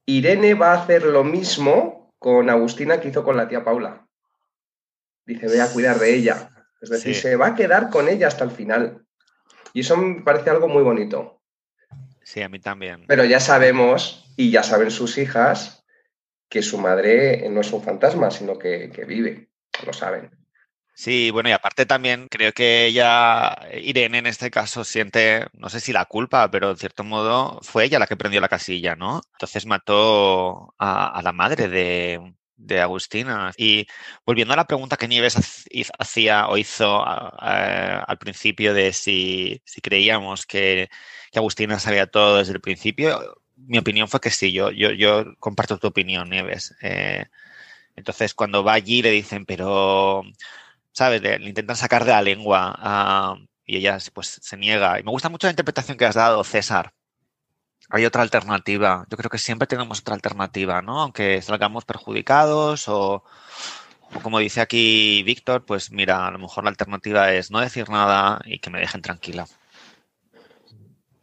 Irene 0.06 0.54
va 0.54 0.72
a 0.72 0.82
hacer 0.82 1.04
lo 1.04 1.24
mismo 1.24 2.12
con 2.18 2.50
Agustina 2.50 3.00
que 3.00 3.08
hizo 3.08 3.24
con 3.24 3.36
la 3.36 3.48
tía 3.48 3.64
Paula. 3.64 4.06
Dice, 5.26 5.46
voy 5.46 5.58
a 5.58 5.72
cuidar 5.72 5.98
de 5.98 6.14
ella. 6.14 6.48
Es 6.80 6.90
decir, 6.90 7.14
se 7.14 7.36
va 7.36 7.48
a 7.48 7.54
quedar 7.54 7.90
con 7.90 8.08
ella 8.08 8.26
hasta 8.26 8.44
el 8.44 8.50
final. 8.50 9.04
Y 9.72 9.80
eso 9.80 9.96
me 9.96 10.22
parece 10.22 10.50
algo 10.50 10.68
muy 10.68 10.82
bonito. 10.82 11.40
Sí, 12.22 12.42
a 12.42 12.48
mí 12.48 12.58
también. 12.58 13.04
Pero 13.06 13.24
ya 13.24 13.40
sabemos, 13.40 14.21
y 14.36 14.50
ya 14.50 14.62
saben 14.62 14.90
sus 14.90 15.18
hijas, 15.18 15.84
que 16.48 16.62
su 16.62 16.78
madre 16.78 17.48
no 17.50 17.60
es 17.60 17.72
un 17.72 17.82
fantasma, 17.82 18.30
sino 18.30 18.58
que, 18.58 18.90
que 18.90 19.04
vive. 19.04 19.48
Lo 19.86 19.92
saben. 19.92 20.30
Sí, 20.94 21.30
bueno, 21.30 21.48
y 21.48 21.52
aparte 21.52 21.86
también 21.86 22.28
creo 22.28 22.52
que 22.52 22.86
ella, 22.86 23.56
Irene 23.82 24.18
en 24.18 24.26
este 24.26 24.50
caso, 24.50 24.84
siente, 24.84 25.46
no 25.54 25.68
sé 25.70 25.80
si 25.80 25.92
la 25.92 26.04
culpa, 26.04 26.50
pero 26.50 26.70
en 26.70 26.76
cierto 26.76 27.02
modo 27.02 27.58
fue 27.62 27.84
ella 27.84 27.98
la 27.98 28.06
que 28.06 28.16
prendió 28.16 28.40
la 28.40 28.48
casilla, 28.48 28.94
¿no? 28.94 29.22
Entonces 29.32 29.64
mató 29.66 30.74
a, 30.78 31.20
la 31.24 31.32
madre 31.32 31.68
de, 31.68 32.80
Agustina. 32.80 33.52
Y 33.56 33.86
volviendo 34.24 34.54
a 34.54 34.56
la 34.56 34.66
pregunta 34.66 34.96
que 34.96 35.08
Nieves 35.08 35.66
hacía 35.98 36.48
o 36.48 36.56
hizo 36.58 37.02
al 37.04 38.18
principio 38.18 38.74
de 38.74 38.92
si, 38.92 39.62
creíamos 39.82 40.46
que, 40.46 40.88
Agustina 41.34 41.78
sabía 41.78 42.06
todo 42.06 42.38
desde 42.38 42.52
el 42.52 42.60
principio, 42.60 43.41
mi 43.66 43.78
opinión 43.78 44.08
fue 44.08 44.20
que 44.20 44.30
sí, 44.30 44.52
yo, 44.52 44.70
yo, 44.70 44.92
yo 44.92 45.34
comparto 45.38 45.78
tu 45.78 45.88
opinión, 45.88 46.30
Nieves. 46.30 46.74
Eh, 46.82 47.26
entonces, 47.96 48.34
cuando 48.34 48.64
va 48.64 48.74
allí 48.74 49.02
le 49.02 49.10
dicen, 49.10 49.44
pero 49.46 50.24
¿sabes? 50.92 51.22
Le, 51.22 51.36
intentan 51.48 51.76
sacar 51.76 52.04
de 52.04 52.12
la 52.12 52.22
lengua 52.22 52.74
ah, 52.78 53.36
y 53.66 53.76
ella 53.78 53.98
pues 54.12 54.38
se 54.42 54.56
niega. 54.56 55.00
Y 55.00 55.02
me 55.02 55.10
gusta 55.10 55.28
mucho 55.28 55.46
la 55.46 55.52
interpretación 55.52 55.96
que 55.98 56.04
has 56.06 56.14
dado, 56.14 56.44
César. 56.44 56.92
Hay 57.90 58.04
otra 58.06 58.22
alternativa. 58.22 59.06
Yo 59.10 59.16
creo 59.16 59.30
que 59.30 59.38
siempre 59.38 59.66
tenemos 59.66 60.00
otra 60.00 60.14
alternativa, 60.14 60.82
¿no? 60.82 61.00
Aunque 61.02 61.42
salgamos 61.42 61.84
perjudicados 61.84 62.88
o, 62.88 63.24
como 64.22 64.38
dice 64.38 64.60
aquí 64.60 65.22
Víctor, 65.24 65.64
pues 65.66 65.90
mira, 65.90 66.26
a 66.26 66.30
lo 66.30 66.38
mejor 66.38 66.64
la 66.64 66.70
alternativa 66.70 67.32
es 67.32 67.50
no 67.50 67.60
decir 67.60 67.88
nada 67.90 68.40
y 68.44 68.58
que 68.60 68.70
me 68.70 68.80
dejen 68.80 69.02
tranquila. 69.02 69.46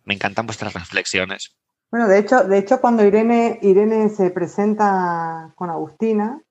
Me 0.05 0.15
encantan 0.15 0.45
vuestras 0.47 0.73
reflexiones. 0.73 1.58
Bueno, 1.91 2.07
de 2.07 2.19
hecho, 2.19 2.43
de 2.43 2.57
hecho 2.57 2.79
cuando 2.81 3.03
Irene, 3.03 3.59
Irene 3.61 4.09
se 4.09 4.29
presenta 4.29 5.51
con 5.55 5.69
Agustina, 5.69 6.41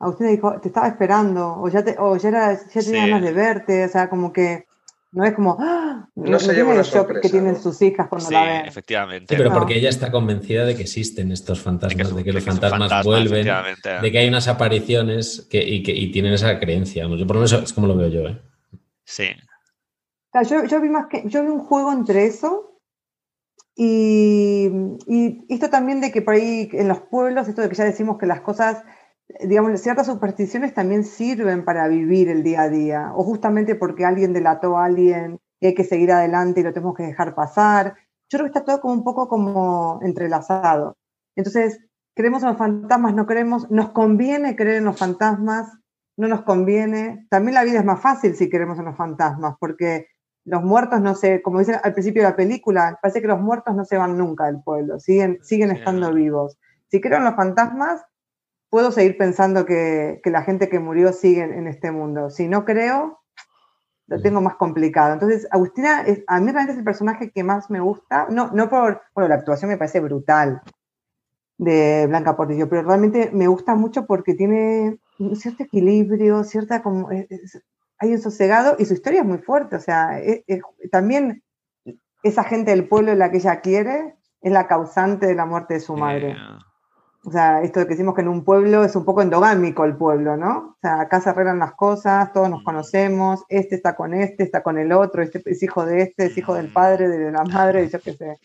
Agustina 0.00 0.30
dijo, 0.30 0.60
te 0.60 0.68
estaba 0.68 0.88
esperando, 0.88 1.60
o 1.60 1.68
ya, 1.68 1.84
te, 1.84 1.96
o 1.98 2.16
ya, 2.16 2.28
era, 2.28 2.52
ya 2.54 2.80
tenía 2.80 3.06
ganas 3.06 3.22
de 3.22 3.32
verte, 3.32 3.84
o 3.84 3.88
sea, 3.88 4.08
como 4.08 4.32
que 4.32 4.66
no 5.10 5.24
es 5.24 5.34
como, 5.34 5.56
¡Ah! 5.58 6.08
no, 6.14 6.38
se 6.38 6.52
lleva 6.52 6.80
shock 6.82 7.20
que 7.20 7.30
tienen 7.30 7.60
sus 7.60 7.80
hijas 7.80 8.08
cuando 8.08 8.30
la 8.30 8.44
ven. 8.44 8.66
efectivamente. 8.66 9.36
pero 9.36 9.52
porque 9.52 9.76
ella 9.76 9.88
está 9.88 10.10
convencida 10.10 10.64
de 10.66 10.76
que 10.76 10.82
existen 10.82 11.32
estos 11.32 11.62
fantasmas, 11.62 12.14
de 12.14 12.24
que, 12.24 12.32
los 12.32 12.44
fantasmas 12.44 13.04
vuelven, 13.04 13.46
de 14.02 14.12
que 14.12 14.18
hay 14.18 14.28
unas 14.28 14.48
apariciones 14.48 15.46
que, 15.50 15.62
y 15.62 15.82
que 15.82 15.92
y 15.92 16.12
tienen 16.12 16.34
esa 16.34 16.58
creencia. 16.60 17.04
Yo 17.04 17.26
por 17.26 17.36
lo 17.36 17.42
menos 17.42 17.52
es 17.54 17.72
como 17.72 17.86
lo 17.86 17.96
veo 17.96 18.08
yo. 18.08 18.28
¿eh? 18.28 18.38
Sí. 19.04 19.28
yo, 20.48 20.64
yo, 20.66 20.80
vi 20.80 20.90
más 20.90 21.06
que, 21.06 21.22
yo 21.26 21.42
vi 21.42 21.48
un 21.48 21.60
juego 21.60 21.90
entre 21.90 22.26
eso 22.26 22.77
y, 23.80 25.44
esto 25.48 25.70
también 25.70 26.00
de 26.00 26.10
que 26.10 26.20
por 26.20 26.34
ahí 26.34 26.68
en 26.72 26.88
los 26.88 27.00
pueblos, 27.00 27.46
esto 27.46 27.62
de 27.62 27.68
que 27.68 27.76
ya 27.76 27.84
decimos 27.84 28.18
que 28.18 28.26
las 28.26 28.40
cosas 28.40 28.82
digamos, 29.44 29.80
ciertas 29.80 30.06
supersticiones 30.06 30.74
también 30.74 31.04
sirven 31.04 31.64
para 31.64 31.86
vivir 31.86 32.28
el 32.28 32.42
día 32.42 32.62
a 32.62 32.68
día, 32.68 33.12
o 33.14 33.22
justamente 33.22 33.74
porque 33.74 34.04
alguien 34.04 34.32
delató 34.32 34.78
a 34.78 34.86
alguien 34.86 35.38
y 35.60 35.66
hay 35.66 35.74
que 35.74 35.84
seguir 35.84 36.10
adelante 36.10 36.60
y 36.60 36.62
lo 36.62 36.72
tenemos 36.72 36.96
que 36.96 37.04
dejar 37.04 37.34
pasar. 37.34 37.94
Yo 38.30 38.38
creo 38.38 38.44
que 38.44 38.58
está 38.58 38.64
todo 38.64 38.80
como 38.80 38.94
un 38.94 39.04
poco 39.04 39.28
como 39.28 40.00
entrelazado. 40.02 40.96
Entonces, 41.36 41.78
creemos 42.16 42.42
en 42.42 42.48
los 42.48 42.58
fantasmas, 42.58 43.14
no 43.14 43.26
creemos, 43.26 43.70
nos 43.70 43.90
conviene 43.90 44.56
creer 44.56 44.78
en 44.78 44.86
los 44.86 44.98
fantasmas, 44.98 45.78
no 46.16 46.26
nos 46.26 46.42
conviene. 46.42 47.26
También 47.30 47.54
la 47.54 47.64
vida 47.64 47.78
es 47.80 47.84
más 47.84 48.00
fácil 48.00 48.34
si 48.34 48.48
creemos 48.48 48.78
en 48.78 48.86
los 48.86 48.96
fantasmas, 48.96 49.56
porque 49.60 50.08
los 50.48 50.62
muertos 50.62 51.00
no 51.00 51.14
se, 51.14 51.42
como 51.42 51.58
dicen 51.58 51.76
al 51.82 51.92
principio 51.92 52.22
de 52.22 52.30
la 52.30 52.36
película, 52.36 52.98
parece 53.02 53.20
que 53.20 53.28
los 53.28 53.40
muertos 53.40 53.74
no 53.74 53.84
se 53.84 53.96
van 53.96 54.16
nunca 54.16 54.46
del 54.46 54.62
pueblo, 54.62 54.98
siguen, 54.98 55.38
siguen 55.42 55.70
estando 55.70 56.12
vivos. 56.12 56.58
Si 56.88 57.00
creo 57.00 57.18
en 57.18 57.24
los 57.24 57.34
fantasmas, 57.34 58.02
puedo 58.70 58.90
seguir 58.90 59.18
pensando 59.18 59.66
que, 59.66 60.20
la 60.24 60.42
gente 60.42 60.68
que 60.68 60.78
murió 60.78 61.12
sigue 61.12 61.42
en, 61.42 61.66
este 61.66 61.90
mundo. 61.90 62.30
Si 62.30 62.48
no 62.48 62.64
creo, 62.64 63.20
lo 64.06 64.22
tengo 64.22 64.40
más 64.40 64.56
complicado. 64.56 65.12
Entonces, 65.12 65.46
Agustina, 65.50 66.02
es, 66.02 66.24
a 66.26 66.40
mí 66.40 66.46
realmente 66.46 66.72
es 66.72 66.78
el 66.78 66.84
personaje 66.84 67.30
que 67.30 67.44
más 67.44 67.68
me 67.70 67.80
gusta, 67.80 68.26
no, 68.30 68.50
no 68.52 68.70
por, 68.70 69.02
bueno, 69.14 69.28
la 69.28 69.36
actuación 69.36 69.70
me 69.70 69.76
parece 69.76 70.00
brutal 70.00 70.62
de 71.58 72.06
Blanca 72.08 72.36
Portillo, 72.36 72.68
pero 72.68 72.82
realmente 72.82 73.30
me 73.32 73.48
gusta 73.48 73.74
mucho 73.74 74.06
porque 74.06 74.34
tiene 74.34 74.98
un 75.18 75.36
cierto 75.36 75.64
equilibrio, 75.64 76.44
cierta 76.44 76.82
como, 76.82 77.10
hay 77.98 78.12
un 78.12 78.20
sosegado 78.20 78.76
y 78.78 78.84
su 78.84 78.94
historia 78.94 79.20
es 79.20 79.26
muy 79.26 79.38
fuerte, 79.38 79.76
o 79.76 79.80
sea, 79.80 80.20
también 80.90 81.42
esa 82.22 82.44
gente 82.44 82.70
del 82.70 82.88
pueblo 82.88 83.12
en 83.12 83.18
la 83.18 83.30
que 83.30 83.38
ella 83.38 83.60
quiere 83.60 84.16
es 84.40 84.52
la 84.52 84.66
causante 84.66 85.26
de 85.26 85.34
la 85.34 85.46
muerte 85.46 85.74
de 85.74 85.80
su 85.80 85.96
madre. 85.96 86.36
O 87.24 87.30
sea, 87.30 87.62
esto 87.62 87.80
de 87.80 87.86
que 87.86 87.94
decimos 87.94 88.14
que 88.14 88.20
en 88.20 88.28
un 88.28 88.44
pueblo 88.44 88.84
es 88.84 88.94
un 88.94 89.04
poco 89.04 89.22
endogámico 89.22 89.84
el 89.84 89.96
pueblo, 89.96 90.36
¿no? 90.36 90.58
O 90.58 90.76
sea, 90.80 91.00
acá 91.00 91.20
se 91.20 91.30
arreglan 91.30 91.58
las 91.58 91.74
cosas, 91.74 92.32
todos 92.32 92.48
nos 92.48 92.62
conocemos, 92.62 93.44
este 93.48 93.74
está 93.74 93.96
con 93.96 94.14
este, 94.14 94.44
está 94.44 94.62
con 94.62 94.78
el 94.78 94.92
otro, 94.92 95.22
este 95.22 95.42
es 95.44 95.62
hijo 95.62 95.84
de 95.84 96.02
este, 96.02 96.26
es 96.26 96.38
hijo 96.38 96.54
del 96.54 96.72
padre, 96.72 97.08
de 97.08 97.30
la 97.32 97.44
madre, 97.44 97.88
yo 97.88 98.00
qué 98.00 98.14
sé. 98.14 98.38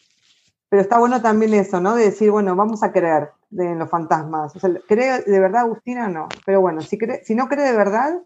Pero 0.70 0.82
está 0.82 0.98
bueno 0.98 1.22
también 1.22 1.54
eso, 1.54 1.80
¿no? 1.80 1.96
De 1.96 2.06
decir, 2.06 2.32
bueno, 2.32 2.56
vamos 2.56 2.82
a 2.82 2.92
creer 2.92 3.30
en 3.52 3.78
los 3.78 3.90
fantasmas. 3.90 4.56
O 4.56 4.60
sea, 4.60 4.72
¿cree 4.88 5.22
de 5.22 5.40
verdad 5.40 5.62
Agustina? 5.62 6.08
No. 6.08 6.28
Pero 6.46 6.62
bueno, 6.62 6.82
si, 6.82 6.98
cree, 6.98 7.24
si 7.24 7.36
no 7.36 7.48
cree 7.48 7.64
de 7.64 7.78
verdad, 7.78 8.20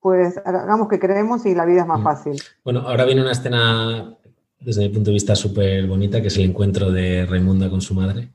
pues 0.00 0.36
hagamos 0.44 0.88
que 0.88 0.98
creemos 0.98 1.44
y 1.46 1.54
la 1.54 1.64
vida 1.64 1.82
es 1.82 1.86
más 1.86 2.00
mm. 2.00 2.04
fácil. 2.04 2.42
Bueno, 2.64 2.80
ahora 2.80 3.04
viene 3.04 3.22
una 3.22 3.32
escena, 3.32 4.16
desde 4.60 4.82
mi 4.82 4.88
punto 4.94 5.10
de 5.10 5.14
vista, 5.14 5.34
súper 5.34 5.86
bonita, 5.86 6.20
que 6.20 6.28
es 6.28 6.36
el 6.36 6.44
encuentro 6.44 6.90
de 6.90 7.26
Raimunda 7.26 7.68
con 7.70 7.80
su 7.80 7.94
madre 7.94 8.30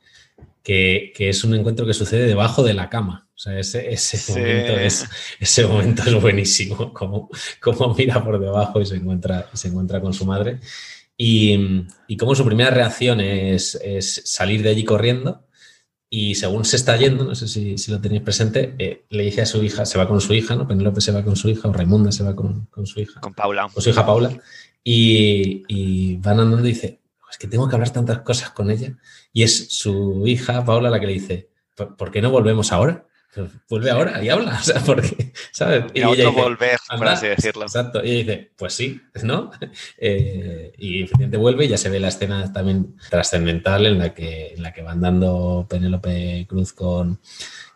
que, 0.64 1.14
es 1.18 1.44
un 1.44 1.53
encuentro 1.53 1.85
que 1.85 1.94
sucede 1.94 2.26
debajo 2.26 2.64
de 2.64 2.73
la 2.73 2.90
cama. 2.90 3.27
O 3.35 3.40
sea, 3.44 3.60
ese, 3.60 3.80
momento, 4.30 4.73
es, 4.80 5.06
ese 5.40 5.68
momento 5.68 6.03
es 6.06 6.22
buenísimo, 6.22 6.94
como, 6.94 7.30
como 7.61 7.94
mira 7.94 8.23
por 8.23 8.40
debajo 8.40 8.80
y 8.80 8.85
se 8.85 8.95
encuentra, 8.95 9.49
se 9.53 9.68
encuentra 9.68 9.99
con 9.99 10.14
su 10.14 10.26
madre. 10.26 10.60
Y, 11.18 11.85
y 12.07 12.18
como 12.18 12.34
su 12.34 12.45
primera 12.45 12.72
reacción 12.72 13.19
es, 13.19 13.77
salir 14.26 14.64
de 14.64 14.69
allí 14.69 14.85
corriendo 14.85 15.45
y 16.15 16.35
según 16.35 16.64
se 16.64 16.76
está 16.76 16.95
yendo, 16.95 17.23
no 17.23 17.34
sé 17.34 17.48
si, 17.48 17.76
lo 17.91 17.99
tenéis 17.99 18.22
presente, 18.22 18.76
eh, 18.77 19.03
le 19.10 19.23
dice 19.23 19.41
a 19.41 19.48
su 19.48 19.64
hija, 19.64 19.84
se 19.84 19.98
va 19.98 20.07
con 20.07 20.22
su 20.22 20.35
hija, 20.35 20.56
¿no? 20.56 20.68
Penélope 20.68 21.02
se 21.02 21.11
va 21.11 21.23
con 21.23 21.35
su 21.35 21.49
hija, 21.49 21.68
o 21.68 21.73
Raimunda 21.73 22.11
se 22.11 22.23
va 22.23 22.35
con, 22.35 22.68
su 22.85 22.99
hija. 22.99 23.19
Con 23.19 23.34
Paula. 23.34 23.68
Con 23.73 23.81
su 23.81 23.90
hija 23.90 24.06
Paula. 24.06 24.30
Y, 24.84 25.64
y 25.68 26.18
van 26.18 26.40
andando 26.40 26.68
y 26.68 26.73
dice, 26.73 26.99
es 27.31 27.38
que 27.40 27.48
tengo 27.48 27.68
que 27.68 27.73
hablar 27.73 27.90
tantas 27.90 28.19
cosas 28.19 28.52
con 28.52 28.69
ella. 28.69 28.95
Y 29.34 29.41
es 29.41 29.72
su 29.72 30.27
hija, 30.27 30.64
Paula, 30.64 30.91
la 30.91 30.99
que 30.99 31.07
le 31.07 31.14
dice, 31.14 31.49
¿por 31.98 32.11
qué 32.11 32.22
no 32.22 32.30
volvemos 32.30 32.72
ahora? 32.72 33.07
Vuelve 33.69 33.91
ahora 33.91 34.23
y 34.23 34.30
habla, 34.30 34.57
o 34.60 34.64
sea, 34.64 34.80
porque, 34.81 35.34
¿sabes? 35.51 35.85
Y, 35.93 36.01
ella 36.01 36.30
volver, 36.30 36.77
por 36.97 37.07
así 37.07 37.27
decirlo. 37.27 37.64
Exacto, 37.64 38.03
y 38.03 38.11
ella 38.11 38.34
dice, 38.34 38.51
pues 38.57 38.73
sí, 38.73 39.01
¿no? 39.23 39.51
Eh, 39.97 40.73
y 40.77 41.03
efectivamente 41.03 41.38
vuelve 41.38 41.65
y 41.65 41.69
ya 41.69 41.77
se 41.77 41.89
ve 41.89 41.99
la 41.99 42.10
escena 42.10 42.51
también 42.51 42.95
trascendental 43.10 43.85
en 43.85 43.99
la 43.99 44.14
que, 44.14 44.53
en 44.53 44.61
la 44.61 44.73
que 44.73 44.81
van 44.81 45.01
dando 45.01 45.65
Penélope 45.69 46.45
Cruz 46.47 46.73
con, 46.73 47.19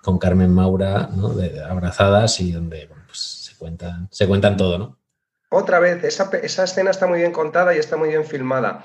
con 0.02 0.20
Carmen 0.20 0.52
Maura, 0.52 1.10
¿no? 1.14 1.30
De, 1.30 1.64
abrazadas 1.64 2.40
y 2.40 2.52
donde, 2.52 2.90
pues 3.08 3.20
se 3.20 3.56
cuentan, 3.56 4.08
se 4.12 4.28
cuentan 4.28 4.58
todo, 4.58 4.78
¿no? 4.78 4.98
Otra 5.50 5.80
vez, 5.80 6.04
esa, 6.04 6.30
esa 6.44 6.66
escena 6.66 6.92
está 6.92 7.08
muy 7.08 7.20
bien 7.20 7.32
contada 7.32 7.74
y 7.76 7.80
está 7.80 7.96
muy 7.96 8.10
bien 8.10 8.26
filmada 8.26 8.84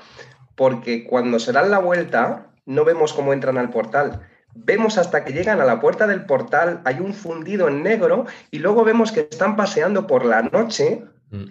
porque 0.55 1.05
cuando 1.05 1.39
se 1.39 1.51
dan 1.51 1.71
la 1.71 1.79
vuelta 1.79 2.47
no 2.65 2.85
vemos 2.85 3.13
cómo 3.13 3.33
entran 3.33 3.57
al 3.57 3.69
portal. 3.69 4.27
Vemos 4.55 4.97
hasta 4.97 5.25
que 5.25 5.33
llegan 5.33 5.61
a 5.61 5.65
la 5.65 5.79
puerta 5.79 6.07
del 6.07 6.25
portal, 6.25 6.81
hay 6.85 6.99
un 6.99 7.13
fundido 7.13 7.67
en 7.67 7.83
negro 7.83 8.25
y 8.51 8.59
luego 8.59 8.83
vemos 8.83 9.11
que 9.11 9.21
están 9.21 9.55
paseando 9.55 10.05
por 10.05 10.25
la 10.25 10.43
noche, 10.43 11.03
mm. 11.31 11.45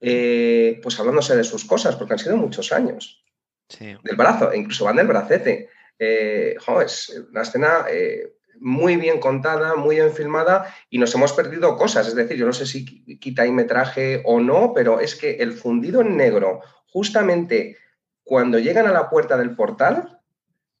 eh, 0.00 0.80
pues 0.82 0.98
hablándose 1.00 1.36
de 1.36 1.44
sus 1.44 1.64
cosas, 1.64 1.96
porque 1.96 2.14
han 2.14 2.18
sido 2.18 2.36
muchos 2.36 2.72
años. 2.72 3.24
Del 3.78 4.16
brazo, 4.16 4.52
e 4.52 4.58
incluso 4.58 4.84
van 4.84 4.96
del 4.96 5.06
bracete. 5.06 5.70
Eh, 5.98 6.56
es 6.84 7.22
una 7.30 7.42
escena 7.42 7.86
eh, 7.90 8.34
muy 8.60 8.96
bien 8.96 9.18
contada, 9.18 9.74
muy 9.74 9.96
bien 9.96 10.12
filmada 10.12 10.74
y 10.90 10.98
nos 10.98 11.14
hemos 11.14 11.32
perdido 11.32 11.76
cosas. 11.76 12.08
Es 12.08 12.14
decir, 12.14 12.36
yo 12.36 12.46
no 12.46 12.52
sé 12.52 12.66
si 12.66 12.84
quita 13.18 13.46
y 13.46 13.50
metraje 13.50 14.22
o 14.24 14.40
no, 14.40 14.72
pero 14.74 15.00
es 15.00 15.14
que 15.14 15.36
el 15.36 15.52
fundido 15.52 16.00
en 16.00 16.16
negro, 16.16 16.60
justamente 16.86 17.76
cuando 18.24 18.58
llegan 18.58 18.86
a 18.86 18.92
la 18.92 19.10
puerta 19.10 19.36
del 19.36 19.56
portal 19.56 20.21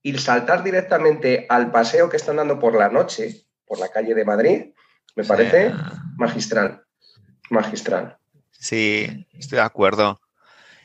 y 0.02 0.16
saltar 0.18 0.64
directamente 0.64 1.46
al 1.48 1.70
paseo 1.70 2.08
que 2.08 2.16
están 2.16 2.36
dando 2.36 2.58
por 2.58 2.74
la 2.74 2.88
noche, 2.88 3.46
por 3.66 3.78
la 3.78 3.88
calle 3.88 4.14
de 4.14 4.24
Madrid, 4.24 4.72
me 5.14 5.24
parece 5.24 5.72
magistral, 6.16 6.82
magistral. 7.50 8.16
Sí, 8.50 9.26
estoy 9.32 9.56
de 9.56 9.64
acuerdo. 9.64 10.20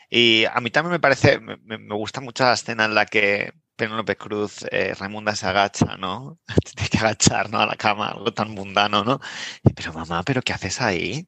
Y 0.10 0.46
a 0.46 0.60
mí 0.62 0.70
también 0.70 0.92
me 0.92 1.00
parece, 1.00 1.40
me, 1.40 1.58
me 1.66 1.96
gusta 1.96 2.22
mucho 2.22 2.44
la 2.44 2.54
escena 2.54 2.86
en 2.86 2.96
la 2.96 3.06
que 3.06 3.54
Penélope 3.78 4.18
Cruz, 4.18 4.66
eh, 4.72 4.94
Raimunda 4.98 5.36
se 5.36 5.46
agacha, 5.48 5.96
¿no? 5.98 6.40
Tiene 6.76 6.90
que 6.90 6.98
agachar, 6.98 7.50
¿no? 7.50 7.60
A 7.60 7.68
la 7.68 7.76
cama, 7.76 8.10
algo 8.10 8.34
tan 8.34 8.52
mundano, 8.52 9.04
¿no? 9.04 9.22
pero 9.76 9.94
mamá, 9.94 10.24
¿pero 10.24 10.42
qué 10.42 10.54
haces 10.54 10.82
ahí? 10.82 11.28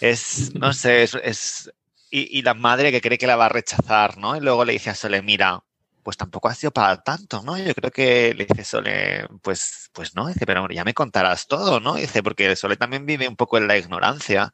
Es, 0.00 0.54
no 0.54 0.72
sé, 0.72 1.02
es... 1.02 1.70
y, 2.10 2.42
la 2.42 2.54
madre 2.54 2.92
que 2.92 3.00
cree 3.00 3.18
que 3.18 3.26
la 3.26 3.36
va 3.36 3.46
a 3.46 3.48
rechazar, 3.50 4.16
¿no? 4.18 4.36
Y 4.36 4.40
luego 4.40 4.64
le 4.64 4.72
dice 4.72 4.90
a 4.90 4.94
Sole, 4.94 5.20
mira, 5.20 5.62
pues 6.10 6.16
tampoco 6.16 6.48
ha 6.48 6.54
sido 6.56 6.72
para 6.72 7.00
tanto, 7.04 7.40
¿no? 7.44 7.56
Yo 7.56 7.72
creo 7.72 7.92
que 7.92 8.34
le 8.34 8.44
dice 8.44 8.64
Sole, 8.64 9.28
pues, 9.42 9.90
pues 9.92 10.16
no, 10.16 10.26
dice, 10.26 10.44
pero 10.44 10.66
ya 10.68 10.82
me 10.82 10.92
contarás 10.92 11.46
todo, 11.46 11.78
¿no? 11.78 11.94
Dice, 11.94 12.20
porque 12.20 12.56
Sole 12.56 12.76
también 12.76 13.06
vive 13.06 13.28
un 13.28 13.36
poco 13.36 13.58
en 13.58 13.68
la 13.68 13.78
ignorancia. 13.78 14.52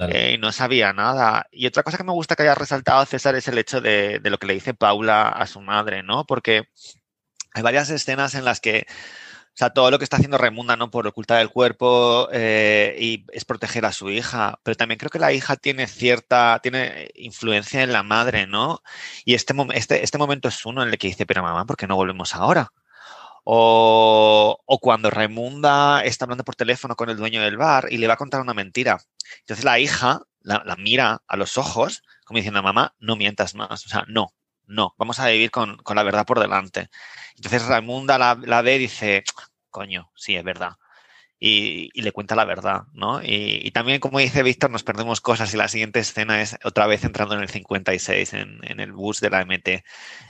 Eh, 0.00 0.32
y 0.34 0.38
no 0.38 0.50
sabía 0.50 0.94
nada. 0.94 1.46
Y 1.52 1.66
otra 1.66 1.82
cosa 1.82 1.98
que 1.98 2.04
me 2.04 2.12
gusta 2.12 2.36
que 2.36 2.44
haya 2.44 2.54
resaltado 2.54 3.04
César 3.04 3.34
es 3.34 3.48
el 3.48 3.58
hecho 3.58 3.82
de, 3.82 4.18
lo 4.24 4.38
que 4.38 4.46
le 4.46 4.54
dice 4.54 4.72
Paula 4.72 5.28
a 5.28 5.46
su 5.46 5.60
madre, 5.60 6.02
¿no? 6.02 6.24
Porque 6.24 6.70
hay 7.52 7.62
varias 7.62 7.90
escenas 7.90 8.34
en 8.34 8.46
las 8.46 8.60
que 8.60 8.86
o 9.54 9.56
sea, 9.56 9.70
todo 9.70 9.90
lo 9.90 9.98
que 9.98 10.04
está 10.04 10.16
haciendo 10.16 10.38
Raimunda, 10.38 10.76
¿no? 10.76 10.90
Por 10.90 11.06
ocultar 11.06 11.40
el 11.42 11.50
cuerpo 11.50 12.28
eh, 12.32 12.96
y 12.98 13.26
es 13.32 13.44
proteger 13.44 13.84
a 13.84 13.92
su 13.92 14.10
hija. 14.10 14.58
Pero 14.62 14.76
también 14.76 14.98
creo 14.98 15.10
que 15.10 15.18
la 15.18 15.32
hija 15.32 15.56
tiene 15.56 15.86
cierta, 15.86 16.58
tiene 16.62 17.10
influencia 17.14 17.82
en 17.82 17.92
la 17.92 18.02
madre, 18.02 18.46
¿no? 18.46 18.82
Y 19.26 19.34
este, 19.34 19.54
este, 19.74 20.04
este 20.04 20.18
momento 20.18 20.48
es 20.48 20.64
uno 20.64 20.82
en 20.82 20.88
el 20.88 20.98
que 20.98 21.08
dice, 21.08 21.26
pero 21.26 21.42
mamá, 21.42 21.66
¿por 21.66 21.76
qué 21.76 21.86
no 21.86 21.96
volvemos 21.96 22.34
ahora? 22.34 22.72
O, 23.44 24.58
o, 24.64 24.78
cuando 24.78 25.10
Raimunda 25.10 26.04
está 26.04 26.24
hablando 26.24 26.44
por 26.44 26.54
teléfono 26.56 26.96
con 26.96 27.10
el 27.10 27.16
dueño 27.16 27.42
del 27.42 27.56
bar 27.56 27.88
y 27.90 27.98
le 27.98 28.06
va 28.06 28.14
a 28.14 28.16
contar 28.16 28.40
una 28.40 28.54
mentira. 28.54 29.00
Entonces 29.40 29.64
la 29.64 29.78
hija 29.80 30.22
la, 30.44 30.76
mira 30.78 31.22
a 31.26 31.36
los 31.36 31.58
ojos 31.58 32.02
como 32.24 32.38
diciendo, 32.38 32.62
mamá, 32.62 32.94
no 32.98 33.16
mientas 33.16 33.54
más. 33.54 33.84
O 33.86 33.88
sea, 33.88 34.04
no, 34.08 34.32
no, 34.72 34.94
vamos 34.98 35.20
a 35.20 35.28
vivir 35.28 35.50
con, 35.50 35.78
la 35.94 36.02
verdad 36.02 36.26
por 36.26 36.40
delante. 36.40 36.88
Entonces 37.36 37.66
Raimunda 37.66 38.18
la, 38.18 38.38
la, 38.42 38.62
ve 38.62 38.76
y 38.76 38.80
dice, 38.80 39.24
coño, 39.70 40.10
sí, 40.16 40.36
es 40.36 40.44
verdad. 40.44 40.72
Y, 41.38 41.90
le 42.00 42.12
cuenta 42.12 42.36
la 42.36 42.44
verdad, 42.44 42.82
¿no? 42.92 43.20
Y, 43.22 43.70
también, 43.72 44.00
como 44.00 44.20
dice 44.20 44.42
Víctor, 44.44 44.70
nos 44.70 44.84
perdemos 44.84 45.20
cosas 45.20 45.52
y 45.52 45.56
la 45.56 45.68
siguiente 45.68 45.98
escena 46.00 46.40
es 46.40 46.56
otra 46.64 46.86
vez 46.86 47.04
entrando 47.04 47.34
en 47.34 47.42
el 47.42 47.48
56, 47.48 48.32
en, 48.34 48.60
en 48.62 48.80
el 48.80 48.92
bus 48.92 49.20
de 49.20 49.30
la 49.30 49.44
MT. 49.44 49.84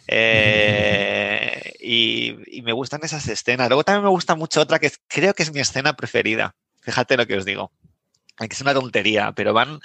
Eh, 0.09 1.75
y, 1.81 2.59
y, 2.59 2.63
me 2.63 2.73
gustan 2.73 3.01
esas 3.05 3.29
escenas. 3.29 3.69
Luego 3.69 3.85
también 3.85 4.05
me 4.05 4.11
gusta 4.11 4.35
mucho 4.37 4.63
otra 4.63 4.79
que 4.79 4.91
creo 5.09 5.35
que 5.35 5.43
es 5.43 5.53
mi 5.53 5.61
escena 5.61 5.95
preferida. 5.95 6.55
Fíjate 6.81 7.17
lo 7.17 7.27
que 7.27 7.37
os 7.37 7.45
digo 7.45 7.73
es 8.51 8.61
una 8.61 8.75
tontería, 8.75 9.33
pero 9.33 9.53
van 9.53 9.81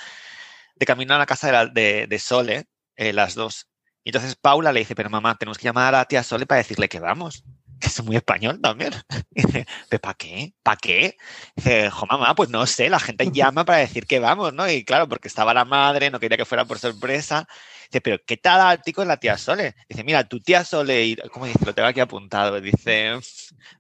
de 0.76 0.86
camino 0.86 1.16
a 1.16 1.18
la 1.18 1.26
casa 1.26 1.66
de, 1.68 2.08
de, 2.08 2.20
Sole, 2.20 2.66
eh, 2.96 3.14
las 3.14 3.36
dos. 3.36 3.68
Y 4.08 4.10
entonces 4.10 4.38
Paula 4.38 4.72
le 4.72 4.80
dice, 4.80 4.96
pero 4.96 5.10
mamá, 5.10 5.38
tenemos 5.38 5.58
que 5.58 5.66
llamar 5.66 5.94
a 5.94 5.98
la 5.98 6.06
tía 6.06 6.24
Sole 6.24 6.46
para 6.46 6.60
decirle 6.60 6.88
que 6.88 7.02
vamos. 7.02 7.44
Es 7.82 8.02
muy 8.02 8.16
español 8.16 8.62
también. 8.62 8.94
Dice, 9.32 9.68
¿para 10.02 10.14
qué? 10.14 10.54
¿Para 10.64 10.78
qué? 10.78 11.18
dice, 11.58 11.90
jo, 11.90 12.06
mamá, 12.06 12.34
pues 12.34 12.50
no 12.50 12.66
sé, 12.66 12.90
la 12.90 13.02
gente 13.02 13.30
llama 13.34 13.66
para 13.66 13.80
decir 13.80 14.08
que 14.08 14.20
vamos, 14.20 14.54
¿no? 14.54 14.68
Y 14.72 14.86
claro, 14.86 15.10
porque 15.10 15.28
estaba 15.28 15.54
la 15.54 15.66
madre, 15.66 16.10
no 16.10 16.22
quería 16.22 16.38
que 16.38 16.46
fuera 16.46 16.64
por 16.64 16.80
sorpresa. 16.80 17.50
Dice, 17.90 18.00
pero 18.00 18.18
¿qué 18.26 18.38
tal 18.38 18.82
tico 18.82 19.02
es 19.02 19.10
la 19.10 19.18
tía 19.18 19.38
Sole? 19.38 19.76
Dice, 19.90 20.06
mira, 20.06 20.24
tu 20.24 20.40
tía 20.40 20.64
Sole, 20.64 21.06
y, 21.06 21.16
¿cómo 21.34 21.46
dice? 21.46 21.66
Lo 21.66 21.76
tengo 21.76 21.90
aquí 21.90 22.00
apuntado. 22.00 22.62
Dice, 22.62 23.12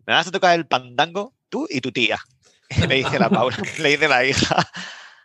me 0.06 0.14
vas 0.14 0.28
a 0.28 0.32
tocar 0.32 0.56
el 0.56 0.68
pandango 0.68 1.34
tú 1.48 1.68
y 1.70 1.80
tu 1.80 1.94
tía. 1.94 2.20
le 2.90 2.96
dice 2.96 3.18
la 3.18 3.30
Paula, 3.30 3.58
le 3.80 3.90
dice 3.92 4.10
la 4.10 4.26
hija. 4.26 4.70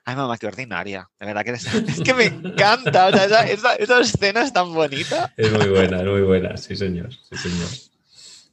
Ay, 0.04 0.16
mamá, 0.16 0.36
qué 0.36 0.46
ordinaria. 0.46 1.08
De 1.20 1.26
verdad 1.26 1.44
que 1.44 1.52
es 1.52 2.00
que 2.04 2.14
me 2.14 2.24
encanta. 2.26 3.08
O 3.08 3.12
sea, 3.12 3.44
esa, 3.44 3.74
esa, 3.76 4.00
escena 4.00 4.42
es 4.42 4.52
tan 4.52 4.72
bonita. 4.74 5.32
Es 5.36 5.52
muy 5.52 5.68
buena, 5.68 6.00
es 6.00 6.06
muy 6.06 6.22
buena. 6.22 6.56
Sí, 6.56 6.76
señor. 6.76 7.10
Sí, 7.12 7.36
señor. 7.36 7.68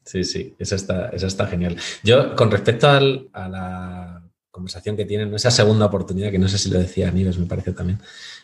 Sí, 0.03 0.23
sí, 0.23 0.55
esa 0.57 0.75
está, 0.75 1.09
esa 1.09 1.27
está 1.27 1.47
genial. 1.47 1.77
Yo, 2.03 2.35
con 2.35 2.49
respecto 2.49 2.89
al, 2.89 3.29
a 3.31 3.47
la 3.47 4.23
conversación 4.49 4.97
que 4.97 5.05
tienen, 5.05 5.33
esa 5.35 5.51
segunda 5.51 5.85
oportunidad, 5.85 6.31
que 6.31 6.39
no 6.39 6.47
sé 6.47 6.57
si 6.57 6.69
lo 6.69 6.79
decía 6.79 7.09
Aníbal, 7.09 7.37
me 7.37 7.45
parece 7.45 7.73
también, 7.73 7.99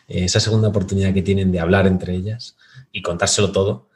eh, 0.08 0.24
esa 0.24 0.38
segunda 0.38 0.68
oportunidad 0.68 1.12
que 1.12 1.22
tienen 1.22 1.50
de 1.50 1.60
hablar 1.60 1.86
entre 1.86 2.14
ellas 2.14 2.56
y 2.92 3.02
contárselo 3.02 3.50
todo, 3.52 3.88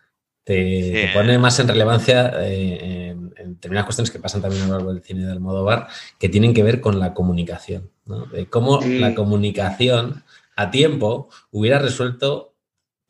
te, 0.51 1.11
pone 1.15 1.39
más 1.39 1.59
en 1.61 1.69
relevancia 1.69 2.33
eh, 2.41 3.11
en, 3.11 3.31
determinadas 3.55 3.87
cuestiones 3.87 4.11
que 4.11 4.19
pasan 4.19 4.43
también 4.43 4.65
a 4.65 4.67
lo 4.67 4.73
largo 4.75 4.93
del 4.93 5.03
cine 5.03 5.25
de 5.25 5.33
Almodóvar, 5.33 5.87
que 6.19 6.29
tienen 6.29 6.55
que 6.55 6.63
ver 6.63 6.81
con 6.81 6.99
la 6.99 7.15
comunicación, 7.15 7.91
¿no? 8.05 8.27
de 8.27 8.47
cómo 8.47 8.81
la 8.83 9.15
comunicación 9.15 10.25
a 10.57 10.71
tiempo 10.71 11.29
hubiera 11.53 11.79
resuelto 11.79 12.50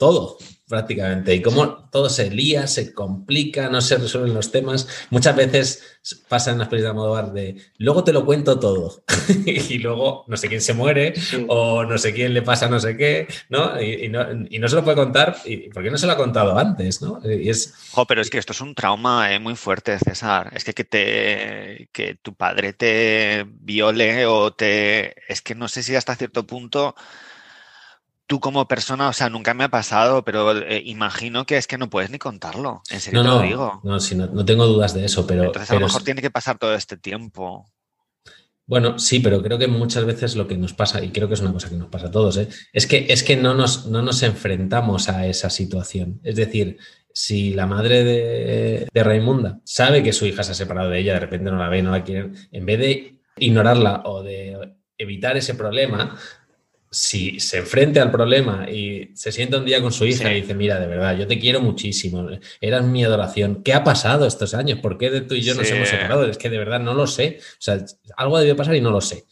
todo 0.01 0.39
prácticamente. 0.67 1.35
Y 1.35 1.43
cómo 1.43 1.91
todo 1.91 2.09
se 2.09 2.31
lía, 2.31 2.67
se 2.67 2.95
complica, 2.95 3.69
no 3.69 3.83
se 3.83 3.99
resuelven 3.99 4.33
los 4.33 4.51
temas. 4.51 4.89
Muchas 5.11 5.37
veces 5.37 6.01
pasa 6.29 6.53
en 6.53 6.59
las 6.59 6.69
películas 6.69 6.95
de 6.95 6.99
Almodóvar 6.99 7.33
de 7.33 7.57
luego 7.77 8.05
te 8.05 8.13
lo 8.15 8.25
cuento 8.25 8.59
todo 8.59 9.03
y 9.45 9.79
luego 9.79 10.25
no 10.29 10.37
sé 10.39 10.49
quién 10.49 10.63
se 10.63 10.73
muere 10.73 11.13
o 11.49 11.85
no 11.85 11.99
sé 11.99 12.15
quién 12.15 12.33
le 12.33 12.41
pasa 12.41 12.71
no 12.71 12.81
sé 12.81 12.97
qué, 12.97 13.29
¿no? 13.51 13.79
Y, 13.83 14.09
no, 14.09 14.69
se 14.69 14.77
lo 14.77 14.83
puede 14.83 14.97
contar 14.97 15.37
y 15.45 15.69
¿por 15.69 15.83
qué 15.83 15.91
no 15.91 15.99
se 15.99 16.07
lo 16.07 16.13
ha 16.13 16.17
contado 16.17 16.57
antes, 16.57 17.03
¿no? 17.03 17.21
Y 17.23 17.51
es... 17.51 17.75
pero 18.09 18.23
es 18.23 18.31
que 18.31 18.39
esto 18.39 18.53
es 18.53 18.63
un 18.63 18.75
trauma 18.75 19.35
eh, 19.35 19.39
muy 19.39 19.57
fuerte, 19.57 19.99
César. 19.99 20.51
Es 20.55 20.65
que, 20.65 20.73
que, 20.73 20.85
te, 20.85 21.89
que 21.93 22.15
tu 22.15 22.35
padre 22.35 22.73
te 22.73 23.45
viole 23.47 24.25
o 24.25 24.53
te... 24.53 25.31
Es 25.31 25.43
que 25.43 25.55
no 25.55 25.69
sé 25.69 25.83
si 25.83 25.97
hasta 25.97 26.17
cierto 26.17 26.47
punto 26.47 26.95
tú 28.31 28.39
como 28.39 28.69
persona, 28.69 29.09
o 29.09 29.13
sea, 29.13 29.29
nunca 29.29 29.55
me 29.55 29.65
ha 29.65 29.69
pasado, 29.71 30.25
pero 30.25 30.57
eh, 30.57 30.81
imagino 30.87 31.45
que 31.47 31.57
es 31.57 31.67
que 31.67 31.79
no 31.79 31.91
puedes 31.91 32.11
ni 32.11 32.19
contarlo. 32.19 32.81
En 32.89 33.01
serio 33.01 33.25
no, 33.25 33.39
te 33.39 33.43
lo 33.43 33.43
digo. 33.43 33.81
No, 33.83 33.99
sí, 33.99 34.15
no, 34.15 34.45
tengo 34.45 34.67
dudas 34.69 34.95
de 34.95 35.05
eso, 35.05 35.27
pero. 35.27 35.47
Entonces 35.47 35.69
a 35.69 35.75
lo 35.75 35.81
mejor 35.81 36.05
tiene 36.05 36.23
que 36.23 36.31
pasar 36.31 36.57
todo 36.57 36.73
este 36.77 36.97
tiempo. 36.97 37.69
Bueno, 38.67 39.01
sí, 39.01 39.19
pero 39.19 39.43
creo 39.43 39.59
que 39.59 39.67
muchas 39.67 40.05
veces 40.05 40.37
lo 40.37 40.47
que 40.47 40.57
nos 40.57 40.75
pasa, 40.75 41.03
y 41.03 41.11
creo 41.11 41.27
que 41.27 41.35
es 41.35 41.41
una 41.41 41.53
cosa 41.53 41.71
que 41.71 41.75
nos 41.75 41.89
pasa 41.89 42.07
a 42.07 42.11
todos, 42.13 42.37
¿eh? 42.37 42.49
es 42.73 42.87
que, 42.87 43.07
es 43.09 43.25
que 43.25 43.37
no, 43.37 43.53
nos, 43.53 43.87
no 43.87 44.01
nos 44.01 44.23
enfrentamos 44.23 45.09
a 45.09 45.27
esa 45.27 45.51
situación. 45.51 46.21
Es 46.23 46.37
decir, 46.37 46.79
si 47.13 47.53
la 47.53 47.67
madre 47.67 48.05
de, 48.05 48.87
de 48.93 49.03
Raimunda 49.03 49.59
sabe 49.65 50.05
que 50.05 50.13
su 50.13 50.25
hija 50.25 50.45
se 50.45 50.53
ha 50.53 50.55
separado 50.55 50.91
de 50.91 51.01
ella, 51.01 51.15
de 51.15 51.21
repente 51.21 51.51
no 51.51 51.57
la 51.57 51.69
ve, 51.69 51.83
no 51.83 51.91
la 51.91 52.05
quiere, 52.05 52.31
en 52.53 52.65
vez 52.65 52.79
de 52.79 53.21
ignorarla 53.39 54.03
o 54.05 54.23
de 54.23 54.77
evitar 54.99 55.37
ese 55.37 55.55
problema, 55.55 56.17
si 56.91 57.39
se 57.39 57.59
enfrenta 57.59 58.03
al 58.03 58.11
problema 58.11 58.69
y 58.69 59.11
se 59.15 59.31
sienta 59.31 59.59
un 59.59 59.65
día 59.65 59.81
con 59.81 59.93
su 59.93 60.07
hija 60.07 60.33
y 60.33 60.41
dice, 60.41 60.55
mira, 60.55 60.81
de 60.81 60.89
verdad, 60.89 61.17
yo 61.17 61.27
te 61.27 61.39
quiero 61.39 61.61
muchísimo, 61.61 62.29
eras 62.61 62.85
mi 62.85 63.05
adoración, 63.05 63.63
¿qué 63.63 63.75
ha 63.75 63.85
pasado 63.85 64.27
estos 64.27 64.55
años? 64.55 64.81
¿Por 64.81 64.99
qué 64.99 65.11
de 65.11 65.21
tú 65.21 65.35
y 65.35 65.43
yo 65.43 65.55
nos 65.55 65.71
hemos 65.71 65.89
separado? 65.89 66.29
Es 66.29 66.37
que 66.37 66.51
de 66.51 66.59
verdad 66.59 66.81
no 66.81 66.95
lo 66.95 67.07
sé, 67.07 67.39
o 67.39 67.61
sea, 67.61 67.85
algo 68.17 68.39
debió 68.39 68.57
pasar 68.57 68.75
y 68.75 68.81
no 68.81 68.91
lo 68.91 69.01
sé. 69.01 69.25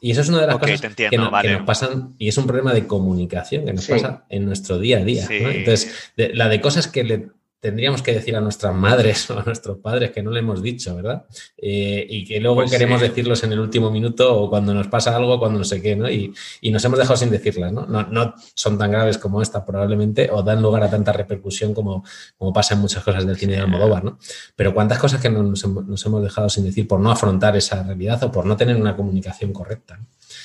Y 0.00 0.12
eso 0.12 0.20
es 0.20 0.28
una 0.28 0.42
de 0.42 0.46
las 0.46 0.58
cosas 0.58 0.94
que, 0.94 1.16
nos 1.16 1.30
pasan, 1.64 2.14
y 2.18 2.28
es 2.28 2.36
un 2.36 2.46
problema 2.46 2.72
de 2.72 2.86
comunicación 2.86 3.64
que 3.64 3.72
nos 3.72 3.86
pasa 3.86 4.24
en 4.28 4.44
nuestro 4.44 4.78
día 4.78 4.98
a 4.98 5.04
día. 5.04 5.26
Entonces, 5.28 6.12
la 6.16 6.48
de 6.48 6.60
cosas 6.60 6.86
que 6.86 7.04
le 7.04 7.28
tendríamos 7.60 8.02
que 8.02 8.12
decir 8.12 8.36
a 8.36 8.40
nuestras 8.40 8.74
madres 8.74 9.28
o 9.30 9.38
a 9.38 9.42
nuestros 9.42 9.78
padres 9.78 10.10
que 10.10 10.22
no 10.22 10.30
le 10.30 10.40
hemos 10.40 10.62
dicho, 10.62 10.94
¿verdad? 10.94 11.26
Eh, 11.56 12.06
y 12.08 12.24
que 12.24 12.40
luego 12.40 12.56
pues 12.56 12.70
queremos 12.70 13.00
decirlos 13.00 13.42
en 13.44 13.52
el 13.52 13.60
último 13.60 13.90
minuto 13.90 14.40
o 14.40 14.48
cuando 14.48 14.72
nos 14.74 14.88
pasa 14.88 15.16
algo, 15.16 15.38
cuando 15.38 15.58
no 15.58 15.64
sé 15.64 15.82
qué, 15.82 15.96
¿no? 15.96 16.10
Y, 16.10 16.32
nos 16.70 16.84
hemos 16.84 16.98
dejado 16.98 17.16
sin 17.16 17.30
decirlas, 17.30 17.72
¿no? 17.72 17.86
¿no? 17.86 18.34
son 18.54 18.78
tan 18.78 18.90
graves 18.90 19.18
como 19.18 19.40
esta 19.40 19.64
probablemente 19.64 20.28
o 20.30 20.42
dan 20.42 20.62
lugar 20.62 20.82
a 20.82 20.90
tanta 20.90 21.12
repercusión 21.12 21.74
como, 21.74 22.04
como 22.36 22.52
pasa 22.52 22.74
en 22.74 22.80
muchas 22.80 23.02
cosas 23.02 23.26
del 23.26 23.36
cine 23.36 23.54
de 23.54 23.60
Almodóvar, 23.60 24.04
¿no? 24.04 24.18
Pero 24.54 24.74
cuántas 24.74 24.98
cosas 24.98 25.20
que 25.20 25.30
nos, 25.30 25.64
hemos 25.64 26.22
dejado 26.22 26.48
sin 26.48 26.64
decir 26.64 26.86
por 26.86 27.00
no 27.00 27.10
afrontar 27.10 27.56
esa 27.56 27.82
realidad 27.82 28.22
o 28.22 28.30
por 28.30 28.44
no 28.44 28.56
tener 28.56 28.76
una 28.76 28.94
comunicación 28.94 29.52
correcta. 29.52 29.98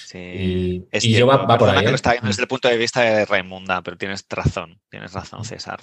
Sí. 0.07 0.85
Y, 0.91 1.14
yo 1.14 1.27
va, 1.27 1.45
por 1.57 1.69
ahí. 1.69 1.80
Que 1.80 1.85
lo 1.85 1.91
¿eh? 1.91 1.95
está 1.95 2.11
viendo 2.11 2.27
desde 2.27 2.44
el 2.44 2.48
punto 2.48 2.69
de 2.69 2.77
vista 2.77 3.02
de 3.02 3.26
Raimunda, 3.26 3.81
pero 3.81 3.98
tienes 3.98 4.26
razón, 4.30 4.80
tienes 4.90 5.11
razón, 5.11 5.44
César. 5.44 5.81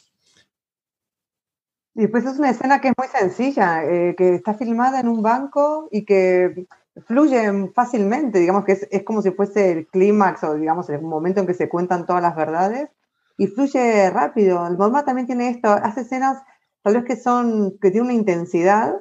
Y 1.95 2.03
después 2.03 2.25
es 2.25 2.39
una 2.39 2.51
escena 2.51 2.81
que 2.81 2.89
es 2.89 2.95
muy 2.97 3.09
sencilla, 3.09 3.85
eh, 3.85 4.15
que 4.17 4.35
está 4.35 4.55
filmada 4.55 5.01
en 5.01 5.09
un 5.09 5.23
banco 5.23 5.89
y 5.91 6.05
que 6.05 6.67
fluye 7.07 7.69
fácilmente, 7.75 8.39
digamos 8.39 8.65
que 8.65 8.73
es, 8.91 9.05
como 9.05 9.23
si 9.23 9.31
fuese 9.33 9.73
el 9.73 9.87
clímax 9.89 10.45
o 10.45 10.55
digamos 10.55 10.89
el 10.91 11.03
momento 11.03 11.41
en 11.41 11.47
que 11.47 11.55
se 11.55 11.69
cuentan 11.69 12.07
todas 12.07 12.23
las 12.23 12.37
verdades 12.37 12.89
y 13.39 13.47
fluye 13.49 14.11
rápido. 14.11 14.67
El 14.67 14.77
Modma 14.77 15.05
también 15.05 15.27
tiene 15.27 15.51
esto, 15.51 15.69
hace 15.71 16.03
escenas 16.03 16.39
tal 16.83 16.95
vez 16.95 17.05
que 17.05 17.17
son, 17.17 17.79
que 17.81 17.91
tienen 17.91 18.11
una 18.11 18.15
intensidad 18.15 18.95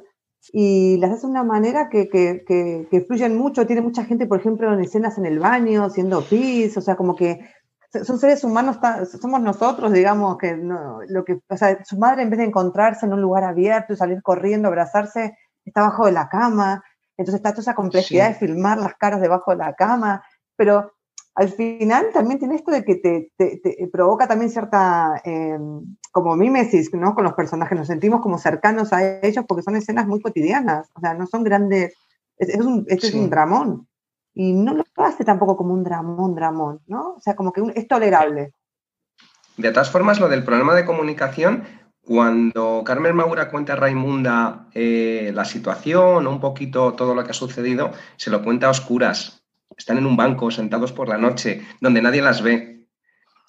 y 0.53 0.97
las 0.97 1.11
hace 1.11 1.27
de 1.27 1.31
una 1.31 1.43
manera 1.43 1.89
que, 1.89 2.09
que, 2.09 2.43
que, 2.47 2.87
que 2.89 3.01
fluyen 3.01 3.37
mucho. 3.37 3.67
Tiene 3.67 3.81
mucha 3.81 4.05
gente, 4.05 4.25
por 4.25 4.39
ejemplo, 4.39 4.73
en 4.73 4.79
escenas 4.79 5.17
en 5.17 5.25
el 5.25 5.39
baño, 5.39 5.83
haciendo 5.83 6.21
pis, 6.21 6.75
o 6.77 6.81
sea, 6.81 6.95
como 6.95 7.15
que 7.15 7.41
son 7.91 8.19
seres 8.19 8.43
humanos, 8.43 8.77
somos 9.19 9.41
nosotros, 9.41 9.91
digamos, 9.91 10.37
que, 10.37 10.55
lo 10.55 11.25
que, 11.25 11.39
o 11.47 11.57
sea, 11.57 11.83
su 11.83 11.97
madre 11.97 12.21
en 12.21 12.29
vez 12.29 12.39
de 12.39 12.45
encontrarse 12.45 13.05
en 13.05 13.13
un 13.13 13.21
lugar 13.21 13.43
abierto 13.43 13.93
y 13.93 13.97
salir 13.97 14.21
corriendo, 14.21 14.67
abrazarse, 14.67 15.37
está 15.65 15.81
abajo 15.81 16.05
de 16.05 16.11
la 16.11 16.29
cama, 16.29 16.83
entonces 17.17 17.39
está 17.39 17.51
toda 17.51 17.61
esa 17.61 17.75
complejidad 17.75 18.29
de 18.29 18.35
filmar 18.35 18.77
las 18.77 18.95
caras 18.95 19.21
debajo 19.21 19.51
de 19.51 19.57
la 19.57 19.73
cama, 19.73 20.23
pero 20.55 20.93
al 21.35 21.49
final 21.49 22.07
también 22.13 22.39
tiene 22.39 22.55
esto 22.55 22.71
de 22.71 22.83
que 22.83 22.95
te, 22.95 23.89
provoca 23.91 24.27
también 24.27 24.51
cierta 24.51 25.21
em, 25.23 25.97
como 26.11 26.35
mimesis, 26.35 26.93
¿no? 26.93 27.15
Con 27.15 27.23
los 27.23 27.33
personajes, 27.33 27.77
nos 27.77 27.87
sentimos 27.87 28.21
como 28.21 28.37
cercanos 28.37 28.93
a 28.93 29.19
ellos 29.21 29.45
porque 29.47 29.63
son 29.63 29.75
escenas 29.75 30.07
muy 30.07 30.21
cotidianas, 30.21 30.89
o 30.95 30.99
sea, 30.99 31.13
no 31.13 31.27
son 31.27 31.43
grandes, 31.43 31.93
es, 32.37 32.55
un, 32.55 32.85
este 32.87 33.07
es 33.07 33.13
un 33.13 33.29
dramón. 33.29 33.88
Y 34.39 34.53
no 34.53 34.73
lo 34.73 34.85
hace 34.95 35.25
tampoco 35.25 35.57
como 35.57 35.73
un 35.73 35.83
dramón, 35.83 36.33
dramón, 36.33 36.79
¿no? 36.87 37.15
O 37.15 37.19
sea, 37.19 37.35
como 37.35 37.51
que 37.51 37.61
es 37.75 37.89
tolerable. 37.89 38.53
De 39.57 39.69
todas 39.71 39.91
formas, 39.91 40.21
lo 40.21 40.29
del 40.29 40.45
problema 40.45 40.73
de 40.75 40.85
comunicación, 40.85 41.65
cuando 41.99 42.81
Carmen 42.85 43.17
Maura 43.17 43.49
cuenta 43.49 43.73
a 43.73 43.75
Raimunda 43.75 44.69
eh, 44.73 45.33
la 45.35 45.43
situación, 45.43 46.25
un 46.25 46.39
poquito 46.39 46.93
todo 46.93 47.13
lo 47.13 47.25
que 47.25 47.31
ha 47.31 47.33
sucedido, 47.33 47.91
se 48.15 48.29
lo 48.29 48.41
cuenta 48.41 48.67
a 48.67 48.69
oscuras. 48.69 49.43
Están 49.75 49.97
en 49.97 50.05
un 50.05 50.15
banco, 50.15 50.51
sentados 50.51 50.93
por 50.93 51.09
la 51.09 51.17
noche, 51.17 51.61
donde 51.81 52.01
nadie 52.01 52.21
las 52.21 52.41
ve. 52.41 52.87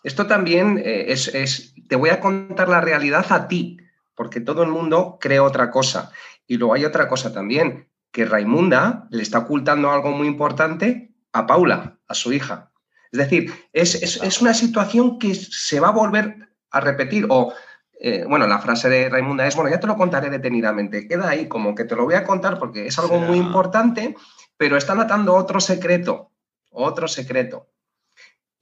Esto 0.03 0.27
también 0.27 0.77
eh, 0.79 1.13
es, 1.13 1.33
es, 1.33 1.73
te 1.89 1.95
voy 1.95 2.11
a 2.11 2.19
contar 2.19 2.69
la 2.69 2.81
realidad 2.81 3.27
a 3.31 3.47
ti, 3.47 3.77
porque 4.17 4.41
todo 4.41 4.65
el 4.65 4.71
mundo 4.71 5.19
cree 5.21 5.39
otra 5.39 5.71
cosa. 5.71 6.11
Y 6.49 6.57
luego 6.57 6.75
hay 6.75 6.85
otra 6.85 7.07
cosa 7.07 7.33
también, 7.33 7.90
que 8.13 8.25
Raimunda 8.25 9.07
le 9.11 9.23
está 9.23 9.39
ocultando 9.39 9.91
algo 9.91 10.11
muy 10.11 10.27
importante 10.27 11.15
a 11.33 11.47
Paula, 11.47 11.99
a 12.07 12.15
su 12.15 12.33
hija. 12.33 12.73
Es 13.13 13.19
decir, 13.19 13.53
es, 13.73 14.41
una 14.41 14.55
situación 14.55 15.19
que 15.19 15.35
se 15.35 15.81
va 15.81 15.89
a 15.89 15.93
volver 15.93 16.51
a 16.71 16.81
repetir. 16.81 17.27
O, 17.29 17.53
eh, 18.01 18.25
bueno, 18.29 18.47
la 18.47 18.61
frase 18.61 18.89
de 18.89 19.09
Raimunda 19.09 19.47
es, 19.47 19.57
bueno, 19.57 19.71
ya 19.71 19.81
te 19.81 19.87
lo 19.87 19.97
contaré 19.97 20.31
detenidamente. 20.31 21.09
Queda 21.09 21.29
ahí 21.29 21.49
como 21.49 21.75
que 21.75 21.85
te 21.85 21.97
lo 21.97 22.05
voy 22.05 22.15
a 22.15 22.25
contar 22.25 22.59
porque 22.59 22.87
es 22.87 22.99
algo 22.99 23.19
muy 23.19 23.39
importante, 23.39 24.17
pero 24.57 24.77
están 24.77 25.01
atando 25.01 25.35
otro 25.35 25.61
secreto, 25.61 26.33
otro 26.71 27.09
secreto. 27.09 27.69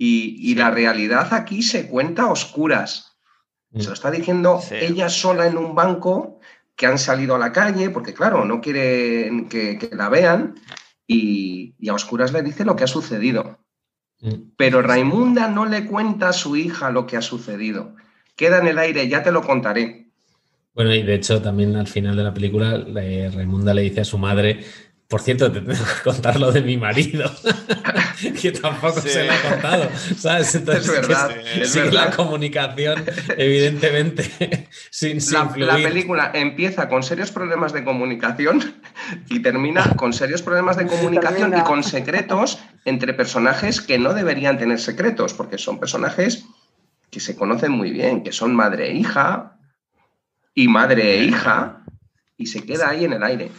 Y, 0.01 0.55
la 0.55 0.71
realidad 0.71 1.35
aquí 1.35 1.63
se 1.63 1.89
cuenta 1.89 2.23
a 2.23 2.31
oscuras. 2.31 3.19
Se 3.77 3.89
lo 3.89 3.93
está 3.93 4.11
diciendo 4.11 4.63
ella 4.71 5.09
sola 5.11 5.47
en 5.47 5.59
un 5.59 5.75
banco 5.75 6.39
que 6.79 6.87
han 6.87 6.99
salido 6.99 7.35
a 7.35 7.41
la 7.41 7.53
calle, 7.53 7.91
porque 7.91 8.15
claro, 8.15 8.45
no 8.45 8.61
quieren 8.61 9.49
que, 9.49 9.91
la 9.93 10.09
vean, 10.09 10.55
y, 11.09 11.75
a 11.89 11.95
oscuras 11.95 12.33
le 12.33 12.41
dice 12.43 12.65
lo 12.65 12.77
que 12.77 12.85
ha 12.85 12.87
sucedido. 12.87 13.59
Pero 14.57 14.81
Raimunda 14.81 15.49
no 15.49 15.67
le 15.67 15.87
cuenta 15.87 16.29
a 16.29 16.33
su 16.33 16.57
hija 16.57 16.91
lo 16.91 17.05
que 17.07 17.17
ha 17.17 17.23
sucedido. 17.23 17.97
Queda 18.37 18.59
en 18.59 18.69
el 18.69 18.79
aire, 18.79 19.09
ya 19.09 19.25
te 19.25 19.33
lo 19.33 19.43
contaré. 19.43 20.07
Bueno, 20.73 20.95
y 20.95 21.03
de 21.03 21.17
hecho 21.17 21.43
también 21.43 21.75
al 21.75 21.89
final 21.89 22.17
de 22.17 22.23
la 22.23 22.33
película, 22.33 22.79
Raimunda 22.79 23.75
le 23.75 23.83
dice 23.83 24.03
a 24.03 24.05
su 24.05 24.17
madre 24.17 24.65
por 25.09 25.23
cierto, 25.23 25.51
te 25.51 25.63
tengo 25.63 25.73
que 25.73 26.03
contar 26.05 26.39
lo 26.39 26.53
de 26.53 26.61
mi 26.61 26.77
marido, 26.77 27.33
que 28.41 28.53
tampoco 28.53 29.01
se 29.01 29.25
lo 29.25 29.33
ha 29.33 29.41
contado, 29.41 29.89
¿sabes? 30.19 30.55
Entonces, 30.55 30.85
es 30.85 30.91
verdad, 30.91 31.31
es 31.47 31.95
la 31.95 32.11
comunicación, 32.11 33.03
evidentemente, 33.39 34.69
sin, 34.91 35.19
la, 35.33 35.51
la, 35.57 35.77
película 35.77 36.31
empieza 36.35 36.91
con 36.91 37.03
serios 37.03 37.31
problemas 37.31 37.73
de 37.73 37.85
comunicación 37.85 38.75
y 39.31 39.41
termina 39.41 39.97
con 39.97 40.13
serios 40.13 40.43
problemas 40.43 40.77
de 40.77 40.87
comunicación 40.87 41.57
y 41.57 41.63
con 41.63 41.83
secretos 41.83 42.59
entre 42.85 43.15
personajes 43.15 43.81
que 43.81 43.99
no 43.99 44.13
deberían 44.13 44.59
tener 44.59 44.79
secretos, 44.79 45.33
porque 45.33 45.57
son 45.57 45.81
personajes 45.81 46.45
que 47.11 47.21
se 47.21 47.35
conocen 47.35 47.73
muy 47.73 47.93
bien, 47.93 48.23
que 48.23 48.33
son 48.33 48.55
madre 48.55 48.91
e 48.91 48.95
hija 48.95 49.59
y 50.55 50.69
madre 50.69 51.15
e 51.15 51.25
hija, 51.25 51.83
y 52.37 52.45
se 52.47 52.63
queda 52.67 52.91
ahí 52.91 53.07
en 53.07 53.15
el 53.15 53.23
aire. 53.23 53.51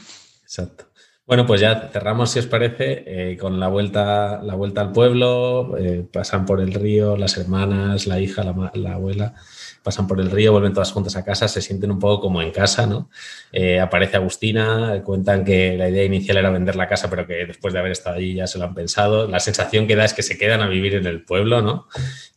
Exacto. 0.43 0.88
Bueno, 1.29 1.45
pues 1.45 1.61
ya 1.61 1.91
cerramos, 1.93 2.31
si 2.31 2.39
os 2.39 2.47
parece, 2.47 3.03
eh, 3.05 3.37
con 3.37 3.59
la 3.59 3.67
vuelta, 3.67 4.41
la 4.41 4.55
vuelta 4.55 4.81
al 4.81 4.91
pueblo. 4.91 5.77
Eh, 5.77 6.03
pasan 6.11 6.43
por 6.43 6.59
el 6.59 6.73
río, 6.73 7.17
las 7.17 7.37
hermanas, 7.37 8.07
la 8.07 8.19
hija, 8.19 8.43
la, 8.43 8.93
abuela, 8.93 9.35
pasan 9.83 10.07
por 10.07 10.19
el 10.19 10.31
río, 10.31 10.53
vuelven 10.53 10.73
todas 10.73 10.91
juntas 10.91 11.15
a 11.17 11.23
casa, 11.23 11.47
se 11.47 11.61
sienten 11.61 11.91
un 11.91 11.99
poco 11.99 12.19
como 12.19 12.41
en 12.41 12.49
casa, 12.49 12.87
¿no? 12.87 13.11
Eh, 13.51 13.79
aparece 13.79 14.17
Agustina, 14.17 15.03
cuentan 15.03 15.45
que 15.45 15.77
la 15.77 15.87
idea 15.87 16.03
inicial 16.03 16.37
era 16.37 16.49
vender 16.49 16.75
la 16.75 16.87
casa, 16.87 17.11
pero 17.11 17.27
que 17.27 17.45
después 17.45 17.75
de 17.75 17.79
haber 17.79 17.91
estado 17.91 18.15
allí 18.15 18.33
ya 18.33 18.47
se 18.47 18.57
lo 18.57 18.65
han 18.65 18.73
pensado. 18.73 19.27
La 19.27 19.39
sensación 19.39 19.85
que 19.85 19.95
da 19.95 20.05
es 20.05 20.15
que 20.15 20.23
se 20.23 20.35
quedan 20.35 20.61
a 20.61 20.67
vivir 20.67 20.95
en 20.95 21.05
el 21.05 21.23
pueblo, 21.25 21.61
¿no? 21.61 21.85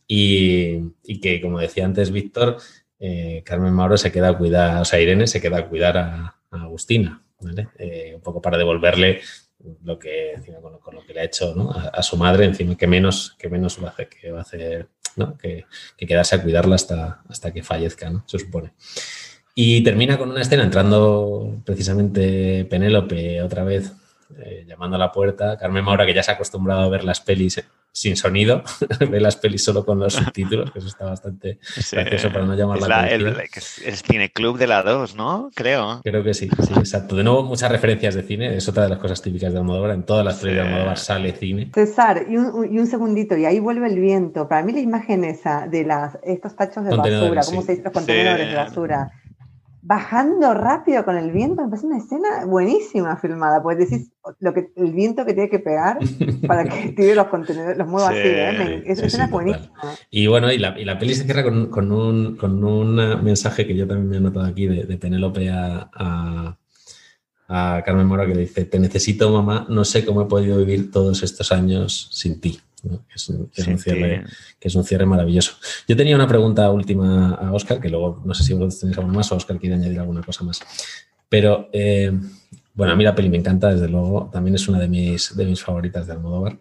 Y, 0.07 0.91
que, 1.19 1.41
como 1.41 1.57
decía 1.57 1.85
antes 1.85 2.11
Víctor, 2.11 2.57
Carmen 3.43 3.73
Mauro 3.73 3.97
se 3.97 4.11
queda 4.11 4.29
a 4.29 4.37
cuidar, 4.37 4.81
o 4.81 4.85
sea, 4.85 4.99
Irene 4.99 5.25
se 5.25 5.41
queda 5.41 5.57
a 5.57 5.67
cuidar 5.67 5.97
a 5.97 6.35
Agustina. 6.51 7.22
Eh, 7.77 8.13
un 8.15 8.21
poco 8.21 8.41
para 8.41 8.57
devolverle 8.57 9.21
lo 9.83 9.97
que, 9.97 10.33
con, 10.81 10.95
lo 10.95 11.05
que 11.05 11.13
le 11.13 11.21
ha 11.21 11.25
hecho 11.25 11.55
a, 11.71 12.03
su 12.03 12.17
madre, 12.17 12.45
encima 12.45 12.75
que 12.75 12.87
menos, 12.87 13.35
que 13.39 13.49
menos 13.49 13.81
va 13.81 13.87
a 13.87 13.91
hacer, 13.91 14.09
que 14.09 14.31
va 14.31 14.39
a 14.39 14.41
hacer, 14.41 14.87
que, 15.39 15.65
quedarse 15.97 16.35
a 16.35 16.43
cuidarla 16.43 16.75
hasta, 16.75 17.21
hasta 17.29 17.53
que 17.53 17.63
fallezca, 17.63 18.09
¿no? 18.09 18.23
se 18.27 18.39
supone. 18.39 18.73
Y 19.55 19.83
termina 19.83 20.17
con 20.17 20.31
una 20.31 20.41
escena 20.41 20.63
entrando 20.63 21.61
precisamente 21.63 22.65
Penélope 22.65 23.41
otra 23.41 23.63
vez 23.63 23.93
eh, 24.39 24.65
llamando 24.67 24.95
a 24.95 24.99
la 24.99 25.11
puerta. 25.11 25.57
Carmen 25.57 25.83
Maura, 25.83 26.05
que 26.05 26.13
ya 26.13 26.23
se 26.23 26.31
ha 26.31 26.35
acostumbrado 26.35 26.81
a 26.81 26.89
ver 26.89 27.03
las 27.03 27.21
pelis 27.21 27.63
sin 27.93 28.17
sonido, 28.17 28.63
ve 29.11 29.21
las 29.21 29.35
pelis 29.35 29.63
solo 29.63 29.85
con 29.85 29.99
los 29.99 30.13
subtítulos, 30.13 30.71
que 30.71 30.79
eso 30.79 30.87
está 30.87 31.05
bastante 31.05 31.59
gracioso 31.91 32.31
para 32.33 32.43
no 32.43 32.55
llamar 32.55 32.81
la, 32.81 33.03
atención. 33.03 33.35
El, 33.85 33.95
cine 33.95 34.31
club 34.31 34.57
de 34.57 34.65
la 34.65 34.81
2, 34.81 35.15
¿no? 35.15 35.51
Creo. 35.53 36.01
Creo 36.03 36.23
que 36.23 36.33
sí, 36.33 36.49
sí, 36.59 36.73
exacto. 36.75 37.15
De 37.15 37.23
nuevo, 37.23 37.43
muchas 37.43 37.71
referencias 37.71 38.15
de 38.15 38.23
cine, 38.23 38.57
es 38.57 38.67
otra 38.67 38.83
de 38.83 38.89
las 38.89 38.97
cosas 38.97 39.21
típicas 39.21 39.53
de 39.53 39.59
Almodóvar. 39.59 39.91
En 39.91 40.03
todas 40.03 40.25
las 40.25 40.39
pelis 40.39 40.55
de 40.55 40.61
Almodóvar 40.61 40.97
sale 40.97 41.33
cine. 41.33 41.69
César, 41.71 42.25
y 42.27 42.35
un, 42.35 42.73
y 42.73 42.79
un, 42.79 42.87
segundito, 42.87 43.37
y 43.37 43.45
ahí 43.45 43.59
vuelve 43.59 43.87
el 43.87 43.99
viento. 43.99 44.47
Para 44.47 44.63
mí 44.63 44.73
la 44.73 44.79
imagen 44.79 45.23
esa 45.23 45.67
de 45.67 45.85
las, 45.85 46.17
estos 46.23 46.55
tachos 46.55 46.85
de 46.85 46.95
basura, 46.95 47.41
¿cómo 47.45 47.61
se 47.61 47.73
dice 47.73 47.83
los 47.83 47.93
contenedores 47.93 48.49
de 48.49 48.55
basura? 48.55 49.11
Bajando 49.85 50.53
rápido 50.53 51.03
con 51.03 51.17
el 51.17 51.31
viento, 51.31 51.61
me 51.61 51.69
parece 51.69 51.87
una 51.87 51.97
escena 51.97 52.45
buenísima 52.45 53.17
filmada, 53.17 53.61
pues 53.61 53.77
decís 53.77 54.11
lo 54.39 54.53
que, 54.53 54.71
el 54.77 54.93
viento 54.93 55.25
que 55.25 55.33
tiene 55.33 55.49
que 55.49 55.59
pegar 55.59 55.99
para 56.47 56.63
que 56.63 56.89
tire 56.95 57.13
los 57.13 57.27
contenedores, 57.27 57.77
los 57.77 57.87
mueva 57.87 58.09
así, 58.09 58.17
¿eh? 58.19 58.83
esa 58.85 59.05
escena 59.05 59.27
buenísima. 59.27 59.73
Y 60.09 60.27
bueno, 60.27 60.51
y 60.51 60.57
la, 60.57 60.79
y 60.79 60.85
la 60.85 60.97
peli 60.97 61.13
se 61.13 61.25
cierra 61.25 61.43
con, 61.43 61.69
con, 61.69 61.91
un, 61.91 62.37
con 62.37 62.63
un 62.63 62.95
mensaje 63.23 63.67
que 63.67 63.75
yo 63.75 63.85
también 63.85 64.09
me 64.09 64.17
he 64.17 64.21
notado 64.21 64.45
aquí 64.45 64.67
de, 64.67 64.85
de 64.85 64.97
Penélope 64.97 65.49
a, 65.49 65.89
a, 65.93 66.57
a 67.49 67.83
Carmen 67.83 68.07
Mora 68.07 68.25
que 68.25 68.35
le 68.35 68.41
dice, 68.41 68.63
te 68.63 68.79
necesito 68.79 69.31
mamá, 69.31 69.67
no 69.69 69.83
sé 69.83 70.05
cómo 70.05 70.21
he 70.21 70.25
podido 70.25 70.57
vivir 70.59 70.91
todos 70.91 71.23
estos 71.23 71.51
años 71.51 72.07
sin 72.13 72.39
ti. 72.39 72.57
Que, 72.83 73.15
es 73.15 73.29
un, 73.29 73.49
cierre, 73.79 74.25
que, 74.59 74.67
es 74.67 74.75
un, 74.75 74.83
cierre, 74.83 75.05
maravilloso. 75.05 75.53
Yo 75.87 75.95
tenía 75.95 76.15
una 76.15 76.27
pregunta 76.27 76.69
última 76.69 77.35
a 77.35 77.53
Oscar, 77.53 77.79
que 77.79 77.87
luego 77.87 78.21
no 78.25 78.33
sé 78.33 78.43
si 78.43 78.53
vosotros 78.53 78.79
tenéis 78.79 78.97
algo 78.97 79.09
más 79.09 79.31
o 79.31 79.37
Oscar 79.37 79.57
quiere 79.57 79.75
añadir 79.75 79.99
alguna 79.99 80.21
cosa 80.21 80.43
más. 80.43 80.59
Pero 81.29 81.69
eh, 81.71 82.11
bueno, 82.73 82.93
a 82.93 82.95
mí 82.95 83.03
la 83.03 83.15
peli 83.15 83.29
me 83.29 83.37
encanta, 83.37 83.71
desde 83.71 83.87
luego, 83.87 84.29
también 84.31 84.55
es 84.55 84.67
una 84.67 84.79
de 84.79 84.87
mis, 84.87 85.35
de 85.35 85.45
mis 85.45 85.63
favoritas 85.63 86.07
de 86.07 86.13
Almodóvar. 86.13 86.59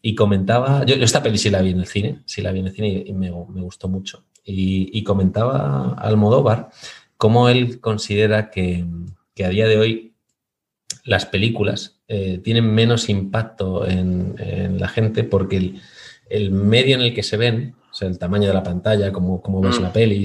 Y 0.00 0.14
comentaba, 0.14 0.84
yo, 0.84 0.96
esta 0.96 1.22
peli 1.22 1.38
sí 1.38 1.50
la 1.50 1.62
vi 1.62 1.70
en 1.70 1.78
el 1.78 1.86
cine, 1.86 2.22
sí 2.24 2.42
la 2.42 2.50
vi 2.50 2.60
en 2.60 2.66
el 2.66 2.72
cine 2.72 3.04
y, 3.06 3.12
me, 3.12 3.30
me, 3.30 3.60
gustó 3.60 3.88
mucho. 3.88 4.24
Y, 4.44 4.90
y, 4.98 5.04
comentaba 5.04 5.94
Almodóvar 5.94 6.70
cómo 7.16 7.48
él 7.48 7.78
considera 7.80 8.50
que, 8.50 8.84
que 9.34 9.44
a 9.44 9.48
día 9.48 9.68
de 9.68 9.78
hoy 9.78 10.14
las 11.04 11.26
películas 11.26 12.01
eh, 12.14 12.42
tienen 12.44 12.66
menos 12.66 13.08
impacto 13.08 13.88
en, 13.88 14.34
la 14.78 14.88
gente 14.88 15.24
porque 15.24 15.80
el, 16.28 16.50
medio 16.50 16.94
en 16.94 17.00
el 17.00 17.14
que 17.14 17.22
se 17.22 17.38
ven, 17.38 17.74
o 17.90 17.94
sea, 17.94 18.06
el 18.06 18.18
tamaño 18.18 18.48
de 18.48 18.52
la 18.52 18.62
pantalla, 18.62 19.10
cómo, 19.10 19.40
cómo 19.40 19.62
ves 19.62 19.80
mm. 19.80 19.82
la 19.82 19.92
peli, 19.94 20.24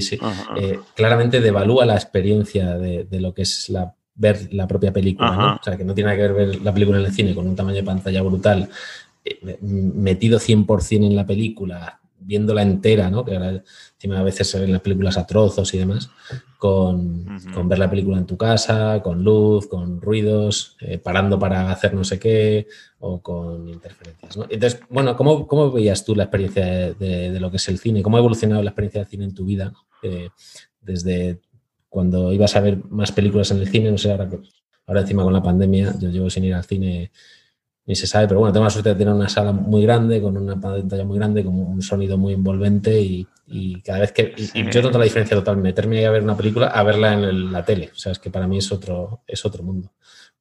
eh, 0.57 0.79
claramente 0.97 1.39
devalúa 1.39 1.85
la 1.85 1.95
experiencia 1.95 2.77
de, 2.77 3.07
lo 3.21 3.33
que 3.33 3.43
es 3.43 3.69
la, 3.69 3.93
ver 4.15 4.53
la 4.53 4.67
propia 4.67 4.91
película. 4.91 5.59
O 5.61 5.63
sea, 5.63 5.77
que 5.77 5.85
no 5.85 5.93
tiene 5.93 6.13
que 6.17 6.27
ver 6.27 6.61
la 6.61 6.73
película 6.73 6.99
en 6.99 7.05
el 7.05 7.13
cine 7.13 7.33
con 7.33 7.47
un 7.47 7.55
tamaño 7.55 7.77
de 7.77 7.83
pantalla 7.83 8.21
brutal, 8.21 8.67
eh, 9.23 9.57
metido 9.61 10.39
100% 10.39 11.05
en 11.05 11.15
la 11.15 11.25
película, 11.25 12.01
viéndola 12.19 12.63
entera, 12.63 13.09
¿no? 13.09 13.23
que 13.23 13.33
ahora 13.33 13.63
encima 13.93 14.19
a 14.19 14.23
veces 14.23 14.49
se 14.49 14.59
ven 14.59 14.73
las 14.73 14.81
películas 14.81 15.17
a 15.17 15.25
trozos 15.25 15.73
y 15.73 15.77
demás, 15.77 16.09
con, 16.57 17.25
ver 17.65 17.79
la 17.79 17.89
película 17.89 18.17
en 18.17 18.25
tu 18.25 18.37
casa, 18.37 19.01
con 19.03 19.23
luz, 19.23 19.67
con 19.67 20.01
ruidos, 20.01 20.75
eh, 20.81 20.97
parando 20.97 21.37
para 21.37 21.71
hacer 21.71 21.93
no 21.93 22.03
sé 22.03 22.19
qué 22.19 22.67
o 22.99 23.21
con 23.21 23.69
interferencias. 23.69 24.37
¿no? 24.37 24.45
Entonces, 24.49 24.81
bueno, 24.89 25.15
¿cómo, 25.15 25.47
¿cómo, 25.47 25.71
veías 25.71 26.03
tú 26.03 26.15
la 26.15 26.23
experiencia 26.23 26.93
de, 26.93 27.39
lo 27.39 27.51
que 27.51 27.57
es 27.57 27.67
el 27.69 27.77
cine? 27.77 28.01
¿Cómo 28.01 28.17
ha 28.17 28.19
evolucionado 28.19 28.63
la 28.63 28.71
experiencia 28.71 29.01
del 29.01 29.09
cine 29.09 29.25
en 29.25 29.35
tu 29.35 29.45
vida? 29.45 29.73
Eh, 30.01 30.29
desde 30.81 31.39
cuando 31.89 32.33
ibas 32.33 32.55
a 32.55 32.61
ver 32.61 32.83
más 32.89 33.11
películas 33.11 33.51
en 33.51 33.59
el 33.59 33.67
cine, 33.67 33.91
no 33.91 33.97
sé, 33.97 34.11
ahora, 34.11 34.29
ahora 34.87 35.01
encima 35.01 35.23
con 35.23 35.33
la 35.33 35.43
pandemia, 35.43 35.95
yo 35.99 36.09
llevo 36.09 36.29
sin 36.29 36.43
ir 36.43 36.55
al 36.55 36.65
cine 36.65 37.11
ni 37.87 37.95
se 37.95 38.05
sabe, 38.05 38.27
pero 38.27 38.41
bueno, 38.41 38.53
tengo 38.53 38.65
la 38.65 38.69
suerte 38.69 38.89
de 38.89 38.95
tener 38.95 39.13
una 39.13 39.29
sala 39.29 39.53
muy 39.53 39.81
grande, 39.81 40.21
con 40.21 40.35
una 40.35 40.59
pantalla 40.59 41.05
muy 41.05 41.17
grande, 41.17 41.43
con 41.43 41.57
un 41.57 41.81
sonido 41.81 42.17
muy 42.17 42.33
envolvente 42.33 42.99
y, 42.99 43.25
cada 43.81 43.99
vez 43.99 44.11
que... 44.11 44.35
Y, 44.35 44.69
yo 44.69 44.81
noto 44.81 44.97
la 44.97 45.05
diferencia 45.05 45.37
total, 45.37 45.55
meterme 45.57 46.05
a 46.05 46.11
ver 46.11 46.21
una 46.21 46.35
película 46.35 46.67
a 46.67 46.83
verla 46.83 47.13
en 47.13 47.51
la 47.51 47.63
tele, 47.63 47.89
o 47.93 47.97
sea, 47.97 48.11
es 48.11 48.19
que 48.19 48.29
para 48.29 48.45
mí 48.45 48.57
es 48.57 48.69
otro, 48.73 49.21
es 49.25 49.45
otro 49.45 49.63
mundo. 49.63 49.93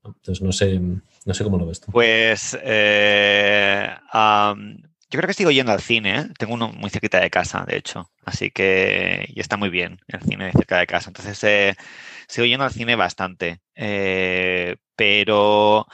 Entonces, 0.04 0.42
no 0.42 0.50
sé, 0.50 0.80
no 0.80 1.34
sé 1.34 1.44
cómo 1.44 1.56
lo 1.56 1.66
ves 1.66 1.80
tú. 1.80 1.92
Pues 1.92 2.58
eh, 2.62 3.90
yo 4.12 5.18
creo 5.18 5.28
que 5.28 5.34
sigo 5.34 5.52
yendo 5.52 5.70
al 5.70 5.80
cine, 5.80 6.18
¿eh? 6.18 6.24
tengo 6.36 6.54
uno 6.54 6.72
muy 6.72 6.90
cerquita 6.90 7.20
de 7.20 7.30
casa, 7.30 7.64
de 7.64 7.76
hecho, 7.76 8.10
así 8.24 8.50
que 8.50 9.24
y 9.28 9.40
está 9.40 9.56
muy 9.56 9.68
bien 9.68 10.00
el 10.08 10.20
cine 10.22 10.50
cerca 10.50 10.78
de 10.78 10.86
casa. 10.86 11.10
Entonces, 11.10 11.42
eh, 11.44 11.74
sigo 12.26 12.44
yendo 12.44 12.64
al 12.64 12.72
cine 12.72 12.96
bastante, 12.96 13.60
eh, 13.76 14.76
pero 14.96 15.86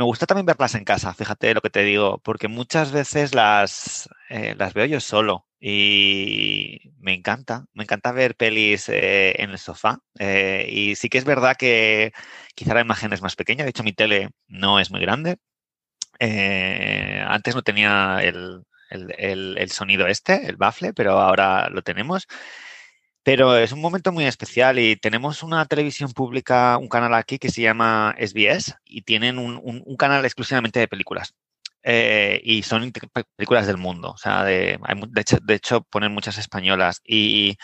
me 0.00 0.04
gusta 0.06 0.26
también 0.26 0.46
verlas 0.46 0.74
en 0.74 0.84
casa, 0.84 1.14
fíjate 1.14 1.54
lo 1.54 1.60
que 1.60 1.70
te 1.70 1.82
digo, 1.82 2.18
porque 2.24 2.48
muchas 2.48 2.90
veces 2.92 3.34
las, 3.34 4.08
las 4.30 4.74
veo 4.74 4.86
yo 4.86 5.00
solo 5.00 5.46
y 5.60 6.92
me 6.98 7.12
encanta, 7.14 7.66
me 7.74 7.84
encanta 7.84 8.12
ver 8.12 8.34
pelis 8.34 8.88
en 8.88 9.50
el 9.50 9.58
sofá. 9.58 9.98
y 10.18 10.96
sí 10.96 11.08
que 11.10 11.18
es 11.18 11.24
verdad 11.24 11.56
que 11.58 12.12
quizá 12.54 12.74
la 12.74 12.80
imagen 12.80 13.12
es 13.12 13.22
más 13.22 13.36
pequeña, 13.36 13.64
de 13.64 13.70
hecho 13.70 13.82
mi 13.84 13.92
tele 13.92 14.30
no 14.48 14.80
es 14.80 14.90
muy 14.90 15.00
grande, 15.00 15.36
eh, 16.20 17.24
antes 17.26 17.54
no 17.54 17.62
tenía 17.62 18.20
el, 18.22 18.62
sonido 19.70 20.06
este, 20.06 20.46
el 20.46 20.56
baffle, 20.56 20.92
pero 20.92 21.18
ahora 21.18 21.70
lo 21.70 21.82
tenemos. 21.82 22.26
Pero 23.22 23.56
es 23.56 23.72
un 23.72 23.80
momento 23.80 24.12
muy 24.12 24.24
especial 24.24 24.78
y 24.78 24.96
tenemos 24.96 25.42
una 25.42 25.66
televisión 25.66 26.12
pública, 26.12 26.78
un 26.78 26.88
canal 26.88 27.14
aquí 27.14 27.38
que 27.38 27.50
se 27.50 27.62
llama 27.62 28.14
SBS 28.18 28.76
y 28.84 29.02
tienen 29.02 29.38
un, 29.38 29.96
canal 29.96 30.24
exclusivamente 30.24 30.80
de 30.80 30.88
películas. 30.88 31.34
Eh, 31.82 32.40
y 32.44 32.62
son 32.62 32.92
películas 33.36 33.66
del 33.66 33.76
mundo. 33.76 34.10
O 34.12 34.16
sea, 34.16 34.44
de, 34.44 34.78
hecho, 35.16 35.38
de 35.42 35.54
hecho, 35.54 35.82
ponen 35.82 36.12
muchas 36.12 36.38
españolas. 36.38 37.00
Y, 37.04 37.56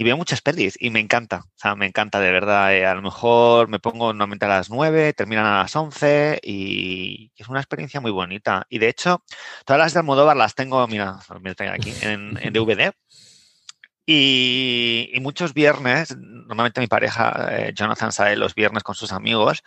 y 0.00 0.04
veo 0.04 0.16
muchas 0.16 0.40
pelis 0.40 0.76
y 0.78 0.90
me 0.90 1.00
encanta, 1.00 1.38
o 1.38 1.58
sea, 1.58 1.74
me 1.74 1.86
encanta 1.86 2.20
de 2.20 2.30
verdad. 2.30 2.72
Eh, 2.72 2.86
a 2.86 2.94
lo 2.94 3.02
mejor 3.02 3.68
me 3.68 3.80
pongo 3.80 4.12
normalmente 4.12 4.46
a 4.46 4.48
las 4.48 4.70
9, 4.70 5.12
terminan 5.12 5.44
a 5.44 5.58
las 5.62 5.74
11 5.74 6.38
y 6.40 7.32
es 7.36 7.48
una 7.48 7.58
experiencia 7.58 8.00
muy 8.00 8.12
bonita. 8.12 8.64
Y 8.68 8.78
de 8.78 8.88
hecho, 8.88 9.24
todas 9.64 9.80
las 9.80 9.92
de 9.92 9.98
Almodóvar 9.98 10.36
las 10.36 10.54
tengo, 10.54 10.86
mira, 10.86 11.18
tengo 11.56 11.72
aquí, 11.72 11.92
en, 12.02 12.34
DVD. 12.52 12.92
Y, 14.10 15.12
muchos 15.20 15.52
viernes, 15.52 16.16
normalmente 16.16 16.80
mi 16.80 16.86
pareja, 16.86 17.48
eh, 17.50 17.72
Jonathan, 17.74 18.10
sale 18.10 18.36
los 18.36 18.54
viernes 18.54 18.82
con 18.82 18.94
sus 18.94 19.12
amigos. 19.12 19.62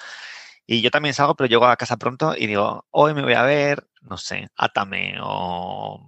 Y 0.65 0.81
yo 0.81 0.89
también 0.91 1.13
salgo, 1.13 1.35
pero 1.35 1.47
llego 1.47 1.67
a 1.67 1.77
casa 1.77 1.97
pronto 1.97 2.33
y 2.35 2.47
digo, 2.47 2.87
hoy 2.91 3.13
me 3.13 3.21
voy 3.21 3.33
a 3.35 3.43
ver, 3.43 3.87
no 4.01 4.17
sé, 4.17 4.49
Atame 4.55 5.15
o 5.21 5.99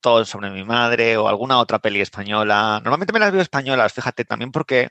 todo 0.00 0.24
sobre 0.24 0.50
mi 0.50 0.64
madre 0.64 1.18
o 1.18 1.28
alguna 1.28 1.58
otra 1.58 1.80
peli 1.80 2.00
española. 2.00 2.80
Normalmente 2.82 3.12
me 3.12 3.20
las 3.20 3.32
veo 3.32 3.42
españolas, 3.42 3.92
fíjate, 3.92 4.24
también 4.24 4.52
porque, 4.52 4.88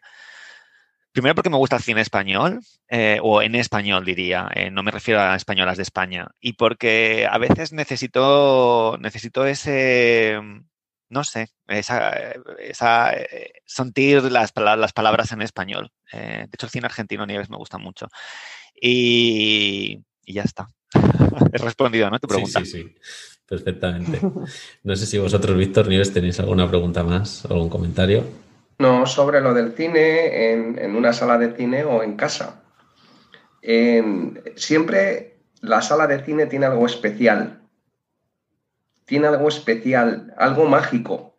primero 1.11 1.35
porque 1.35 1.49
me 1.49 1.57
gusta 1.57 1.77
el 1.77 1.83
cine 1.83 2.01
español, 2.01 2.61
eh, 2.89 3.19
o 3.23 3.41
en 3.41 3.55
español 3.55 4.05
diría, 4.05 4.49
eh, 4.53 4.69
no 4.71 4.83
me 4.83 4.91
refiero 4.91 5.21
a 5.21 5.35
españolas 5.35 5.77
de 5.77 5.83
España, 5.83 6.27
y 6.39 6.53
porque 6.53 7.27
a 7.29 7.37
veces 7.39 7.73
necesito, 7.73 8.97
necesito 8.99 9.45
ese, 9.45 10.39
no 11.11 11.23
sé, 11.23 11.49
esa, 11.67 12.31
esa 12.59 13.13
eh, 13.13 13.53
sentir 13.65 14.23
las, 14.23 14.51
las, 14.55 14.93
palabras 14.93 15.31
en 15.31 15.43
español. 15.43 15.91
de 16.11 16.49
hecho, 16.51 16.65
el 16.65 16.71
cine 16.71 16.87
argentino 16.87 17.25
Nieves 17.25 17.49
me 17.49 17.57
gusta 17.57 17.77
mucho. 17.77 18.07
Y, 18.81 19.99
y 20.25 20.33
ya 20.33 20.41
está. 20.41 20.67
He 21.53 21.57
respondido, 21.59 22.09
¿no? 22.09 22.19
Tu 22.19 22.27
pregunta. 22.27 22.59
Sí, 22.61 22.65
sí, 22.65 22.83
sí 22.83 22.95
perfectamente. 23.51 24.21
No 24.83 24.95
sé 24.95 25.05
si 25.05 25.17
vosotros, 25.17 25.57
Víctor 25.57 25.89
Nieves, 25.89 26.13
tenéis 26.13 26.39
alguna 26.39 26.69
pregunta 26.69 27.03
más 27.03 27.43
o 27.43 27.53
algún 27.53 27.67
comentario. 27.67 28.23
No, 28.79 29.05
sobre 29.05 29.41
lo 29.41 29.53
del 29.53 29.73
cine 29.73 30.53
en, 30.53 30.95
una 30.95 31.11
sala 31.11 31.37
de 31.37 31.53
cine 31.57 31.83
o 31.83 32.01
en 32.01 32.15
casa. 32.15 32.63
siempre 34.55 35.35
la 35.59 35.81
sala 35.81 36.07
de 36.07 36.23
cine 36.23 36.45
tiene 36.45 36.65
algo 36.65 36.85
especial. 36.85 37.60
Tiene 39.11 39.27
algo 39.27 39.49
especial, 39.49 40.33
algo 40.37 40.67
mágico. 40.67 41.37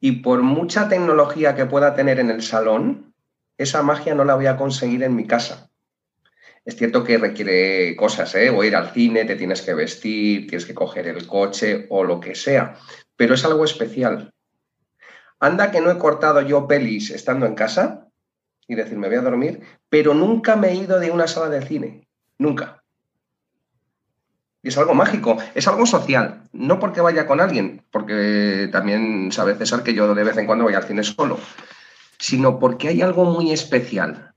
Y 0.00 0.20
por 0.20 0.42
mucha 0.42 0.86
tecnología 0.90 1.54
que 1.54 1.64
pueda 1.64 1.94
tener 1.94 2.20
en 2.20 2.28
el 2.28 2.42
salón, 2.42 3.14
esa 3.56 3.82
magia 3.82 4.14
no 4.14 4.22
la 4.26 4.34
voy 4.34 4.48
a 4.48 4.58
conseguir 4.58 5.02
en 5.02 5.16
mi 5.16 5.26
casa. 5.26 5.70
Es 6.62 6.76
cierto 6.76 7.02
que 7.02 7.16
requiere 7.16 7.96
cosas, 7.96 8.34
¿eh? 8.34 8.50
O 8.50 8.62
ir 8.64 8.76
al 8.76 8.90
cine, 8.90 9.24
te 9.24 9.36
tienes 9.36 9.62
que 9.62 9.72
vestir, 9.72 10.46
tienes 10.46 10.66
que 10.66 10.74
coger 10.74 11.08
el 11.08 11.26
coche 11.26 11.86
o 11.88 12.04
lo 12.04 12.20
que 12.20 12.34
sea, 12.34 12.76
pero 13.16 13.32
es 13.32 13.46
algo 13.46 13.64
especial. 13.64 14.34
Anda 15.38 15.70
que 15.70 15.80
no 15.80 15.90
he 15.90 15.96
cortado 15.96 16.42
yo 16.42 16.68
pelis 16.68 17.08
estando 17.08 17.46
en 17.46 17.54
casa 17.54 18.08
y 18.68 18.74
decir, 18.74 18.98
me 18.98 19.08
voy 19.08 19.16
a 19.16 19.22
dormir, 19.22 19.62
pero 19.88 20.12
nunca 20.12 20.54
me 20.54 20.68
he 20.68 20.74
ido 20.74 21.00
de 21.00 21.10
una 21.10 21.26
sala 21.26 21.48
de 21.48 21.62
cine, 21.62 22.08
nunca. 22.36 22.79
Y 24.62 24.68
es 24.68 24.78
algo 24.78 24.94
mágico, 24.94 25.38
es 25.54 25.66
algo 25.68 25.86
social, 25.86 26.42
no 26.52 26.78
porque 26.78 27.00
vaya 27.00 27.26
con 27.26 27.40
alguien, 27.40 27.82
porque 27.90 28.68
también 28.70 29.32
sabe 29.32 29.54
César 29.54 29.82
que 29.82 29.94
yo 29.94 30.14
de 30.14 30.24
vez 30.24 30.36
en 30.36 30.46
cuando 30.46 30.64
voy 30.64 30.74
al 30.74 30.84
cine 30.84 31.02
solo, 31.02 31.38
sino 32.18 32.58
porque 32.58 32.88
hay 32.88 33.00
algo 33.00 33.24
muy 33.24 33.52
especial, 33.52 34.34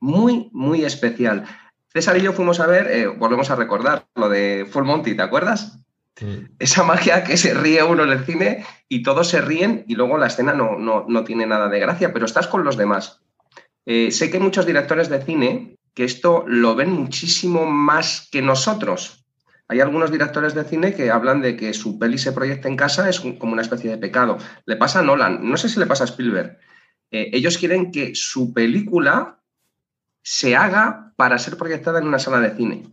muy, 0.00 0.48
muy 0.52 0.84
especial. 0.84 1.44
César 1.92 2.16
y 2.16 2.22
yo 2.22 2.32
fuimos 2.32 2.60
a 2.60 2.66
ver, 2.66 2.86
eh, 2.90 3.06
volvemos 3.06 3.50
a 3.50 3.56
recordar 3.56 4.06
lo 4.14 4.28
de 4.28 4.66
Full 4.70 4.84
Monty, 4.84 5.14
¿te 5.14 5.22
acuerdas? 5.22 5.78
Esa 6.58 6.82
magia 6.82 7.22
que 7.22 7.36
se 7.36 7.54
ríe 7.54 7.82
uno 7.82 8.02
en 8.02 8.10
el 8.10 8.24
cine 8.24 8.64
y 8.88 9.02
todos 9.02 9.28
se 9.28 9.40
ríen 9.40 9.84
y 9.86 9.94
luego 9.94 10.18
la 10.18 10.26
escena 10.26 10.52
no, 10.52 10.76
no, 10.76 11.24
tiene 11.24 11.46
nada 11.46 11.68
de 11.68 11.78
gracia, 11.78 12.12
pero 12.12 12.26
estás 12.26 12.48
con 12.48 12.64
los 12.64 12.76
demás. 12.76 13.20
Eh, 13.86 14.10
sé 14.10 14.30
que 14.30 14.38
hay 14.38 14.42
muchos 14.42 14.66
directores 14.66 15.08
de 15.08 15.22
cine 15.22 15.76
que 15.94 16.04
esto 16.04 16.44
lo 16.46 16.74
ven 16.74 16.90
muchísimo 16.90 17.66
más 17.66 18.28
que 18.32 18.42
nosotros. 18.42 19.26
Hay 19.68 19.80
algunos 19.80 20.10
directores 20.10 20.54
de 20.54 20.64
cine 20.64 20.94
que 20.94 21.10
hablan 21.10 21.42
de 21.42 21.56
que 21.56 21.74
su 21.74 21.98
peli 21.98 22.16
se 22.16 22.32
proyecta 22.32 22.68
en 22.68 22.76
casa 22.76 23.08
es 23.08 23.20
como 23.20 23.52
una 23.52 23.62
especie 23.62 23.90
de 23.90 23.98
pecado. 23.98 24.38
Le 24.64 24.76
pasa 24.76 25.00
a 25.00 25.02
Nolan, 25.02 25.46
no 25.48 25.58
sé 25.58 25.68
si 25.68 25.78
le 25.78 25.86
pasa 25.86 26.04
a 26.04 26.06
Spielberg. 26.06 26.58
Eh, 27.10 27.30
ellos 27.34 27.58
quieren 27.58 27.92
que 27.92 28.14
su 28.14 28.54
película 28.54 29.40
se 30.22 30.56
haga 30.56 31.12
para 31.16 31.38
ser 31.38 31.58
proyectada 31.58 31.98
en 31.98 32.06
una 32.06 32.18
sala 32.18 32.40
de 32.40 32.56
cine. 32.56 32.88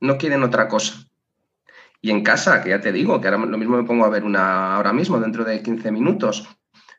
No 0.00 0.16
quieren 0.16 0.42
otra 0.42 0.68
cosa. 0.68 1.06
Y 2.00 2.10
en 2.10 2.22
casa, 2.22 2.62
que 2.62 2.70
ya 2.70 2.80
te 2.80 2.92
digo, 2.92 3.20
que 3.20 3.28
ahora 3.28 3.44
lo 3.44 3.58
mismo 3.58 3.76
me 3.76 3.84
pongo 3.84 4.04
a 4.04 4.10
ver 4.10 4.24
una 4.24 4.76
ahora 4.76 4.92
mismo, 4.92 5.20
dentro 5.20 5.44
de 5.44 5.62
15 5.62 5.90
minutos, 5.90 6.46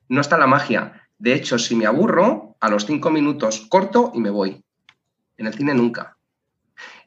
no 0.07 0.21
está 0.21 0.37
la 0.37 0.47
magia. 0.47 1.07
De 1.17 1.33
hecho, 1.33 1.57
si 1.57 1.75
me 1.75 1.85
aburro, 1.85 2.57
a 2.59 2.69
los 2.69 2.85
5 2.85 3.09
minutos 3.11 3.65
corto 3.69 4.11
y 4.15 4.19
me 4.19 4.29
voy. 4.29 4.63
En 5.37 5.47
el 5.47 5.53
cine 5.53 5.73
nunca. 5.73 6.17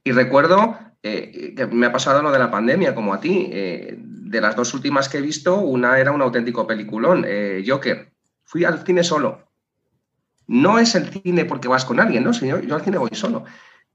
Y 0.05 0.13
recuerdo 0.13 0.79
eh, 1.03 1.55
me 1.71 1.87
ha 1.87 1.93
pasado 1.93 2.23
lo 2.23 2.33
de 2.33 2.39
la 2.39 2.51
pandemia, 2.51 2.95
como 2.95 3.15
a 3.15 3.21
ti. 3.21 3.49
Eh, 3.53 3.97
de 3.99 4.41
las 4.41 4.57
dos 4.57 4.75
últimas 4.75 5.09
que 5.09 5.19
he 5.19 5.23
visto, 5.23 5.59
una 5.59 5.99
era 5.99 6.13
un 6.13 6.21
auténtico 6.21 6.67
peliculón, 6.67 7.25
eh, 7.27 7.65
Joker. 7.67 8.13
Fui 8.45 8.65
al 8.65 8.85
cine 8.85 9.03
solo. 9.03 9.49
No 10.47 10.79
es 10.79 10.95
el 10.95 11.09
cine 11.09 11.45
porque 11.45 11.69
vas 11.69 11.85
con 11.85 12.01
alguien, 12.01 12.25
¿no? 12.25 12.33
Señor, 12.33 12.67
yo 12.67 12.75
al 12.75 12.83
cine 12.83 12.99
voy 12.99 13.11
solo. 13.13 13.45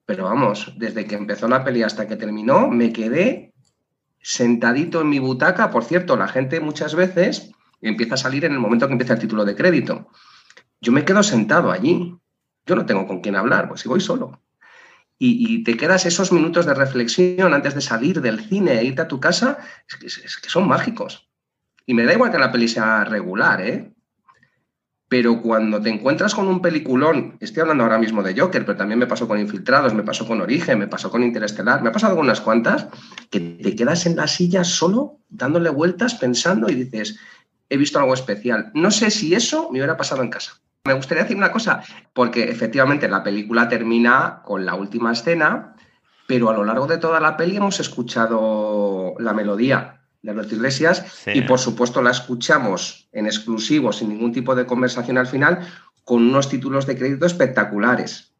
Pero 0.06 0.26
vamos, 0.26 0.74
desde 0.78 1.06
que 1.06 1.16
empezó 1.16 1.48
la 1.48 1.64
peli 1.64 1.84
hasta 1.84 2.08
que 2.08 2.16
terminó, 2.16 2.70
me 2.70 2.92
quedé 2.92 3.54
sentadito 4.22 5.02
en 5.02 5.10
mi 5.10 5.20
butaca. 5.20 5.70
Por 5.70 5.84
cierto, 5.84 6.16
la 6.16 6.28
gente 6.28 6.60
muchas 6.60 6.96
veces 6.96 7.52
empieza 7.82 8.16
a 8.16 8.18
salir 8.18 8.46
en 8.46 8.54
el 8.54 8.60
momento 8.60 8.88
que 8.88 8.94
empieza 8.94 9.14
el 9.14 9.20
título 9.20 9.46
de 9.46 9.56
crédito. 9.56 10.10
Yo 10.82 10.92
me 10.92 11.06
quedo 11.06 11.24
sentado 11.24 11.72
allí. 11.72 12.16
Yo 12.66 12.76
no 12.76 12.86
tengo 12.86 13.08
con 13.08 13.22
quién 13.22 13.36
hablar, 13.36 13.68
pues 13.68 13.82
si 13.82 13.90
voy 13.90 14.00
solo. 14.00 14.43
Y, 15.20 15.64
te 15.64 15.78
quedas 15.78 16.06
esos 16.06 16.34
minutos 16.34 16.66
de 16.66 16.74
reflexión 16.74 17.54
antes 17.54 17.76
de 17.76 17.82
salir 17.82 18.20
del 18.20 18.42
cine 18.42 18.80
e 18.80 18.84
irte 18.84 19.04
a 19.04 19.08
tu 19.08 19.22
casa, 19.22 19.58
es 20.02 20.18
que, 20.18 20.50
son 20.50 20.68
mágicos. 20.68 21.30
Y 21.86 21.94
me 21.94 22.04
da 22.04 22.14
igual 22.14 22.32
que 22.32 22.40
la 22.40 22.52
peli 22.52 22.68
sea 22.68 23.06
regular, 23.06 23.62
¿eh? 23.62 23.94
pero 25.14 25.44
cuando 25.44 25.80
te 25.80 25.92
encuentras 25.92 26.34
con 26.34 26.48
un 26.48 26.60
peliculón, 26.60 27.38
estoy 27.40 27.62
hablando 27.62 27.84
ahora 27.84 28.00
mismo 28.00 28.24
de 28.24 28.34
Joker, 28.36 28.66
pero 28.66 28.80
también 28.80 28.98
me 28.98 29.06
pasó 29.06 29.28
con 29.28 29.40
Infiltrados, 29.40 29.94
me 29.94 30.02
pasó 30.02 30.26
con 30.26 30.42
Origen, 30.42 30.80
me 30.80 30.88
pasó 30.88 31.12
con 31.12 31.22
Interestelar, 31.22 31.84
me 31.84 31.90
ha 31.90 31.92
pasado 31.92 32.16
con 32.16 32.26
unas 32.26 32.42
cuantas, 32.42 32.88
que 33.30 33.40
te 33.40 33.76
quedas 33.76 34.08
en 34.08 34.16
la 34.16 34.28
silla 34.28 34.64
solo, 34.64 35.20
dándole 35.30 35.70
vueltas, 35.70 36.16
pensando 36.16 36.68
y 36.68 36.74
dices, 36.74 37.20
he 37.70 37.78
visto 37.78 38.00
algo 38.00 38.16
especial. 38.16 38.72
No 38.74 38.90
sé 38.90 39.12
si 39.12 39.36
eso 39.36 39.70
me 39.72 39.78
hubiera 39.78 39.98
pasado 39.98 40.24
en 40.24 40.32
casa. 40.32 40.63
Me 40.86 40.94
gustaría 40.94 41.24
decir 41.24 41.38
una 41.38 41.54
cosa, 41.54 41.82
porque 42.14 42.44
efectivamente 42.44 43.08
la 43.08 43.24
película 43.24 43.70
termina 43.70 44.42
con 44.44 44.66
la 44.66 44.76
última 44.76 45.14
escena, 45.14 45.78
pero 46.28 46.50
a 46.50 46.54
lo 46.54 46.66
largo 46.66 46.88
de 46.88 46.98
toda 46.98 47.22
la 47.22 47.38
peli 47.38 47.56
hemos 47.56 47.80
escuchado 47.80 49.14
la 49.18 49.34
melodía 49.34 50.02
de 50.22 50.32
Alberto 50.32 50.56
Iglesias 50.56 51.26
y 51.34 51.42
por 51.44 51.60
supuesto 51.60 52.02
la 52.02 52.12
escuchamos 52.12 53.08
en 53.14 53.28
exclusivo, 53.28 53.94
sin 53.94 54.10
ningún 54.10 54.34
tipo 54.34 54.56
de 54.56 54.66
conversación 54.66 55.18
al 55.18 55.28
final, 55.28 55.60
con 56.04 56.22
unos 56.22 56.50
títulos 56.50 56.86
de 56.86 56.98
crédito 56.98 57.26
espectaculares. 57.26 58.34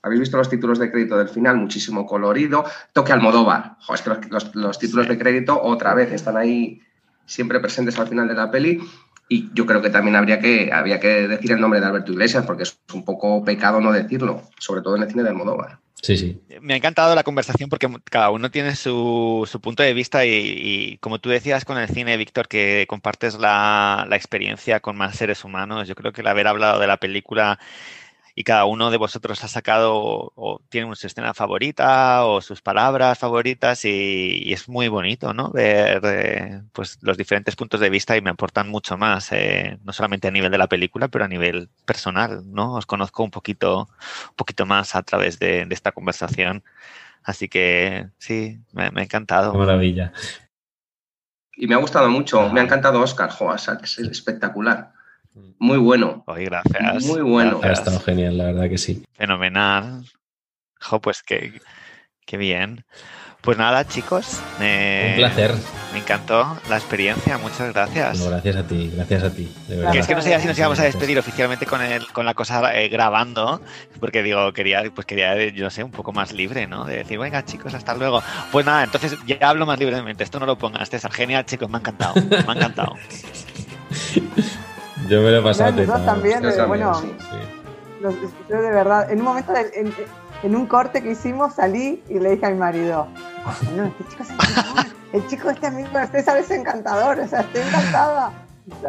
¿Habéis 0.00 0.20
visto 0.20 0.38
los 0.38 0.48
títulos 0.48 0.78
de 0.78 0.90
crédito 0.90 1.18
del 1.18 1.28
final? 1.28 1.58
Muchísimo 1.58 2.06
colorido. 2.06 2.64
Toque 2.94 3.12
Almodóvar. 3.12 3.76
Jo, 3.80 3.94
es 3.94 4.00
que 4.00 4.10
los, 4.30 4.78
títulos 4.78 5.08
de 5.08 5.18
crédito 5.18 5.62
otra 5.62 5.92
vez 5.92 6.10
están 6.10 6.38
ahí 6.38 6.80
siempre 7.26 7.60
presentes 7.60 7.98
al 7.98 8.08
final 8.08 8.28
de 8.28 8.34
la 8.34 8.50
peli. 8.50 8.80
Y 9.28 9.50
yo 9.54 9.64
creo 9.66 9.80
que 9.80 9.90
también 9.90 10.16
habría 10.16 10.40
que, 10.40 10.70
había 10.72 11.00
que 11.00 11.28
decir 11.28 11.52
el 11.52 11.60
nombre 11.60 11.80
de 11.80 11.86
Alberto 11.86 12.12
Iglesias, 12.12 12.44
porque 12.44 12.64
es 12.64 12.78
un 12.92 13.04
poco 13.04 13.44
pecado 13.44 13.80
no 13.80 13.92
decirlo, 13.92 14.42
sobre 14.58 14.82
todo 14.82 14.96
en 14.96 15.02
el 15.02 15.08
cine 15.08 15.22
de 15.22 15.30
Almodóvar. 15.30 15.78
Sí, 16.02 16.16
sí. 16.16 16.42
Me 16.60 16.74
ha 16.74 16.76
encantado 16.76 17.14
la 17.14 17.22
conversación 17.22 17.70
porque 17.70 17.88
cada 18.10 18.30
uno 18.30 18.50
tiene 18.50 18.74
su, 18.74 19.48
su 19.48 19.60
punto 19.60 19.84
de 19.84 19.94
vista 19.94 20.26
y, 20.26 20.30
y, 20.32 20.98
como 20.98 21.20
tú 21.20 21.30
decías 21.30 21.64
con 21.64 21.78
el 21.78 21.88
cine, 21.88 22.16
Víctor, 22.16 22.48
que 22.48 22.86
compartes 22.88 23.38
la, 23.38 24.04
la, 24.08 24.16
experiencia 24.16 24.80
con 24.80 24.96
más 24.96 25.16
seres 25.16 25.44
humanos, 25.44 25.86
yo 25.86 25.94
creo 25.94 26.12
que 26.12 26.22
el 26.22 26.26
haber 26.26 26.48
hablado 26.48 26.80
de 26.80 26.88
la 26.88 26.96
película 26.96 27.60
y 28.34 28.44
cada 28.44 28.64
uno 28.64 28.90
de 28.90 28.96
vosotros 28.96 29.42
ha 29.44 29.48
sacado 29.48 29.92
o 30.34 30.60
tiene 30.68 30.94
su 30.96 31.06
escena 31.06 31.34
favorita 31.34 32.24
o 32.24 32.40
sus 32.40 32.62
palabras 32.62 33.18
favoritas 33.18 33.84
y, 33.84 34.42
y 34.44 34.52
es 34.52 34.68
muy 34.68 34.88
bonito, 34.88 35.34
¿no? 35.34 35.50
Ver 35.50 36.00
eh, 36.04 36.62
pues 36.72 36.98
los 37.02 37.16
diferentes 37.16 37.56
puntos 37.56 37.80
de 37.80 37.90
vista 37.90 38.16
y 38.16 38.22
me 38.22 38.30
aportan 38.30 38.68
mucho 38.68 38.96
más, 38.96 39.32
eh, 39.32 39.78
no 39.84 39.92
solamente 39.92 40.28
a 40.28 40.30
nivel 40.30 40.50
de 40.50 40.58
la 40.58 40.68
película, 40.68 41.08
pero 41.08 41.24
a 41.24 41.28
nivel 41.28 41.68
personal, 41.84 42.42
¿no? 42.46 42.74
Os 42.74 42.86
conozco 42.86 43.22
un 43.22 43.30
poquito, 43.30 43.88
un 44.30 44.36
poquito 44.36 44.66
más 44.66 44.94
a 44.94 45.02
través 45.02 45.38
de, 45.38 45.66
de 45.66 45.74
esta 45.74 45.92
conversación. 45.92 46.62
Así 47.22 47.48
que 47.48 48.08
sí, 48.18 48.58
me, 48.72 48.90
me 48.90 49.02
ha 49.02 49.04
encantado. 49.04 49.52
Qué 49.52 49.58
maravilla. 49.58 50.12
Y 51.54 51.66
me 51.66 51.74
ha 51.74 51.78
gustado 51.78 52.08
mucho, 52.08 52.48
me 52.48 52.60
ha 52.60 52.64
encantado 52.64 53.00
Oscar, 53.00 53.30
Joas, 53.30 53.68
es 53.82 53.98
espectacular. 53.98 54.92
Muy 55.58 55.78
bueno. 55.78 56.24
Oye, 56.26 56.44
gracias. 56.44 57.04
Muy 57.06 57.22
bueno. 57.22 57.60
Ha 57.62 57.72
estado 57.72 58.00
genial, 58.00 58.38
la 58.38 58.44
verdad 58.44 58.68
que 58.68 58.78
sí. 58.78 59.02
Fenomenal. 59.12 60.04
Jo, 60.80 61.00
pues 61.00 61.22
qué, 61.22 61.60
qué 62.26 62.36
bien. 62.36 62.84
Pues 63.42 63.58
nada, 63.58 63.84
chicos. 63.84 64.40
Un 64.60 65.16
placer. 65.16 65.52
Me 65.92 65.98
encantó 65.98 66.58
la 66.68 66.76
experiencia. 66.76 67.38
Muchas 67.38 67.72
gracias. 67.72 68.20
No, 68.20 68.30
gracias 68.30 68.54
a 68.54 68.62
ti, 68.62 68.92
gracias 68.94 69.24
a 69.24 69.34
ti. 69.34 69.52
De 69.66 69.84
que 69.90 69.98
es 69.98 70.06
que 70.06 70.14
no 70.14 70.22
sé 70.22 70.38
si 70.38 70.46
nos 70.46 70.56
íbamos 70.56 70.78
a 70.78 70.84
despedir 70.84 71.18
oficialmente 71.18 71.66
con, 71.66 71.82
el, 71.82 72.06
con 72.12 72.24
la 72.24 72.34
cosa 72.34 72.72
eh, 72.80 72.88
grabando, 72.88 73.60
porque 73.98 74.22
digo, 74.22 74.52
quería, 74.52 74.84
pues 74.94 75.06
quería, 75.08 75.48
yo 75.48 75.64
no 75.64 75.70
sé, 75.70 75.82
un 75.82 75.90
poco 75.90 76.12
más 76.12 76.32
libre, 76.32 76.68
¿no? 76.68 76.84
De 76.84 76.98
decir, 76.98 77.18
venga, 77.18 77.44
chicos, 77.44 77.74
hasta 77.74 77.94
luego. 77.94 78.22
Pues 78.52 78.64
nada, 78.64 78.84
entonces 78.84 79.18
ya 79.26 79.38
hablo 79.40 79.66
más 79.66 79.78
libremente. 79.80 80.22
Esto 80.22 80.38
no 80.38 80.46
lo 80.46 80.56
pongas, 80.56 80.88
César. 80.88 81.10
Genial, 81.10 81.44
chicos, 81.44 81.68
me 81.68 81.78
ha 81.78 81.80
encantado. 81.80 82.14
Me 82.14 82.36
ha 82.36 82.54
encantado. 82.54 82.94
Yo 85.08 85.22
me 85.22 85.30
lo 85.30 85.38
he 85.38 85.42
pasado. 85.42 85.82
Yo 85.82 85.92
también, 86.00 86.42
de, 86.42 86.64
bueno, 86.66 86.94
sí, 86.94 87.14
sí. 87.18 88.06
yo 88.48 88.62
de 88.62 88.70
verdad, 88.70 89.10
en 89.10 89.18
un 89.18 89.24
momento, 89.24 89.52
de, 89.52 89.70
en, 89.74 89.94
en, 90.42 90.56
un 90.56 90.66
corte 90.66 91.02
que 91.02 91.12
hicimos, 91.12 91.54
salí 91.54 92.02
y 92.08 92.18
le 92.18 92.30
dije 92.30 92.46
a 92.46 92.50
mi 92.50 92.58
marido, 92.58 93.08
no, 93.76 93.84
este 93.84 94.04
chico 94.08 94.22
es 94.22 94.30
encantador, 94.30 94.86
el 95.12 95.26
chico 95.26 95.50
este 95.50 95.66
amigo 95.66 95.98
de 95.98 96.06
César 96.08 96.36
es 96.38 96.50
encantador, 96.50 97.18
o 97.18 97.28
sea, 97.28 97.40
estoy 97.40 97.62
encantada. 97.62 98.32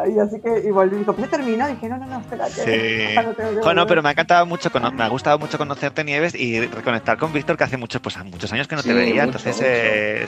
Y 0.08 0.18
así 0.20 0.40
que 0.40 0.68
y 0.68 0.70
volví 0.70 0.94
y 0.94 0.98
dijo, 1.00 1.12
¿pero 1.14 1.28
terminó? 1.28 1.68
Y 1.68 1.72
dije, 1.72 1.88
no, 1.88 1.98
no, 1.98 2.06
no, 2.06 2.20
espérate. 2.20 2.64
Sí. 2.64 3.14
No, 3.24 3.32
tengo, 3.32 3.62
bueno, 3.62 3.86
pero 3.86 4.02
me 4.02 4.08
ha 4.08 4.12
encantado 4.12 4.46
mucho, 4.46 4.70
me 4.92 5.02
ha 5.02 5.08
gustado 5.08 5.38
mucho 5.38 5.58
conocerte, 5.58 6.04
Nieves, 6.04 6.34
y 6.34 6.60
reconectar 6.60 7.18
con 7.18 7.32
Víctor, 7.32 7.56
que 7.56 7.64
hace 7.64 7.76
muchos, 7.76 8.00
pues, 8.00 8.16
muchos 8.24 8.52
años 8.52 8.68
que 8.68 8.76
no 8.76 8.82
sí, 8.82 8.88
te 8.88 8.94
veía. 8.94 9.26
Mucho, 9.26 9.38
entonces, 9.38 9.56
mucho. 9.56 9.66
Eh, 9.66 10.26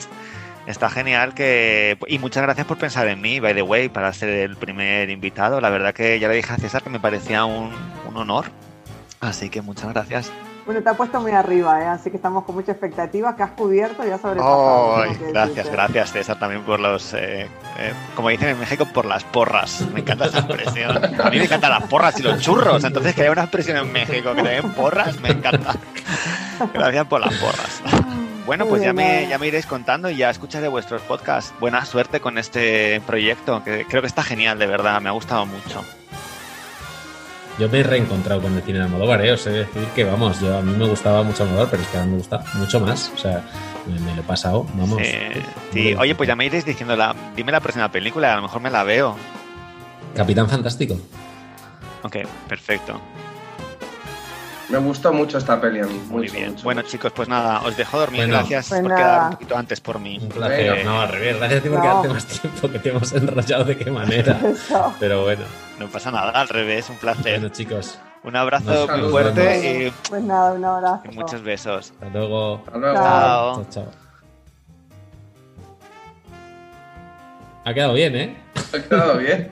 Está 0.67 0.89
genial 0.89 1.33
que. 1.33 1.97
Y 2.07 2.19
muchas 2.19 2.43
gracias 2.43 2.67
por 2.67 2.77
pensar 2.77 3.07
en 3.07 3.21
mí, 3.21 3.39
by 3.39 3.55
the 3.55 3.61
way, 3.61 3.89
para 3.89 4.11
ser 4.13 4.29
el 4.29 4.57
primer 4.57 5.09
invitado. 5.09 5.61
La 5.61 5.69
verdad 5.69 5.93
que 5.93 6.19
ya 6.19 6.27
le 6.27 6.35
dije 6.35 6.53
a 6.53 6.57
César 6.57 6.83
que 6.83 6.89
me 6.89 6.99
parecía 6.99 7.45
un, 7.45 7.71
un 8.07 8.17
honor. 8.17 8.45
Así 9.21 9.49
que 9.49 9.61
muchas 9.61 9.93
gracias. 9.93 10.31
Bueno, 10.67 10.83
te 10.83 10.89
ha 10.89 10.95
puesto 10.95 11.21
muy 11.21 11.31
arriba, 11.31 11.81
¿eh? 11.81 11.85
así 11.85 12.09
que 12.11 12.17
estamos 12.17 12.43
con 12.43 12.55
mucha 12.55 12.73
expectativa, 12.73 13.37
que 13.37 13.41
has 13.41 13.51
cubierto 13.51 14.05
y 14.05 14.11
has 14.11 14.19
sobrepasado. 14.19 14.57
Oh, 14.57 15.03
gracias, 15.31 15.71
gracias 15.71 16.11
César 16.11 16.37
también 16.37 16.61
por 16.63 16.77
los, 16.81 17.13
eh, 17.13 17.47
eh, 17.77 17.93
como 18.17 18.27
dicen 18.27 18.49
en 18.49 18.59
México, 18.59 18.85
por 18.93 19.05
las 19.05 19.23
porras. 19.23 19.85
Me 19.93 20.01
encanta 20.01 20.25
esa 20.25 20.39
expresión. 20.39 21.21
A 21.23 21.29
mí 21.29 21.37
me 21.37 21.45
encantan 21.45 21.71
las 21.71 21.83
porras 21.83 22.19
y 22.19 22.23
los 22.23 22.41
churros, 22.41 22.83
entonces 22.83 23.15
que 23.15 23.21
haya 23.21 23.31
una 23.31 23.43
expresión 23.43 23.77
en 23.77 23.93
México 23.93 24.35
que 24.35 24.43
te 24.43 24.49
den 24.49 24.73
porras, 24.73 25.17
me 25.21 25.29
encanta. 25.29 25.73
Gracias 26.73 27.07
por 27.07 27.21
las 27.21 27.33
porras. 27.35 27.81
Bueno, 28.47 28.65
pues 28.65 28.81
ya 28.81 28.93
me, 28.93 29.27
ya 29.27 29.37
me 29.37 29.47
iréis 29.47 29.65
contando 29.65 30.09
y 30.09 30.15
ya 30.15 30.29
escucharé 30.29 30.69
vuestros 30.69 31.01
podcasts. 31.01 31.53
Buena 31.59 31.83
suerte 31.83 32.21
con 32.21 32.37
este 32.37 33.01
proyecto, 33.05 33.61
que 33.61 33.85
creo 33.85 34.01
que 34.01 34.07
está 34.07 34.23
genial, 34.23 34.57
de 34.57 34.67
verdad, 34.67 35.01
me 35.01 35.09
ha 35.09 35.11
gustado 35.11 35.45
mucho. 35.45 35.83
Yo 37.59 37.67
me 37.67 37.81
he 37.81 37.83
reencontrado 37.83 38.41
con 38.41 38.55
el 38.55 38.61
cine 38.61 38.77
de 38.79 38.85
Almodóvar, 38.85 39.25
¿eh? 39.25 39.33
os 39.33 39.45
he 39.47 39.49
de 39.49 39.59
decir 39.65 39.83
que, 39.93 40.05
vamos, 40.05 40.39
yo 40.39 40.57
a 40.57 40.61
mí 40.61 40.71
me 40.77 40.87
gustaba 40.87 41.23
mucho 41.23 41.43
Almodóvar, 41.43 41.69
pero 41.69 41.83
es 41.83 41.89
que 41.89 41.97
ahora 41.97 42.09
me 42.09 42.17
gusta 42.17 42.43
mucho 42.53 42.79
más. 42.79 43.11
O 43.13 43.17
sea, 43.17 43.43
me, 43.85 43.99
me 43.99 44.15
lo 44.15 44.21
he 44.21 44.25
pasado, 44.25 44.65
vamos. 44.75 45.01
Eh, 45.03 45.43
sí, 45.73 45.93
oye, 45.95 46.15
pues 46.15 46.27
ya 46.27 46.37
me 46.37 46.45
iréis 46.45 46.63
diciendo, 46.63 46.95
la, 46.95 47.13
dime 47.35 47.51
la 47.51 47.59
próxima 47.59 47.91
película, 47.91 48.31
a 48.31 48.37
lo 48.37 48.43
mejor 48.43 48.61
me 48.61 48.69
la 48.69 48.83
veo. 48.83 49.17
Capitán 50.15 50.47
Fantástico. 50.47 50.97
Ok, 52.03 52.15
perfecto. 52.47 53.01
Me 54.69 54.77
gustó 54.79 55.13
mucho 55.13 55.37
esta 55.37 55.61
peli 55.61 55.79
a 55.79 55.85
mí. 55.85 55.93
Muy 56.09 56.23
mucho, 56.23 56.33
bien. 56.33 56.51
mucho. 56.51 56.63
Bueno, 56.63 56.81
chicos, 56.81 57.11
pues 57.15 57.29
nada, 57.29 57.61
os 57.61 57.77
dejo 57.77 57.97
dormir. 57.99 58.21
Bueno, 58.21 58.33
gracias 58.33 58.67
pues 58.69 58.81
por 58.81 58.89
nada. 58.89 59.01
quedar 59.01 59.21
un 59.23 59.29
poquito 59.31 59.57
antes 59.57 59.79
por 59.79 59.99
mí. 59.99 60.19
Un 60.21 60.29
placer. 60.29 60.77
Eh, 60.79 60.83
no, 60.83 60.99
al 61.01 61.09
revés. 61.09 61.37
Gracias 61.37 61.59
a 61.59 61.63
ti 61.63 61.69
por 61.69 61.77
no. 61.77 61.83
quedarte 61.83 62.07
más 62.09 62.25
tiempo, 62.27 62.69
que 62.71 62.79
te 62.79 62.89
hemos 62.89 63.11
enrollado 63.13 63.63
de 63.63 63.77
qué 63.77 63.89
manera. 63.91 64.39
Eso. 64.45 64.93
Pero 64.99 65.23
bueno, 65.23 65.45
No 65.79 65.87
pasa 65.87 66.11
nada, 66.11 66.31
al 66.31 66.49
revés, 66.49 66.89
un 66.89 66.97
placer. 66.97 67.39
bueno 67.39 67.53
chicos, 67.55 67.97
Un 68.23 68.35
abrazo 68.35 68.87
Nos 68.87 68.99
muy 68.99 69.09
fuerte 69.09 69.93
Pues 70.09 70.23
nada, 70.23 70.51
un 70.53 70.65
abrazo. 70.65 71.01
y, 71.05 71.13
y 71.13 71.17
muchos 71.17 71.41
besos. 71.43 71.91
hasta 71.91 72.09
luego. 72.09 72.61
Hasta 72.65 72.77
luego. 72.77 72.95
Chao. 72.95 73.53
Chao, 73.55 73.65
chao. 73.69 73.91
Ha 77.63 77.73
quedado 77.73 77.93
bien, 77.93 78.15
¿eh? 78.15 78.37
Ha 78.73 78.79
quedado 78.81 79.17
bien. 79.17 79.51